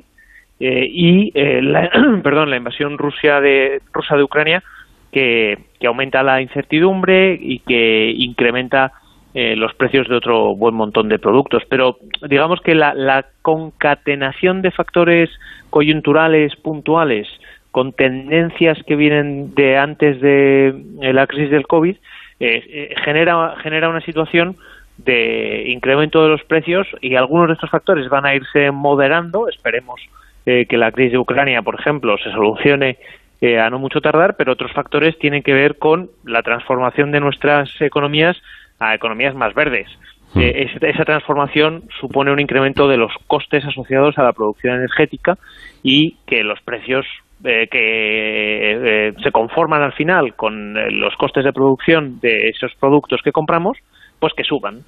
eh, 0.59 0.87
y 0.91 1.31
eh, 1.35 1.61
la, 1.61 1.91
perdón, 2.23 2.49
la 2.49 2.57
invasión 2.57 2.97
Rusia 2.97 3.39
de, 3.39 3.83
rusa 3.93 4.17
de 4.17 4.23
Ucrania, 4.23 4.63
que, 5.11 5.59
aumenta 5.85 6.23
la 6.23 6.41
incertidumbre 6.41 7.37
y 7.39 7.59
que 7.59 8.15
incrementa 8.17 8.93
eh, 9.35 9.55
los 9.55 9.75
precios 9.75 10.07
de 10.07 10.15
otro 10.15 10.55
buen 10.55 10.73
montón 10.73 11.07
de 11.07 11.19
productos. 11.19 11.61
Pero 11.69 11.99
digamos 12.27 12.61
que 12.61 12.73
la, 12.73 12.95
la 12.95 13.27
concatenación 13.43 14.63
de 14.63 14.71
factores 14.71 15.29
coyunturales 15.69 16.55
puntuales 16.55 17.27
con 17.69 17.93
tendencias 17.93 18.81
que 18.87 18.95
vienen 18.95 19.53
de 19.53 19.77
antes 19.77 20.19
de 20.19 20.73
la 21.13 21.27
crisis 21.27 21.51
del 21.51 21.67
COVID 21.67 21.95
eh, 22.39 22.63
eh, 22.69 22.95
genera, 23.03 23.55
genera 23.61 23.89
una 23.89 24.01
situación 24.01 24.55
de 24.97 25.65
incremento 25.67 26.23
de 26.23 26.29
los 26.29 26.43
precios 26.43 26.87
y 27.01 27.15
algunos 27.15 27.47
de 27.47 27.53
estos 27.53 27.69
factores 27.69 28.09
van 28.09 28.25
a 28.25 28.35
irse 28.35 28.71
moderando. 28.71 29.47
Esperemos 29.47 30.01
eh, 30.45 30.65
que 30.65 30.77
la 30.77 30.91
crisis 30.91 31.13
de 31.13 31.17
Ucrania, 31.17 31.61
por 31.61 31.79
ejemplo, 31.79 32.17
se 32.17 32.31
solucione 32.31 32.97
a 33.41 33.69
no 33.69 33.79
mucho 33.79 34.01
tardar, 34.01 34.35
pero 34.35 34.51
otros 34.51 34.73
factores 34.73 35.17
tienen 35.17 35.43
que 35.43 35.53
ver 35.53 35.77
con 35.77 36.09
la 36.25 36.43
transformación 36.43 37.13
de 37.13 37.21
nuestras 37.21 37.69
economías 37.79 38.35
a 38.79 38.93
economías 38.93 39.33
más 39.33 39.53
verdes. 39.53 39.87
Hmm. 40.33 40.41
esa 40.41 41.05
transformación 41.05 41.85
supone 41.99 42.31
un 42.31 42.39
incremento 42.39 42.87
de 42.87 42.97
los 42.97 43.11
costes 43.25 43.65
asociados 43.65 44.15
a 44.19 44.23
la 44.23 44.33
producción 44.33 44.75
energética 44.75 45.39
y 45.81 46.17
que 46.27 46.43
los 46.43 46.61
precios 46.61 47.05
eh, 47.41 47.67
que 47.71 49.07
eh, 49.09 49.13
se 49.23 49.31
conforman 49.31 49.81
al 49.81 49.93
final 49.93 50.35
con 50.35 50.75
eh, 50.75 50.91
los 50.91 51.15
costes 51.15 51.45
de 51.45 51.53
producción 51.53 52.19
de 52.19 52.49
esos 52.49 52.73
productos 52.77 53.21
que 53.23 53.31
compramos, 53.31 53.77
pues 54.19 54.33
que 54.35 54.43
suban. 54.43 54.79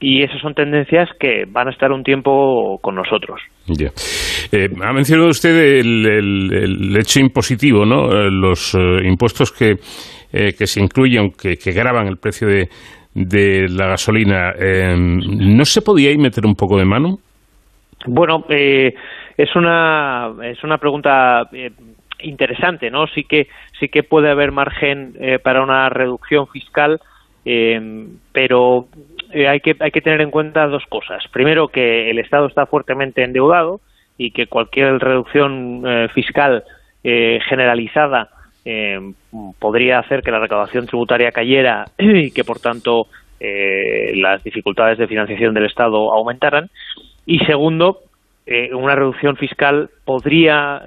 Y 0.00 0.22
esas 0.22 0.40
son 0.40 0.54
tendencias 0.54 1.10
que 1.20 1.44
van 1.46 1.68
a 1.68 1.70
estar 1.70 1.92
un 1.92 2.02
tiempo 2.02 2.78
con 2.80 2.94
nosotros. 2.94 3.42
ha 3.68 4.92
mencionado 4.94 5.28
usted 5.28 5.80
el, 5.80 6.96
hecho 6.96 7.20
impositivo, 7.20 7.84
¿no? 7.84 8.06
los 8.30 8.74
impuestos 9.02 9.52
que, 9.52 9.74
que 10.30 10.66
se 10.66 10.80
incluyen, 10.80 11.32
que, 11.32 11.56
que 11.56 11.72
graban 11.72 12.06
el 12.06 12.16
precio 12.16 12.46
de, 12.46 12.68
de 13.12 13.66
la 13.68 13.88
gasolina. 13.88 14.52
¿No 14.96 15.64
se 15.64 15.82
podía 15.82 16.10
ahí 16.10 16.16
meter 16.16 16.46
un 16.46 16.54
poco 16.54 16.78
de 16.78 16.84
mano? 16.84 17.16
Bueno, 18.06 18.44
es 18.48 19.54
una 19.54 20.32
es 20.42 20.62
una 20.64 20.78
pregunta 20.78 21.48
interesante, 22.20 22.90
¿no? 22.90 23.06
Sí 23.06 23.24
que 23.24 23.48
sí 23.78 23.88
que 23.88 24.02
puede 24.02 24.30
haber 24.30 24.52
margen 24.52 25.14
eh, 25.20 25.38
para 25.38 25.62
una 25.62 25.88
reducción 25.88 26.46
fiscal, 26.48 27.00
eh, 27.44 28.06
pero 28.32 28.88
eh, 29.32 29.46
hay, 29.46 29.60
que, 29.60 29.76
hay 29.78 29.90
que 29.90 30.00
tener 30.00 30.20
en 30.20 30.30
cuenta 30.30 30.66
dos 30.66 30.84
cosas. 30.88 31.22
Primero, 31.30 31.68
que 31.68 32.10
el 32.10 32.18
Estado 32.18 32.46
está 32.46 32.66
fuertemente 32.66 33.22
endeudado 33.22 33.80
y 34.16 34.30
que 34.30 34.46
cualquier 34.46 34.98
reducción 34.98 35.82
eh, 35.86 36.08
fiscal 36.14 36.64
eh, 37.04 37.38
generalizada 37.48 38.30
podría 39.58 39.98
hacer 39.98 40.22
que 40.22 40.30
la 40.30 40.40
recaudación 40.40 40.86
tributaria 40.86 41.32
cayera 41.32 41.86
y 41.98 42.30
que, 42.30 42.44
por 42.44 42.60
tanto, 42.60 43.06
las 43.40 44.44
dificultades 44.44 44.98
de 44.98 45.06
financiación 45.06 45.54
del 45.54 45.64
Estado 45.64 46.12
aumentaran. 46.12 46.68
Y 47.24 47.38
segundo, 47.46 48.00
una 48.72 48.94
reducción 48.94 49.36
fiscal 49.36 49.88
podría 50.04 50.82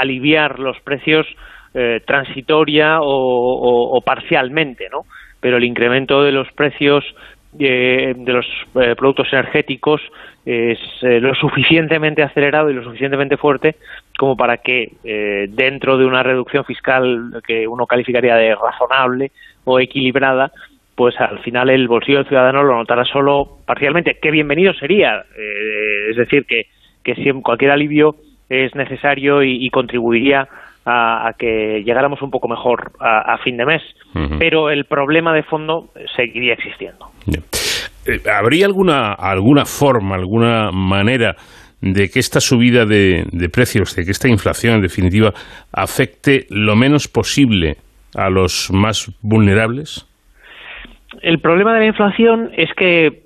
aliviar 0.00 0.58
los 0.58 0.80
precios 0.80 1.26
transitoria 2.06 3.02
o, 3.02 3.96
o, 3.96 4.00
parcialmente, 4.00 4.88
¿no? 4.90 5.04
Pero 5.40 5.58
el 5.58 5.64
incremento 5.64 6.22
de 6.22 6.32
los 6.32 6.50
precios 6.52 7.04
de 7.58 8.32
los 8.32 8.46
eh, 8.74 8.94
productos 8.96 9.32
energéticos 9.32 10.00
es 10.44 10.78
eh, 11.02 11.20
lo 11.20 11.34
suficientemente 11.34 12.22
acelerado 12.22 12.70
y 12.70 12.74
lo 12.74 12.84
suficientemente 12.84 13.36
fuerte 13.36 13.76
como 14.16 14.36
para 14.36 14.58
que 14.58 14.92
eh, 15.02 15.46
dentro 15.48 15.98
de 15.98 16.04
una 16.04 16.22
reducción 16.22 16.64
fiscal 16.64 17.42
que 17.46 17.66
uno 17.66 17.86
calificaría 17.86 18.36
de 18.36 18.54
razonable 18.54 19.32
o 19.64 19.80
equilibrada, 19.80 20.52
pues 20.94 21.20
al 21.20 21.40
final 21.40 21.70
el 21.70 21.88
bolsillo 21.88 22.18
del 22.18 22.28
ciudadano 22.28 22.62
lo 22.62 22.76
notará 22.76 23.04
solo 23.04 23.58
parcialmente. 23.66 24.18
Qué 24.20 24.30
bienvenido 24.30 24.72
sería, 24.74 25.24
es 26.08 26.16
decir, 26.16 26.46
que, 26.46 26.68
que 27.02 27.14
si 27.16 27.30
cualquier 27.42 27.72
alivio 27.72 28.16
es 28.48 28.74
necesario 28.74 29.42
y 29.42 29.68
contribuiría 29.70 30.48
a, 30.86 31.32
que 31.36 31.82
llegáramos 31.84 32.22
un 32.22 32.30
poco 32.30 32.48
mejor 32.48 32.92
a, 33.00 33.36
fin 33.38 33.56
de 33.56 33.66
mes. 33.66 33.82
Pero 34.38 34.70
el 34.70 34.86
problema 34.86 35.34
de 35.34 35.42
fondo 35.42 35.90
seguiría 36.14 36.54
existiendo. 36.54 37.06
Eh, 38.06 38.20
¿Habría 38.32 38.66
alguna, 38.66 39.12
alguna 39.12 39.66
forma, 39.66 40.14
alguna 40.14 40.70
manera 40.72 41.34
de 41.82 42.08
que 42.08 42.20
esta 42.20 42.40
subida 42.40 42.86
de, 42.86 43.24
de 43.30 43.48
precios, 43.50 43.94
de 43.94 44.04
que 44.04 44.12
esta 44.12 44.28
inflación 44.28 44.76
en 44.76 44.80
definitiva 44.80 45.32
afecte 45.72 46.46
lo 46.48 46.76
menos 46.76 47.08
posible 47.08 47.76
a 48.14 48.30
los 48.30 48.70
más 48.72 49.12
vulnerables? 49.20 50.06
El 51.20 51.40
problema 51.40 51.74
de 51.74 51.80
la 51.80 51.86
inflación 51.86 52.50
es 52.56 52.70
que, 52.74 53.24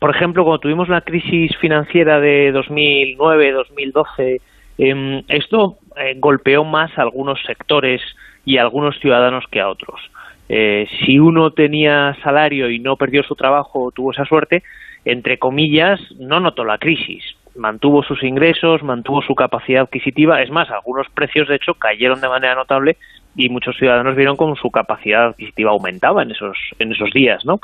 por 0.00 0.16
ejemplo, 0.16 0.42
cuando 0.42 0.60
tuvimos 0.60 0.88
la 0.88 1.02
crisis 1.02 1.52
financiera 1.60 2.18
de 2.18 2.50
2009, 2.52 3.52
2012, 3.52 4.40
eh, 4.78 5.24
esto 5.28 5.78
eh, 5.96 6.14
golpeó 6.18 6.64
más 6.64 6.96
a 6.98 7.02
algunos 7.02 7.40
sectores 7.46 8.00
y 8.44 8.58
a 8.58 8.62
algunos 8.62 8.98
ciudadanos 8.98 9.44
que 9.50 9.60
a 9.60 9.68
otros. 9.68 10.00
Eh, 10.48 10.86
si 11.04 11.18
uno 11.18 11.52
tenía 11.52 12.16
salario 12.22 12.70
y 12.70 12.78
no 12.78 12.96
perdió 12.96 13.22
su 13.22 13.34
trabajo, 13.34 13.90
tuvo 13.92 14.12
esa 14.12 14.24
suerte, 14.24 14.62
entre 15.04 15.38
comillas, 15.38 16.00
no 16.18 16.40
notó 16.40 16.64
la 16.64 16.78
crisis. 16.78 17.24
Mantuvo 17.54 18.02
sus 18.02 18.22
ingresos, 18.22 18.82
mantuvo 18.82 19.22
su 19.22 19.34
capacidad 19.34 19.82
adquisitiva. 19.82 20.42
Es 20.42 20.50
más, 20.50 20.70
algunos 20.70 21.08
precios, 21.10 21.48
de 21.48 21.56
hecho, 21.56 21.74
cayeron 21.74 22.20
de 22.20 22.28
manera 22.28 22.54
notable 22.54 22.96
y 23.36 23.48
muchos 23.48 23.76
ciudadanos 23.76 24.16
vieron 24.16 24.36
cómo 24.36 24.56
su 24.56 24.70
capacidad 24.70 25.28
adquisitiva 25.28 25.70
aumentaba 25.70 26.22
en 26.22 26.32
esos, 26.32 26.56
en 26.78 26.92
esos 26.92 27.10
días, 27.12 27.44
¿no? 27.44 27.60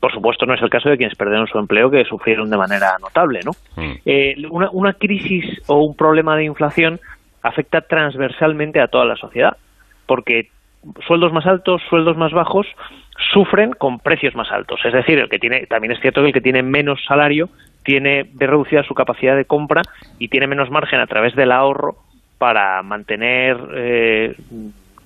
Por 0.00 0.12
supuesto, 0.12 0.46
no 0.46 0.54
es 0.54 0.62
el 0.62 0.70
caso 0.70 0.88
de 0.88 0.96
quienes 0.96 1.16
perdieron 1.16 1.46
su 1.48 1.58
empleo, 1.58 1.90
que 1.90 2.04
sufrieron 2.04 2.50
de 2.50 2.56
manera 2.56 2.96
notable, 3.00 3.40
¿no? 3.44 3.52
Mm. 3.76 3.92
Eh, 4.04 4.34
una, 4.50 4.70
una 4.70 4.92
crisis 4.92 5.60
o 5.66 5.82
un 5.82 5.96
problema 5.96 6.36
de 6.36 6.44
inflación 6.44 7.00
afecta 7.42 7.80
transversalmente 7.80 8.80
a 8.80 8.88
toda 8.88 9.04
la 9.04 9.16
sociedad, 9.16 9.56
porque 10.06 10.50
sueldos 11.06 11.32
más 11.32 11.46
altos, 11.46 11.82
sueldos 11.88 12.16
más 12.16 12.32
bajos 12.32 12.66
sufren 13.32 13.72
con 13.72 13.98
precios 13.98 14.34
más 14.34 14.50
altos. 14.52 14.80
Es 14.84 14.92
decir, 14.92 15.18
el 15.18 15.28
que 15.28 15.38
tiene, 15.38 15.66
también 15.66 15.92
es 15.92 16.00
cierto 16.00 16.20
que 16.20 16.28
el 16.28 16.32
que 16.32 16.40
tiene 16.40 16.62
menos 16.62 17.04
salario 17.06 17.48
tiene 17.84 18.24
de 18.32 18.46
reducida 18.46 18.82
su 18.84 18.94
capacidad 18.94 19.36
de 19.36 19.44
compra 19.44 19.82
y 20.18 20.28
tiene 20.28 20.46
menos 20.46 20.70
margen 20.70 21.00
a 21.00 21.06
través 21.06 21.34
del 21.34 21.52
ahorro 21.52 21.96
para 22.38 22.82
mantener 22.82 23.56
eh, 23.74 24.36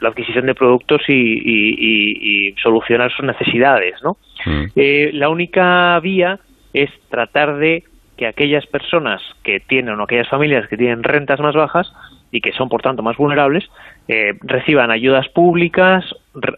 la 0.03 0.09
adquisición 0.09 0.47
de 0.47 0.55
productos 0.55 1.03
y, 1.09 2.55
solucionar 2.63 3.11
sus 3.13 3.25
necesidades, 3.25 3.95
¿no? 4.03 4.17
Mm. 4.45 4.65
Eh, 4.77 5.11
la 5.15 5.29
única 5.29 5.99
vía 6.01 6.39
es 6.73 6.91
tratar 7.09 7.57
de 7.57 7.85
que 8.17 8.27
aquellas 8.27 8.67
personas 8.67 9.23
que 9.43 9.61
tienen 9.61 9.99
o 9.99 10.05
aquellas 10.05 10.29
familias 10.29 10.69
que 10.69 10.77
tienen 10.77 11.03
rentas 11.03 11.41
más 11.41 11.55
bajas 11.55 11.93
y 12.31 12.41
que 12.41 12.53
son 12.53 12.69
por 12.69 12.83
tanto 12.83 13.03
más 13.03 13.17
vulnerables 13.17 13.65
eh, 14.09 14.33
reciban 14.43 14.91
ayudas 14.91 15.29
públicas 15.29 16.05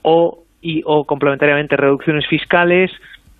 o 0.03 0.45
y 0.61 0.83
o 0.87 1.05
complementariamente 1.05 1.77
reducciones 1.77 2.27
fiscales 2.27 2.91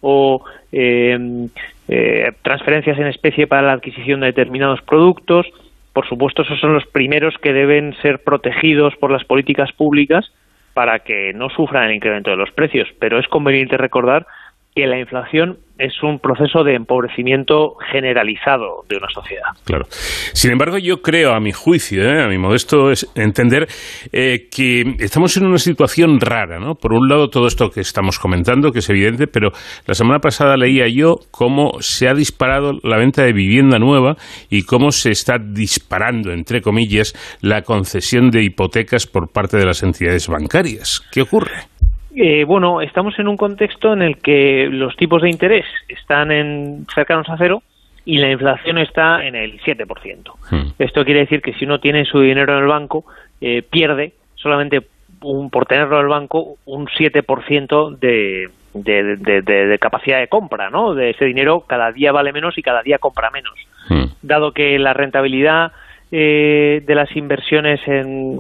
o 0.01 0.45
eh, 0.71 1.49
eh, 1.89 2.33
transferencias 2.43 2.99
en 2.99 3.07
especie 3.07 3.47
para 3.47 3.63
la 3.63 3.73
adquisición 3.73 4.21
de 4.21 4.27
determinados 4.27 4.83
productos. 4.83 5.47
Por 5.95 6.09
supuesto, 6.09 6.43
esos 6.43 6.61
son 6.61 6.75
los 6.75 6.85
primeros 6.87 7.39
que 7.39 7.53
deben 7.53 7.95
ser 8.03 8.23
protegidos 8.23 8.95
por 8.97 9.13
las 9.13 9.25
políticas 9.25 9.73
públicas 9.73 10.31
para 10.75 10.99
que 10.99 11.33
no 11.33 11.49
sufran 11.51 11.85
el 11.85 11.95
incremento 11.95 12.31
de 12.31 12.37
los 12.37 12.51
precios. 12.51 12.89
Pero 12.99 13.19
es 13.21 13.29
conveniente 13.29 13.77
recordar 13.79 14.27
que 14.75 14.89
la 14.89 14.99
inflación 14.99 15.59
es 15.79 15.93
un 16.03 16.21
proceso 16.21 16.63
de 16.63 16.77
empobrecimiento 16.77 17.75
generalizado 17.91 18.85
de 18.89 18.97
una 18.97 19.09
sociedad. 19.13 19.49
Claro. 19.65 19.87
Sin 19.91 20.53
embargo, 20.53 20.79
yo 20.79 21.03
creo, 21.03 21.33
a 21.33 21.41
mi 21.41 21.53
juicio, 21.53 22.03
¿eh? 22.03 22.23
a 22.23 22.29
mi 22.29 22.39
modesto 22.39 22.91
es 22.91 23.11
entender 23.17 23.67
eh, 24.13 24.49
que 24.51 24.83
estamos 25.01 25.37
en 25.37 25.47
una 25.47 25.59
situación 25.59 26.21
rara, 26.21 26.61
¿no? 26.61 26.75
Por 26.75 26.93
un 26.93 27.09
lado, 27.09 27.29
todo 27.29 27.47
esto 27.47 27.71
que 27.71 27.81
estamos 27.81 28.19
comentando, 28.19 28.71
que 28.71 28.79
es 28.79 28.91
evidente, 28.91 29.27
pero 29.27 29.51
la 29.87 29.95
semana 29.95 30.21
pasada 30.21 30.57
leía 30.57 30.87
yo 30.89 31.17
cómo 31.31 31.81
se 31.81 32.09
ha 32.09 32.15
disparado 32.15 32.73
la 32.83 32.99
venta 32.99 33.25
de 33.25 33.33
vivienda 33.33 33.79
nueva 33.79 34.17
y 34.51 34.63
cómo 34.63 34.93
se 34.93 35.11
está 35.11 35.39
disparando, 35.39 36.33
entre 36.33 36.61
comillas, 36.61 37.15
la 37.41 37.63
concesión 37.63 38.31
de 38.31 38.45
hipotecas 38.45 39.07
por 39.07 39.33
parte 39.33 39.57
de 39.57 39.67
las 39.67 39.83
entidades 39.83 40.29
bancarias. 40.29 41.03
¿Qué 41.11 41.23
ocurre? 41.23 41.74
Eh, 42.17 42.45
bueno, 42.45 42.81
estamos 42.81 43.19
en 43.19 43.27
un 43.27 43.37
contexto 43.37 43.93
en 43.93 44.03
el 44.03 44.19
que 44.19 44.69
los 44.71 44.97
tipos 44.97 45.23
de 45.23 45.31
interés 45.31 45.67
están 45.89 46.31
en 46.31 46.87
cercanos 46.95 47.29
a 47.29 47.37
cero 47.37 47.63
y 48.05 48.19
la 48.19 48.31
inflación 48.31 48.79
está 48.79 49.25
en 49.25 49.35
el 49.35 49.61
7%. 49.61 50.33
Hmm. 50.51 50.71
Esto 50.79 51.05
quiere 51.05 51.21
decir 51.21 51.43
que 51.43 51.55
si 51.55 51.65
uno 51.65 51.81
tiene 51.81 52.05
su 52.05 52.21
dinero 52.21 52.53
en 52.53 52.63
el 52.63 52.69
banco, 52.69 53.05
eh, 53.41 53.63
pierde 53.63 54.13
solamente 54.37 54.87
un, 55.23 55.51
por 55.51 55.67
tenerlo 55.67 55.97
en 55.97 56.03
el 56.03 56.09
banco 56.09 56.57
un 56.67 56.87
7% 56.87 57.99
de, 57.99 58.51
de, 58.75 59.17
de, 59.17 59.43
de, 59.43 59.79
capacidad 59.79 60.21
de 60.21 60.29
compra, 60.29 60.71
¿no? 60.71 60.95
De 60.95 61.11
ese 61.11 61.25
dinero 61.25 61.65
cada 61.67 61.91
día 61.93 62.13
vale 62.13 62.33
menos 62.33 62.57
y 62.59 62.63
cada 62.63 62.83
día 62.83 62.99
compra 62.99 63.31
menos. 63.31 63.55
Hmm. 63.89 64.13
Dado 64.23 64.53
que 64.53 64.79
la 64.79 64.93
rentabilidad 64.93 65.73
eh, 66.13 66.83
de 66.87 66.95
las 66.95 67.15
inversiones 67.17 67.81
en, 67.87 68.39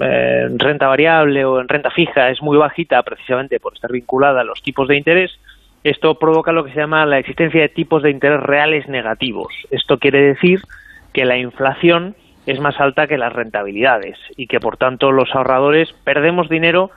renta 0.58 0.86
variable 0.86 1.44
o 1.44 1.60
en 1.60 1.68
renta 1.68 1.90
fija 1.90 2.30
es 2.30 2.42
muy 2.42 2.56
bajita 2.56 3.02
precisamente 3.02 3.58
por 3.58 3.74
estar 3.74 3.90
vinculada 3.90 4.42
a 4.42 4.44
los 4.44 4.62
tipos 4.62 4.88
de 4.88 4.96
interés, 4.96 5.32
esto 5.82 6.18
provoca 6.18 6.52
lo 6.52 6.64
que 6.64 6.72
se 6.72 6.80
llama 6.80 7.04
la 7.04 7.18
existencia 7.18 7.60
de 7.60 7.68
tipos 7.68 8.02
de 8.02 8.10
interés 8.10 8.40
reales 8.40 8.88
negativos. 8.88 9.52
Esto 9.70 9.98
quiere 9.98 10.22
decir 10.22 10.60
que 11.12 11.24
la 11.24 11.36
inflación 11.36 12.14
es 12.46 12.60
más 12.60 12.78
alta 12.80 13.06
que 13.06 13.18
las 13.18 13.32
rentabilidades 13.32 14.18
y 14.36 14.46
que 14.46 14.60
por 14.60 14.76
tanto 14.76 15.12
los 15.12 15.34
ahorradores 15.34 15.92
perdemos 16.04 16.48
dinero 16.48 16.90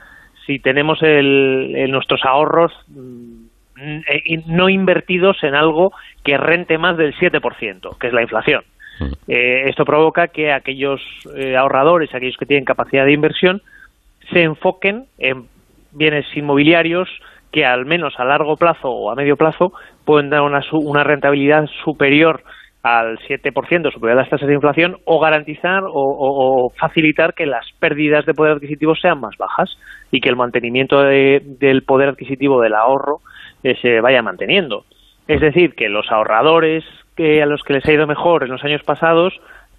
si 0.45 0.60
tenemos 0.60 1.02
el, 1.03 1.89
nuestros 1.89 2.23
ahorros 2.23 2.72
mm, 2.88 3.48
no 4.48 4.69
invertidos 4.69 5.44
en 5.44 5.56
algo 5.56 5.91
que 6.23 6.38
rente 6.38 6.77
más 6.77 6.98
del 6.98 7.14
7%, 7.15 7.98
que 7.98 8.07
es 8.07 8.14
la 8.14 8.22
inflación. 8.22 8.64
Eh, 9.28 9.69
esto 9.69 9.86
provoca 9.86 10.28
que 10.28 10.52
aquellos 10.52 11.02
eh, 11.36 11.56
ahorradores, 11.56 12.14
aquellos 12.14 12.38
que 12.38 12.45
tienen 12.45 12.65
capacidad 12.65 13.06
de 13.06 13.14
inversión, 13.14 13.61
se 14.32 14.44
enfoquen 14.44 15.06
en 15.18 15.45
bienes 15.91 16.26
inmobiliarios 16.36 17.10
que 17.52 17.65
al 17.65 17.86
menos 17.86 18.14
a 18.19 18.26
largo 18.26 18.56
plazo 18.57 18.90
o 18.90 19.11
a 19.11 19.15
medio 19.15 19.38
plazo 19.38 19.72
pueden 20.06 20.30
dar 20.30 20.41
una, 20.41 20.61
una 20.72 21.03
rentabilidad 21.03 21.65
superior 21.84 22.44
al 22.84 23.18
7%, 23.19 23.91
superior 23.91 24.18
a 24.18 24.22
las 24.22 24.30
tasas 24.30 24.48
de 24.48 24.53
inflación, 24.53 24.98
o 25.06 25.19
garantizar 25.19 25.84
o, 25.86 26.72
facilitar 26.80 27.34
que 27.34 27.45
las 27.45 27.65
pérdidas 27.80 28.26
de 28.26 28.34
poder 28.34 28.53
adquisitivo 28.53 28.95
sean 28.95 29.19
más 29.19 29.36
bajas 29.38 29.78
y 30.11 30.22
que 30.22 30.30
el 30.30 30.36
mantenimiento 30.36 31.02
del 31.02 31.84
poder 31.84 32.10
adquisitivo 32.10 32.61
del 32.61 32.76
ahorro 32.76 33.19
eh, 33.64 33.76
se 33.82 33.99
vaya 33.99 34.22
manteniendo. 34.22 34.86
Es 35.28 35.41
decir, 35.41 35.74
que 35.76 35.90
los 35.90 36.10
ahorradores 36.11 36.86
que 37.18 37.41
a 37.41 37.45
los 37.45 37.64
que 37.64 37.73
les 37.73 37.85
ha 37.85 37.91
ido 37.91 38.07
mejor 38.07 38.44
en 38.44 38.52
los 38.52 38.64
años 38.64 38.84
pasados 38.84 39.34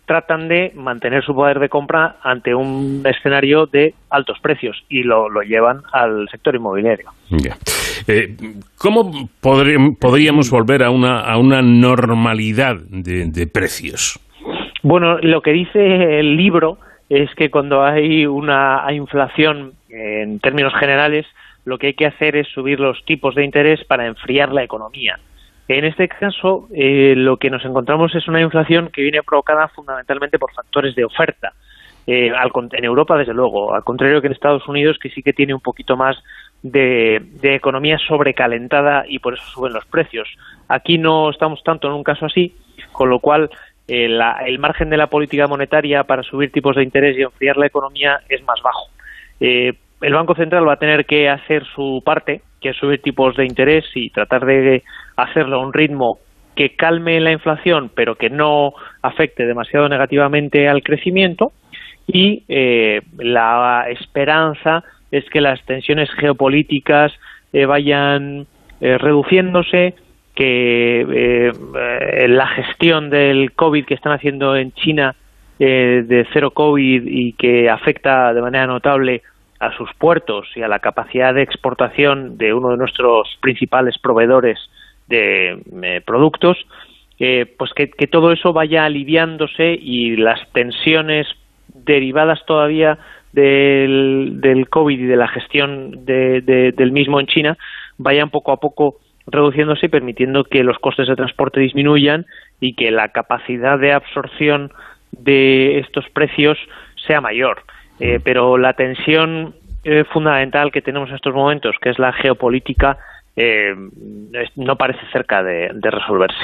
tratan 0.05 0.49
de 0.49 0.73
mantener 0.75 1.23
su 1.23 1.35
poder 1.35 1.61
de 1.61 1.69
compra 1.69 2.17
ante 2.23 2.55
un 2.55 3.03
escenario 3.05 3.67
de 3.67 3.95
altos 4.11 4.39
precios 4.41 4.83
y 4.89 5.03
lo, 5.03 5.29
llevan 5.43 5.83
al 5.93 6.27
sector 6.31 6.55
inmobiliario. 6.55 7.11
Eh, 8.09 8.35
¿Cómo 8.79 9.29
podríamos 9.41 10.51
volver 10.51 10.83
a 10.83 10.91
una, 10.91 11.21
a 11.21 11.37
una 11.37 11.61
normalidad 11.61 12.77
de, 12.89 13.47
precios? 13.47 14.19
Bueno, 14.83 15.19
lo 15.19 15.43
que 15.43 15.53
dice 15.53 16.19
el 16.19 16.37
libro 16.37 16.79
es 17.11 17.29
que 17.35 17.51
cuando 17.51 17.85
hay 17.85 18.25
una 18.25 18.87
inflación 18.91 19.75
en 19.91 20.41
términos 20.41 20.73
generales, 20.81 21.27
lo 21.67 21.77
que 21.77 21.89
hay 21.89 21.95
que 21.95 22.07
hacer 22.07 22.35
es 22.35 22.49
subir 22.49 22.81
los 22.81 23.05
tipos 23.05 23.35
de 23.35 23.45
interés 23.45 23.85
para 23.85 24.07
enfriar 24.07 24.53
la 24.53 24.65
economía 24.65 25.19
En 25.69 25.85
este 25.85 26.09
caso, 26.09 26.67
eh, 26.75 27.13
lo 27.15 27.37
que 27.37 27.51
nos 27.51 27.63
encontramos 27.63 28.15
es 28.15 28.27
una 28.27 28.41
inflación 28.41 28.89
que 28.91 29.03
viene 29.03 29.23
provocada 29.23 29.69
fundamentalmente 29.69 30.39
por 30.39 30.51
factores 30.53 30.95
de 30.95 31.05
oferta. 31.05 31.53
Eh, 32.07 32.33
en 32.73 32.85
Europa, 32.85 33.19
desde 33.19 33.35
luego, 33.35 33.75
al 33.75 33.85
contrario 33.85 34.23
que 34.23 34.29
en 34.29 34.33
Estados 34.33 34.67
Unidos, 34.67 34.99
que 34.99 35.11
sí 35.11 35.23
que 35.23 35.35
tiene 35.35 35.53
un 35.53 35.61
poquito 35.61 35.95
más 35.95 36.17
de, 36.63 37.23
economía 37.43 37.99
sobrecalentada 37.99 39.05
y 39.07 39.19
por 39.19 39.35
eso 39.35 39.45
suben 39.45 39.75
los 39.75 39.85
precios. 39.85 40.27
Aquí 40.69 40.97
no 40.97 41.29
estamos 41.29 41.63
tanto 41.63 41.89
en 41.89 41.93
un 41.93 42.03
caso 42.03 42.25
así, 42.25 42.57
con 42.93 43.11
lo 43.11 43.19
cual 43.19 43.51
eh, 43.89 44.09
el 44.47 44.59
margen 44.59 44.89
de 44.89 44.97
la 44.97 45.09
política 45.09 45.47
monetaria 45.47 46.05
para 46.05 46.23
subir 46.23 46.51
tipos 46.51 46.77
de 46.77 46.83
interés 46.83 47.19
y 47.19 47.23
enfriar 47.23 47.59
la 47.59 47.67
economía 47.67 48.21
es 48.31 48.43
más 48.45 48.63
bajo. 48.63 48.89
el 49.39 50.15
Banco 50.15 50.35
Central 50.35 50.67
va 50.67 50.75
a 50.75 50.79
tener 50.79 51.05
que 51.05 51.29
hacer 51.29 51.67
su 51.75 52.03
parte, 52.03 52.41
que 52.63 52.71
es 52.71 52.77
subir 52.79 53.03
tipos 53.03 53.37
de 53.37 53.45
interés 53.45 53.85
y 53.95 54.09
tratar 54.09 54.47
de 54.47 54.83
hacerlo 55.19 55.57
a 55.57 55.67
un 55.67 55.73
ritmo 55.73 56.19
que 56.55 56.71
calme 56.71 57.21
la 57.21 57.33
inflación, 57.33 57.91
pero 57.95 58.15
que 58.15 58.31
no 58.31 58.73
afecte 59.03 59.47
demasiado 59.47 59.89
negativamente 59.89 60.69
al 60.69 60.83
crecimiento. 60.83 61.53
Y 62.07 62.45
eh, 62.49 63.03
la 63.19 63.87
esperanza 63.91 64.83
es 65.11 65.29
que 65.31 65.41
las 65.41 65.63
tensiones 65.67 66.11
geopolíticas 66.13 67.13
eh, 67.53 67.67
vayan 67.67 68.47
eh, 68.81 68.97
reduciéndose, 68.99 69.95
que 70.35 71.51
la 72.29 72.47
gestión 72.47 73.11
del 73.11 73.53
COVID 73.55 73.85
que 73.85 73.95
están 73.95 74.13
haciendo 74.13 74.55
en 74.55 74.71
China 74.71 75.17
de 75.59 76.27
cero 76.33 76.53
COVID 76.53 77.03
y 77.09 77.33
que 77.33 77.69
afecta 77.69 78.33
de 78.33 78.41
manera 78.41 78.69
notable 78.69 79.23
a 79.59 79.77
sus 79.77 79.93
puertos 79.95 80.47
y 80.55 80.63
a 80.63 80.69
la 80.69 80.79
capacidad 80.79 81.35
de 81.35 81.43
exportación 81.43 82.39
de 82.39 82.55
uno 82.55 82.69
de 82.69 82.77
nuestros 82.77 83.37
principales 83.41 83.99
proveedores 83.99 84.61
de 85.09 85.61
eh, 85.83 86.01
productos, 86.05 86.57
eh, 87.19 87.47
pues 87.59 87.73
que, 87.75 87.89
todo 88.07 88.33
eso 88.33 88.53
vaya 88.53 88.85
aliviándose 88.85 89.73
y 89.81 90.17
las 90.17 90.41
tensiones 90.53 91.27
derivadas 91.75 92.45
todavía 92.47 92.99
del, 93.33 94.41
del 94.41 94.69
COVID 94.69 94.99
y 94.99 95.07
de 95.07 95.17
la 95.17 95.29
gestión 95.29 96.05
del 96.05 96.93
mismo 96.93 97.21
en 97.21 97.27
China 97.27 97.59
vayan 97.99 98.31
poco 98.31 98.53
a 98.53 98.59
poco 98.59 98.97
reduciéndose 99.27 99.87
y 99.87 99.91
permitiendo 99.91 100.45
que 100.45 100.63
los 100.63 100.79
costes 100.79 101.09
de 101.09 101.17
transporte 101.17 101.61
disminuyan 101.61 102.25
y 102.61 102.75
que 102.75 102.91
la 102.91 103.09
capacidad 103.09 103.79
de 103.79 103.93
absorción 103.93 104.73
de 105.13 105.81
estos 105.81 106.09
precios 106.11 106.57
sea 107.07 107.21
mayor. 107.21 107.63
Eh, 108.01 108.21
pero 108.23 108.59
la 108.59 108.75
tensión 108.75 109.55
fundamental 110.13 110.71
que 110.71 110.83
tenemos 110.83 111.09
en 111.09 111.15
estos 111.15 111.35
momentos, 111.35 111.75
que 111.81 111.89
es 111.89 111.99
la 111.99 112.13
geopolítica, 112.13 112.99
eh, 113.41 113.73
no 114.57 114.75
parece 114.75 115.07
cerca 115.13 115.45
de, 115.45 115.69
resolverse. 115.81 116.39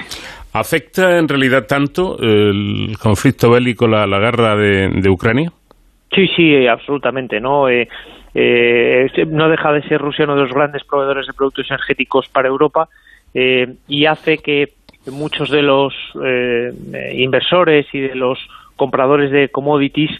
¿Afecta 0.52 1.18
en 1.18 1.28
realidad 1.28 1.66
tanto 1.66 2.16
el 2.20 2.96
conflicto 3.02 3.50
bélico, 3.50 3.88
la, 3.88 4.06
la 4.06 4.20
guerra 4.20 4.54
de, 4.54 5.10
Ucrania? 5.10 5.50
Sí, 6.14 6.28
sí, 6.36 6.68
absolutamente. 6.68 7.40
No, 7.40 7.68
eh, 7.68 7.88
eh, 8.32 9.08
no 9.26 9.48
deja 9.48 9.72
de 9.72 9.82
ser 9.88 10.00
Rusia 10.00 10.24
uno 10.24 10.36
de 10.36 10.42
los 10.42 10.52
grandes 10.52 10.84
proveedores 10.84 11.26
de 11.26 11.32
productos 11.32 11.68
energéticos 11.68 12.28
para 12.28 12.46
Europa 12.46 12.88
y 13.88 14.06
hace 14.06 14.38
que 14.38 14.74
muchos 15.10 15.50
de 15.50 15.62
los 15.62 15.92
inversores 17.12 17.84
y 17.92 17.98
de 17.98 18.14
los 18.14 18.38
compradores 18.76 19.32
de 19.32 19.48
commodities 19.48 20.12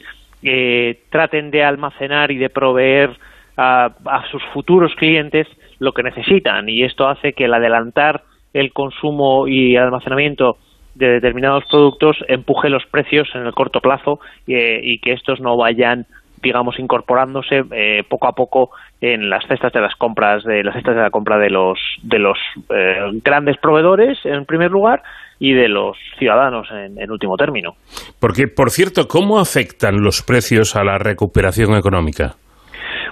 traten 1.11 1.53
de 1.53 1.63
almacenar 1.63 2.33
y 2.33 2.39
de 2.39 2.51
proveer 2.51 3.11
a, 3.57 4.25
sus 4.33 4.43
futuros 4.53 4.93
clientes 4.97 5.47
lo 5.79 5.93
que 5.93 6.03
necesitan 6.03 6.69
y 6.69 6.83
esto 6.83 7.09
hace 7.09 7.33
que 7.33 7.45
el 7.45 7.55
adelantar 7.55 8.23
el 8.53 8.73
consumo 8.73 9.49
y 9.49 9.77
almacenamiento 9.77 10.57
de 10.95 11.09
determinados 11.09 11.65
productos 11.69 12.17
empuje 12.29 12.69
los 12.69 12.85
precios 12.87 13.29
en 13.35 13.47
el 13.47 13.53
corto 13.53 13.81
plazo 13.81 14.21
eh, 14.47 14.81
y 14.83 14.99
que 15.01 15.13
estos 15.13 15.41
no 15.41 15.57
vayan 15.57 16.07
digamos 16.43 16.79
incorporándose 16.79 17.65
eh, 17.73 18.05
poco 18.09 18.29
a 18.29 18.33
poco 18.33 18.71
en 19.01 19.29
las 19.31 19.45
cestas 19.47 19.73
de 19.73 19.81
las 19.81 19.95
compras 19.97 20.45
de 20.45 20.63
las 20.63 20.75
cestas 20.75 20.95
de 20.95 21.03
la 21.03 21.11
compra 21.11 21.39
de 21.39 21.51
los 21.51 21.79
de 22.03 22.19
los 22.19 22.39
eh, 22.71 23.11
grandes 23.25 23.57
proveedores 23.59 24.19
en 24.25 24.45
primer 24.45 24.71
lugar 24.71 25.03
y 25.41 25.53
de 25.53 25.69
los 25.69 25.97
ciudadanos 26.19 26.69
en, 26.71 26.97
en, 26.97 27.11
último 27.11 27.37
término. 27.37 27.73
Porque 28.21 28.47
por 28.47 28.71
cierto, 28.71 29.09
¿cómo 29.09 29.41
afectan 29.41 30.01
los 30.01 30.23
precios 30.23 30.77
a 30.77 30.85
la 30.85 30.97
recuperación 30.97 31.77
económica? 31.77 32.37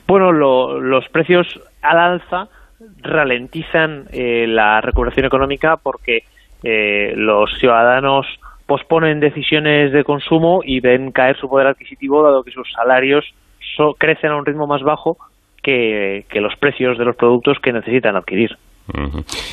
Bueno, 0.07 0.31
los 0.33 1.09
precios 1.09 1.47
al 1.83 1.99
alza 1.99 2.49
ralentizan 3.03 4.07
eh, 4.13 4.47
la 4.49 4.81
recuperación 4.81 5.27
económica 5.27 5.77
porque 5.77 6.25
eh, 6.63 7.13
los 7.17 7.51
ciudadanos 7.59 8.27
posponen 8.67 9.21
decisiones 9.21 9.93
de 9.93 10.05
consumo 10.05 10.61
y 10.65 10.81
ven 10.81 11.13
caer 11.13 11.37
su 11.37 11.49
poder 11.49 11.67
adquisitivo 11.67 12.23
dado 12.23 12.43
que 12.43 12.53
sus 12.53 12.71
salarios 12.73 13.25
crecen 13.99 14.31
a 14.31 14.37
un 14.37 14.47
ritmo 14.47 14.67
más 14.67 14.83
bajo 14.83 15.17
que, 15.63 16.25
los 16.35 16.55
precios 16.57 16.99
de 16.99 17.05
los 17.05 17.17
productos 17.17 17.59
que 17.63 17.73
necesitan 17.73 18.17
adquirir. 18.17 18.57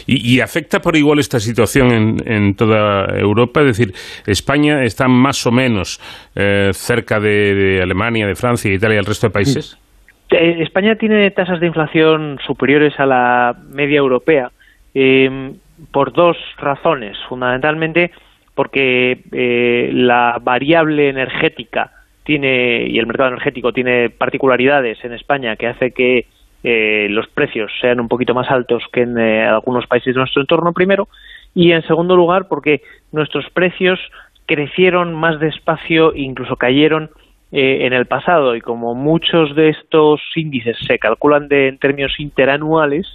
¿Y, 0.07 0.39
afecta 0.39 0.79
por 0.79 0.95
igual 0.95 1.19
esta 1.19 1.39
situación 1.39 1.91
en, 1.91 2.17
en, 2.25 2.55
toda 2.55 3.05
Europa? 3.15 3.61
Es 3.61 3.77
decir, 3.77 3.93
España 4.25 4.83
está 4.83 5.07
más 5.07 5.45
o 5.45 5.51
menos 5.51 5.99
eh, 6.35 6.71
cerca 6.73 7.19
de, 7.19 7.53
de, 7.53 7.81
Alemania, 7.81 8.25
de 8.25 8.35
Francia, 8.35 8.73
Italia 8.73 8.95
y 8.95 8.99
el 8.99 9.05
resto 9.05 9.27
de 9.27 9.31
países. 9.31 9.73
Eh, 9.73 9.88
España 10.31 10.95
tiene 10.95 11.31
tasas 11.31 11.59
de 11.59 11.67
inflación 11.67 12.39
superiores 12.45 12.99
a 12.99 13.05
la 13.05 13.55
media 13.71 13.97
europea 13.97 14.51
em, 14.93 15.55
por 15.91 16.13
dos 16.13 16.37
razones. 16.57 17.17
Fundamentalmente 17.27 18.11
porque 18.53 19.21
eh, 19.31 19.89
la 19.93 20.37
variable 20.41 21.09
energética 21.09 21.91
tiene 22.23 22.85
y 22.87 22.99
el 22.99 23.07
mercado 23.07 23.29
energético 23.29 23.71
tiene 23.73 24.09
particularidades 24.09 25.03
en 25.03 25.13
España 25.13 25.55
que 25.55 25.67
hace 25.67 25.91
que 25.91 26.25
eh, 26.63 27.07
los 27.09 27.27
precios 27.27 27.71
sean 27.79 28.01
un 28.01 28.09
poquito 28.09 28.33
más 28.33 28.51
altos 28.51 28.83
que 28.91 29.03
en 29.03 29.17
algunos 29.17 29.87
países 29.87 30.13
de 30.13 30.19
nuestro 30.19 30.41
entorno 30.41 30.73
primero 30.73 31.07
y 31.55 31.71
en 31.71 31.83
segundo 31.83 32.17
lugar 32.17 32.47
porque 32.49 32.81
nuestros 33.13 33.49
precios 33.51 33.99
crecieron 34.45 35.13
más 35.13 35.39
despacio 35.39 36.13
e 36.13 36.19
incluso 36.21 36.57
cayeron 36.57 37.09
eh, 37.51 37.87
en 37.87 37.93
el 37.93 38.05
pasado 38.05 38.55
y 38.55 38.61
como 38.61 38.93
muchos 38.93 39.55
de 39.55 39.69
estos 39.69 40.21
índices 40.35 40.77
se 40.85 40.99
calculan 40.99 41.47
de, 41.47 41.69
en 41.69 41.79
términos 41.79 42.13
interanuales, 42.19 43.07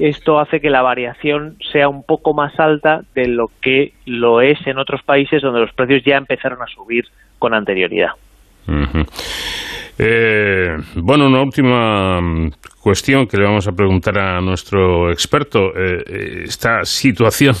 esto 0.00 0.40
hace 0.40 0.60
que 0.60 0.70
la 0.70 0.82
variación 0.82 1.56
sea 1.70 1.88
un 1.88 2.02
poco 2.02 2.34
más 2.34 2.58
alta 2.58 3.02
de 3.14 3.28
lo 3.28 3.48
que 3.60 3.92
lo 4.06 4.40
es 4.40 4.58
en 4.66 4.78
otros 4.78 5.04
países 5.04 5.40
donde 5.42 5.60
los 5.60 5.72
precios 5.72 6.02
ya 6.04 6.16
empezaron 6.16 6.60
a 6.60 6.66
subir 6.66 7.04
con 7.38 7.54
anterioridad. 7.54 8.10
Eh, 9.98 10.76
bueno, 10.96 11.28
una 11.28 11.42
última 11.42 12.20
mm, 12.20 12.50
cuestión 12.82 13.28
que 13.28 13.36
le 13.36 13.44
vamos 13.44 13.68
a 13.68 13.72
preguntar 13.72 14.18
a 14.18 14.40
nuestro 14.40 15.12
experto. 15.12 15.72
Eh, 15.76 16.42
¿Esta 16.44 16.84
situación 16.84 17.54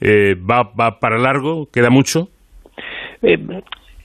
va, 0.00 0.62
va 0.62 0.98
para 0.98 1.18
largo? 1.18 1.68
¿Queda 1.70 1.90
mucho? 1.90 2.28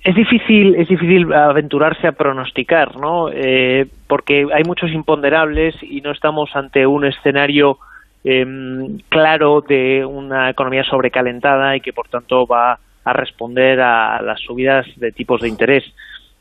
Es 0.03 0.15
difícil, 0.15 0.75
es 0.75 0.87
difícil 0.87 1.31
aventurarse 1.31 2.07
a 2.07 2.13
pronosticar, 2.13 2.99
¿no? 2.99 3.29
Eh, 3.31 3.85
porque 4.07 4.47
hay 4.51 4.63
muchos 4.63 4.91
imponderables 4.91 5.75
y 5.83 6.01
no 6.01 6.11
estamos 6.11 6.55
ante 6.55 6.87
un 6.87 7.05
escenario 7.05 7.77
em, 8.23 8.97
claro 9.09 9.61
de 9.61 10.03
una 10.03 10.49
economía 10.49 10.83
sobrecalentada 10.83 11.75
y 11.75 11.81
que 11.81 11.93
por 11.93 12.07
tanto 12.07 12.47
va 12.47 12.79
a 13.03 13.13
responder 13.13 13.79
a 13.79 14.21
las 14.23 14.39
subidas 14.39 14.87
de 14.95 15.11
tipos 15.11 15.41
de 15.41 15.49
interés. 15.49 15.83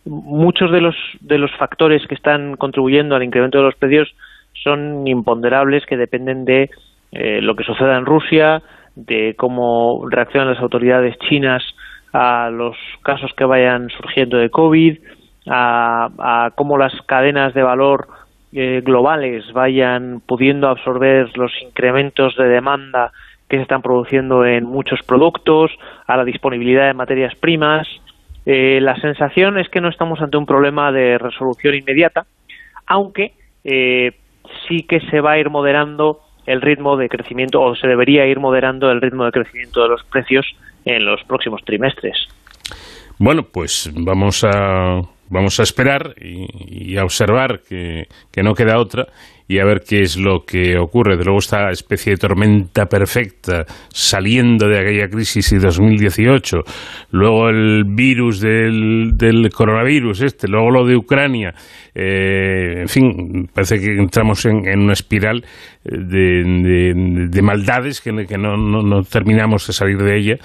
Muchos 0.07 0.73
de 0.73 0.81
los, 0.81 0.97
de 1.21 1.37
los 1.37 1.51
factores 1.59 2.07
que 2.07 2.15
están 2.15 2.57
contribuyendo 2.57 3.15
al 3.15 3.23
incremento 3.23 3.59
de 3.59 3.65
los 3.65 3.77
precios 3.77 4.09
son 4.63 5.07
imponderables 5.07 5.85
que 5.85 5.99
dependen 5.99 6.47
de 6.47 6.71
eh, 7.13 7.41
lo 7.43 7.55
que 7.57 7.65
suceda 7.65 7.99
en 7.99 8.07
Rusia, 8.07 8.63
de 8.97 9.35
cómo 9.37 10.07
reaccionan 10.09 10.55
las 10.55 10.63
autoridades 10.63 11.19
chinas 11.29 11.63
a 12.13 12.51
los 12.51 12.77
casos 13.03 13.33
que 13.37 13.45
vayan 13.45 13.89
surgiendo 13.91 14.37
de 14.39 14.51
COVID, 14.51 14.99
a, 15.49 16.51
cómo 16.57 16.79
las 16.79 16.95
cadenas 17.07 17.55
de 17.55 17.63
valor 17.63 18.09
eh, 18.53 18.83
globales 18.85 19.53
vayan 19.53 20.21
pudiendo 20.27 20.69
absorber 20.69 21.31
los 21.37 21.53
incrementos 21.63 22.37
de 22.37 22.49
demanda 22.49 23.13
que 23.49 23.57
se 23.57 23.63
están 23.63 23.83
produciendo 23.83 24.45
en 24.45 24.65
muchos 24.65 25.01
productos, 25.03 25.73
a 26.07 26.17
la 26.17 26.25
disponibilidad 26.25 26.87
de 26.87 26.95
materias 26.95 27.35
primas. 27.35 27.87
Eh, 28.47 28.79
la 28.81 28.97
sensación 29.01 29.59
es 29.59 29.69
que 29.69 29.81
no 29.81 29.89
estamos 29.89 30.21
ante 30.21 30.37
un 30.37 30.47
problema 30.47 30.93
de 30.93 31.19
resolución 31.19 31.75
inmediata, 31.75 32.27
aunque 32.87 33.33
eh, 33.65 34.13
sí 34.69 34.85
que 34.85 35.01
se 35.11 35.21
va 35.21 35.33
a 35.33 35.39
ir 35.39 35.51
moderando 35.51 36.21
el 36.47 36.61
ritmo 36.61 36.97
de 36.97 37.09
crecimiento 37.09 37.61
o 37.61 37.75
se 37.75 37.87
debería 37.87 38.27
ir 38.27 38.39
moderando 38.39 38.91
el 38.91 39.01
ritmo 39.01 39.25
de 39.25 39.33
crecimiento 39.33 39.83
de 39.83 39.89
los 39.89 40.05
precios 40.05 40.47
en 40.85 41.05
los 41.05 41.23
próximos 41.25 41.63
trimestres. 41.65 42.17
Bueno, 43.19 43.43
pues 43.43 43.91
vamos 43.95 44.45
a 44.45 45.01
vamos 45.29 45.61
a 45.61 45.63
esperar 45.63 46.15
y, 46.21 46.97
a 46.97 47.05
observar 47.05 47.61
que, 47.61 48.09
que, 48.33 48.43
no 48.43 48.55
queda 48.55 48.79
otra 48.79 49.07
y 49.51 49.59
a 49.59 49.65
ver 49.65 49.81
qué 49.81 50.03
es 50.03 50.17
lo 50.17 50.45
que 50.45 50.79
ocurre. 50.79 51.17
De 51.17 51.25
luego 51.25 51.41
esta 51.41 51.73
especie 51.73 52.13
de 52.13 52.19
tormenta 52.19 52.87
perfecta 52.87 53.65
saliendo 53.89 54.69
de 54.69 54.79
aquella 54.79 55.09
crisis 55.09 55.51
de 55.51 55.59
2018, 55.59 56.59
luego 57.11 57.49
el 57.49 57.83
virus 57.85 58.39
del, 58.39 59.51
coronavirus 59.53 60.23
este, 60.23 60.47
luego 60.47 60.71
lo 60.71 60.87
de 60.87 60.95
Ucrania, 60.95 61.53
eh, 61.97 62.83
en 62.83 62.89
fin, 62.89 63.51
parece 63.53 63.81
que 63.81 63.97
entramos 63.97 64.45
en, 64.45 64.79
una 64.79 64.93
espiral 64.93 65.45
de, 65.83 67.29
de, 67.29 67.43
maldades 67.43 68.01
que, 68.01 68.27
que 68.29 68.39
no, 68.39 68.57
no, 68.57 68.83
no 68.83 69.03
terminamos 69.03 69.67
de 69.67 69.73
salir 69.73 69.99
de 69.99 70.17
ella 70.17 70.37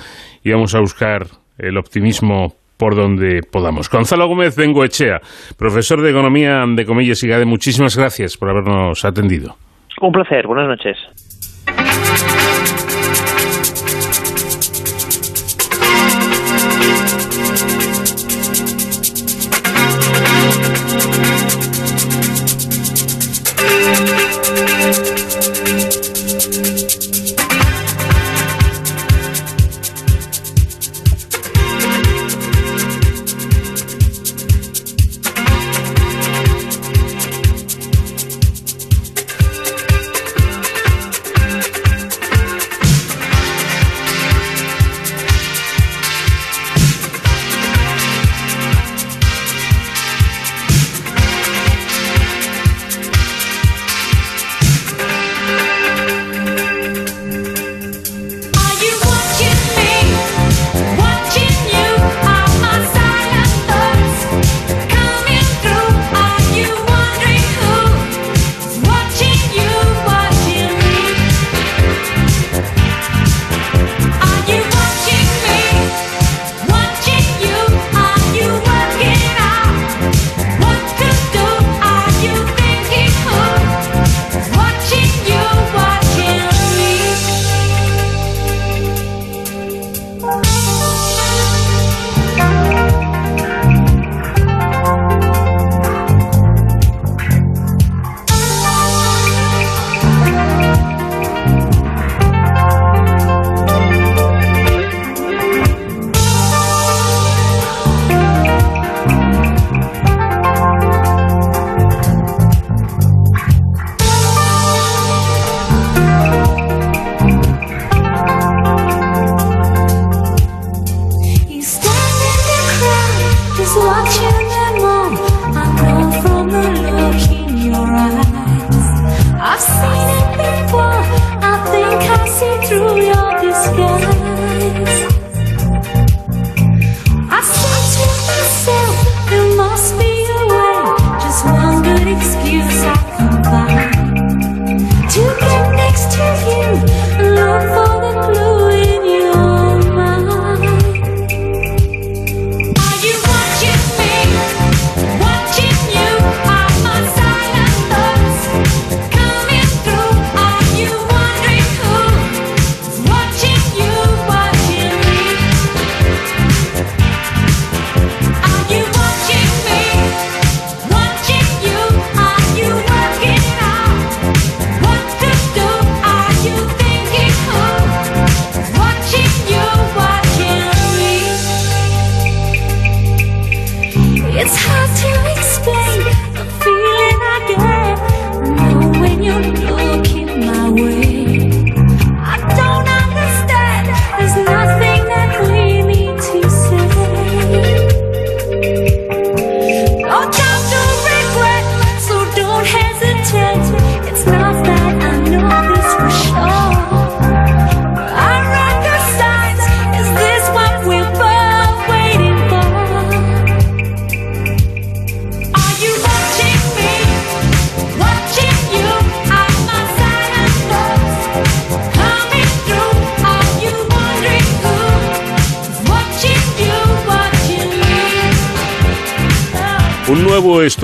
y 0.43 0.49
vamos 0.49 0.73
a 0.73 0.79
buscar 0.79 1.27
el 1.59 1.77
optimismo 1.77 2.55
por 2.77 2.95
donde 2.95 3.41
podamos. 3.49 3.89
Gonzalo 3.89 4.27
Gómez 4.27 4.55
Bengoechea, 4.55 5.19
profesor 5.57 6.01
de 6.01 6.11
Economía 6.11 6.63
de 6.67 6.85
Comillas 6.85 7.23
y 7.23 7.27
GADE, 7.27 7.45
muchísimas 7.45 7.97
gracias 7.97 8.37
por 8.37 8.49
habernos 8.49 9.03
atendido. 9.05 9.55
Un 10.01 10.11
placer, 10.11 10.45
buenas 10.47 10.67
noches. 10.67 10.97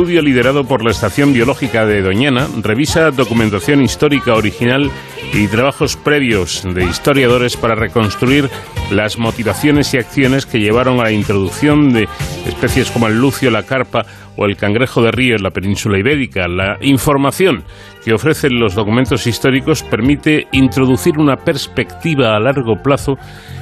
Estudio 0.02 0.23
liderado 0.23 0.64
por 0.64 0.84
la 0.84 0.90
Estación 0.90 1.32
Biológica 1.32 1.86
de 1.86 2.02
Doñana 2.02 2.48
revisa 2.64 3.11
documentación 3.11 3.84
histórica 3.84 4.34
original 4.34 4.90
y 5.32 5.48
trabajos 5.48 5.95
previos 5.95 6.64
de 6.64 6.86
historiadores 6.86 7.56
para 7.56 7.76
reconstruir 7.76 8.49
las 8.90 9.19
motivaciones 9.19 9.94
y 9.94 9.98
acciones 9.98 10.48
que 10.48 10.60
llevaron 10.60 10.99
a 10.99 11.03
la 11.03 11.11
introducción 11.11 11.94
de 11.94 12.07
especies 12.48 12.90
como 12.90 13.06
el 13.06 13.19
lucio, 13.19 13.52
la 13.52 13.61
carpa 13.61 14.07
o 14.38 14.45
el 14.45 14.57
cangrejo 14.57 15.03
de 15.03 15.11
río 15.11 15.36
en 15.36 15.44
la 15.44 15.52
península 15.52 15.99
ibérica. 15.99 16.48
La 16.48 16.78
información 16.82 17.64
que 18.03 18.14
ofrecen 18.14 18.60
los 18.60 18.73
documentos 18.73 19.28
históricos 19.28 19.84
permite 19.84 20.48
introducir 20.52 21.19
una 21.19 21.36
perspectiva 21.36 22.36
a 22.36 22.40
largo 22.40 22.82
plazo 22.82 23.18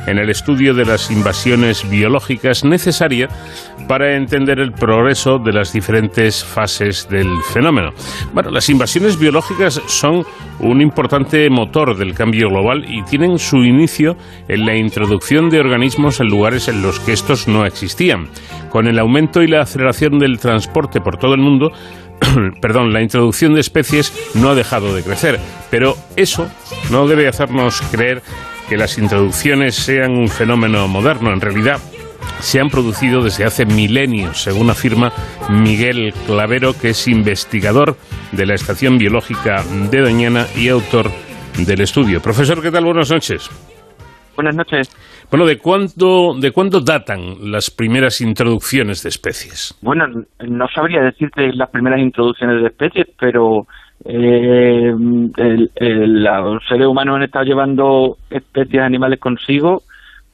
en 0.08 0.18
el 0.18 0.30
estudio 0.30 0.74
de 0.74 0.86
las 0.86 1.12
invasiones 1.12 1.90
biológicas 1.90 2.64
necesaria 2.64 3.30
para 3.88 4.16
entender 4.16 4.60
el 4.60 4.72
progreso 4.72 5.40
de 5.40 5.54
las 5.54 5.74
diferentes 5.74 6.44
fases 6.44 7.08
del 7.10 7.30
fenómeno. 7.54 7.92
Bueno, 8.34 8.52
las 8.52 8.70
invasiones 8.70 9.18
biológicas 9.18 9.82
son 9.88 10.26
un 10.60 10.82
importante 10.82 11.50
motor 11.50 11.98
del 11.98 12.14
cambio 12.14 12.50
global 12.50 12.86
y 12.88 13.04
tienen 13.04 13.40
su 13.40 13.58
inicio 13.58 14.18
en 14.48 14.66
la 14.66 14.76
introducción 14.76 15.50
de 15.50 15.60
organismos 15.60 16.20
en 16.20 16.28
lugares 16.28 16.68
en 16.68 16.82
los 16.82 17.00
que 17.00 17.14
estos 17.14 17.48
no 17.48 17.66
existían. 17.66 18.28
Con 18.70 18.88
el 18.88 19.00
aumento 19.00 19.42
y 19.42 19.48
la 19.48 19.62
aceleración 19.62 20.20
del 20.20 20.40
transporte 20.40 21.02
por 21.02 21.18
todo 21.18 21.34
el 21.34 21.42
mundo, 21.42 21.72
perdón, 22.62 22.94
la 22.94 23.02
introducción 23.02 23.54
de 23.54 23.62
especies 23.62 24.14
no 24.36 24.50
ha 24.50 24.56
dejado 24.56 24.94
de 24.94 25.04
crecer, 25.04 25.40
pero 25.72 25.96
eso 26.16 26.48
no 26.92 27.08
debe 27.08 27.28
hacernos 27.28 27.82
creer 27.92 28.22
que 28.70 28.78
las 28.78 29.00
introducciones 29.00 29.76
sean 29.76 30.12
un 30.12 30.28
fenómeno 30.28 30.88
moderno. 30.88 31.34
En 31.34 31.42
realidad, 31.42 31.78
se 32.40 32.60
han 32.60 32.70
producido 32.70 33.24
desde 33.24 33.44
hace 33.44 33.66
milenios, 33.66 34.44
según 34.44 34.70
afirma 34.70 35.12
Miguel 35.50 36.14
Clavero, 36.28 36.74
que 36.80 36.90
es 36.90 37.08
investigador 37.08 37.98
de 38.32 38.46
la 38.46 38.54
Estación 38.54 39.00
Biológica 39.00 39.64
de 39.90 40.02
Doñana 40.02 40.46
y 40.56 40.70
autor 40.70 41.08
del 41.58 41.82
estudio. 41.82 42.22
Profesor, 42.22 42.62
¿qué 42.62 42.70
tal? 42.70 42.86
Buenas 42.86 43.12
noches. 43.12 43.50
Buenas 44.36 44.56
noches. 44.56 44.96
Bueno, 45.32 45.46
¿de 45.48 45.58
cuándo, 45.58 46.36
¿de 46.40 46.52
cuándo 46.52 46.80
datan 46.80 47.52
las 47.52 47.72
primeras 47.72 48.22
introducciones 48.22 49.02
de 49.04 49.10
especies? 49.10 49.78
Bueno, 49.82 50.06
no 50.48 50.66
sabría 50.74 51.02
decirte 51.02 51.52
las 51.54 51.70
primeras 51.72 52.00
introducciones 52.00 52.62
de 52.62 52.68
especies, 52.68 53.08
pero 53.20 53.66
eh, 54.06 54.94
el, 55.38 55.72
el, 55.76 56.24
los 56.24 56.66
seres 56.68 56.88
humanos 56.88 57.18
han 57.18 57.24
estado 57.24 57.46
llevando 57.46 58.18
especies 58.30 58.82
animales 58.82 59.20
consigo, 59.20 59.84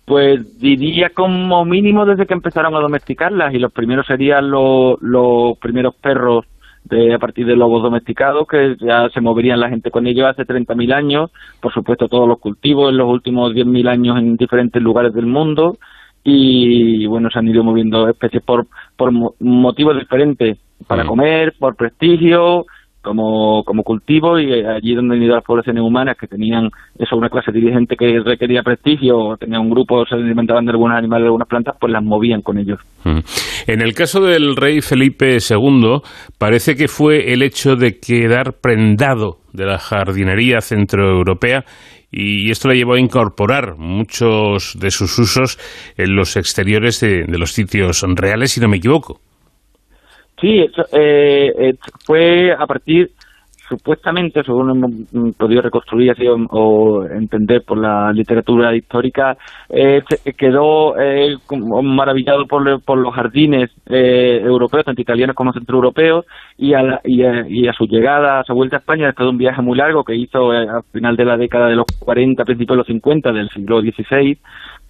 pues 0.05 0.59
diría 0.59 1.09
como 1.09 1.65
mínimo 1.65 2.05
desde 2.05 2.27
que 2.27 2.33
empezaron 2.35 2.75
a 2.75 2.79
domesticarlas 2.79 3.53
y 3.53 3.59
los 3.59 3.71
primeros 3.71 4.05
serían 4.05 4.51
los, 4.51 5.01
los 5.01 5.57
primeros 5.57 5.95
perros 5.95 6.45
de, 6.83 7.15
a 7.15 7.19
partir 7.19 7.47
de 7.47 7.55
lobos 7.55 7.81
domesticados 7.81 8.47
que 8.47 8.75
ya 8.79 9.09
se 9.09 9.19
moverían 9.21 9.59
la 9.59 9.69
gente 9.69 9.89
con 9.89 10.05
ellos 10.05 10.27
hace 10.27 10.45
30.000 10.45 10.93
años, 10.93 11.31
por 11.59 11.73
supuesto 11.73 12.07
todos 12.07 12.27
los 12.27 12.37
cultivos 12.37 12.91
en 12.91 12.97
los 12.97 13.09
últimos 13.09 13.51
10.000 13.53 13.89
años 13.89 14.17
en 14.19 14.37
diferentes 14.37 14.81
lugares 14.81 15.13
del 15.13 15.25
mundo 15.25 15.77
y 16.23 17.05
bueno, 17.05 17.29
se 17.29 17.39
han 17.39 17.47
ido 17.47 17.63
moviendo 17.63 18.07
especies 18.09 18.43
por, 18.43 18.65
por 18.97 19.11
motivos 19.11 19.97
diferentes, 19.97 20.57
para 20.87 21.05
comer, 21.05 21.53
por 21.57 21.75
prestigio, 21.75 22.65
como, 23.05 23.63
como 23.63 23.83
cultivo 23.83 24.39
y 24.39 24.51
allí 24.65 24.95
donde 24.95 25.15
han 25.15 25.23
ido 25.23 25.35
las 25.35 25.43
poblaciones 25.43 25.83
humanas 25.83 26.17
que 26.19 26.27
tenían 26.27 26.69
eso 26.97 27.15
una 27.15 27.29
clase 27.29 27.51
dirigente 27.51 27.95
que 27.95 28.19
requería 28.19 28.63
prestigio, 28.63 29.37
tenían 29.39 29.61
un 29.61 29.69
grupo, 29.69 30.05
se 30.05 30.15
alimentaban 30.15 30.65
de 30.65 30.71
algunos 30.71 30.97
animales, 30.97 31.23
de 31.23 31.27
algunas 31.27 31.47
plantas, 31.47 31.75
pues 31.79 31.93
las 31.93 32.03
movían 32.03 32.41
con 32.41 32.57
ellos. 32.57 32.79
Mm. 33.03 33.19
En 33.67 33.81
el 33.81 33.93
caso 33.93 34.21
del 34.21 34.55
rey 34.55 34.81
Felipe 34.81 35.37
II, 35.37 36.01
parece 36.37 36.75
que 36.75 36.87
fue 36.87 37.31
el 37.31 37.43
hecho 37.43 37.75
de 37.75 37.99
quedar 37.99 38.53
prendado 38.61 39.37
de 39.53 39.65
la 39.65 39.77
jardinería 39.77 40.59
centroeuropea 40.61 41.63
y 42.11 42.49
esto 42.49 42.69
le 42.69 42.75
llevó 42.75 42.93
a 42.93 42.99
incorporar 42.99 43.77
muchos 43.77 44.77
de 44.79 44.89
sus 44.89 45.17
usos 45.19 45.59
en 45.97 46.15
los 46.15 46.37
exteriores 46.37 46.99
de, 47.01 47.25
de 47.25 47.37
los 47.37 47.51
sitios 47.51 48.03
reales, 48.15 48.51
si 48.51 48.61
no 48.61 48.67
me 48.67 48.77
equivoco. 48.77 49.19
Sí, 50.39 50.59
eso, 50.59 50.83
eh, 50.91 51.51
eh, 51.57 51.73
fue 52.05 52.51
a 52.51 52.67
partir, 52.67 53.09
supuestamente, 53.69 54.43
según 54.43 54.69
hemos 54.71 55.35
podido 55.37 55.61
reconstruir 55.61 56.11
así, 56.11 56.25
o, 56.27 57.05
entender 57.05 57.63
por 57.65 57.77
la 57.77 58.11
literatura 58.11 58.75
histórica, 58.75 59.37
eh, 59.69 60.01
quedó 60.37 60.99
eh, 60.99 61.37
maravillado 61.83 62.45
por, 62.47 62.81
por, 62.83 62.97
los 62.97 63.15
jardines 63.15 63.71
eh, 63.87 64.41
europeos, 64.43 64.83
tanto 64.83 65.01
italianos 65.01 65.37
como 65.37 65.53
centroeuropeos, 65.53 66.25
y 66.57 66.73
a, 66.73 66.83
la, 66.83 67.01
y, 67.05 67.23
a, 67.23 67.47
y 67.47 67.67
a, 67.67 67.73
su 67.73 67.85
llegada, 67.85 68.41
a 68.41 68.43
su 68.43 68.53
vuelta 68.53 68.75
a 68.75 68.79
España, 68.79 69.07
después 69.07 69.25
de 69.25 69.31
un 69.31 69.37
viaje 69.37 69.61
muy 69.61 69.77
largo 69.77 70.03
que 70.03 70.15
hizo 70.15 70.53
eh, 70.53 70.67
a 70.67 70.81
final 70.91 71.15
de 71.15 71.25
la 71.25 71.37
década 71.37 71.67
de 71.67 71.77
los 71.77 71.85
40, 71.99 72.43
principios 72.43 72.75
de 72.75 72.79
los 72.79 72.87
50 72.87 73.31
del 73.31 73.49
siglo 73.49 73.79
XVI, 73.81 74.37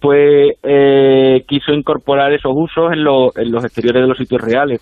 pues 0.02 0.56
quiso 1.48 1.74
incorporar 1.74 2.34
esos 2.34 2.52
usos 2.54 2.92
en 2.92 3.04
los 3.04 3.64
exteriores 3.64 4.02
de 4.02 4.08
los 4.08 4.18
sitios 4.18 4.42
reales 4.42 4.82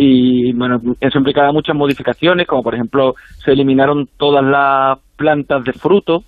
y 0.00 0.52
bueno, 0.52 0.80
eso 1.00 1.18
implicaba 1.18 1.50
muchas 1.50 1.74
modificaciones, 1.74 2.46
como 2.46 2.62
por 2.62 2.72
ejemplo 2.72 3.16
se 3.44 3.50
eliminaron 3.50 4.08
todas 4.16 4.44
las 4.44 4.96
plantas 5.16 5.64
de 5.64 5.72
fruto 5.72 6.22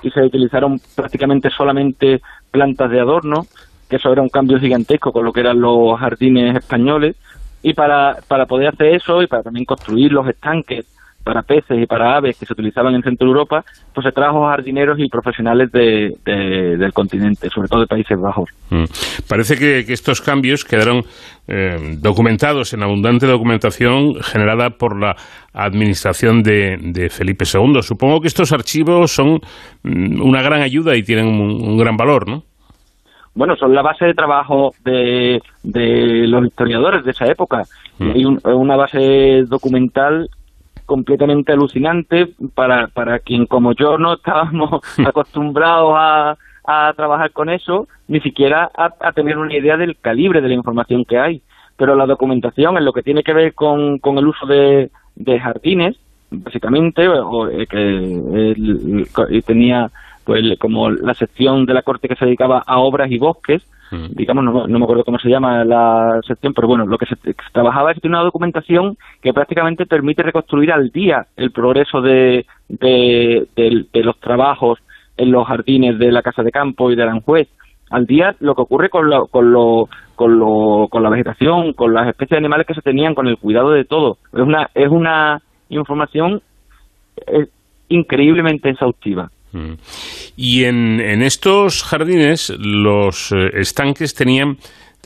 y 0.00 0.10
se 0.10 0.22
utilizaron 0.22 0.78
prácticamente 0.94 1.50
solamente 1.50 2.20
plantas 2.52 2.88
de 2.88 3.00
adorno, 3.00 3.42
que 3.90 3.96
eso 3.96 4.12
era 4.12 4.22
un 4.22 4.28
cambio 4.28 4.60
gigantesco 4.60 5.10
con 5.10 5.24
lo 5.24 5.32
que 5.32 5.40
eran 5.40 5.60
los 5.60 5.98
jardines 5.98 6.56
españoles, 6.56 7.16
y 7.64 7.74
para, 7.74 8.16
para 8.28 8.46
poder 8.46 8.68
hacer 8.68 8.94
eso 8.94 9.20
y 9.20 9.26
para 9.26 9.42
también 9.42 9.64
construir 9.64 10.12
los 10.12 10.28
estanques 10.28 10.86
para 11.26 11.42
peces 11.42 11.82
y 11.82 11.86
para 11.86 12.16
aves 12.16 12.38
que 12.38 12.46
se 12.46 12.52
utilizaban 12.52 12.94
en 12.94 13.02
Centro 13.02 13.26
Europa, 13.26 13.64
pues 13.92 14.04
se 14.04 14.12
trajo 14.12 14.46
jardineros 14.46 14.96
y 15.00 15.08
profesionales 15.08 15.72
de, 15.72 16.12
de, 16.24 16.76
del 16.76 16.92
continente, 16.92 17.50
sobre 17.50 17.66
todo 17.66 17.80
de 17.80 17.88
Países 17.88 18.16
Bajos. 18.16 18.48
Mm. 18.70 18.84
Parece 19.28 19.56
que, 19.56 19.84
que, 19.84 19.92
estos 19.92 20.20
cambios 20.20 20.64
quedaron 20.64 21.02
eh, 21.48 21.96
documentados 21.98 22.72
en 22.74 22.84
abundante 22.84 23.26
documentación 23.26 24.14
generada 24.22 24.70
por 24.70 25.00
la 25.00 25.16
administración 25.52 26.44
de, 26.44 26.78
de, 26.80 27.10
Felipe 27.10 27.44
II. 27.44 27.82
Supongo 27.82 28.20
que 28.20 28.28
estos 28.28 28.52
archivos 28.52 29.10
son 29.10 29.40
mm, 29.82 30.22
una 30.22 30.42
gran 30.42 30.62
ayuda 30.62 30.94
y 30.94 31.02
tienen 31.02 31.26
un, 31.26 31.60
un 31.60 31.76
gran 31.76 31.96
valor, 31.96 32.28
¿no? 32.28 32.44
bueno, 33.36 33.54
son 33.54 33.74
la 33.74 33.82
base 33.82 34.06
de 34.06 34.14
trabajo 34.14 34.70
de, 34.82 35.42
de 35.62 36.26
los 36.26 36.46
historiadores 36.46 37.04
de 37.04 37.10
esa 37.10 37.26
época. 37.26 37.64
Mm. 37.98 38.10
Hay 38.10 38.24
un, 38.24 38.40
una 38.44 38.76
base 38.76 39.42
documental 39.46 40.30
completamente 40.84 41.52
alucinante 41.52 42.34
para, 42.54 42.88
para 42.88 43.18
quien 43.18 43.46
como 43.46 43.72
yo 43.72 43.98
no 43.98 44.14
estábamos 44.14 44.82
acostumbrados 45.06 45.94
a, 45.96 46.36
a 46.66 46.92
trabajar 46.94 47.30
con 47.32 47.48
eso, 47.48 47.88
ni 48.08 48.20
siquiera 48.20 48.70
a, 48.76 48.92
a, 49.00 49.12
tener 49.12 49.38
una 49.38 49.56
idea 49.56 49.76
del 49.76 49.96
calibre 49.96 50.40
de 50.40 50.48
la 50.48 50.54
información 50.54 51.04
que 51.04 51.18
hay. 51.18 51.42
Pero 51.76 51.94
la 51.94 52.06
documentación 52.06 52.76
en 52.76 52.84
lo 52.84 52.92
que 52.92 53.02
tiene 53.02 53.22
que 53.22 53.34
ver 53.34 53.54
con, 53.54 53.98
con 53.98 54.18
el 54.18 54.26
uso 54.26 54.46
de, 54.46 54.90
de 55.14 55.40
jardines, 55.40 55.96
básicamente, 56.30 57.06
o, 57.08 57.48
eh, 57.48 57.66
que 57.66 57.78
él, 57.78 59.08
tenía 59.44 59.90
pues 60.24 60.42
como 60.58 60.90
la 60.90 61.14
sección 61.14 61.66
de 61.66 61.74
la 61.74 61.82
corte 61.82 62.08
que 62.08 62.16
se 62.16 62.24
dedicaba 62.24 62.62
a 62.66 62.78
obras 62.78 63.10
y 63.10 63.18
bosques, 63.18 63.62
digamos, 63.90 64.44
no, 64.44 64.66
no, 64.66 64.78
me 64.78 64.84
acuerdo 64.84 65.04
cómo 65.04 65.18
se 65.18 65.28
llama 65.28 65.64
la 65.64 66.20
sección, 66.26 66.52
pero 66.54 66.68
bueno, 66.68 66.86
lo 66.86 66.98
que 66.98 67.06
se, 67.06 67.16
trabajaba 67.52 67.92
es 67.92 67.98
una 68.04 68.20
documentación 68.20 68.96
que 69.22 69.32
prácticamente 69.32 69.86
permite 69.86 70.22
reconstruir 70.22 70.72
al 70.72 70.90
día 70.90 71.26
el 71.36 71.50
progreso 71.50 72.00
de, 72.00 72.46
de, 72.68 73.46
de, 73.56 73.86
de 73.92 74.04
los 74.04 74.18
trabajos 74.20 74.78
en 75.16 75.30
los 75.30 75.46
jardines 75.46 75.98
de 75.98 76.12
la 76.12 76.22
Casa 76.22 76.42
de 76.42 76.50
Campo 76.50 76.90
y 76.90 76.96
de 76.96 77.02
Aranjuez. 77.02 77.48
Al 77.90 78.06
día 78.06 78.34
lo 78.40 78.54
que 78.54 78.62
ocurre 78.62 78.90
con, 78.90 79.08
lo, 79.08 79.28
con, 79.28 79.52
lo, 79.52 79.88
con, 80.16 80.38
lo, 80.38 80.88
con 80.90 81.02
la 81.02 81.10
vegetación, 81.10 81.72
con 81.72 81.94
las 81.94 82.08
especies 82.08 82.30
de 82.30 82.38
animales 82.38 82.66
que 82.66 82.74
se 82.74 82.82
tenían, 82.82 83.14
con 83.14 83.28
el 83.28 83.38
cuidado 83.38 83.70
de 83.70 83.84
todo. 83.84 84.18
Es 84.32 84.40
una, 84.40 84.68
es 84.74 84.88
una 84.88 85.40
información 85.68 86.42
eh, 87.26 87.46
increíblemente 87.88 88.70
exhaustiva. 88.70 89.30
Y 90.36 90.64
en, 90.64 91.00
en 91.00 91.22
estos 91.22 91.82
jardines 91.82 92.52
los 92.58 93.32
eh, 93.32 93.50
estanques 93.54 94.14
tenían 94.14 94.56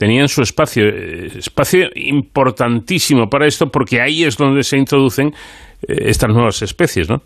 tenían 0.01 0.27
su 0.27 0.41
espacio, 0.41 0.83
eh, 0.87 1.27
espacio 1.37 1.89
importantísimo 1.93 3.27
para 3.29 3.45
esto, 3.45 3.67
porque 3.67 4.01
ahí 4.01 4.23
es 4.23 4.35
donde 4.35 4.63
se 4.63 4.77
introducen 4.77 5.27
eh, 5.27 5.95
estas 6.07 6.33
nuevas 6.33 6.59
especies, 6.63 7.07
¿no? 7.07 7.21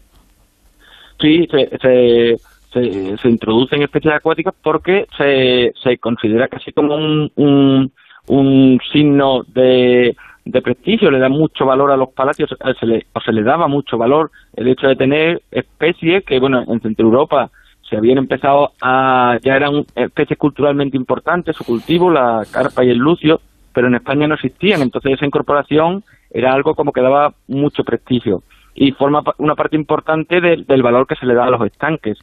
Sí, 1.21 1.47
se, 1.49 1.69
se, 1.81 2.35
se, 2.73 3.17
se 3.17 3.29
introducen 3.29 3.81
especies 3.81 4.15
acuáticas 4.15 4.53
porque 4.61 5.05
se, 5.17 5.71
se 5.81 5.97
considera 5.99 6.49
casi 6.49 6.73
como 6.73 6.95
un, 6.95 7.31
un, 7.37 7.91
un 8.27 8.79
signo 8.91 9.43
de, 9.47 10.13
de 10.45 10.61
prestigio, 10.61 11.09
le 11.09 11.19
da 11.19 11.27
mucho 11.27 11.65
valor 11.65 11.91
a 11.91 11.97
los 11.97 12.09
palacios, 12.09 12.55
se 12.79 12.85
le, 12.85 13.07
o 13.13 13.19
se 13.19 13.33
le 13.33 13.41
daba 13.41 13.67
mucho 13.67 13.97
valor 13.97 14.31
el 14.55 14.67
hecho 14.67 14.87
de 14.87 14.95
tener 14.95 15.41
especies 15.51 16.23
que, 16.23 16.39
bueno, 16.39 16.63
en 16.67 16.79
Centro 16.81 17.07
Europa 17.07 17.49
se 17.89 17.97
habían 17.97 18.19
empezado 18.19 18.71
a, 18.81 19.37
ya 19.43 19.55
eran 19.55 19.85
especies 19.95 20.37
culturalmente 20.37 20.97
importantes, 20.97 21.55
su 21.55 21.63
cultivo, 21.63 22.11
la 22.11 22.43
carpa 22.51 22.83
y 22.83 22.89
el 22.89 22.97
lucio, 22.97 23.41
pero 23.73 23.87
en 23.87 23.95
España 23.95 24.27
no 24.27 24.35
existían, 24.35 24.81
entonces 24.81 25.13
esa 25.13 25.25
incorporación 25.25 26.03
era 26.31 26.53
algo 26.53 26.75
como 26.75 26.91
que 26.91 27.01
daba 27.01 27.33
mucho 27.47 27.83
prestigio 27.83 28.43
y 28.75 28.91
forma 28.91 29.23
una 29.37 29.55
parte 29.55 29.75
importante 29.75 30.41
de, 30.41 30.63
del 30.67 30.83
valor 30.83 31.07
que 31.07 31.15
se 31.15 31.25
le 31.25 31.33
da 31.33 31.45
a 31.45 31.49
los 31.49 31.65
estanques, 31.65 32.19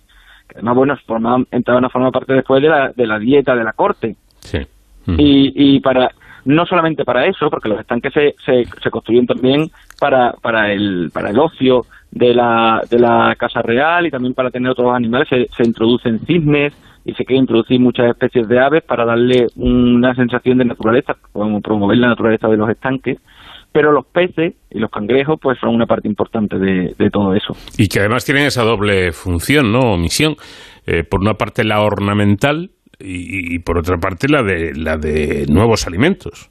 que 0.48 0.58
además, 0.58 0.76
bueno, 0.76 0.96
formaban, 1.06 1.46
entraban 1.50 1.84
a 1.84 1.90
formar 1.90 2.12
parte 2.12 2.34
después 2.34 2.62
de 2.62 2.68
la, 2.68 2.92
de 2.92 3.06
la 3.06 3.18
dieta 3.18 3.56
de 3.56 3.64
la 3.64 3.72
corte. 3.72 4.16
Sí. 4.40 4.58
Y, 5.06 5.76
y 5.76 5.80
para 5.80 6.12
no 6.44 6.66
solamente 6.66 7.04
para 7.04 7.26
eso, 7.26 7.48
porque 7.50 7.68
los 7.68 7.80
estanques 7.80 8.12
se, 8.12 8.34
se, 8.44 8.90
construyen 8.90 9.26
también 9.26 9.70
para, 9.98 10.32
para, 10.42 10.72
el, 10.72 11.10
para 11.12 11.30
el 11.30 11.38
ocio 11.38 11.86
de 12.10 12.34
la, 12.34 12.82
de 12.90 12.98
la 12.98 13.34
casa 13.38 13.62
real 13.62 14.06
y 14.06 14.10
también 14.10 14.34
para 14.34 14.50
tener 14.50 14.70
otros 14.70 14.94
animales. 14.94 15.28
Se, 15.28 15.46
se 15.56 15.62
introducen 15.64 16.20
cisnes 16.26 16.72
y 17.04 17.14
se 17.14 17.24
quiere 17.24 17.40
introducir 17.40 17.80
muchas 17.80 18.10
especies 18.10 18.48
de 18.48 18.60
aves 18.60 18.82
para 18.82 19.04
darle 19.04 19.46
una 19.56 20.14
sensación 20.14 20.58
de 20.58 20.64
naturaleza, 20.64 21.16
como 21.32 21.60
promover 21.60 21.98
la 21.98 22.08
naturaleza 22.08 22.48
de 22.48 22.56
los 22.56 22.70
estanques 22.70 23.18
pero 23.72 23.90
los 23.90 24.04
peces 24.06 24.54
y 24.70 24.78
los 24.78 24.90
cangrejos 24.90 25.38
pues 25.40 25.58
son 25.58 25.74
una 25.74 25.86
parte 25.86 26.06
importante 26.06 26.58
de, 26.58 26.94
de 26.96 27.10
todo 27.10 27.34
eso. 27.34 27.56
Y 27.78 27.88
que 27.88 28.00
además 28.00 28.24
tienen 28.24 28.44
esa 28.44 28.62
doble 28.62 29.12
función, 29.12 29.72
¿no? 29.72 29.94
O 29.94 29.96
misión. 29.96 30.36
Eh, 30.86 31.04
por 31.04 31.20
una 31.20 31.34
parte 31.34 31.64
la 31.64 31.80
ornamental 31.80 32.70
y, 33.02 33.54
y, 33.54 33.58
por 33.58 33.78
otra 33.78 33.98
parte 33.98 34.28
la 34.28 34.42
de, 34.42 34.72
la 34.74 34.96
de 34.96 35.46
nuevos 35.48 35.86
alimentos. 35.86 36.50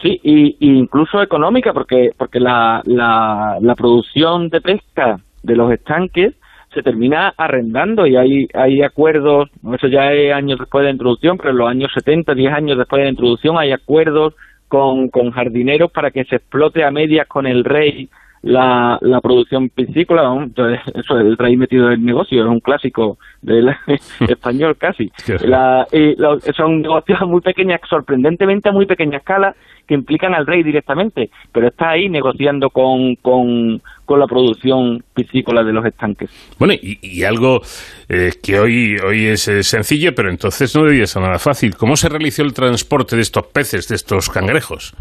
Sí, 0.00 0.20
y, 0.22 0.56
incluso 0.60 1.22
económica, 1.22 1.72
porque, 1.72 2.10
porque 2.16 2.40
la, 2.40 2.82
la, 2.84 3.58
la 3.60 3.74
producción 3.74 4.48
de 4.48 4.60
pesca 4.60 5.18
de 5.42 5.56
los 5.56 5.72
estanques 5.72 6.34
se 6.72 6.82
termina 6.82 7.32
arrendando 7.36 8.06
y 8.06 8.16
hay, 8.16 8.46
hay 8.54 8.82
acuerdos, 8.82 9.48
eso 9.74 9.88
ya 9.88 10.12
es 10.12 10.32
años 10.32 10.58
después 10.58 10.82
de 10.82 10.88
la 10.88 10.92
introducción, 10.92 11.38
pero 11.38 11.50
en 11.50 11.58
los 11.58 11.68
años 11.68 11.90
70, 11.94 12.34
10 12.34 12.52
años 12.52 12.78
después 12.78 13.00
de 13.00 13.04
la 13.04 13.10
introducción 13.10 13.58
hay 13.58 13.72
acuerdos 13.72 14.34
con, 14.68 15.08
con 15.08 15.30
jardineros 15.30 15.90
para 15.90 16.10
que 16.10 16.24
se 16.24 16.36
explote 16.36 16.84
a 16.84 16.90
medias 16.90 17.26
con 17.26 17.46
el 17.46 17.64
rey 17.64 18.08
la, 18.42 18.98
la 19.00 19.20
producción 19.20 19.68
piscícola. 19.68 20.22
Entonces, 20.42 20.80
eso 20.94 21.18
el 21.18 21.36
rey 21.36 21.56
metido 21.56 21.86
en 21.86 21.92
el 21.94 22.04
negocio, 22.04 22.42
es 22.42 22.48
un 22.48 22.60
clásico 22.60 23.18
del 23.42 23.70
español 24.28 24.76
casi. 24.76 25.10
La, 25.44 25.86
y 25.92 26.16
son 26.56 26.82
negocios 26.82 27.20
muy 27.26 27.40
pequeñas, 27.40 27.80
sorprendentemente 27.88 28.68
a 28.68 28.72
muy 28.72 28.86
pequeña 28.86 29.18
escala, 29.18 29.54
que 29.86 29.94
implican 29.94 30.34
al 30.34 30.46
rey 30.46 30.62
directamente, 30.62 31.30
pero 31.50 31.68
está 31.68 31.90
ahí 31.90 32.10
negociando 32.10 32.68
con, 32.68 33.14
con, 33.16 33.80
con 34.04 34.20
la 34.20 34.26
producción 34.26 35.02
piscícola 35.14 35.64
de 35.64 35.72
los 35.72 35.84
estanques. 35.86 36.30
Bueno, 36.58 36.74
y, 36.74 36.98
y 37.00 37.24
algo 37.24 37.62
eh, 38.08 38.32
que 38.42 38.60
hoy, 38.60 38.96
hoy 38.98 39.26
es 39.26 39.48
eh, 39.48 39.62
sencillo, 39.62 40.14
pero 40.14 40.28
entonces 40.28 40.76
no 40.76 40.84
debía 40.84 41.06
ser 41.06 41.22
nada 41.22 41.38
fácil. 41.38 41.74
¿Cómo 41.76 41.96
se 41.96 42.10
realizó 42.10 42.42
el 42.42 42.52
transporte 42.52 43.16
de 43.16 43.22
estos 43.22 43.46
peces, 43.46 43.88
de 43.88 43.94
estos 43.94 44.28
cangrejos? 44.28 44.94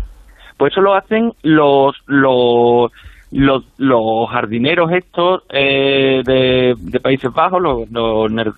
Pues 0.58 0.72
eso 0.72 0.82
lo 0.82 0.96
hacen 0.96 1.34
los, 1.44 1.96
los 2.08 2.92
los, 3.32 3.66
los 3.78 4.30
jardineros 4.30 4.92
estos 4.92 5.44
eh, 5.50 6.22
de, 6.26 6.76
de, 6.78 7.00
Países 7.00 7.32
Bajos, 7.34 7.62
los, 7.62 7.90
los 7.92 8.32
ner, 8.32 8.54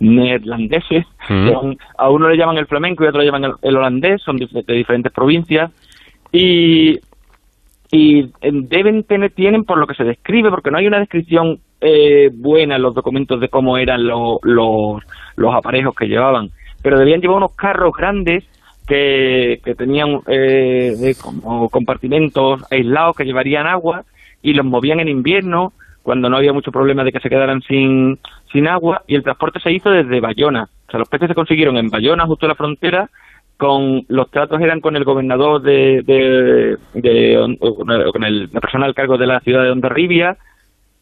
neerlandeses, 0.00 1.06
mm. 1.28 1.48
son, 1.48 1.78
a 1.96 2.10
uno 2.10 2.28
le 2.28 2.36
llaman 2.36 2.58
el 2.58 2.66
flamenco 2.66 3.04
y 3.04 3.06
a 3.06 3.10
otro 3.10 3.20
le 3.20 3.26
llaman 3.26 3.44
el, 3.44 3.52
el 3.62 3.76
holandés, 3.76 4.22
son 4.22 4.38
de, 4.38 4.48
de, 4.66 4.74
diferentes 4.74 5.12
provincias, 5.12 5.70
y, 6.32 6.98
y 7.92 8.30
deben 8.42 9.04
tener, 9.04 9.30
tienen 9.30 9.64
por 9.64 9.78
lo 9.78 9.86
que 9.86 9.94
se 9.94 10.04
describe, 10.04 10.50
porque 10.50 10.70
no 10.70 10.78
hay 10.78 10.88
una 10.88 10.98
descripción 10.98 11.60
eh, 11.80 12.30
buena 12.32 12.76
en 12.76 12.82
los 12.82 12.94
documentos 12.94 13.40
de 13.40 13.48
cómo 13.48 13.78
eran 13.78 14.04
lo, 14.04 14.40
los, 14.42 15.00
los 15.36 15.54
aparejos 15.54 15.94
que 15.94 16.08
llevaban, 16.08 16.50
pero 16.82 16.98
debían 16.98 17.20
llevar 17.20 17.36
unos 17.36 17.54
carros 17.54 17.92
grandes 17.96 18.44
que, 18.88 19.60
tenían 19.76 20.20
eh, 20.26 21.14
como 21.20 21.68
compartimentos 21.68 22.64
aislados 22.70 23.16
que 23.16 23.24
llevarían 23.24 23.66
agua 23.66 24.04
y 24.42 24.54
los 24.54 24.64
movían 24.64 25.00
en 25.00 25.08
invierno 25.08 25.72
cuando 26.02 26.30
no 26.30 26.38
había 26.38 26.54
mucho 26.54 26.72
problema 26.72 27.04
de 27.04 27.12
que 27.12 27.20
se 27.20 27.28
quedaran 27.28 27.60
sin, 27.62 28.18
sin 28.50 28.66
agua 28.66 29.02
y 29.06 29.14
el 29.14 29.22
transporte 29.22 29.60
se 29.60 29.72
hizo 29.72 29.90
desde 29.90 30.20
Bayona. 30.20 30.68
O 30.88 30.90
sea, 30.90 31.00
los 31.00 31.08
peces 31.08 31.28
se 31.28 31.34
consiguieron 31.34 31.76
en 31.76 31.90
Bayona, 31.90 32.26
justo 32.26 32.46
en 32.46 32.48
la 32.48 32.54
frontera, 32.54 33.10
con 33.58 34.04
los 34.08 34.30
tratos 34.30 34.60
eran 34.60 34.80
con 34.80 34.96
el 34.96 35.04
gobernador 35.04 35.60
de, 35.60 36.02
de, 36.06 36.76
de, 36.94 37.58
con 37.58 38.24
el, 38.24 38.48
la 38.52 38.60
persona 38.60 38.86
al 38.86 38.94
cargo 38.94 39.18
de 39.18 39.26
la 39.26 39.40
ciudad 39.40 39.64
de 39.64 39.70
Hondarribia, 39.70 40.38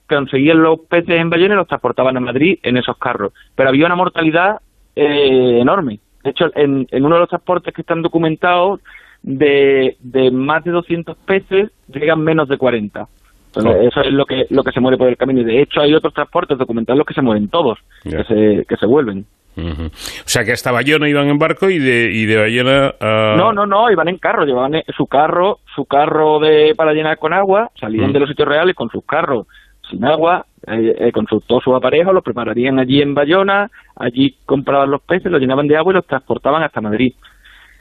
conseguían 0.09 0.63
los 0.63 0.81
peces 0.81 1.21
en 1.21 1.31
Bayona 1.31 1.55
y 1.55 1.59
los 1.59 1.69
transportaban 1.69 2.17
a 2.17 2.21
Madrid 2.21 2.59
en 2.63 2.77
esos 2.77 2.97
carros. 2.99 3.33
Pero 3.55 3.69
había 3.69 3.87
una 3.87 3.95
mortalidad 3.95 4.61
eh, 4.97 5.59
enorme. 5.61 6.01
De 6.27 6.31
hecho, 6.33 6.51
en, 6.57 6.89
en, 6.91 7.05
uno 7.05 7.15
de 7.15 7.21
los 7.21 7.29
transportes 7.29 7.73
que 7.73 7.83
están 7.83 8.03
documentados, 8.03 8.81
de, 9.23 9.97
de 10.01 10.33
más 10.33 10.65
de 10.65 10.73
200 10.73 11.17
peces 11.19 11.71
llegan 11.87 12.21
menos 12.21 12.49
de 12.49 12.59
40. 12.59 13.07
Entonces, 13.55 13.77
oh. 13.77 13.87
eso 13.87 14.01
es 14.01 14.13
lo 14.13 14.27
que, 14.27 14.47
lo 14.51 14.65
que 14.65 14.73
se 14.73 14.81
muere 14.81 14.99
por 14.99 15.07
el 15.09 15.17
camino. 15.17 15.43
Y 15.43 15.45
de 15.45 15.63
hecho, 15.63 15.81
hay 15.81 15.95
otros 15.95 16.13
transportes 16.13 16.59
documentados 16.59 17.07
que 17.07 17.15
se 17.15 17.23
mueren 17.23 17.47
todos, 17.47 17.79
yeah. 18.03 18.19
que, 18.19 18.25
se, 18.25 18.65
que 18.67 18.77
se 18.77 18.87
vuelven. 18.87 19.25
Uh 19.57 19.61
-huh. 19.61 19.87
O 19.87 20.29
sea 20.29 20.45
que 20.45 20.51
hasta 20.51 20.73
Bayona 20.73 21.09
iban 21.09 21.29
en 21.29 21.39
barco 21.39 21.71
y 21.71 21.79
de, 21.79 22.11
y 22.13 22.27
de 22.27 22.39
Bayona 22.39 22.95
a... 23.01 23.37
No, 23.37 23.53
no, 23.53 23.67
no, 23.67 23.89
iban 23.89 24.09
en 24.09 24.19
carro, 24.19 24.45
llevaban 24.45 24.83
su 24.97 25.07
carro, 25.07 25.61
su 25.77 25.85
carro 25.85 26.41
de 26.41 26.75
para 26.77 26.93
llenar 26.93 27.19
con 27.19 27.33
agua, 27.33 27.71
salían 27.79 28.07
uh 28.07 28.09
-huh. 28.09 28.13
de 28.15 28.21
los 28.21 28.29
sitios 28.29 28.49
reales 28.49 28.75
con 28.75 28.91
sus 28.91 29.05
carros 29.05 29.47
sin 29.91 30.05
agua, 30.05 30.47
eh, 30.67 30.95
eh, 30.99 31.13
con 31.13 31.27
su, 31.27 31.75
aparejo, 31.75 32.13
los 32.13 32.25
prepararían 32.25 32.79
allí 32.79 33.01
en 33.01 33.15
Bayona, 33.15 33.71
allí 33.95 34.37
compraban 34.45 34.91
los 34.91 35.03
peces, 35.03 35.31
los 35.31 35.41
llenaban 35.41 35.67
de 35.67 35.77
agua 35.77 35.93
y 35.93 35.97
los 35.97 36.07
transportaban 36.07 36.63
hasta 36.63 36.81
Madrid. 36.81 37.13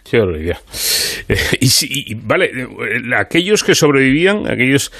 Qué 0.09 0.17
idea. 0.17 0.57
Eh, 1.27 1.35
y, 1.59 2.11
y, 2.11 2.15
vale, 2.15 2.51
aquellos 3.17 3.63
que 3.63 3.73
sobrevivían, 3.73 4.45
aquellos 4.47 4.91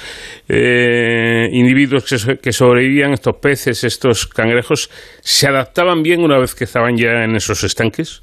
eh, 0.48 1.48
individuos 1.52 2.04
que, 2.04 2.38
que, 2.38 2.52
sobrevivían, 2.52 3.12
estos 3.12 3.36
peces, 3.36 3.84
estos 3.84 4.26
cangrejos, 4.26 4.90
¿se 5.20 5.46
adaptaban 5.46 6.02
bien 6.02 6.24
una 6.24 6.38
vez 6.38 6.54
que 6.54 6.64
estaban 6.64 6.96
ya 6.96 7.22
en 7.22 7.36
esos 7.36 7.62
estanques? 7.62 8.22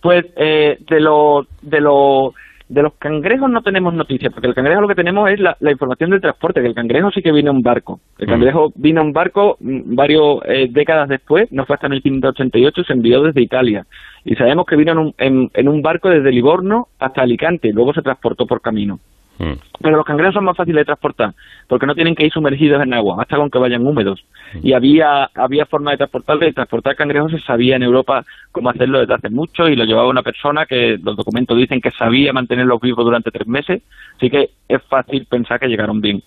Pues 0.00 0.24
eh, 0.36 0.76
de 0.90 1.00
lo, 1.00 1.46
de 1.62 1.80
lo 1.80 2.34
de 2.68 2.82
los 2.82 2.94
cangrejos 2.94 3.50
no 3.50 3.62
tenemos 3.62 3.92
noticias, 3.92 4.32
porque 4.32 4.48
el 4.48 4.54
cangrejo 4.54 4.80
lo 4.80 4.88
que 4.88 4.94
tenemos 4.94 5.28
es 5.30 5.38
la, 5.38 5.56
la, 5.60 5.70
información 5.70 6.10
del 6.10 6.20
transporte, 6.20 6.60
que 6.60 6.66
el 6.66 6.74
cangrejo 6.74 7.10
sí 7.10 7.20
que 7.20 7.32
vino 7.32 7.50
en 7.50 7.60
barco. 7.60 8.00
El 8.18 8.26
cangrejo 8.26 8.70
mm. 8.70 8.72
vino 8.82 9.02
en 9.02 9.12
barco 9.12 9.56
varios 9.60 10.40
eh, 10.46 10.68
décadas 10.70 11.08
después, 11.08 11.50
no 11.52 11.66
fue 11.66 11.74
hasta 11.74 11.86
en 11.88 11.94
el 11.94 12.02
1588, 12.02 12.84
se 12.84 12.92
envió 12.92 13.22
desde 13.22 13.42
Italia. 13.42 13.86
Y 14.24 14.34
sabemos 14.36 14.64
que 14.66 14.76
vino 14.76 14.92
en 14.92 14.98
un, 14.98 15.14
en, 15.18 15.50
en 15.52 15.68
un 15.68 15.82
barco 15.82 16.08
desde 16.08 16.32
Livorno 16.32 16.88
hasta 16.98 17.22
Alicante, 17.22 17.68
y 17.68 17.72
luego 17.72 17.92
se 17.92 18.02
transportó 18.02 18.46
por 18.46 18.62
camino. 18.62 18.98
Mm. 19.38 19.54
Pero 19.80 19.96
los 19.96 20.04
cangrejos 20.04 20.34
son 20.34 20.44
más 20.44 20.56
fáciles 20.56 20.80
de 20.80 20.84
transportar, 20.84 21.34
porque 21.68 21.86
no 21.86 21.94
tienen 21.94 22.14
que 22.14 22.24
ir 22.24 22.32
sumergidos 22.32 22.82
en 22.82 22.94
agua, 22.94 23.16
basta 23.16 23.36
con 23.36 23.50
que 23.50 23.58
vayan 23.58 23.86
húmedos. 23.86 24.24
Mm. 24.54 24.58
Y 24.66 24.72
había 24.72 25.30
había 25.34 25.66
forma 25.66 25.90
de 25.90 25.98
transportarlos, 25.98 26.46
de 26.46 26.52
transportar 26.52 26.96
cangrejos 26.96 27.32
se 27.32 27.40
sabía 27.40 27.76
en 27.76 27.82
Europa 27.82 28.24
cómo 28.52 28.70
hacerlo 28.70 29.00
desde 29.00 29.14
hace 29.14 29.30
mucho, 29.30 29.68
y 29.68 29.76
lo 29.76 29.84
llevaba 29.84 30.08
una 30.08 30.22
persona 30.22 30.66
que 30.66 30.98
los 31.02 31.16
documentos 31.16 31.56
dicen 31.56 31.80
que 31.80 31.90
sabía 31.90 32.32
mantenerlos 32.32 32.80
vivos 32.80 33.04
durante 33.04 33.30
tres 33.30 33.46
meses, 33.46 33.82
así 34.16 34.30
que 34.30 34.50
es 34.68 34.82
fácil 34.84 35.26
pensar 35.26 35.58
que 35.58 35.68
llegaron 35.68 36.00
bien. 36.00 36.22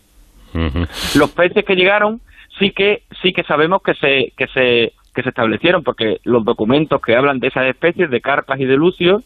Los 1.16 1.32
peces 1.32 1.64
que 1.66 1.76
llegaron 1.76 2.20
sí 2.58 2.72
que 2.72 3.04
sí 3.22 3.32
que 3.32 3.44
sabemos 3.44 3.82
que 3.84 3.94
se 3.94 4.34
que 4.36 4.48
se 4.48 4.94
que 5.14 5.24
se 5.24 5.30
establecieron, 5.30 5.84
porque 5.84 6.20
los 6.26 6.46
documentos 6.46 7.02
que 7.02 7.16
hablan 7.16 7.40
de 7.40 7.48
esas 7.48 7.66
especies, 7.66 8.12
de 8.12 8.22
carpas 8.22 8.60
y 8.60 8.66
de 8.66 8.76
lucios, 8.76 9.24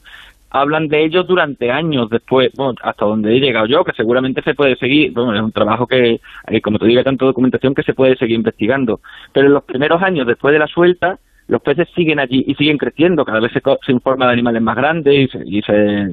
hablan 0.51 0.87
de 0.87 1.05
ellos 1.05 1.25
durante 1.25 1.71
años 1.71 2.09
después, 2.09 2.51
bueno, 2.55 2.75
hasta 2.83 3.05
donde 3.05 3.35
he 3.35 3.39
llegado 3.39 3.65
yo, 3.65 3.83
que 3.83 3.93
seguramente 3.93 4.41
se 4.41 4.53
puede 4.53 4.75
seguir, 4.75 5.13
bueno, 5.13 5.33
es 5.33 5.41
un 5.41 5.51
trabajo 5.51 5.87
que, 5.87 6.19
eh, 6.47 6.61
como 6.61 6.77
te 6.77 6.85
digo, 6.85 6.99
hay 6.99 7.05
tanta 7.05 7.25
documentación 7.25 7.73
que 7.73 7.83
se 7.83 7.93
puede 7.93 8.17
seguir 8.17 8.35
investigando, 8.35 8.99
pero 9.33 9.47
en 9.47 9.53
los 9.53 9.63
primeros 9.63 10.01
años 10.03 10.27
después 10.27 10.51
de 10.51 10.59
la 10.59 10.67
suelta, 10.67 11.17
los 11.47 11.61
peces 11.61 11.87
siguen 11.95 12.19
allí 12.19 12.43
y 12.45 12.55
siguen 12.55 12.77
creciendo, 12.77 13.25
cada 13.25 13.39
vez 13.39 13.51
se, 13.53 13.61
se 13.85 13.91
informa 13.91 14.27
de 14.27 14.33
animales 14.33 14.61
más 14.61 14.75
grandes 14.75 15.13
y, 15.13 15.27
se, 15.27 15.39
y 15.45 15.61
se, 15.61 16.11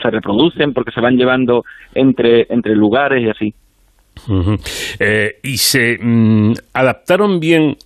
se, 0.00 0.10
reproducen 0.10 0.72
porque 0.72 0.92
se 0.92 1.00
van 1.00 1.16
llevando 1.16 1.64
entre, 1.94 2.46
entre 2.50 2.74
lugares 2.74 3.22
y 3.22 3.28
así. 3.28 3.54
Eh, 4.98 5.36
¿Y 5.42 5.56
se 5.56 5.98
mm, 6.00 6.52
adaptaron 6.74 7.38
bien 7.38 7.76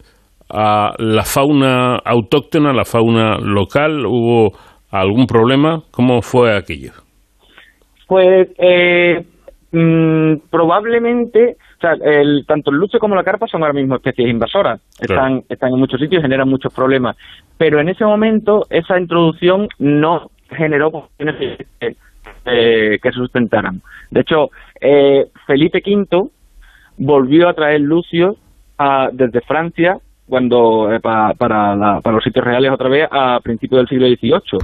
a 0.48 0.94
la 0.98 1.24
fauna 1.24 1.96
autóctona, 1.96 2.72
la 2.72 2.84
fauna 2.84 3.38
local? 3.38 4.06
¿Hubo 4.06 4.52
algún 5.00 5.26
problema? 5.26 5.82
¿Cómo 5.90 6.22
fue 6.22 6.56
aquello? 6.56 6.92
Pues 8.06 8.48
eh, 8.58 9.24
mmm, 9.72 10.34
probablemente, 10.50 11.56
o 11.78 11.80
sea, 11.80 11.92
el, 12.02 12.44
tanto 12.46 12.70
el 12.70 12.76
luce 12.76 12.98
como 12.98 13.14
la 13.14 13.24
carpa 13.24 13.46
son 13.46 13.62
ahora 13.62 13.74
mismo 13.74 13.96
especies 13.96 14.28
invasoras, 14.28 14.80
están, 15.00 15.40
claro. 15.40 15.44
están 15.48 15.72
en 15.72 15.78
muchos 15.78 16.00
sitios 16.00 16.20
y 16.20 16.22
generan 16.22 16.48
muchos 16.48 16.72
problemas, 16.72 17.16
pero 17.56 17.80
en 17.80 17.88
ese 17.88 18.04
momento 18.04 18.66
esa 18.70 18.98
introducción 18.98 19.68
no 19.78 20.30
generó 20.50 20.90
cuestiones 20.90 21.58
eh, 22.46 22.98
que 23.02 23.12
sustentaran. 23.12 23.80
De 24.10 24.20
hecho, 24.20 24.50
eh, 24.80 25.26
Felipe 25.46 25.82
V 25.84 26.28
volvió 26.98 27.48
a 27.48 27.54
traer 27.54 27.80
lucio 27.80 28.36
a, 28.78 29.08
desde 29.12 29.40
Francia 29.40 29.98
cuando 30.28 30.92
eh, 30.92 31.00
pa, 31.00 31.34
para, 31.36 31.74
la, 31.74 32.00
para 32.00 32.16
los 32.16 32.24
sitios 32.24 32.44
reales 32.44 32.70
otra 32.70 32.88
vez 32.88 33.08
a 33.10 33.40
principios 33.40 33.80
del 33.80 33.88
siglo 33.88 34.06
XVIII. 34.06 34.58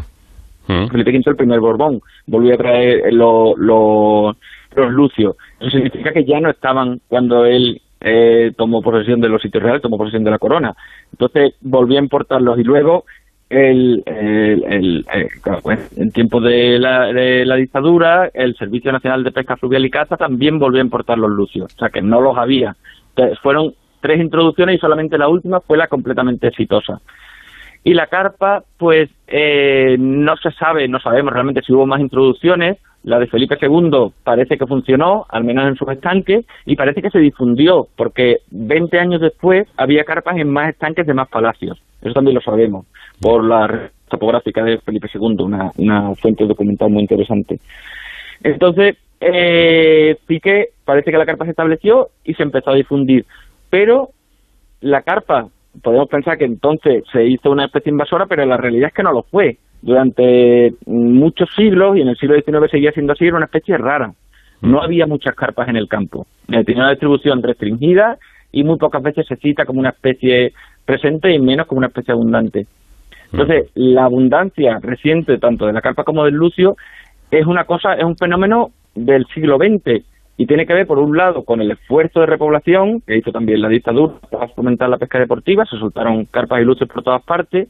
Mm. 0.71 0.89
Felipe 0.89 1.11
V, 1.11 1.23
el 1.27 1.37
primer 1.37 1.61
Borbón, 1.61 2.01
volvió 2.27 2.55
a 2.55 2.59
traer 2.59 3.13
los, 3.13 3.59
los, 3.59 4.37
los 4.77 4.93
lucios. 4.93 5.37
Eso 5.59 5.71
significa 5.71 6.13
que 6.13 6.25
ya 6.25 6.41
no 6.41 6.51
estaban 6.51 7.01
cuando 7.09 7.45
él 7.45 7.81
eh, 8.01 8.53
tomó 8.57 8.81
posesión 8.81 9.21
de 9.21 9.29
los 9.29 9.43
sitios 9.43 9.63
reales, 9.63 9.83
tomó 9.83 9.99
posesión 9.99 10.25
de 10.25 10.31
la 10.31 10.39
corona. 10.39 10.75
Entonces 11.13 11.55
volvió 11.61 11.99
a 11.99 12.03
importarlos 12.03 12.59
y 12.59 12.63
luego 12.63 13.05
el, 13.49 14.05
el, 14.07 15.05
pues, 15.63 15.99
en 15.99 16.13
tiempo 16.13 16.41
de 16.41 16.79
la, 16.79 17.13
de 17.13 17.45
la 17.45 17.57
dictadura, 17.57 18.31
el 18.33 18.55
Servicio 18.55 18.93
Nacional 18.93 19.25
de 19.25 19.33
Pesca 19.33 19.57
Fluvial 19.57 19.85
y 19.85 19.91
Caza 19.91 20.17
también 20.17 20.61
volvió 20.61 20.81
a 20.81 20.85
importar 20.85 21.19
los 21.19 21.31
lucios, 21.31 21.75
o 21.75 21.79
sea 21.79 21.89
que 21.89 22.01
no 22.01 22.21
los 22.21 22.39
había. 22.39 22.77
fueron 23.43 23.75
tres 24.01 24.21
introducciones 24.21 24.77
y 24.77 24.79
solamente 24.79 25.19
la 25.19 25.29
última 25.29 25.61
fue 25.61 25.77
la 25.77 25.89
completamente 25.89 26.47
exitosa. 26.47 27.01
Y 27.82 27.94
la 27.94 28.09
carpa, 28.09 28.62
pues 28.77 29.09
eh, 29.27 29.97
no 29.98 30.36
se 30.36 30.51
sabe, 30.52 30.86
no 30.89 31.01
sabemos 31.01 31.32
realmente 31.32 31.62
si 31.62 31.73
hubo 31.73 31.86
más 31.86 32.01
introducciones. 32.01 32.78
La 33.02 33.19
de 33.19 33.28
Felipe 33.28 33.57
II 33.61 34.12
parece 34.23 34.59
que 34.59 34.66
funcionó, 34.66 35.24
al 35.31 35.44
menos 35.44 35.66
en 35.66 35.77
sus 35.77 35.89
estanques, 35.89 36.44
y 36.66 36.77
parece 36.77 37.01
que 37.01 37.09
se 37.09 37.19
difundió, 37.19 37.89
porque 37.97 38.40
20 38.51 38.98
años 38.98 39.23
después 39.23 39.66
había 39.78 40.05
carpas 40.05 40.36
en 40.36 40.51
más 40.51 40.69
estanques 40.69 41.07
de 41.07 41.15
más 41.15 41.28
palacios. 41.28 41.81
Eso 42.02 42.12
también 42.12 42.35
lo 42.35 42.43
sabemos, 42.43 42.85
por 43.20 43.43
la 43.43 43.90
topográfica 44.09 44.62
de 44.62 44.78
Felipe 44.78 45.09
II, 45.15 45.36
una, 45.39 45.70
una 45.78 46.15
fuente 46.16 46.44
documental 46.44 46.90
muy 46.90 47.01
interesante. 47.01 47.59
Entonces, 48.43 48.98
eh, 49.20 50.16
Piqué 50.27 50.70
parece 50.85 51.11
que 51.11 51.19
la 51.19 51.27
carpa 51.27 51.44
se 51.44 51.52
estableció 51.52 52.09
y 52.24 52.35
se 52.35 52.43
empezó 52.43 52.70
a 52.70 52.74
difundir, 52.74 53.24
pero 53.70 54.11
la 54.81 55.02
carpa 55.02 55.48
podemos 55.83 56.09
pensar 56.09 56.39
que 56.39 56.45
entonces 56.45 57.05
se 57.13 57.25
hizo 57.25 57.51
una 57.51 57.67
especie 57.67 57.91
invasora, 57.91 58.27
pero 58.27 58.45
la 58.45 58.57
realidad 58.57 58.89
es 58.89 58.95
que 58.95 59.03
no 59.03 59.13
lo 59.13 59.23
fue. 59.23 59.59
Durante 59.83 60.75
muchos 60.87 61.49
siglos, 61.57 61.97
y 61.97 62.03
en 62.03 62.09
el 62.09 62.17
siglo 62.17 62.35
XIX 62.35 62.71
seguía 62.71 62.93
siendo 62.93 63.13
así, 63.13 63.27
era 63.27 63.37
una 63.37 63.47
especie 63.47 63.79
rara. 63.79 64.13
No 64.61 64.79
mm. 64.79 64.83
había 64.83 65.07
muchas 65.07 65.35
carpas 65.35 65.69
en 65.69 65.77
el 65.77 65.89
campo. 65.89 66.27
Eh, 66.49 66.65
tenía 66.65 66.83
una 66.83 66.91
distribución 66.91 67.43
restringida 67.43 68.19
y 68.53 68.65
muy 68.65 68.77
pocas 68.77 69.03
veces 69.03 69.27
se 69.27 69.37
cita 69.37 69.65
como 69.65 69.81
una 69.81 69.91
especie 69.91 70.53
presente 70.85 71.33
y 71.33 71.39
menos 71.39 71.67
como 71.67 71.79
una 71.79 71.87
especie 71.87 72.13
abundante. 72.13 72.67
Entonces, 73.33 73.71
mm. 73.75 73.95
la 73.95 74.05
abundancia 74.05 74.79
reciente 74.83 75.39
tanto 75.39 75.67
de 75.67 75.73
la 75.73 75.81
carpa 75.81 76.05
como 76.05 76.25
del 76.25 76.35
lucio 76.35 76.77
es 77.31 77.47
una 77.47 77.65
cosa, 77.65 77.95
es 77.95 78.05
un 78.05 78.17
fenómeno 78.17 78.71
del 78.95 79.25
siglo 79.33 79.57
XX 79.57 80.05
y 80.41 80.47
tiene 80.47 80.65
que 80.65 80.73
ver, 80.73 80.87
por 80.87 80.99
un 80.99 81.19
lado, 81.19 81.45
con 81.45 81.61
el 81.61 81.71
esfuerzo 81.71 82.21
de 82.21 82.25
repoblación 82.25 83.03
que 83.07 83.19
hizo 83.19 83.31
también 83.31 83.61
la 83.61 83.69
dictadura 83.69 84.15
para 84.31 84.49
fomentar 84.49 84.89
la 84.89 84.97
pesca 84.97 85.19
deportiva, 85.19 85.67
se 85.67 85.77
soltaron 85.77 86.25
carpas 86.25 86.62
y 86.62 86.65
luces 86.65 86.89
por 86.89 87.03
todas 87.03 87.23
partes, 87.23 87.69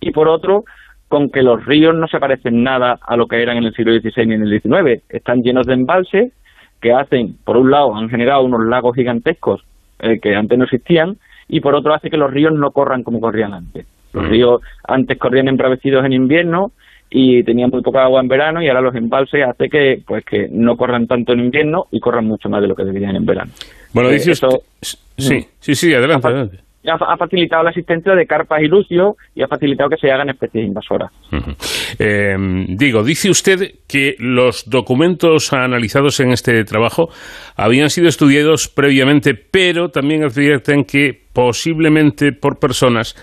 y 0.00 0.10
por 0.10 0.26
otro, 0.26 0.64
con 1.06 1.30
que 1.30 1.44
los 1.44 1.64
ríos 1.64 1.94
no 1.94 2.08
se 2.08 2.18
parecen 2.18 2.64
nada 2.64 2.98
a 3.06 3.16
lo 3.16 3.28
que 3.28 3.40
eran 3.40 3.58
en 3.58 3.66
el 3.66 3.72
siglo 3.72 3.92
XVI 3.92 4.26
ni 4.26 4.34
en 4.34 4.42
el 4.42 4.60
XIX. 4.60 5.00
Están 5.08 5.42
llenos 5.42 5.64
de 5.68 5.74
embalses 5.74 6.32
que 6.80 6.92
hacen, 6.92 7.36
por 7.44 7.56
un 7.56 7.70
lado, 7.70 7.94
han 7.94 8.08
generado 8.08 8.42
unos 8.42 8.66
lagos 8.66 8.96
gigantescos 8.96 9.62
eh, 10.00 10.18
que 10.18 10.34
antes 10.34 10.58
no 10.58 10.64
existían, 10.64 11.18
y 11.46 11.60
por 11.60 11.76
otro 11.76 11.94
hace 11.94 12.10
que 12.10 12.16
los 12.16 12.32
ríos 12.32 12.52
no 12.52 12.72
corran 12.72 13.04
como 13.04 13.20
corrían 13.20 13.54
antes. 13.54 13.86
Los 14.12 14.24
mm. 14.24 14.28
ríos 14.28 14.60
antes 14.88 15.16
corrían 15.18 15.46
embravecidos 15.46 16.04
en 16.04 16.14
invierno 16.14 16.72
y 17.10 17.42
tenían 17.42 17.70
muy 17.70 17.82
poca 17.82 18.04
agua 18.04 18.20
en 18.20 18.28
verano 18.28 18.62
y 18.62 18.68
ahora 18.68 18.80
los 18.80 18.94
embalses 18.94 19.42
hace 19.46 19.68
que 19.68 20.02
pues 20.06 20.24
que 20.24 20.48
no 20.50 20.76
corran 20.76 21.06
tanto 21.06 21.32
en 21.32 21.40
invierno 21.40 21.86
y 21.90 22.00
corran 22.00 22.26
mucho 22.26 22.48
más 22.48 22.60
de 22.60 22.68
lo 22.68 22.74
que 22.74 22.84
deberían 22.84 23.16
en 23.16 23.24
verano. 23.24 23.52
Bueno, 23.92 24.10
dice 24.10 24.32
eso, 24.32 24.62
sí, 24.80 25.46
sí, 25.58 25.74
sí, 25.74 25.94
adelante, 25.94 26.28
adelante. 26.28 26.58
Ha, 26.90 27.16
facilitado 27.18 27.64
la 27.64 27.70
existencia 27.70 28.14
de 28.14 28.26
carpas 28.26 28.62
y 28.62 28.66
lucios 28.66 29.16
y 29.34 29.42
ha 29.42 29.48
facilitado 29.48 29.90
que 29.90 29.96
se 29.96 30.10
hagan 30.10 30.30
especies 30.30 30.64
invasoras. 30.64 31.10
Em, 31.98 32.76
digo, 32.76 33.02
dice 33.02 33.28
usted 33.28 33.72
que 33.86 34.14
los 34.18 34.70
documentos 34.70 35.52
analizados 35.52 36.20
en 36.20 36.30
este 36.30 36.64
trabajo 36.64 37.10
habían 37.56 37.90
sido 37.90 38.08
estudiados 38.08 38.68
previamente, 38.68 39.34
pero 39.34 39.90
también 39.90 40.22
advierten 40.22 40.84
que 40.84 41.12
posiblemente 41.32 42.32
por 42.32 42.58
personas 42.58 43.14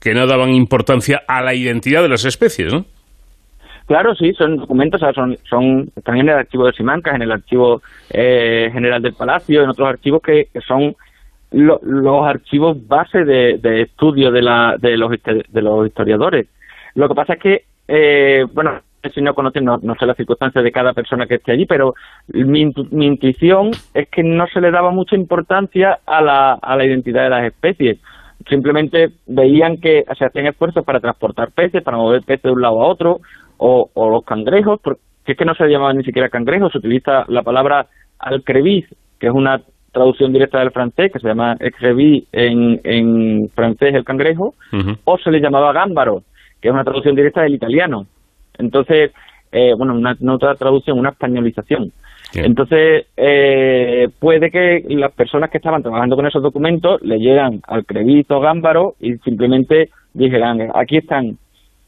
que 0.00 0.14
no 0.14 0.26
daban 0.26 0.50
importancia 0.50 1.20
a 1.28 1.42
la 1.42 1.54
identidad 1.54 2.02
de 2.02 2.08
las 2.08 2.24
especies, 2.24 2.72
¿no? 2.72 2.86
Claro, 3.90 4.14
sí, 4.14 4.32
son 4.34 4.56
documentos, 4.56 5.00
son, 5.12 5.36
son, 5.48 5.90
están 5.96 6.16
en 6.16 6.28
el 6.28 6.36
archivo 6.36 6.64
de 6.64 6.72
Simancas, 6.74 7.12
en 7.12 7.22
el 7.22 7.32
archivo 7.32 7.82
eh, 8.10 8.70
general 8.72 9.02
del 9.02 9.14
Palacio, 9.14 9.64
en 9.64 9.68
otros 9.68 9.88
archivos 9.88 10.22
que, 10.22 10.46
son 10.64 10.94
los 11.50 12.24
archivos 12.24 12.86
base 12.86 13.24
de, 13.24 13.82
estudio 13.82 14.30
de, 14.30 14.42
la, 14.42 14.76
de, 14.78 14.96
los, 14.96 15.10
de 15.10 15.60
los 15.60 15.88
historiadores. 15.88 16.46
Lo 16.94 17.08
que 17.08 17.14
pasa 17.16 17.32
es 17.32 17.40
que, 17.40 17.64
eh, 17.88 18.46
bueno, 18.52 18.80
si 19.12 19.20
no 19.22 19.34
conocen, 19.34 19.64
no, 19.64 19.80
sé 19.98 20.06
las 20.06 20.16
circunstancias 20.16 20.62
de 20.62 20.70
cada 20.70 20.92
persona 20.92 21.26
que 21.26 21.34
esté 21.34 21.50
allí, 21.50 21.66
pero 21.66 21.96
mi, 22.28 22.70
mi 22.92 23.06
intuición 23.06 23.72
es 23.92 24.08
que 24.08 24.22
no 24.22 24.46
se 24.46 24.60
le 24.60 24.70
daba 24.70 24.92
mucha 24.92 25.16
importancia 25.16 25.98
a 26.06 26.22
la, 26.22 26.52
a 26.52 26.76
la 26.76 26.84
identidad 26.84 27.24
de 27.24 27.30
las 27.30 27.44
especies 27.44 27.98
simplemente 28.48 29.10
veían 29.26 29.76
que 29.76 30.04
se 30.16 30.24
hacían 30.24 30.46
esfuerzos 30.46 30.82
para 30.82 30.98
transportar 30.98 31.50
peces, 31.50 31.82
para 31.82 31.98
mover 31.98 32.22
peces 32.22 32.44
de 32.44 32.52
un 32.52 32.62
lado 32.62 32.80
a 32.80 32.86
otro, 32.86 33.20
o, 33.60 34.10
los 34.10 34.24
cangrejos, 34.24 34.80
porque 34.82 35.00
es 35.26 35.36
que 35.36 35.44
no 35.44 35.54
se 35.54 35.68
llamaban 35.68 35.98
ni 35.98 36.04
siquiera 36.04 36.28
cangrejos, 36.28 36.72
se 36.72 36.78
utiliza 36.78 37.24
la 37.28 37.42
palabra 37.42 37.86
alcrevis, 38.18 38.86
que 39.18 39.26
es 39.26 39.32
una 39.32 39.60
traducción 39.92 40.32
directa 40.32 40.60
del 40.60 40.70
francés, 40.70 41.12
que 41.12 41.18
se 41.18 41.28
llama 41.28 41.56
excrevis 41.60 42.24
en, 42.32 42.80
en 42.84 43.48
francés 43.50 43.94
el 43.94 44.04
cangrejo, 44.04 44.54
o 45.04 45.18
se 45.18 45.30
le 45.30 45.40
llamaba 45.40 45.72
gámbaro, 45.72 46.22
que 46.60 46.68
es 46.68 46.74
una 46.74 46.84
traducción 46.84 47.14
directa 47.14 47.42
del 47.42 47.54
italiano. 47.54 48.06
Entonces, 48.58 49.12
eh, 49.52 49.74
bueno, 49.76 49.94
una, 49.94 50.16
otra 50.32 50.54
traducción, 50.54 50.98
una 50.98 51.10
españolización. 51.10 51.92
Entonces, 52.32 53.06
eh, 53.16 54.08
puede 54.20 54.50
que 54.50 54.84
las 54.88 55.12
personas 55.12 55.50
que 55.50 55.58
estaban 55.58 55.82
trabajando 55.82 56.14
con 56.14 56.26
esos 56.26 56.42
documentos 56.42 57.02
leyeran 57.02 57.60
al 57.66 57.84
o 58.28 58.40
gámbaro 58.40 58.94
y 59.00 59.16
simplemente 59.18 59.90
dijeran, 60.14 60.70
aquí 60.74 60.98
están 60.98 61.38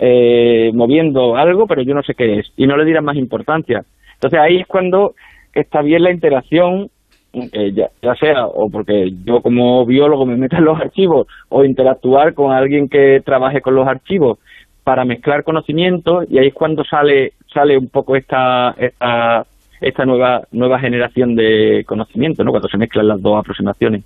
eh, 0.05 0.73
moviendo 0.75 1.37
algo, 1.37 1.69
pero 1.69 1.83
yo 1.83 1.95
no 1.95 2.03
sé 2.03 2.15
qué 2.15 2.41
es, 2.41 2.53
y 2.57 2.67
no 2.67 2.77
le 2.77 2.85
dirán 2.85 3.05
más 3.05 3.17
importancia. 3.17 3.85
Entonces 4.15 4.41
ahí 4.41 4.59
es 4.59 4.67
cuando 4.67 5.15
está 5.55 5.81
bien 5.81 6.03
la 6.03 6.11
interacción, 6.11 6.89
eh, 7.33 7.73
ya, 7.73 8.15
sea 8.17 8.47
o 8.47 8.69
porque 8.69 9.13
yo 9.25 9.41
como 9.41 9.87
biólogo 9.87 10.27
me 10.27 10.37
meta 10.37 10.59
en 10.59 10.65
los 10.65 10.81
archivos, 10.81 11.29
o 11.51 11.65
interactuar 11.65 12.35
con 12.35 12.51
alguien 12.51 12.89
que 12.89 13.21
trabaje 13.25 13.61
con 13.61 13.77
los 13.77 13.87
archivos 13.87 14.41
para 14.83 15.05
mezclar 15.05 15.45
conocimientos, 15.45 16.25
y 16.29 16.39
ahí 16.39 16.49
es 16.49 16.55
cuando 16.55 16.83
sale, 16.83 17.35
sale 17.55 17.79
un 17.79 17.89
poco 17.89 18.17
esta, 18.17 18.75
esta, 18.77 19.47
esta 19.81 20.05
nueva, 20.05 20.43
nueva 20.51 20.81
generación 20.81 21.37
de 21.37 21.85
conocimiento, 21.87 22.43
¿no? 22.43 22.51
cuando 22.51 22.69
se 22.69 22.77
mezclan 22.77 23.07
las 23.07 23.23
dos 23.23 23.39
aproximaciones. 23.39 24.03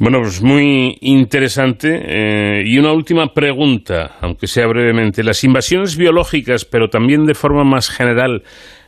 Bueno, 0.00 0.20
pues 0.20 0.42
muy 0.42 0.96
interesante. 1.02 1.88
Eh, 1.92 2.62
y 2.64 2.78
una 2.78 2.90
última 2.90 3.26
pregunta, 3.34 4.12
aunque 4.22 4.46
sea 4.46 4.66
brevemente. 4.66 5.22
Las 5.22 5.44
invasiones 5.44 5.98
biológicas, 5.98 6.64
pero 6.64 6.88
también 6.88 7.26
de 7.26 7.34
forma 7.34 7.64
más 7.64 7.90
general, 7.90 8.42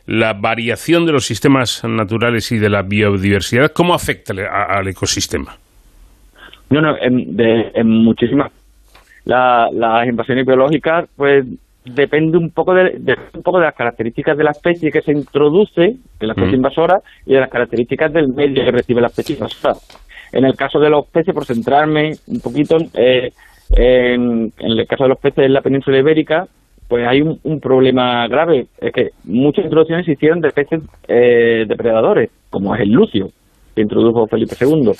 la 0.07 0.33
variación 0.33 1.05
de 1.05 1.11
los 1.11 1.27
sistemas 1.27 1.83
naturales 1.87 2.51
y 2.51 2.57
de 2.57 2.67
la 2.67 2.81
biodiversidad, 2.81 3.71
¿cómo 3.75 3.93
afecta 3.93 4.33
al 4.33 4.87
ecosistema? 4.87 5.55
No, 6.71 6.81
no, 6.81 6.95
en, 6.99 7.37
de, 7.37 7.83
muchísimas. 7.83 8.51
las 9.25 10.07
invasiones 10.07 10.47
biológicas, 10.47 11.07
pues 11.15 11.45
depende 11.85 12.39
un 12.39 12.49
poco 12.49 12.73
de, 12.73 13.15
un 13.35 13.43
poco 13.43 13.59
de 13.59 13.65
las 13.65 13.75
características 13.75 14.35
de 14.35 14.45
la 14.45 14.51
especie 14.51 14.89
que 14.91 15.01
se 15.01 15.11
introduce, 15.11 15.95
de 16.19 16.25
la 16.25 16.33
especie 16.33 16.55
invasora, 16.55 17.01
y 17.27 17.33
de 17.33 17.39
las 17.39 17.51
características 17.51 18.11
del 18.11 18.29
medio 18.29 18.65
que 18.65 18.71
recibe 18.71 18.99
la 18.99 19.07
especie 19.07 19.35
invasora. 19.35 19.75
En 20.33 20.45
el 20.45 20.55
caso 20.55 20.79
de 20.79 20.89
los 20.89 21.07
peces, 21.07 21.33
por 21.33 21.45
centrarme 21.45 22.13
un 22.27 22.39
poquito, 22.39 22.77
eh, 22.95 23.31
en, 23.75 24.51
el 24.59 24.87
caso 24.87 25.03
de 25.03 25.09
los 25.09 25.19
peces 25.19 25.45
en 25.45 25.53
la 25.53 25.61
península 25.61 25.99
ibérica, 25.99 26.45
pues 26.87 27.07
hay 27.07 27.21
un, 27.21 27.59
problema 27.59 28.27
grave, 28.27 28.67
es 28.79 28.91
que 28.91 29.09
muchas 29.23 29.65
introducciones 29.65 30.05
se 30.05 30.13
hicieron 30.13 30.41
de 30.41 30.49
peces 30.49 30.81
eh, 31.07 31.65
depredadores, 31.67 32.29
como 32.49 32.75
es 32.75 32.81
el 32.81 32.89
lucio, 32.89 33.27
que 33.73 33.81
introdujo 33.81 34.27
Felipe 34.27 34.55
II. 34.59 34.91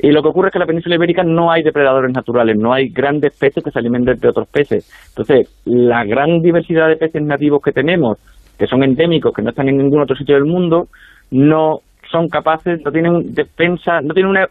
Y 0.00 0.12
lo 0.12 0.22
que 0.22 0.28
ocurre 0.28 0.48
es 0.48 0.52
que 0.52 0.58
en 0.58 0.60
la 0.60 0.66
península 0.66 0.94
ibérica 0.94 1.24
no 1.24 1.50
hay 1.50 1.62
depredadores 1.62 2.12
naturales, 2.12 2.56
no 2.56 2.72
hay 2.72 2.90
grandes 2.90 3.36
peces 3.36 3.64
que 3.64 3.70
se 3.70 3.78
alimenten 3.78 4.18
de 4.20 4.28
otros 4.28 4.48
peces. 4.48 4.88
Entonces, 5.08 5.48
la 5.64 6.04
gran 6.04 6.40
diversidad 6.40 6.88
de 6.88 6.96
peces 6.96 7.22
nativos 7.22 7.60
que 7.62 7.72
tenemos, 7.72 8.18
que 8.56 8.66
son 8.66 8.84
endémicos, 8.84 9.32
que 9.34 9.42
no 9.42 9.50
están 9.50 9.68
en 9.68 9.78
ningún 9.78 10.02
otro 10.02 10.16
sitio 10.16 10.36
del 10.36 10.44
mundo, 10.44 10.86
no 11.30 11.80
son 12.10 12.28
capaces, 12.28 12.80
no 12.84 12.90
tienen 12.90 13.34
defensa, 13.34 14.00
no 14.02 14.14
tienen 14.14 14.30
una, 14.30 14.48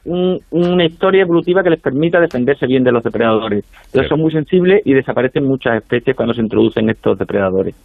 una 0.52 0.86
historia 0.86 1.22
evolutiva 1.22 1.64
que 1.64 1.72
les 1.72 1.82
permita 1.82 2.20
defenderse 2.20 2.68
bien 2.68 2.84
de 2.84 2.92
los 2.92 3.04
depredadores. 3.04 3.66
Entonces 3.86 4.10
son 4.10 4.20
muy 4.20 4.32
sensibles 4.32 4.82
y 4.86 4.94
desaparecen 4.94 5.46
muchas 5.46 5.78
especies 5.78 6.16
cuando 6.16 6.34
se 6.34 6.42
introducen 6.42 6.90
estos 6.90 7.18
depredadores. 7.18 7.76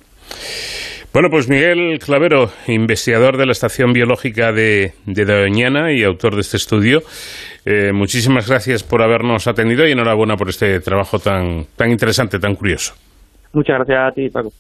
Bueno, 1.13 1.29
pues 1.31 1.47
Miguel 1.47 1.99
Clavero, 1.99 2.49
investigador 2.69 3.37
de 3.37 3.45
la 3.45 3.53
Estación 3.53 3.93
Biológica 3.93 4.51
de, 4.51 4.93
de 5.05 5.25
Doñana 5.27 5.93
y 5.93 6.03
autor 6.05 6.37
de 6.37 6.41
este 6.41 6.57
estudio, 6.57 7.01
eh, 7.67 7.93
muchísimas 7.93 8.49
gracias 8.49 8.83
por 8.83 9.03
habernos 9.03 9.47
atendido 9.47 9.87
y 9.87 9.93
enhorabuena 9.93 10.37
por 10.37 10.49
este 10.49 10.81
trabajo 10.81 11.19
tan, 11.19 11.67
tan 11.77 11.91
interesante, 11.91 12.39
tan 12.39 12.55
curioso. 12.55 12.95
Muchas 13.53 13.77
gracias 13.77 13.99
a 13.99 14.11
ti, 14.13 14.31
Paco. 14.31 14.53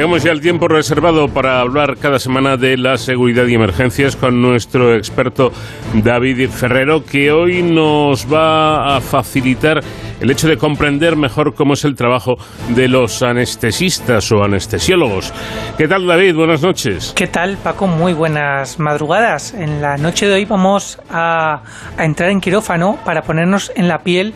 Llegamos 0.00 0.22
ya 0.22 0.30
al 0.30 0.40
tiempo 0.40 0.66
reservado 0.66 1.28
para 1.28 1.60
hablar 1.60 1.98
cada 1.98 2.18
semana 2.18 2.56
de 2.56 2.78
la 2.78 2.96
seguridad 2.96 3.46
y 3.46 3.52
emergencias 3.52 4.16
con 4.16 4.40
nuestro 4.40 4.96
experto 4.96 5.52
David 5.92 6.48
Ferrero, 6.48 7.04
que 7.04 7.30
hoy 7.30 7.62
nos 7.62 8.24
va 8.32 8.96
a 8.96 9.02
facilitar 9.02 9.80
el 10.18 10.30
hecho 10.30 10.48
de 10.48 10.56
comprender 10.56 11.16
mejor 11.16 11.54
cómo 11.54 11.74
es 11.74 11.84
el 11.84 11.96
trabajo 11.96 12.38
de 12.70 12.88
los 12.88 13.22
anestesistas 13.22 14.32
o 14.32 14.42
anestesiólogos. 14.42 15.34
¿Qué 15.76 15.86
tal 15.86 16.06
David? 16.06 16.34
Buenas 16.34 16.62
noches. 16.62 17.12
¿Qué 17.14 17.26
tal 17.26 17.58
Paco? 17.58 17.86
Muy 17.86 18.14
buenas 18.14 18.78
madrugadas. 18.78 19.52
En 19.52 19.82
la 19.82 19.98
noche 19.98 20.26
de 20.26 20.32
hoy 20.32 20.46
vamos 20.46 20.98
a, 21.10 21.60
a 21.98 22.04
entrar 22.06 22.30
en 22.30 22.40
quirófano 22.40 22.98
para 23.04 23.20
ponernos 23.20 23.70
en 23.76 23.86
la 23.86 23.98
piel 23.98 24.32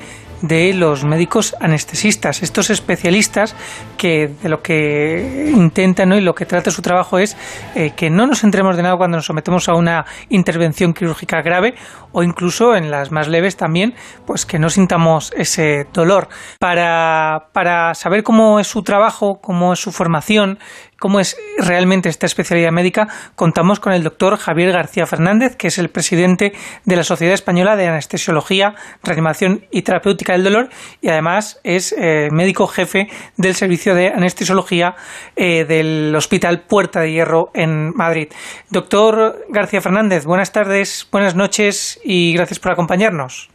de 0.47 0.75
los 0.75 1.05
médicos 1.05 1.57
anestesistas, 1.59 2.43
estos 2.43 2.69
especialistas 2.69 3.57
que 3.97 4.29
de 4.43 4.49
lo 4.51 4.61
que 4.61 5.51
intentan 5.55 6.13
y 6.13 6.21
lo 6.21 6.35
que 6.35 6.45
trata 6.45 6.71
su 6.71 6.83
trabajo 6.83 7.19
es 7.19 7.35
eh, 7.75 7.93
que 7.97 8.11
no 8.11 8.27
nos 8.27 8.45
entremos 8.45 8.77
de 8.77 8.83
nada 8.83 8.97
cuando 8.99 9.17
nos 9.17 9.27
sometemos 9.27 9.71
a 9.71 9.75
una 9.75 10.05
intervención 10.29 10.93
quirúrgica 10.93 11.41
grave 11.41 11.75
o 12.13 12.23
incluso 12.23 12.77
en 12.77 12.91
las 12.91 13.11
más 13.11 13.29
leves 13.29 13.57
también, 13.57 13.95
pues 14.27 14.45
que 14.45 14.59
no 14.59 14.69
sintamos 14.69 15.33
ese 15.35 15.87
dolor. 15.95 16.29
Para, 16.59 17.49
para 17.53 17.95
saber 17.95 18.23
cómo 18.23 18.61
es 18.61 18.67
su 18.67 18.83
trabajo, 18.83 19.41
cómo 19.41 19.73
es 19.73 19.81
su 19.81 19.93
formación, 19.93 20.59
cómo 21.05 21.21
es 21.21 21.37
realmente 21.59 22.09
esta 22.09 22.25
especialidad 22.25 22.73
médica, 22.73 23.09
contamos 23.35 23.79
con 23.79 23.93
el 23.93 24.03
doctor 24.03 24.39
Javier 24.39 24.73
García 24.73 25.05
Fernández, 25.05 25.55
que 25.55 25.67
es 25.67 25.77
el 25.77 25.91
presidente 25.91 26.55
de 26.87 26.97
la 26.97 27.05
Sociedad 27.05 27.35
Española 27.35 27.77
de 27.77 27.87
Anestesiología, 27.87 28.75
Reanimación 29.03 29.67
y 29.71 29.83
Terapéutica 29.83 30.33
del 30.33 30.45
Dolor 30.45 30.71
y 31.03 31.11
además 31.11 31.61
es 31.63 31.93
eh, 31.93 32.31
médico 32.33 32.67
jefe 32.67 33.09
del 33.37 33.55
Servicio 33.55 33.95
de 33.95 34.15
Anestesiología 34.15 34.97
eh, 35.37 35.67
del 35.67 36.15
Hospital 36.17 36.63
Puerta 36.63 37.01
de 37.01 37.13
Hierro 37.13 37.51
en 37.53 37.95
Madrid. 37.95 38.29
Doctor 38.71 39.45
García 39.51 39.83
Fernández, 39.83 40.25
buenas 40.25 40.53
tardes, 40.53 41.07
buenas 41.13 41.35
noches 41.35 42.01
y 42.03 42.33
gracias 42.33 42.59
por 42.59 42.73
acompañarnos. 42.73 43.51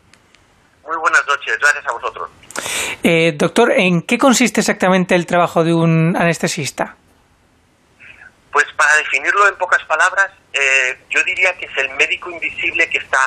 Muy 0.86 0.98
buenas 0.98 1.24
noches, 1.28 1.58
gracias 1.60 1.84
a 1.88 1.94
vosotros. 1.94 2.30
Eh, 3.02 3.34
doctor, 3.36 3.72
¿en 3.72 4.04
qué 4.04 4.20
consiste 4.20 4.60
exactamente 4.60 5.16
el 5.16 5.26
trabajo 5.26 5.64
de 5.64 5.74
un 5.74 6.16
anestesista? 6.16 6.96
Pues 8.52 8.66
para 8.74 8.96
definirlo 8.96 9.48
en 9.48 9.56
pocas 9.56 9.84
palabras, 9.86 10.32
eh, 10.54 11.06
yo 11.10 11.24
diría 11.24 11.56
que 11.58 11.66
es 11.66 11.78
el 11.78 11.90
médico 11.92 12.30
invisible 12.32 12.90
que 12.90 12.98
está 12.98 13.20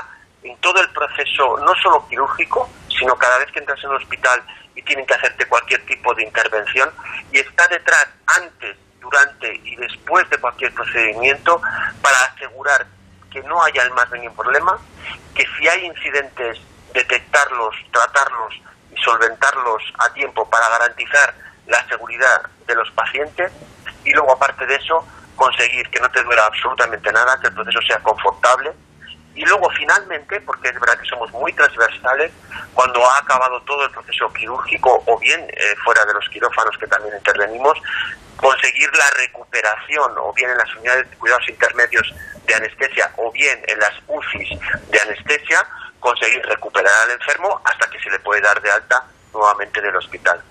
en 0.43 0.57
todo 0.59 0.81
el 0.81 0.91
proceso, 0.91 1.59
no 1.59 1.75
solo 1.77 2.07
quirúrgico, 2.09 2.69
sino 2.89 3.17
cada 3.17 3.39
vez 3.39 3.51
que 3.53 3.61
entras 3.61 3.83
en 3.85 3.91
un 3.91 3.97
hospital 3.97 4.43
y 4.75 4.83
tienen 4.83 5.07
que 5.07 5.15
hacerte 5.15 5.47
cualquier 5.47 5.85
tipo 5.87 6.15
de 6.15 6.25
intervención, 6.25 6.91
y 7.31 7.39
está 7.39 7.69
detrás 7.69 8.09
antes, 8.27 8.77
durante 9.01 9.55
y 9.65 9.77
después 9.77 10.29
de 10.31 10.39
cualquier 10.39 10.73
procedimiento 10.73 11.61
para 12.01 12.17
asegurar 12.33 12.87
que 13.31 13.43
no 13.43 13.63
haya 13.63 13.83
el 13.83 13.91
más 13.91 14.11
mínimo 14.11 14.35
problema, 14.35 14.79
que 15.35 15.45
si 15.59 15.69
hay 15.69 15.87
incidentes, 15.87 16.59
detectarlos, 16.95 17.75
tratarlos 17.91 18.55
y 18.95 19.03
solventarlos 19.03 19.83
a 19.99 20.13
tiempo 20.13 20.49
para 20.49 20.69
garantizar 20.69 21.35
la 21.67 21.87
seguridad 21.89 22.43
de 22.67 22.75
los 22.75 22.91
pacientes 22.93 23.53
y 24.05 24.13
luego 24.13 24.33
aparte 24.33 24.67
de 24.67 24.77
eso 24.77 25.07
conseguir 25.37 25.89
que 25.91 26.01
no 26.01 26.11
te 26.11 26.23
duela 26.23 26.47
absolutamente 26.47 27.13
nada, 27.13 27.39
que 27.41 27.49
el 27.49 27.55
proceso 27.55 27.81
sea 27.83 27.99
confortable 28.01 28.73
y 29.35 29.45
luego 29.47 29.69
finalmente, 29.71 30.41
porque 30.43 30.69
es 30.69 30.79
verdad 30.79 30.99
que 30.99 31.09
somos 31.09 31.31
muy 31.33 31.53
transversales, 31.55 32.31
cuando 32.75 33.03
ha 33.05 33.19
acabado 33.19 33.61
todo 33.63 33.85
el 33.87 33.91
proceso 33.91 34.31
quirúrgico 34.33 35.03
o 35.07 35.19
bien 35.19 35.41
eh, 35.41 35.75
fuera 35.85 36.05
de 36.05 36.15
los 36.15 36.29
quirófanos 36.29 36.77
que 36.77 36.87
también 36.87 37.17
intervenimos, 37.17 37.79
conseguir 38.37 38.91
la 38.95 39.05
recuperación 39.19 40.13
o 40.19 40.33
bien 40.35 40.51
en 40.51 40.59
las 40.59 40.75
unidades 40.75 41.09
de 41.09 41.17
cuidados 41.17 41.49
intermedios 41.49 42.15
de 42.47 42.55
anestesia 42.55 43.11
o 43.17 43.31
bien 43.33 43.59
en 43.69 43.79
las 43.79 43.93
UCIs 44.07 44.59
de 44.91 45.01
anestesia, 45.01 45.67
conseguir 45.99 46.45
recuperar 46.47 46.93
al 47.05 47.13
enfermo 47.13 47.61
hasta 47.65 47.89
que 47.89 48.01
se 48.01 48.11
le 48.11 48.19
puede 48.19 48.41
dar 48.43 48.61
de 48.61 48.71
alta 48.71 49.07
nuevamente 49.33 49.81
del 49.81 49.97
hospital. 49.97 50.43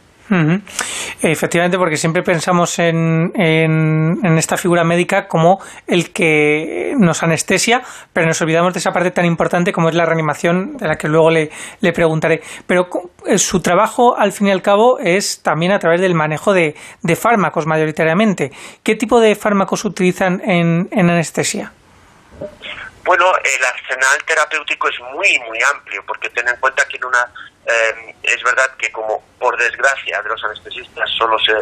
Efectivamente, 1.22 1.78
porque 1.78 1.98
siempre 1.98 2.24
pensamos 2.24 2.80
en, 2.80 3.32
en, 3.36 4.38
esta 4.38 4.56
figura 4.56 4.84
médica 4.84 5.28
como 5.28 5.60
el 5.88 6.14
que 6.14 6.94
nos 6.98 7.22
anestesia, 7.22 7.82
pero 8.14 8.28
nos 8.28 8.42
olvidamos 8.42 8.74
de 8.74 8.80
esa 8.80 8.92
parte 8.92 9.12
tan 9.12 9.26
importante 9.26 9.74
como 9.74 9.90
es 9.90 9.96
la 9.96 10.06
reanimación, 10.06 10.78
de 10.78 10.88
la 10.88 10.96
que 10.96 11.10
luego 11.10 11.32
le, 11.32 11.50
le 11.82 11.92
preguntaré. 11.92 12.42
Pero 12.66 12.88
eh, 13.26 13.38
su 13.38 13.62
trabajo, 13.62 14.18
al 14.18 14.32
fin 14.32 14.48
y 14.48 14.52
al 14.52 14.62
cabo, 14.62 15.00
es 15.00 15.42
también 15.44 15.74
a 15.74 15.80
través 15.80 16.00
del 16.00 16.16
manejo 16.16 16.54
de, 16.54 16.76
de 17.02 17.16
fármacos 17.16 17.66
mayoritariamente. 17.66 18.52
¿Qué 18.84 18.96
tipo 18.96 19.20
de 19.20 19.36
fármacos 19.36 19.84
utilizan 19.84 20.42
en, 20.46 20.88
en 20.92 21.10
anestesia? 21.10 21.74
Bueno, 23.04 23.26
el 23.44 23.66
arsenal 23.66 24.24
terapéutico 24.26 24.88
es 24.88 25.00
muy, 25.14 25.28
muy 25.48 25.60
amplio, 25.74 26.04
porque 26.08 26.30
ten 26.30 26.48
en 26.48 26.56
cuenta 26.60 26.84
que 26.90 26.98
en 26.98 27.06
una 27.06 27.28
eh, 27.66 28.16
es 28.24 28.44
verdad 28.44 28.76
que 28.78 28.92
como 28.92 29.24
por 29.40 29.58
desgracia 29.58 30.22
de 30.22 30.30
los 30.30 30.44
anestesistas 30.44 31.10
solo 31.12 31.38
se 31.40 31.54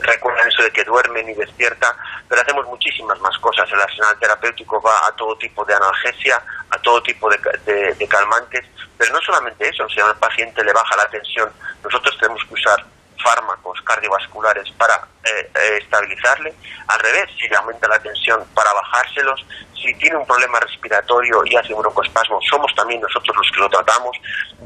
recuerdan 0.00 0.48
eso 0.48 0.62
de 0.62 0.70
que 0.70 0.84
duermen 0.84 1.28
y 1.28 1.34
despierta, 1.34 1.96
pero 2.28 2.40
hacemos 2.40 2.66
muchísimas 2.66 3.18
más 3.20 3.36
cosas. 3.38 3.70
El 3.72 3.80
arsenal 3.80 4.18
terapéutico 4.18 4.80
va 4.80 4.94
a 5.08 5.16
todo 5.16 5.36
tipo 5.36 5.64
de 5.64 5.74
analgesia, 5.74 6.42
a 6.70 6.78
todo 6.78 7.02
tipo 7.02 7.28
de, 7.30 7.94
de 7.94 8.08
calmantes, 8.08 8.64
pero 8.96 9.12
no 9.12 9.20
solamente 9.20 9.68
eso, 9.68 9.88
si 9.88 10.00
al 10.00 10.16
paciente 10.18 10.62
le 10.64 10.72
baja 10.72 10.96
la 10.96 11.08
tensión, 11.08 11.52
nosotros 11.82 12.16
tenemos 12.18 12.44
que 12.44 12.54
usar 12.54 12.84
fármacos 13.22 13.80
cardiovasculares 13.82 14.70
para 14.72 14.94
eh, 15.24 15.50
eh, 15.54 15.78
estabilizarle, 15.82 16.54
al 16.88 17.00
revés, 17.00 17.30
si 17.38 17.48
le 17.48 17.56
aumenta 17.56 17.88
la 17.88 17.98
tensión 18.00 18.44
para 18.54 18.72
bajárselos, 18.72 19.44
si 19.74 19.94
tiene 19.94 20.16
un 20.16 20.26
problema 20.26 20.60
respiratorio 20.60 21.42
y 21.46 21.56
hace 21.56 21.74
broncoespasmo, 21.74 22.40
somos 22.48 22.74
también 22.74 23.00
nosotros 23.00 23.36
los 23.36 23.50
que 23.50 23.60
lo 23.60 23.70
tratamos. 23.70 24.16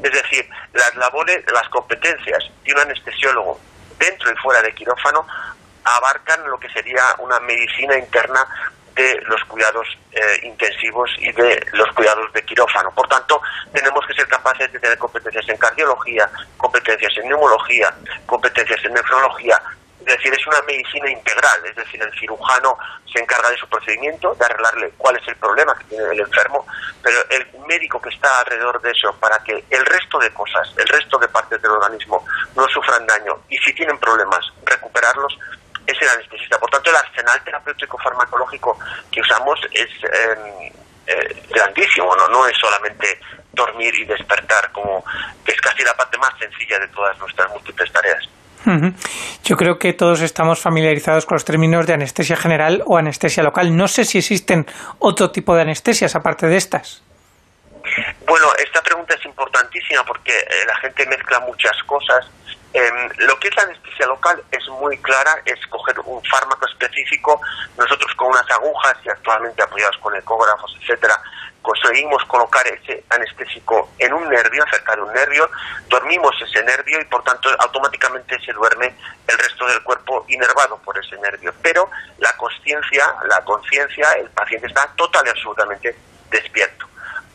Es 0.03 0.13
decir, 0.13 0.49
las 0.73 0.95
labores, 0.97 1.45
las 1.53 1.69
competencias 1.69 2.45
de 2.65 2.73
un 2.73 2.81
anestesiólogo 2.81 3.61
dentro 3.99 4.33
y 4.33 4.37
fuera 4.37 4.63
de 4.63 4.75
quirófano 4.75 5.27
abarcan 5.85 6.49
lo 6.49 6.59
que 6.59 6.69
sería 6.71 7.03
una 7.19 7.39
medicina 7.41 7.97
interna 7.97 8.47
de 8.95 9.21
los 9.27 9.43
cuidados 9.45 9.87
eh, 10.13 10.41
intensivos 10.43 11.11
y 11.19 11.33
de 11.33 11.67
los 11.73 11.91
cuidados 11.93 12.33
de 12.33 12.45
quirófano. 12.45 12.91
Por 12.93 13.09
tanto, 13.09 13.41
tenemos 13.73 14.07
que 14.07 14.15
ser 14.15 14.27
capaces 14.29 14.71
de 14.73 14.79
tener 14.79 14.97
competencias 14.99 15.49
en 15.49 15.57
cardiología, 15.57 16.31
competencias 16.57 17.13
en 17.19 17.29
neumología, 17.29 17.95
competencias 18.27 18.85
en 18.85 18.95
nefrología. 18.95 19.61
Es 20.01 20.17
decir, 20.17 20.35
es 20.35 20.47
una 20.47 20.61
medicina 20.63 21.11
integral, 21.11 21.65
es 21.65 21.75
decir, 21.77 22.03
el 22.03 22.13
cirujano 22.21 22.77
se 23.11 23.21
encarga 23.21 23.49
de 23.51 23.57
su 23.57 23.67
procedimiento, 23.69 24.35
de 24.35 24.45
arreglarle 24.45 24.93
cuál 24.99 25.17
es 25.17 25.27
el 25.27 25.37
problema 25.37 25.75
que 25.79 25.85
tiene 25.85 26.05
el 26.05 26.21
enfermo, 26.21 26.67
pero 27.03 27.19
el 27.31 27.47
médico 27.67 28.01
que 28.03 28.11
está 28.11 28.41
alrededor 28.41 28.83
de 28.83 28.91
eso 28.91 29.15
para 29.19 29.39
que 29.39 29.65
el 29.71 29.87
resto 29.87 30.19
de 30.19 30.31
cosas, 30.35 30.69
el 30.77 30.87
resto 30.89 31.19
de 31.19 31.29
partes 31.29 31.61
del 31.63 31.71
organismo 31.71 32.25
no 32.55 32.69
sufran 32.69 33.07
daño 33.07 33.39
y 33.49 33.57
si 33.59 33.73
tienen 33.73 33.99
problemas, 33.99 34.45
recuperarlos, 34.67 35.39
es 35.87 36.01
el 36.01 36.09
anestesista. 36.09 36.59
Por 36.59 36.71
tanto, 36.71 36.91
el 36.91 36.97
arsenal 36.97 37.43
terapéutico 37.45 37.99
farmacológico 37.99 38.79
que 39.11 39.21
usamos 39.21 39.59
es 39.73 39.89
em, 40.03 40.73
eh, 41.07 41.43
grandísimo, 41.51 42.15
¿no? 42.17 42.29
no 42.29 42.47
es 42.47 42.57
solamente 42.59 43.21
dormir 43.53 43.95
y 43.95 44.05
despertar, 44.05 44.73
como 44.73 45.05
que 45.45 45.53
es 45.53 45.61
casi 45.61 45.83
la 45.85 45.95
parte 45.95 46.19
más 46.19 46.33
sencilla 46.39 46.79
de 46.79 46.89
todas 46.89 47.19
nuestras 47.19 47.51
múltiples 47.51 47.93
tareas. 47.93 48.29
Yo 49.45 49.57
creo 49.57 49.79
que 49.79 49.93
todos 49.93 50.23
estamos 50.23 50.59
familiarizados 50.59 51.27
con 51.27 51.35
los 51.35 51.45
términos 51.45 51.87
de 51.87 51.93
anestesia 51.93 52.35
general 52.35 52.83
o 52.87 52.97
anestesia 52.97 53.43
local. 53.43 53.77
No 53.77 53.89
sé 53.89 54.07
si 54.07 54.19
existen 54.19 54.67
otro 54.99 55.31
tipo 55.31 55.55
de 55.55 55.63
anestesias 55.63 56.15
aparte 56.17 56.47
de 56.47 56.57
estas. 56.57 57.03
Bueno, 58.27 58.47
esta 58.65 58.81
pregunta 58.81 59.15
es 59.15 59.25
importantísima 59.27 60.03
porque 60.05 60.33
eh, 60.33 60.65
la 60.67 60.77
gente 60.77 61.05
mezcla 61.07 61.41
muchas 61.41 61.77
cosas 61.85 62.27
Em, 62.75 63.09
lo 63.19 63.39
que 63.39 63.47
es 63.47 63.57
la 63.57 63.63
anestesia 63.63 64.07
local 64.07 64.43
es 64.51 64.69
muy 64.69 64.99
clara, 64.99 65.41
es 65.45 65.65
coger 65.69 65.97
un 66.01 66.21
fármaco 66.25 66.67
específico, 66.67 67.41
nosotros 67.79 68.13
con 68.17 68.29
unas 68.29 68.51
agujas 68.51 68.97
y 69.05 69.11
actualmente 69.11 69.63
apoyados 69.63 69.97
con 69.99 70.17
ecógrafos, 70.17 70.77
etcétera, 70.81 71.15
conseguimos 71.63 72.25
colocar 72.25 72.67
ese 72.67 73.05
anestésico 73.11 73.91
en 73.99 74.13
un 74.13 74.29
nervio, 74.29 74.65
cerca 74.73 74.97
de 74.97 75.03
un 75.03 75.13
nervio, 75.13 75.49
dormimos 75.89 76.35
ese 76.43 76.65
nervio 76.65 77.01
y 77.01 77.05
por 77.05 77.23
tanto 77.23 77.49
automáticamente 77.61 78.39
se 78.45 78.53
duerme 78.53 78.93
el 79.29 79.39
resto 79.39 79.67
del 79.67 79.81
cuerpo 79.85 80.25
inervado 80.27 80.77
por 80.79 80.99
ese 80.99 81.17
nervio. 81.19 81.55
Pero 81.63 81.89
la 82.19 82.33
conciencia, 82.37 83.05
la 83.29 83.41
conciencia, 83.45 84.13
el 84.15 84.31
paciente 84.31 84.67
está 84.67 84.93
total 84.97 85.25
y 85.27 85.31
absolutamente 85.31 85.97
despierto. 86.29 86.87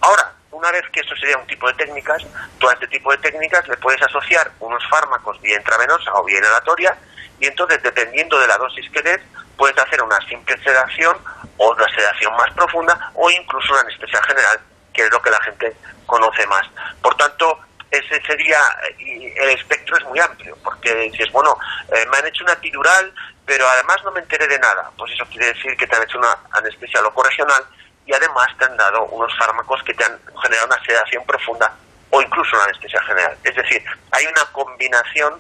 Ahora, 0.02 0.34
una 0.60 0.72
vez 0.72 0.84
que 0.92 1.00
eso 1.00 1.16
sería 1.16 1.38
un 1.38 1.48
tipo 1.48 1.68
de 1.68 1.74
técnicas, 1.74 2.22
todo 2.60 2.72
este 2.72 2.88
tipo 2.88 3.12
de 3.12 3.18
técnicas 3.20 3.66
le 3.68 3.78
puedes 3.78 4.02
asociar 4.02 4.52
unos 4.60 4.84
fármacos 4.90 5.40
vía 5.42 5.56
intravenosa 5.56 6.14
o 6.16 6.26
vía 6.26 6.40
inhalatoria 6.40 6.98
y 7.40 7.48
entonces 7.48 7.82
dependiendo 7.82 8.38
de 8.40 8.48
la 8.48 8.58
dosis 8.58 8.90
que 8.92 9.02
des 9.02 9.22
puedes 9.58 9.78
hacer 9.78 10.02
una 10.04 10.20
simple 10.28 10.62
sedación 10.62 11.18
o 11.58 11.72
una 11.72 11.88
sedación 11.96 12.36
más 12.36 12.52
profunda 12.54 13.12
o 13.16 13.30
incluso 13.30 13.72
una 13.72 13.82
anestesia 13.82 14.22
general, 14.24 14.60
que 14.94 15.04
es 15.04 15.12
lo 15.12 15.22
que 15.22 15.30
la 15.30 15.42
gente 15.42 15.76
conoce 16.06 16.46
más. 16.48 16.66
Por 17.02 17.16
tanto, 17.16 17.60
ese 17.92 18.22
sería, 18.22 18.60
y 18.98 19.28
el 19.38 19.50
espectro 19.50 19.98
es 19.98 20.04
muy 20.06 20.20
amplio, 20.20 20.58
porque 20.64 20.94
dices, 20.96 21.32
bueno, 21.32 21.58
eh, 21.94 22.06
me 22.12 22.18
han 22.18 22.28
hecho 22.28 22.44
una 22.44 22.54
epidural, 22.54 23.14
pero 23.46 23.66
además 23.68 23.98
no 24.04 24.12
me 24.12 24.20
enteré 24.20 24.48
de 24.48 24.60
nada. 24.60 24.92
Pues 24.98 25.12
eso 25.14 25.26
quiere 25.26 25.48
decir 25.48 25.76
que 25.76 25.88
te 25.88 25.96
han 25.96 26.04
hecho 26.04 26.20
una 26.20 26.38
anestesia 26.52 27.02
loco-regional 27.02 27.66
y 28.10 28.14
además 28.14 28.48
te 28.58 28.66
han 28.66 28.76
dado 28.76 29.06
unos 29.06 29.32
fármacos 29.38 29.84
que 29.84 29.94
te 29.94 30.04
han 30.04 30.18
generado 30.42 30.66
una 30.66 30.84
sedación 30.84 31.24
profunda 31.26 31.72
o 32.10 32.20
incluso 32.20 32.56
una 32.56 32.66
anestesia 32.66 33.00
general. 33.04 33.38
Es 33.44 33.56
decir, 33.56 33.84
hay 34.12 34.26
una 34.26 34.46
combinación 34.52 35.40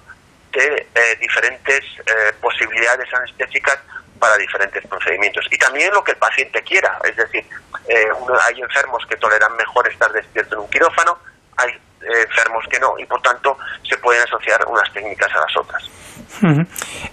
de 0.52 0.88
eh, 0.94 1.18
diferentes 1.20 1.84
eh, 2.06 2.32
posibilidades 2.40 3.12
anestésicas 3.12 3.80
para 4.20 4.38
diferentes 4.38 4.86
procedimientos. 4.86 5.48
Y 5.50 5.58
también 5.58 5.92
lo 5.92 6.04
que 6.04 6.12
el 6.12 6.18
paciente 6.18 6.62
quiera. 6.62 7.00
Es 7.06 7.16
decir, 7.16 7.44
eh, 7.88 8.06
hay 8.48 8.62
enfermos 8.62 9.04
que 9.10 9.16
toleran 9.16 9.56
mejor 9.56 9.88
estar 9.88 10.12
despierto 10.12 10.54
en 10.54 10.62
un 10.62 10.70
quirófano, 10.70 11.18
hay 11.58 11.72
enfermos 12.02 12.64
que 12.70 12.80
no, 12.80 12.94
y 13.00 13.06
por 13.06 13.20
tanto 13.24 13.58
se 13.82 13.98
pueden 13.98 14.22
asociar 14.22 14.64
unas 14.68 14.94
técnicas 14.94 15.34
a 15.34 15.40
las 15.40 15.58
otras. 15.58 15.90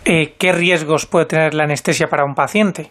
¿Qué 0.05 0.53
riesgos 0.53 1.07
puede 1.07 1.24
tener 1.24 1.55
la 1.55 1.65
anestesia 1.65 2.09
para 2.09 2.24
un 2.24 2.35
paciente? 2.35 2.91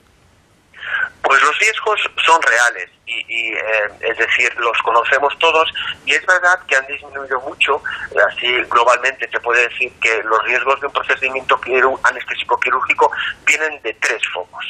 Pues 1.26 1.42
los 1.42 1.58
riesgos 1.58 2.00
son 2.24 2.40
reales 2.44 2.90
y, 3.08 3.54
eh, 3.54 3.60
es 4.02 4.18
decir, 4.18 4.54
los 4.58 4.78
conocemos 4.84 5.38
todos 5.40 5.72
y 6.06 6.14
es 6.14 6.26
verdad 6.26 6.60
que 6.68 6.76
han 6.76 6.86
disminuido 6.86 7.40
mucho, 7.42 7.82
así 8.30 8.62
globalmente 8.70 9.28
se 9.30 9.40
puede 9.40 9.68
decir 9.68 9.92
que 10.00 10.22
los 10.24 10.44
riesgos 10.44 10.80
de 10.82 10.88
un 10.88 10.94
procedimiento 10.94 11.60
anestésico 12.04 12.60
quirúrgico 12.60 13.12
vienen 13.46 13.82
de 13.82 13.94
tres 13.96 14.22
focos. 14.34 14.66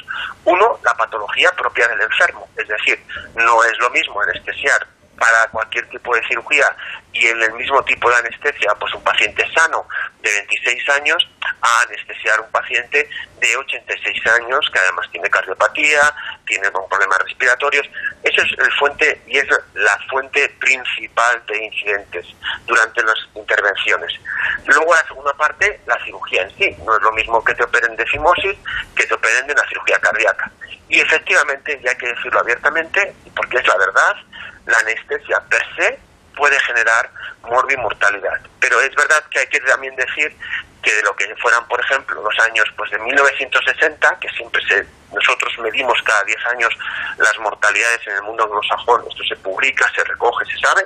Uno, 0.46 0.80
la 0.84 0.96
patología 0.96 1.52
propia 1.58 1.88
del 1.90 2.02
enfermo, 2.02 2.48
es 2.56 2.68
decir, 2.68 3.04
no 3.36 3.64
es 3.64 3.78
lo 3.80 3.90
mismo 3.90 4.22
anestesiar 4.22 4.88
para 5.18 5.48
cualquier 5.52 5.88
tipo 5.90 6.16
de 6.16 6.26
cirugía 6.28 6.66
y 7.12 7.28
en 7.28 7.42
el 7.42 7.54
mismo 7.54 7.84
tipo 7.84 8.10
de 8.10 8.16
anestesia, 8.18 8.74
pues 8.80 8.94
un 8.94 9.04
paciente 9.04 9.44
sano 9.54 9.88
de 10.22 10.30
26 10.32 10.90
años 10.90 11.30
a 11.62 11.82
anestesiar 11.88 12.42
un 12.42 12.52
paciente 12.52 13.10
de 13.40 13.58
86 13.58 14.28
años 14.28 14.70
que 14.72 14.80
además 14.80 15.08
tiene 15.12 15.30
cardiopatía, 15.30 16.14
tiene 16.46 16.70
problemas 16.72 17.20
respiratorios. 17.20 17.88
Esa 18.24 18.42
es 18.42 18.52
el 18.58 18.72
fuente 18.74 19.22
y 19.28 19.38
es 19.38 19.48
la 19.74 20.00
fuente 20.10 20.50
principal 20.60 21.44
de 21.48 21.66
incidentes 21.66 22.26
durante 22.66 23.04
las 23.04 23.18
intervenciones. 23.36 24.14
Luego 24.66 24.94
la 24.94 25.08
segunda 25.08 25.34
parte, 25.34 25.80
la 25.86 25.98
cirugía 26.04 26.44
en 26.44 26.58
sí. 26.58 26.76
No 26.86 26.96
es 26.96 27.02
lo 27.02 27.12
mismo 27.12 27.44
que 27.44 27.54
te 27.54 27.64
operen 27.64 27.96
de 27.96 28.06
fimosis 28.06 28.58
que 28.96 29.06
te 29.06 29.14
operen 29.14 29.48
de 29.48 29.54
una 29.54 29.68
cirugía 29.68 30.00
cardíaca. 30.00 30.52
Y 30.88 31.00
efectivamente, 31.00 31.80
y 31.84 31.88
hay 31.88 31.98
que 31.98 32.08
decirlo 32.08 32.40
abiertamente, 32.40 33.14
porque 33.36 33.58
es 33.58 33.68
la 33.68 33.78
verdad, 33.78 34.16
la 34.66 34.78
anestesia 34.80 35.40
per 35.50 35.62
se 35.76 36.05
puede 36.36 36.60
generar 36.62 37.10
morbimortalidad. 37.44 38.40
Pero 38.60 38.80
es 38.82 38.94
verdad 38.96 39.24
que 39.30 39.40
hay 39.40 39.48
que 39.48 39.60
también 39.62 39.96
decir 39.96 40.36
que 40.82 40.94
de 40.94 41.02
lo 41.02 41.16
que 41.16 41.36
fueran, 41.38 41.68
por 41.68 41.80
ejemplo, 41.80 42.22
los 42.22 42.40
años 42.46 42.66
pues 42.78 42.92
de 42.92 43.00
1960, 43.00 44.20
que 44.20 44.30
siempre 44.30 44.62
se 44.68 44.86
nosotros 45.16 45.58
medimos 45.60 45.98
cada 46.04 46.24
10 46.24 46.38
años 46.48 46.78
las 47.18 47.40
mortalidades 47.40 48.06
en 48.06 48.16
el 48.16 48.24
mundo 48.24 48.44
anglosajón, 48.44 49.04
esto 49.10 49.24
se 49.24 49.36
publica, 49.38 49.90
se 49.96 50.04
recoge, 50.04 50.46
se 50.46 50.60
sabe, 50.60 50.86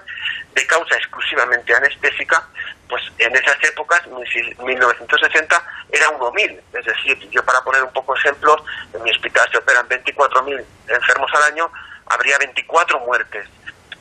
de 0.54 0.68
causa 0.68 0.96
exclusivamente 0.96 1.74
anestésica, 1.74 2.48
pues 2.88 3.02
en 3.18 3.36
esas 3.36 3.58
épocas, 3.64 4.02
1960, 4.08 5.64
era 5.92 6.10
1.000. 6.10 6.62
Es 6.74 6.86
decir, 6.86 7.30
yo 7.30 7.44
para 7.44 7.62
poner 7.62 7.84
un 7.84 7.92
poco 7.92 8.16
ejemplos, 8.16 8.62
en 8.94 9.04
mi 9.04 9.12
hospital 9.12 9.48
se 9.52 9.58
operan 9.58 9.88
24.000 9.90 10.66
enfermos 10.88 11.32
al 11.34 11.52
año, 11.52 11.72
habría 12.08 12.38
24 12.38 13.00
muertes 13.00 13.48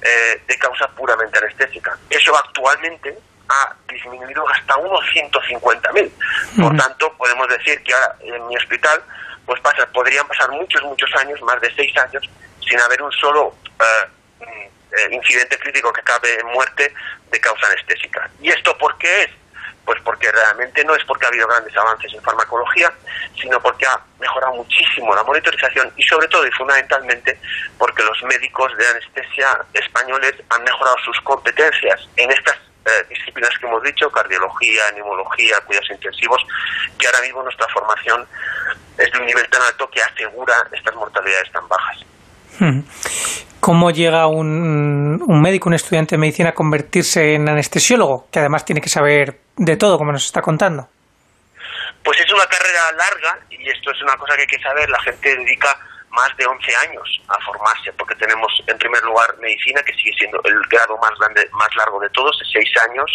eh, 0.02 0.42
de 0.46 0.58
causa 0.58 0.88
puramente 0.88 1.38
anestésica. 1.38 1.96
Eso 2.10 2.36
actualmente 2.36 3.16
ha 3.48 3.74
disminuido 3.88 4.48
hasta 4.48 4.76
unos 4.76 5.00
150.000. 5.14 6.10
Por 6.60 6.76
tanto, 6.76 7.12
podemos 7.16 7.48
decir 7.48 7.82
que 7.82 7.94
ahora 7.94 8.16
en 8.20 8.46
mi 8.46 8.56
hospital 8.56 9.02
pues 9.46 9.60
pasa, 9.62 9.86
podrían 9.86 10.26
pasar 10.28 10.50
muchos, 10.50 10.82
muchos 10.82 11.10
años, 11.16 11.40
más 11.40 11.58
de 11.62 11.74
seis 11.74 11.96
años, 11.96 12.22
sin 12.60 12.78
haber 12.80 13.00
un 13.02 13.10
solo 13.12 13.54
eh, 13.80 14.44
mm, 15.08 15.12
incidente 15.14 15.58
crítico 15.58 15.90
que 15.90 16.02
acabe 16.02 16.38
en 16.38 16.46
muerte 16.48 16.92
de 17.30 17.40
causa 17.40 17.66
anestésica. 17.68 18.30
¿Y 18.42 18.50
esto 18.50 18.76
por 18.76 18.96
qué 18.98 19.22
es? 19.22 19.30
Pues 19.88 20.02
porque 20.04 20.30
realmente 20.30 20.84
no 20.84 20.94
es 20.94 21.02
porque 21.06 21.24
ha 21.24 21.28
habido 21.28 21.48
grandes 21.48 21.74
avances 21.74 22.12
en 22.12 22.20
farmacología, 22.20 22.92
sino 23.40 23.58
porque 23.58 23.86
ha 23.86 23.98
mejorado 24.20 24.56
muchísimo 24.56 25.14
la 25.14 25.22
monitorización 25.22 25.90
y 25.96 26.02
sobre 26.02 26.28
todo 26.28 26.46
y 26.46 26.50
fundamentalmente 26.50 27.40
porque 27.78 28.02
los 28.02 28.22
médicos 28.24 28.70
de 28.76 28.86
anestesia 28.86 29.48
españoles 29.72 30.34
han 30.50 30.62
mejorado 30.62 30.94
sus 31.06 31.18
competencias 31.22 32.06
en 32.16 32.30
estas 32.30 32.54
eh, 32.84 33.06
disciplinas 33.08 33.48
que 33.58 33.66
hemos 33.66 33.82
dicho, 33.82 34.10
cardiología, 34.10 34.82
neumología, 34.94 35.56
cuidados 35.64 35.88
intensivos, 35.90 36.42
que 36.98 37.06
ahora 37.06 37.22
mismo 37.22 37.42
nuestra 37.42 37.66
formación 37.72 38.26
es 38.98 39.10
de 39.10 39.18
un 39.20 39.24
nivel 39.24 39.48
tan 39.48 39.62
alto 39.62 39.88
que 39.88 40.02
asegura 40.02 40.52
estas 40.70 40.94
mortalidades 40.96 41.50
tan 41.50 41.66
bajas. 41.66 42.04
¿Cómo 43.60 43.90
llega 43.90 44.26
un, 44.26 45.22
un 45.26 45.40
médico, 45.40 45.70
un 45.70 45.76
estudiante 45.76 46.16
de 46.16 46.20
medicina 46.20 46.50
a 46.50 46.54
convertirse 46.54 47.36
en 47.36 47.48
anestesiólogo, 47.48 48.26
que 48.30 48.40
además 48.40 48.66
tiene 48.66 48.82
que 48.82 48.90
saber 48.90 49.47
de 49.58 49.76
todo, 49.76 49.98
como 49.98 50.12
nos 50.12 50.24
está 50.24 50.40
contando? 50.40 50.88
Pues 52.02 52.18
es 52.20 52.32
una 52.32 52.46
carrera 52.46 52.92
larga 52.92 53.38
y 53.50 53.68
esto 53.68 53.90
es 53.90 54.00
una 54.02 54.16
cosa 54.16 54.34
que 54.36 54.42
hay 54.42 54.46
que 54.46 54.62
saber. 54.62 54.88
La 54.88 55.00
gente 55.02 55.36
dedica 55.36 55.76
más 56.10 56.34
de 56.36 56.46
11 56.46 56.72
años 56.88 57.20
a 57.28 57.38
formarse, 57.44 57.92
porque 57.92 58.14
tenemos 58.14 58.50
en 58.66 58.78
primer 58.78 59.02
lugar 59.02 59.36
medicina, 59.38 59.82
que 59.82 59.92
sigue 59.94 60.12
siendo 60.16 60.40
el 60.44 60.60
grado 60.70 60.96
más 60.98 61.10
grande, 61.18 61.48
más 61.52 61.68
largo 61.76 62.00
de 62.00 62.08
todos, 62.10 62.38
de 62.38 62.44
6 62.46 62.70
años. 62.88 63.10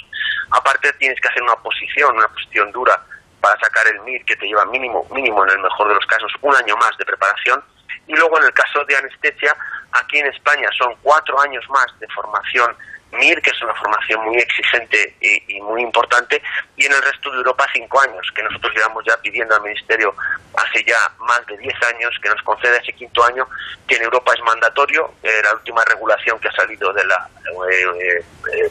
Aparte 0.52 0.94
tienes 0.94 1.20
que 1.20 1.28
hacer 1.28 1.42
una 1.42 1.56
posición, 1.56 2.16
una 2.16 2.28
posición 2.28 2.72
dura 2.72 3.02
para 3.42 3.60
sacar 3.60 3.88
el 3.88 4.02
MIR, 4.02 4.24
que 4.26 4.36
te 4.36 4.46
lleva 4.46 4.66
mínimo, 4.66 5.08
mínimo 5.12 5.44
en 5.44 5.52
el 5.52 5.60
mejor 5.60 5.88
de 5.90 5.96
los 5.96 6.06
casos, 6.06 6.32
un 6.42 6.56
año 6.56 6.76
más 6.78 6.92
de 6.98 7.06
preparación. 7.06 7.64
Y 8.08 8.16
luego 8.16 8.38
en 8.38 8.46
el 8.46 8.54
caso 8.54 8.84
de 8.86 8.96
anestesia, 8.96 9.56
aquí 9.92 10.20
en 10.20 10.28
España 10.28 10.70
son 10.78 10.96
cuatro 11.02 11.40
años 11.42 11.64
más 11.70 11.88
de 12.00 12.08
formación 12.10 12.76
MIR, 13.14 13.42
que 13.42 13.52
es 13.52 13.62
una 13.62 13.74
formación 13.76 14.24
muy 14.26 14.38
exigente 14.38 15.16
y, 15.20 15.62
muy 15.62 15.82
importante, 15.82 16.42
y 16.76 16.86
en 16.86 16.94
el 16.94 17.02
resto 17.02 17.32
de 17.32 17.38
Europa 17.38 17.66
cinco 17.74 18.02
años, 18.02 18.28
que 18.36 18.44
nosotros 18.44 18.74
llevamos 18.76 19.04
ya 19.06 19.16
pidiendo 19.22 19.56
al 19.56 19.62
Ministerio 19.62 20.16
hace 20.56 20.84
ya 20.84 20.98
más 21.20 21.46
de 21.48 21.58
diez 21.58 21.76
años 21.94 22.16
que 22.22 22.30
nos 22.30 22.42
conceda 22.44 22.78
ese 22.78 22.94
quinto 22.94 23.24
año, 23.24 23.48
que 23.88 23.96
en 23.96 24.04
Europa 24.04 24.34
es 24.36 24.44
mandatorio, 24.44 25.14
eh, 25.24 25.42
la 25.44 25.54
última 25.54 25.84
regulación 25.86 26.40
que 26.40 26.48
ha 26.48 26.54
salido 26.54 26.92
de 26.94 27.06
la, 27.06 27.30
eh, 27.72 28.24
eh, 28.54 28.70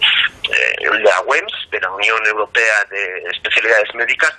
la 1.01 1.21
WEMS, 1.23 1.71
de 1.71 1.81
la 1.81 1.91
Unión 1.91 2.27
Europea 2.27 2.85
de 2.91 3.25
Especialidades 3.31 3.95
Médicas, 3.95 4.33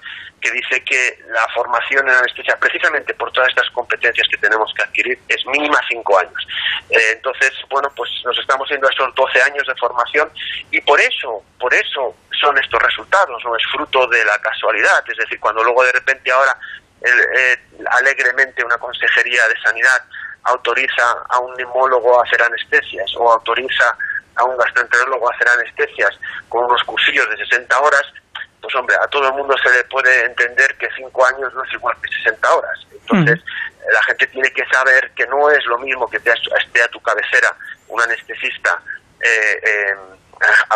que 0.43 0.51
dice 0.51 0.83
que 0.83 1.19
la 1.27 1.47
formación 1.53 2.07
en 2.07 2.15
anestesia, 2.15 2.57
precisamente 2.59 3.13
por 3.13 3.31
todas 3.31 3.47
estas 3.49 3.69
competencias 3.71 4.27
que 4.27 4.37
tenemos 4.37 4.71
que 4.75 4.83
adquirir, 4.83 5.17
es 5.29 5.45
mínima 5.45 5.79
cinco 5.87 6.19
años. 6.19 6.47
Eh, 6.89 7.13
entonces, 7.13 7.53
bueno, 7.69 7.89
pues 7.95 8.09
nos 8.25 8.37
estamos 8.37 8.67
yendo 8.69 8.87
a 8.87 8.91
esos 8.91 9.15
12 9.15 9.41
años 9.41 9.65
de 9.65 9.75
formación 9.75 10.29
y 10.69 10.81
por 10.81 10.99
eso, 10.99 11.43
por 11.57 11.73
eso 11.73 12.15
son 12.41 12.57
estos 12.57 12.81
resultados, 12.81 13.41
no 13.45 13.55
es 13.55 13.63
fruto 13.71 14.05
de 14.07 14.23
la 14.25 14.37
casualidad. 14.39 15.03
Es 15.07 15.17
decir, 15.17 15.39
cuando 15.39 15.63
luego 15.63 15.81
de 15.85 15.93
repente 15.93 16.29
ahora 16.29 16.57
eh, 17.01 17.57
alegremente 17.99 18.65
una 18.65 18.77
consejería 18.77 19.47
de 19.47 19.61
sanidad 19.61 20.03
autoriza 20.43 21.23
a 21.29 21.39
un 21.39 21.53
neumólogo 21.55 22.19
a 22.19 22.23
hacer 22.23 22.41
anestesias 22.41 23.15
o 23.15 23.31
autoriza 23.31 23.97
a 24.35 24.43
un 24.43 24.57
gastroenterólogo 24.57 25.29
a 25.29 25.35
hacer 25.35 25.47
anestesias 25.47 26.19
con 26.49 26.65
unos 26.65 26.83
cursillos 26.83 27.29
de 27.29 27.37
60 27.37 27.79
horas, 27.79 28.03
pues 28.63 28.75
hombre, 28.75 28.95
a 28.95 29.07
todo 29.07 29.27
el 29.27 29.33
mundo 29.33 29.55
se 29.61 29.69
le 29.69 29.83
puede 29.83 30.25
entender 30.25 30.75
que 30.77 30.87
cinco 30.95 31.25
años 31.25 31.53
no 31.53 31.63
es 31.65 31.73
igual 31.73 31.95
que 32.01 32.15
60 32.15 32.53
horas. 32.53 32.87
Entonces, 32.93 33.43
la 33.91 34.03
gente 34.03 34.25
tiene 34.27 34.49
que 34.51 34.65
saber 34.67 35.11
que 35.11 35.27
no 35.27 35.49
es 35.49 35.65
lo 35.65 35.77
mismo 35.79 36.09
que 36.09 36.15
esté 36.15 36.81
a 36.81 36.87
tu 36.87 37.01
cabecera 37.01 37.49
un 37.89 38.01
anestesista 38.01 38.81
eh, 39.19 39.61
eh, 39.61 39.95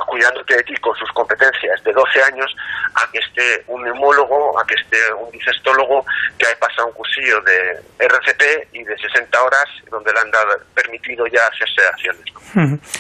cuidándote 0.08 0.56
de 0.56 0.64
ti 0.64 0.76
con 0.78 0.96
sus 0.96 1.12
competencias 1.12 1.84
de 1.84 1.94
12 1.94 2.24
años 2.24 2.56
a 2.96 3.12
que 3.12 3.20
esté 3.20 3.64
un 3.68 3.84
neumólogo, 3.84 4.60
a 4.60 4.66
que 4.66 4.76
esté 4.76 4.98
un 5.14 5.30
digestólogo 5.32 6.06
que 6.38 6.48
haya 6.48 6.60
pasado 6.60 6.88
un 6.88 6.94
cursillo 6.94 7.42
de 7.42 7.82
RCP 8.00 8.74
y 8.74 8.84
de 8.84 8.98
60 8.98 9.42
horas 9.42 9.66
donde 9.90 10.12
le 10.14 10.20
han 10.20 10.32
dado, 10.32 10.60
permitido 10.74 11.28
ya 11.28 11.42
hacer 11.46 11.68
sedaciones. 11.70 12.24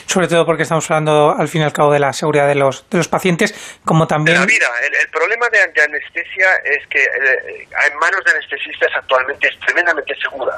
Sobre 0.05 0.27
todo 0.27 0.45
porque 0.45 0.63
estamos 0.63 0.89
hablando 0.91 1.33
al 1.37 1.47
fin 1.47 1.61
y 1.61 1.63
al 1.63 1.73
cabo 1.73 1.91
de 1.91 1.99
la 1.99 2.13
seguridad 2.13 2.47
de 2.47 2.55
los, 2.55 2.87
de 2.89 2.97
los 2.97 3.07
pacientes, 3.07 3.79
como 3.85 4.05
también... 4.05 4.39
La 4.39 4.45
vida. 4.45 4.67
El, 4.83 5.09
problema 5.09 5.49
de, 5.49 5.81
anestesia 5.81 6.47
es 6.63 6.85
que 6.87 7.01
eh, 7.01 7.67
en 7.87 7.97
manos 7.97 8.23
de 8.23 8.31
anestesistas 8.31 8.91
actualmente 8.95 9.47
es 9.47 9.59
tremendamente 9.61 10.15
segura, 10.21 10.53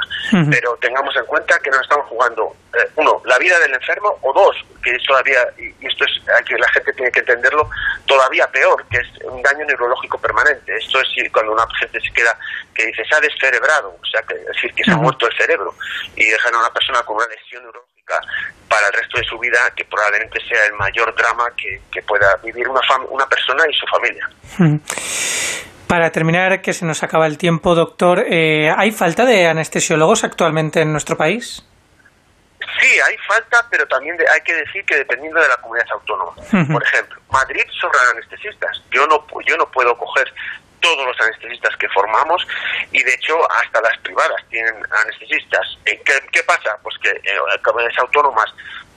pero 0.49 0.75
tengamos 0.81 1.15
en 1.15 1.25
cuenta 1.25 1.57
que 1.63 1.69
nos 1.69 1.81
estamos 1.81 2.07
jugando, 2.07 2.55
eh, 2.73 2.89
uno, 2.95 3.21
la 3.25 3.37
vida 3.37 3.57
del 3.59 3.73
enfermo, 3.73 4.17
o 4.21 4.33
dos, 4.33 4.55
que 4.83 4.97
todavía, 5.07 5.47
y 5.57 5.85
esto 6.05 6.31
es 6.31 6.45
que 6.45 6.55
la 6.57 6.69
gente 6.69 6.93
tiene 6.93 7.11
que 7.11 7.19
entenderlo, 7.19 7.69
todavía 8.05 8.47
peor, 8.47 8.85
que 8.89 8.97
es 8.97 9.07
un 9.25 9.41
daño 9.41 9.65
neurológico 9.65 10.17
permanente. 10.19 10.75
Esto 10.75 10.99
es 11.01 11.07
cuando 11.31 11.53
una 11.53 11.65
gente 11.79 11.99
se 11.99 12.11
queda, 12.11 12.37
que 12.73 12.85
dice, 12.85 13.03
se 13.05 13.15
ha 13.15 13.19
descerebrado, 13.19 13.89
o 13.89 14.05
sea, 14.05 14.21
que, 14.23 14.35
es 14.35 14.47
decir, 14.47 14.73
que 14.73 14.83
se 14.83 14.91
ha 14.91 14.97
muerto 14.97 15.27
el 15.27 15.37
cerebro, 15.37 15.73
y 16.15 16.25
dejan 16.25 16.55
a 16.55 16.59
una 16.59 16.69
persona 16.69 17.01
con 17.03 17.17
una 17.17 17.27
lesión 17.27 17.63
neurológica 17.63 18.15
para 18.67 18.87
el 18.87 18.93
resto 18.93 19.17
de 19.19 19.23
su 19.25 19.37
vida, 19.39 19.59
que 19.75 19.85
probablemente 19.85 20.39
sea 20.47 20.65
el 20.65 20.73
mayor 20.73 21.13
drama 21.15 21.45
que, 21.55 21.79
pueda 22.03 22.35
vivir 22.43 22.67
una, 22.67 22.79
una 23.09 23.27
persona 23.27 23.63
y 23.69 23.73
su 23.73 23.85
familia. 23.85 24.29
Para 25.87 26.11
terminar, 26.11 26.61
que 26.61 26.73
se 26.73 26.85
nos 26.85 27.03
acaba 27.03 27.27
el 27.27 27.37
tiempo, 27.37 27.75
doctor, 27.75 28.23
eh, 28.27 28.71
¿hay 28.75 28.91
falta 28.91 29.25
de 29.25 29.47
anestesiólogos 29.47 30.23
actualmente 30.23 30.81
en 30.81 30.91
nuestro 30.91 31.17
país? 31.17 31.63
Sí, 32.79 32.99
hay 32.99 33.17
falta, 33.27 33.65
pero 33.69 33.87
también 33.87 34.17
hay 34.33 34.41
que 34.41 34.53
decir 34.53 34.85
que 34.85 34.95
dependiendo 34.95 35.41
de 35.41 35.47
la 35.47 35.57
comunidad 35.57 35.87
autónoma. 35.91 36.33
Por 36.71 36.83
ejemplo, 36.83 37.19
Madrid 37.29 37.63
sobran 37.79 38.03
anestesistas. 38.13 38.81
Yo 38.91 39.05
no, 39.07 39.25
yo 39.45 39.57
no 39.57 39.69
puedo 39.69 39.97
coger 39.97 40.33
todos 40.79 41.05
los 41.05 41.19
anestesistas 41.21 41.75
que 41.77 41.89
formamos 41.89 42.47
y 42.91 43.03
de 43.03 43.13
hecho 43.13 43.35
hasta 43.51 43.81
las 43.81 43.97
privadas 43.99 44.41
tienen 44.49 44.75
anestesistas. 45.03 45.77
Eh, 45.85 46.01
¿Qué, 46.05 46.13
qué 46.31 46.43
pasa? 46.43 46.77
Pues 46.81 46.97
que 46.99 47.09
en 47.09 47.17
eh, 47.17 47.61
comunidades 47.63 47.99
autónomas 47.99 48.45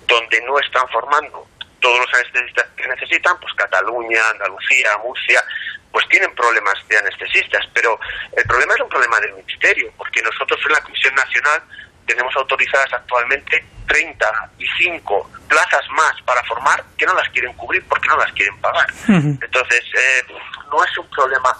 donde 0.06 0.40
no 0.42 0.58
están 0.60 0.88
formando 0.88 1.46
todos 1.80 1.98
los 1.98 2.14
anestesistas 2.14 2.66
que 2.76 2.86
necesitan, 2.86 3.38
pues 3.40 3.52
Cataluña, 3.54 4.20
Andalucía, 4.30 4.96
Murcia, 5.02 5.42
pues 5.90 6.08
tienen 6.08 6.34
problemas 6.34 6.74
de 6.88 6.96
anestesistas, 6.96 7.66
pero 7.74 7.98
el 8.36 8.44
problema 8.44 8.74
es 8.74 8.80
un 8.80 8.88
problema 8.88 9.20
del 9.20 9.34
ministerio, 9.34 9.92
porque 9.98 10.22
nosotros 10.22 10.58
en 10.64 10.72
la 10.72 10.80
Comisión 10.80 11.14
Nacional 11.14 11.62
tenemos 12.06 12.34
autorizadas 12.36 12.92
actualmente 12.92 13.64
35 13.86 15.30
plazas 15.48 15.82
más 15.90 16.12
para 16.24 16.42
formar 16.44 16.82
que 16.96 17.06
no 17.06 17.14
las 17.14 17.28
quieren 17.30 17.52
cubrir 17.54 17.84
porque 17.88 18.08
no 18.08 18.16
las 18.16 18.32
quieren 18.32 18.56
pagar. 18.60 18.86
Entonces, 19.08 19.80
eh, 19.94 20.32
no 20.70 20.84
es 20.84 20.98
un 20.98 21.08
problema 21.10 21.50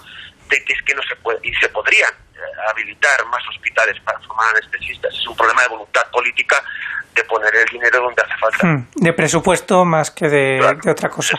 de 0.49 0.63
que 0.63 0.73
es 0.73 0.81
que 0.83 0.95
no 0.95 1.01
se 1.03 1.15
puede, 1.17 1.39
y 1.43 1.53
se 1.55 1.69
podrían 1.69 2.11
habilitar 2.69 3.25
más 3.31 3.41
hospitales 3.49 3.99
para 4.03 4.19
formar 4.19 4.47
anestesistas, 4.55 5.13
es 5.13 5.27
un 5.27 5.35
problema 5.35 5.61
de 5.63 5.69
voluntad 5.69 6.01
política 6.11 6.63
de 7.15 7.23
poner 7.25 7.51
el 7.55 7.65
dinero 7.71 8.01
donde 8.01 8.21
hace 8.23 8.37
falta. 8.39 8.67
Hmm, 8.67 8.87
de 8.95 9.13
presupuesto 9.13 9.85
más 9.85 10.11
que 10.11 10.29
de, 10.29 10.77
otra 10.89 11.09
cosa. 11.09 11.37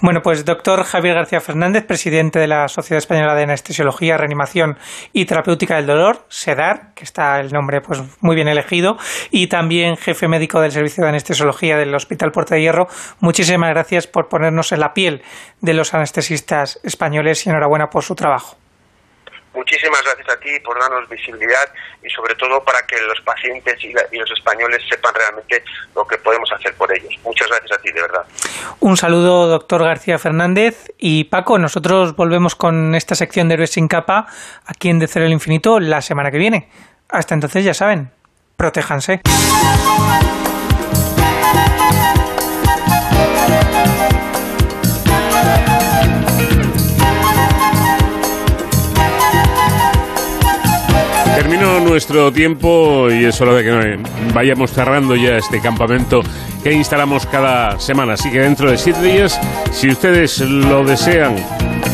Bueno, 0.00 0.22
pues 0.22 0.44
doctor 0.44 0.84
Javier 0.84 1.14
García 1.14 1.40
Fernández, 1.40 1.84
presidente 1.86 2.38
de 2.38 2.48
la 2.48 2.68
Sociedad 2.68 2.98
Española 2.98 3.34
de 3.34 3.44
Anestesiología, 3.44 4.16
Reanimación 4.16 4.78
y 5.12 5.24
Terapéutica 5.26 5.76
del 5.76 5.86
Dolor, 5.86 6.24
SEDAR, 6.28 6.94
que 6.94 7.04
está 7.04 7.40
el 7.40 7.52
nombre 7.52 7.80
pues 7.80 8.02
muy 8.20 8.34
bien 8.34 8.48
elegido, 8.48 8.98
y 9.30 9.46
también 9.46 9.96
jefe 9.96 10.28
médico 10.28 10.60
del 10.60 10.72
Servicio 10.72 11.04
de 11.04 11.10
Anestesiología 11.10 11.76
del 11.76 11.94
Hospital 11.94 12.32
Puerta 12.32 12.56
de 12.56 12.62
Hierro. 12.62 12.88
Muchísimas 13.20 13.70
gracias 13.70 14.06
por 14.06 14.28
ponernos 14.28 14.72
en 14.72 14.80
la 14.80 14.94
piel 14.94 15.22
de 15.60 15.74
los 15.74 15.94
anestesistas 15.94 16.80
españoles 16.82 17.46
y 17.46 17.50
enhorabuena 17.50 17.88
por 17.88 18.02
su 18.02 18.14
trabajo. 18.14 18.56
Muchísimas 19.54 20.02
gracias 20.04 20.28
a 20.28 20.40
ti 20.40 20.58
por 20.60 20.78
darnos 20.78 21.08
visibilidad 21.08 21.72
y 22.02 22.10
sobre 22.10 22.34
todo 22.34 22.62
para 22.64 22.78
que 22.86 23.00
los 23.02 23.20
pacientes 23.20 23.82
y, 23.84 23.92
los 23.92 24.30
españoles 24.30 24.82
sepan 24.88 25.14
realmente 25.14 25.62
lo 25.94 26.06
que 26.06 26.18
podemos 26.18 26.50
hacer 26.52 26.74
por 26.74 26.92
ellos. 26.92 27.12
Muchas 27.24 27.48
gracias 27.48 27.78
a 27.78 27.82
ti, 27.82 27.90
de 27.92 28.00
verdad. 28.00 28.24
Un 28.80 28.96
saludo, 28.96 29.46
doctor 29.46 29.84
García 29.84 30.18
Fernández. 30.18 30.92
Y 30.98 31.24
Paco, 31.24 31.58
nosotros 31.58 32.16
volvemos 32.16 32.54
con 32.56 32.94
esta 32.94 33.14
sección 33.14 33.48
de 33.48 33.54
Héroes 33.54 33.70
sin 33.70 33.88
capa 33.88 34.26
aquí 34.66 34.90
en 34.90 34.98
De 34.98 35.06
Cero 35.06 35.26
el 35.26 35.32
Infinito 35.32 35.80
la 35.80 36.02
semana 36.02 36.30
que 36.30 36.38
viene. 36.38 36.68
Hasta 37.08 37.34
entonces, 37.34 37.64
ya 37.64 37.74
saben, 37.74 38.10
protéjanse. 38.56 39.20
Terminó 51.54 51.78
nuestro 51.78 52.32
tiempo 52.32 53.08
y 53.08 53.26
es 53.26 53.40
hora 53.40 53.54
de 53.54 53.62
que 53.62 53.98
vayamos 54.34 54.72
cerrando 54.72 55.14
ya 55.14 55.36
este 55.36 55.60
campamento 55.60 56.20
que 56.64 56.72
instalamos 56.72 57.26
cada 57.26 57.78
semana. 57.78 58.14
Así 58.14 58.28
que 58.28 58.40
dentro 58.40 58.68
de 58.68 58.76
siete 58.76 59.00
días, 59.00 59.40
si 59.70 59.88
ustedes 59.88 60.40
lo 60.40 60.82
desean, 60.82 61.36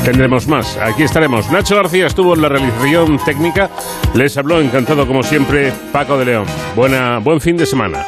tendremos 0.02 0.48
más. 0.48 0.78
Aquí 0.78 1.02
estaremos. 1.02 1.50
Nacho 1.50 1.76
García 1.76 2.06
estuvo 2.06 2.34
en 2.34 2.40
la 2.40 2.48
realización 2.48 3.18
técnica. 3.22 3.68
Les 4.14 4.34
habló 4.38 4.62
encantado 4.62 5.06
como 5.06 5.22
siempre 5.22 5.74
Paco 5.92 6.16
de 6.16 6.24
León. 6.24 6.46
Buena, 6.74 7.18
buen 7.18 7.38
fin 7.38 7.58
de 7.58 7.66
semana. 7.66 8.06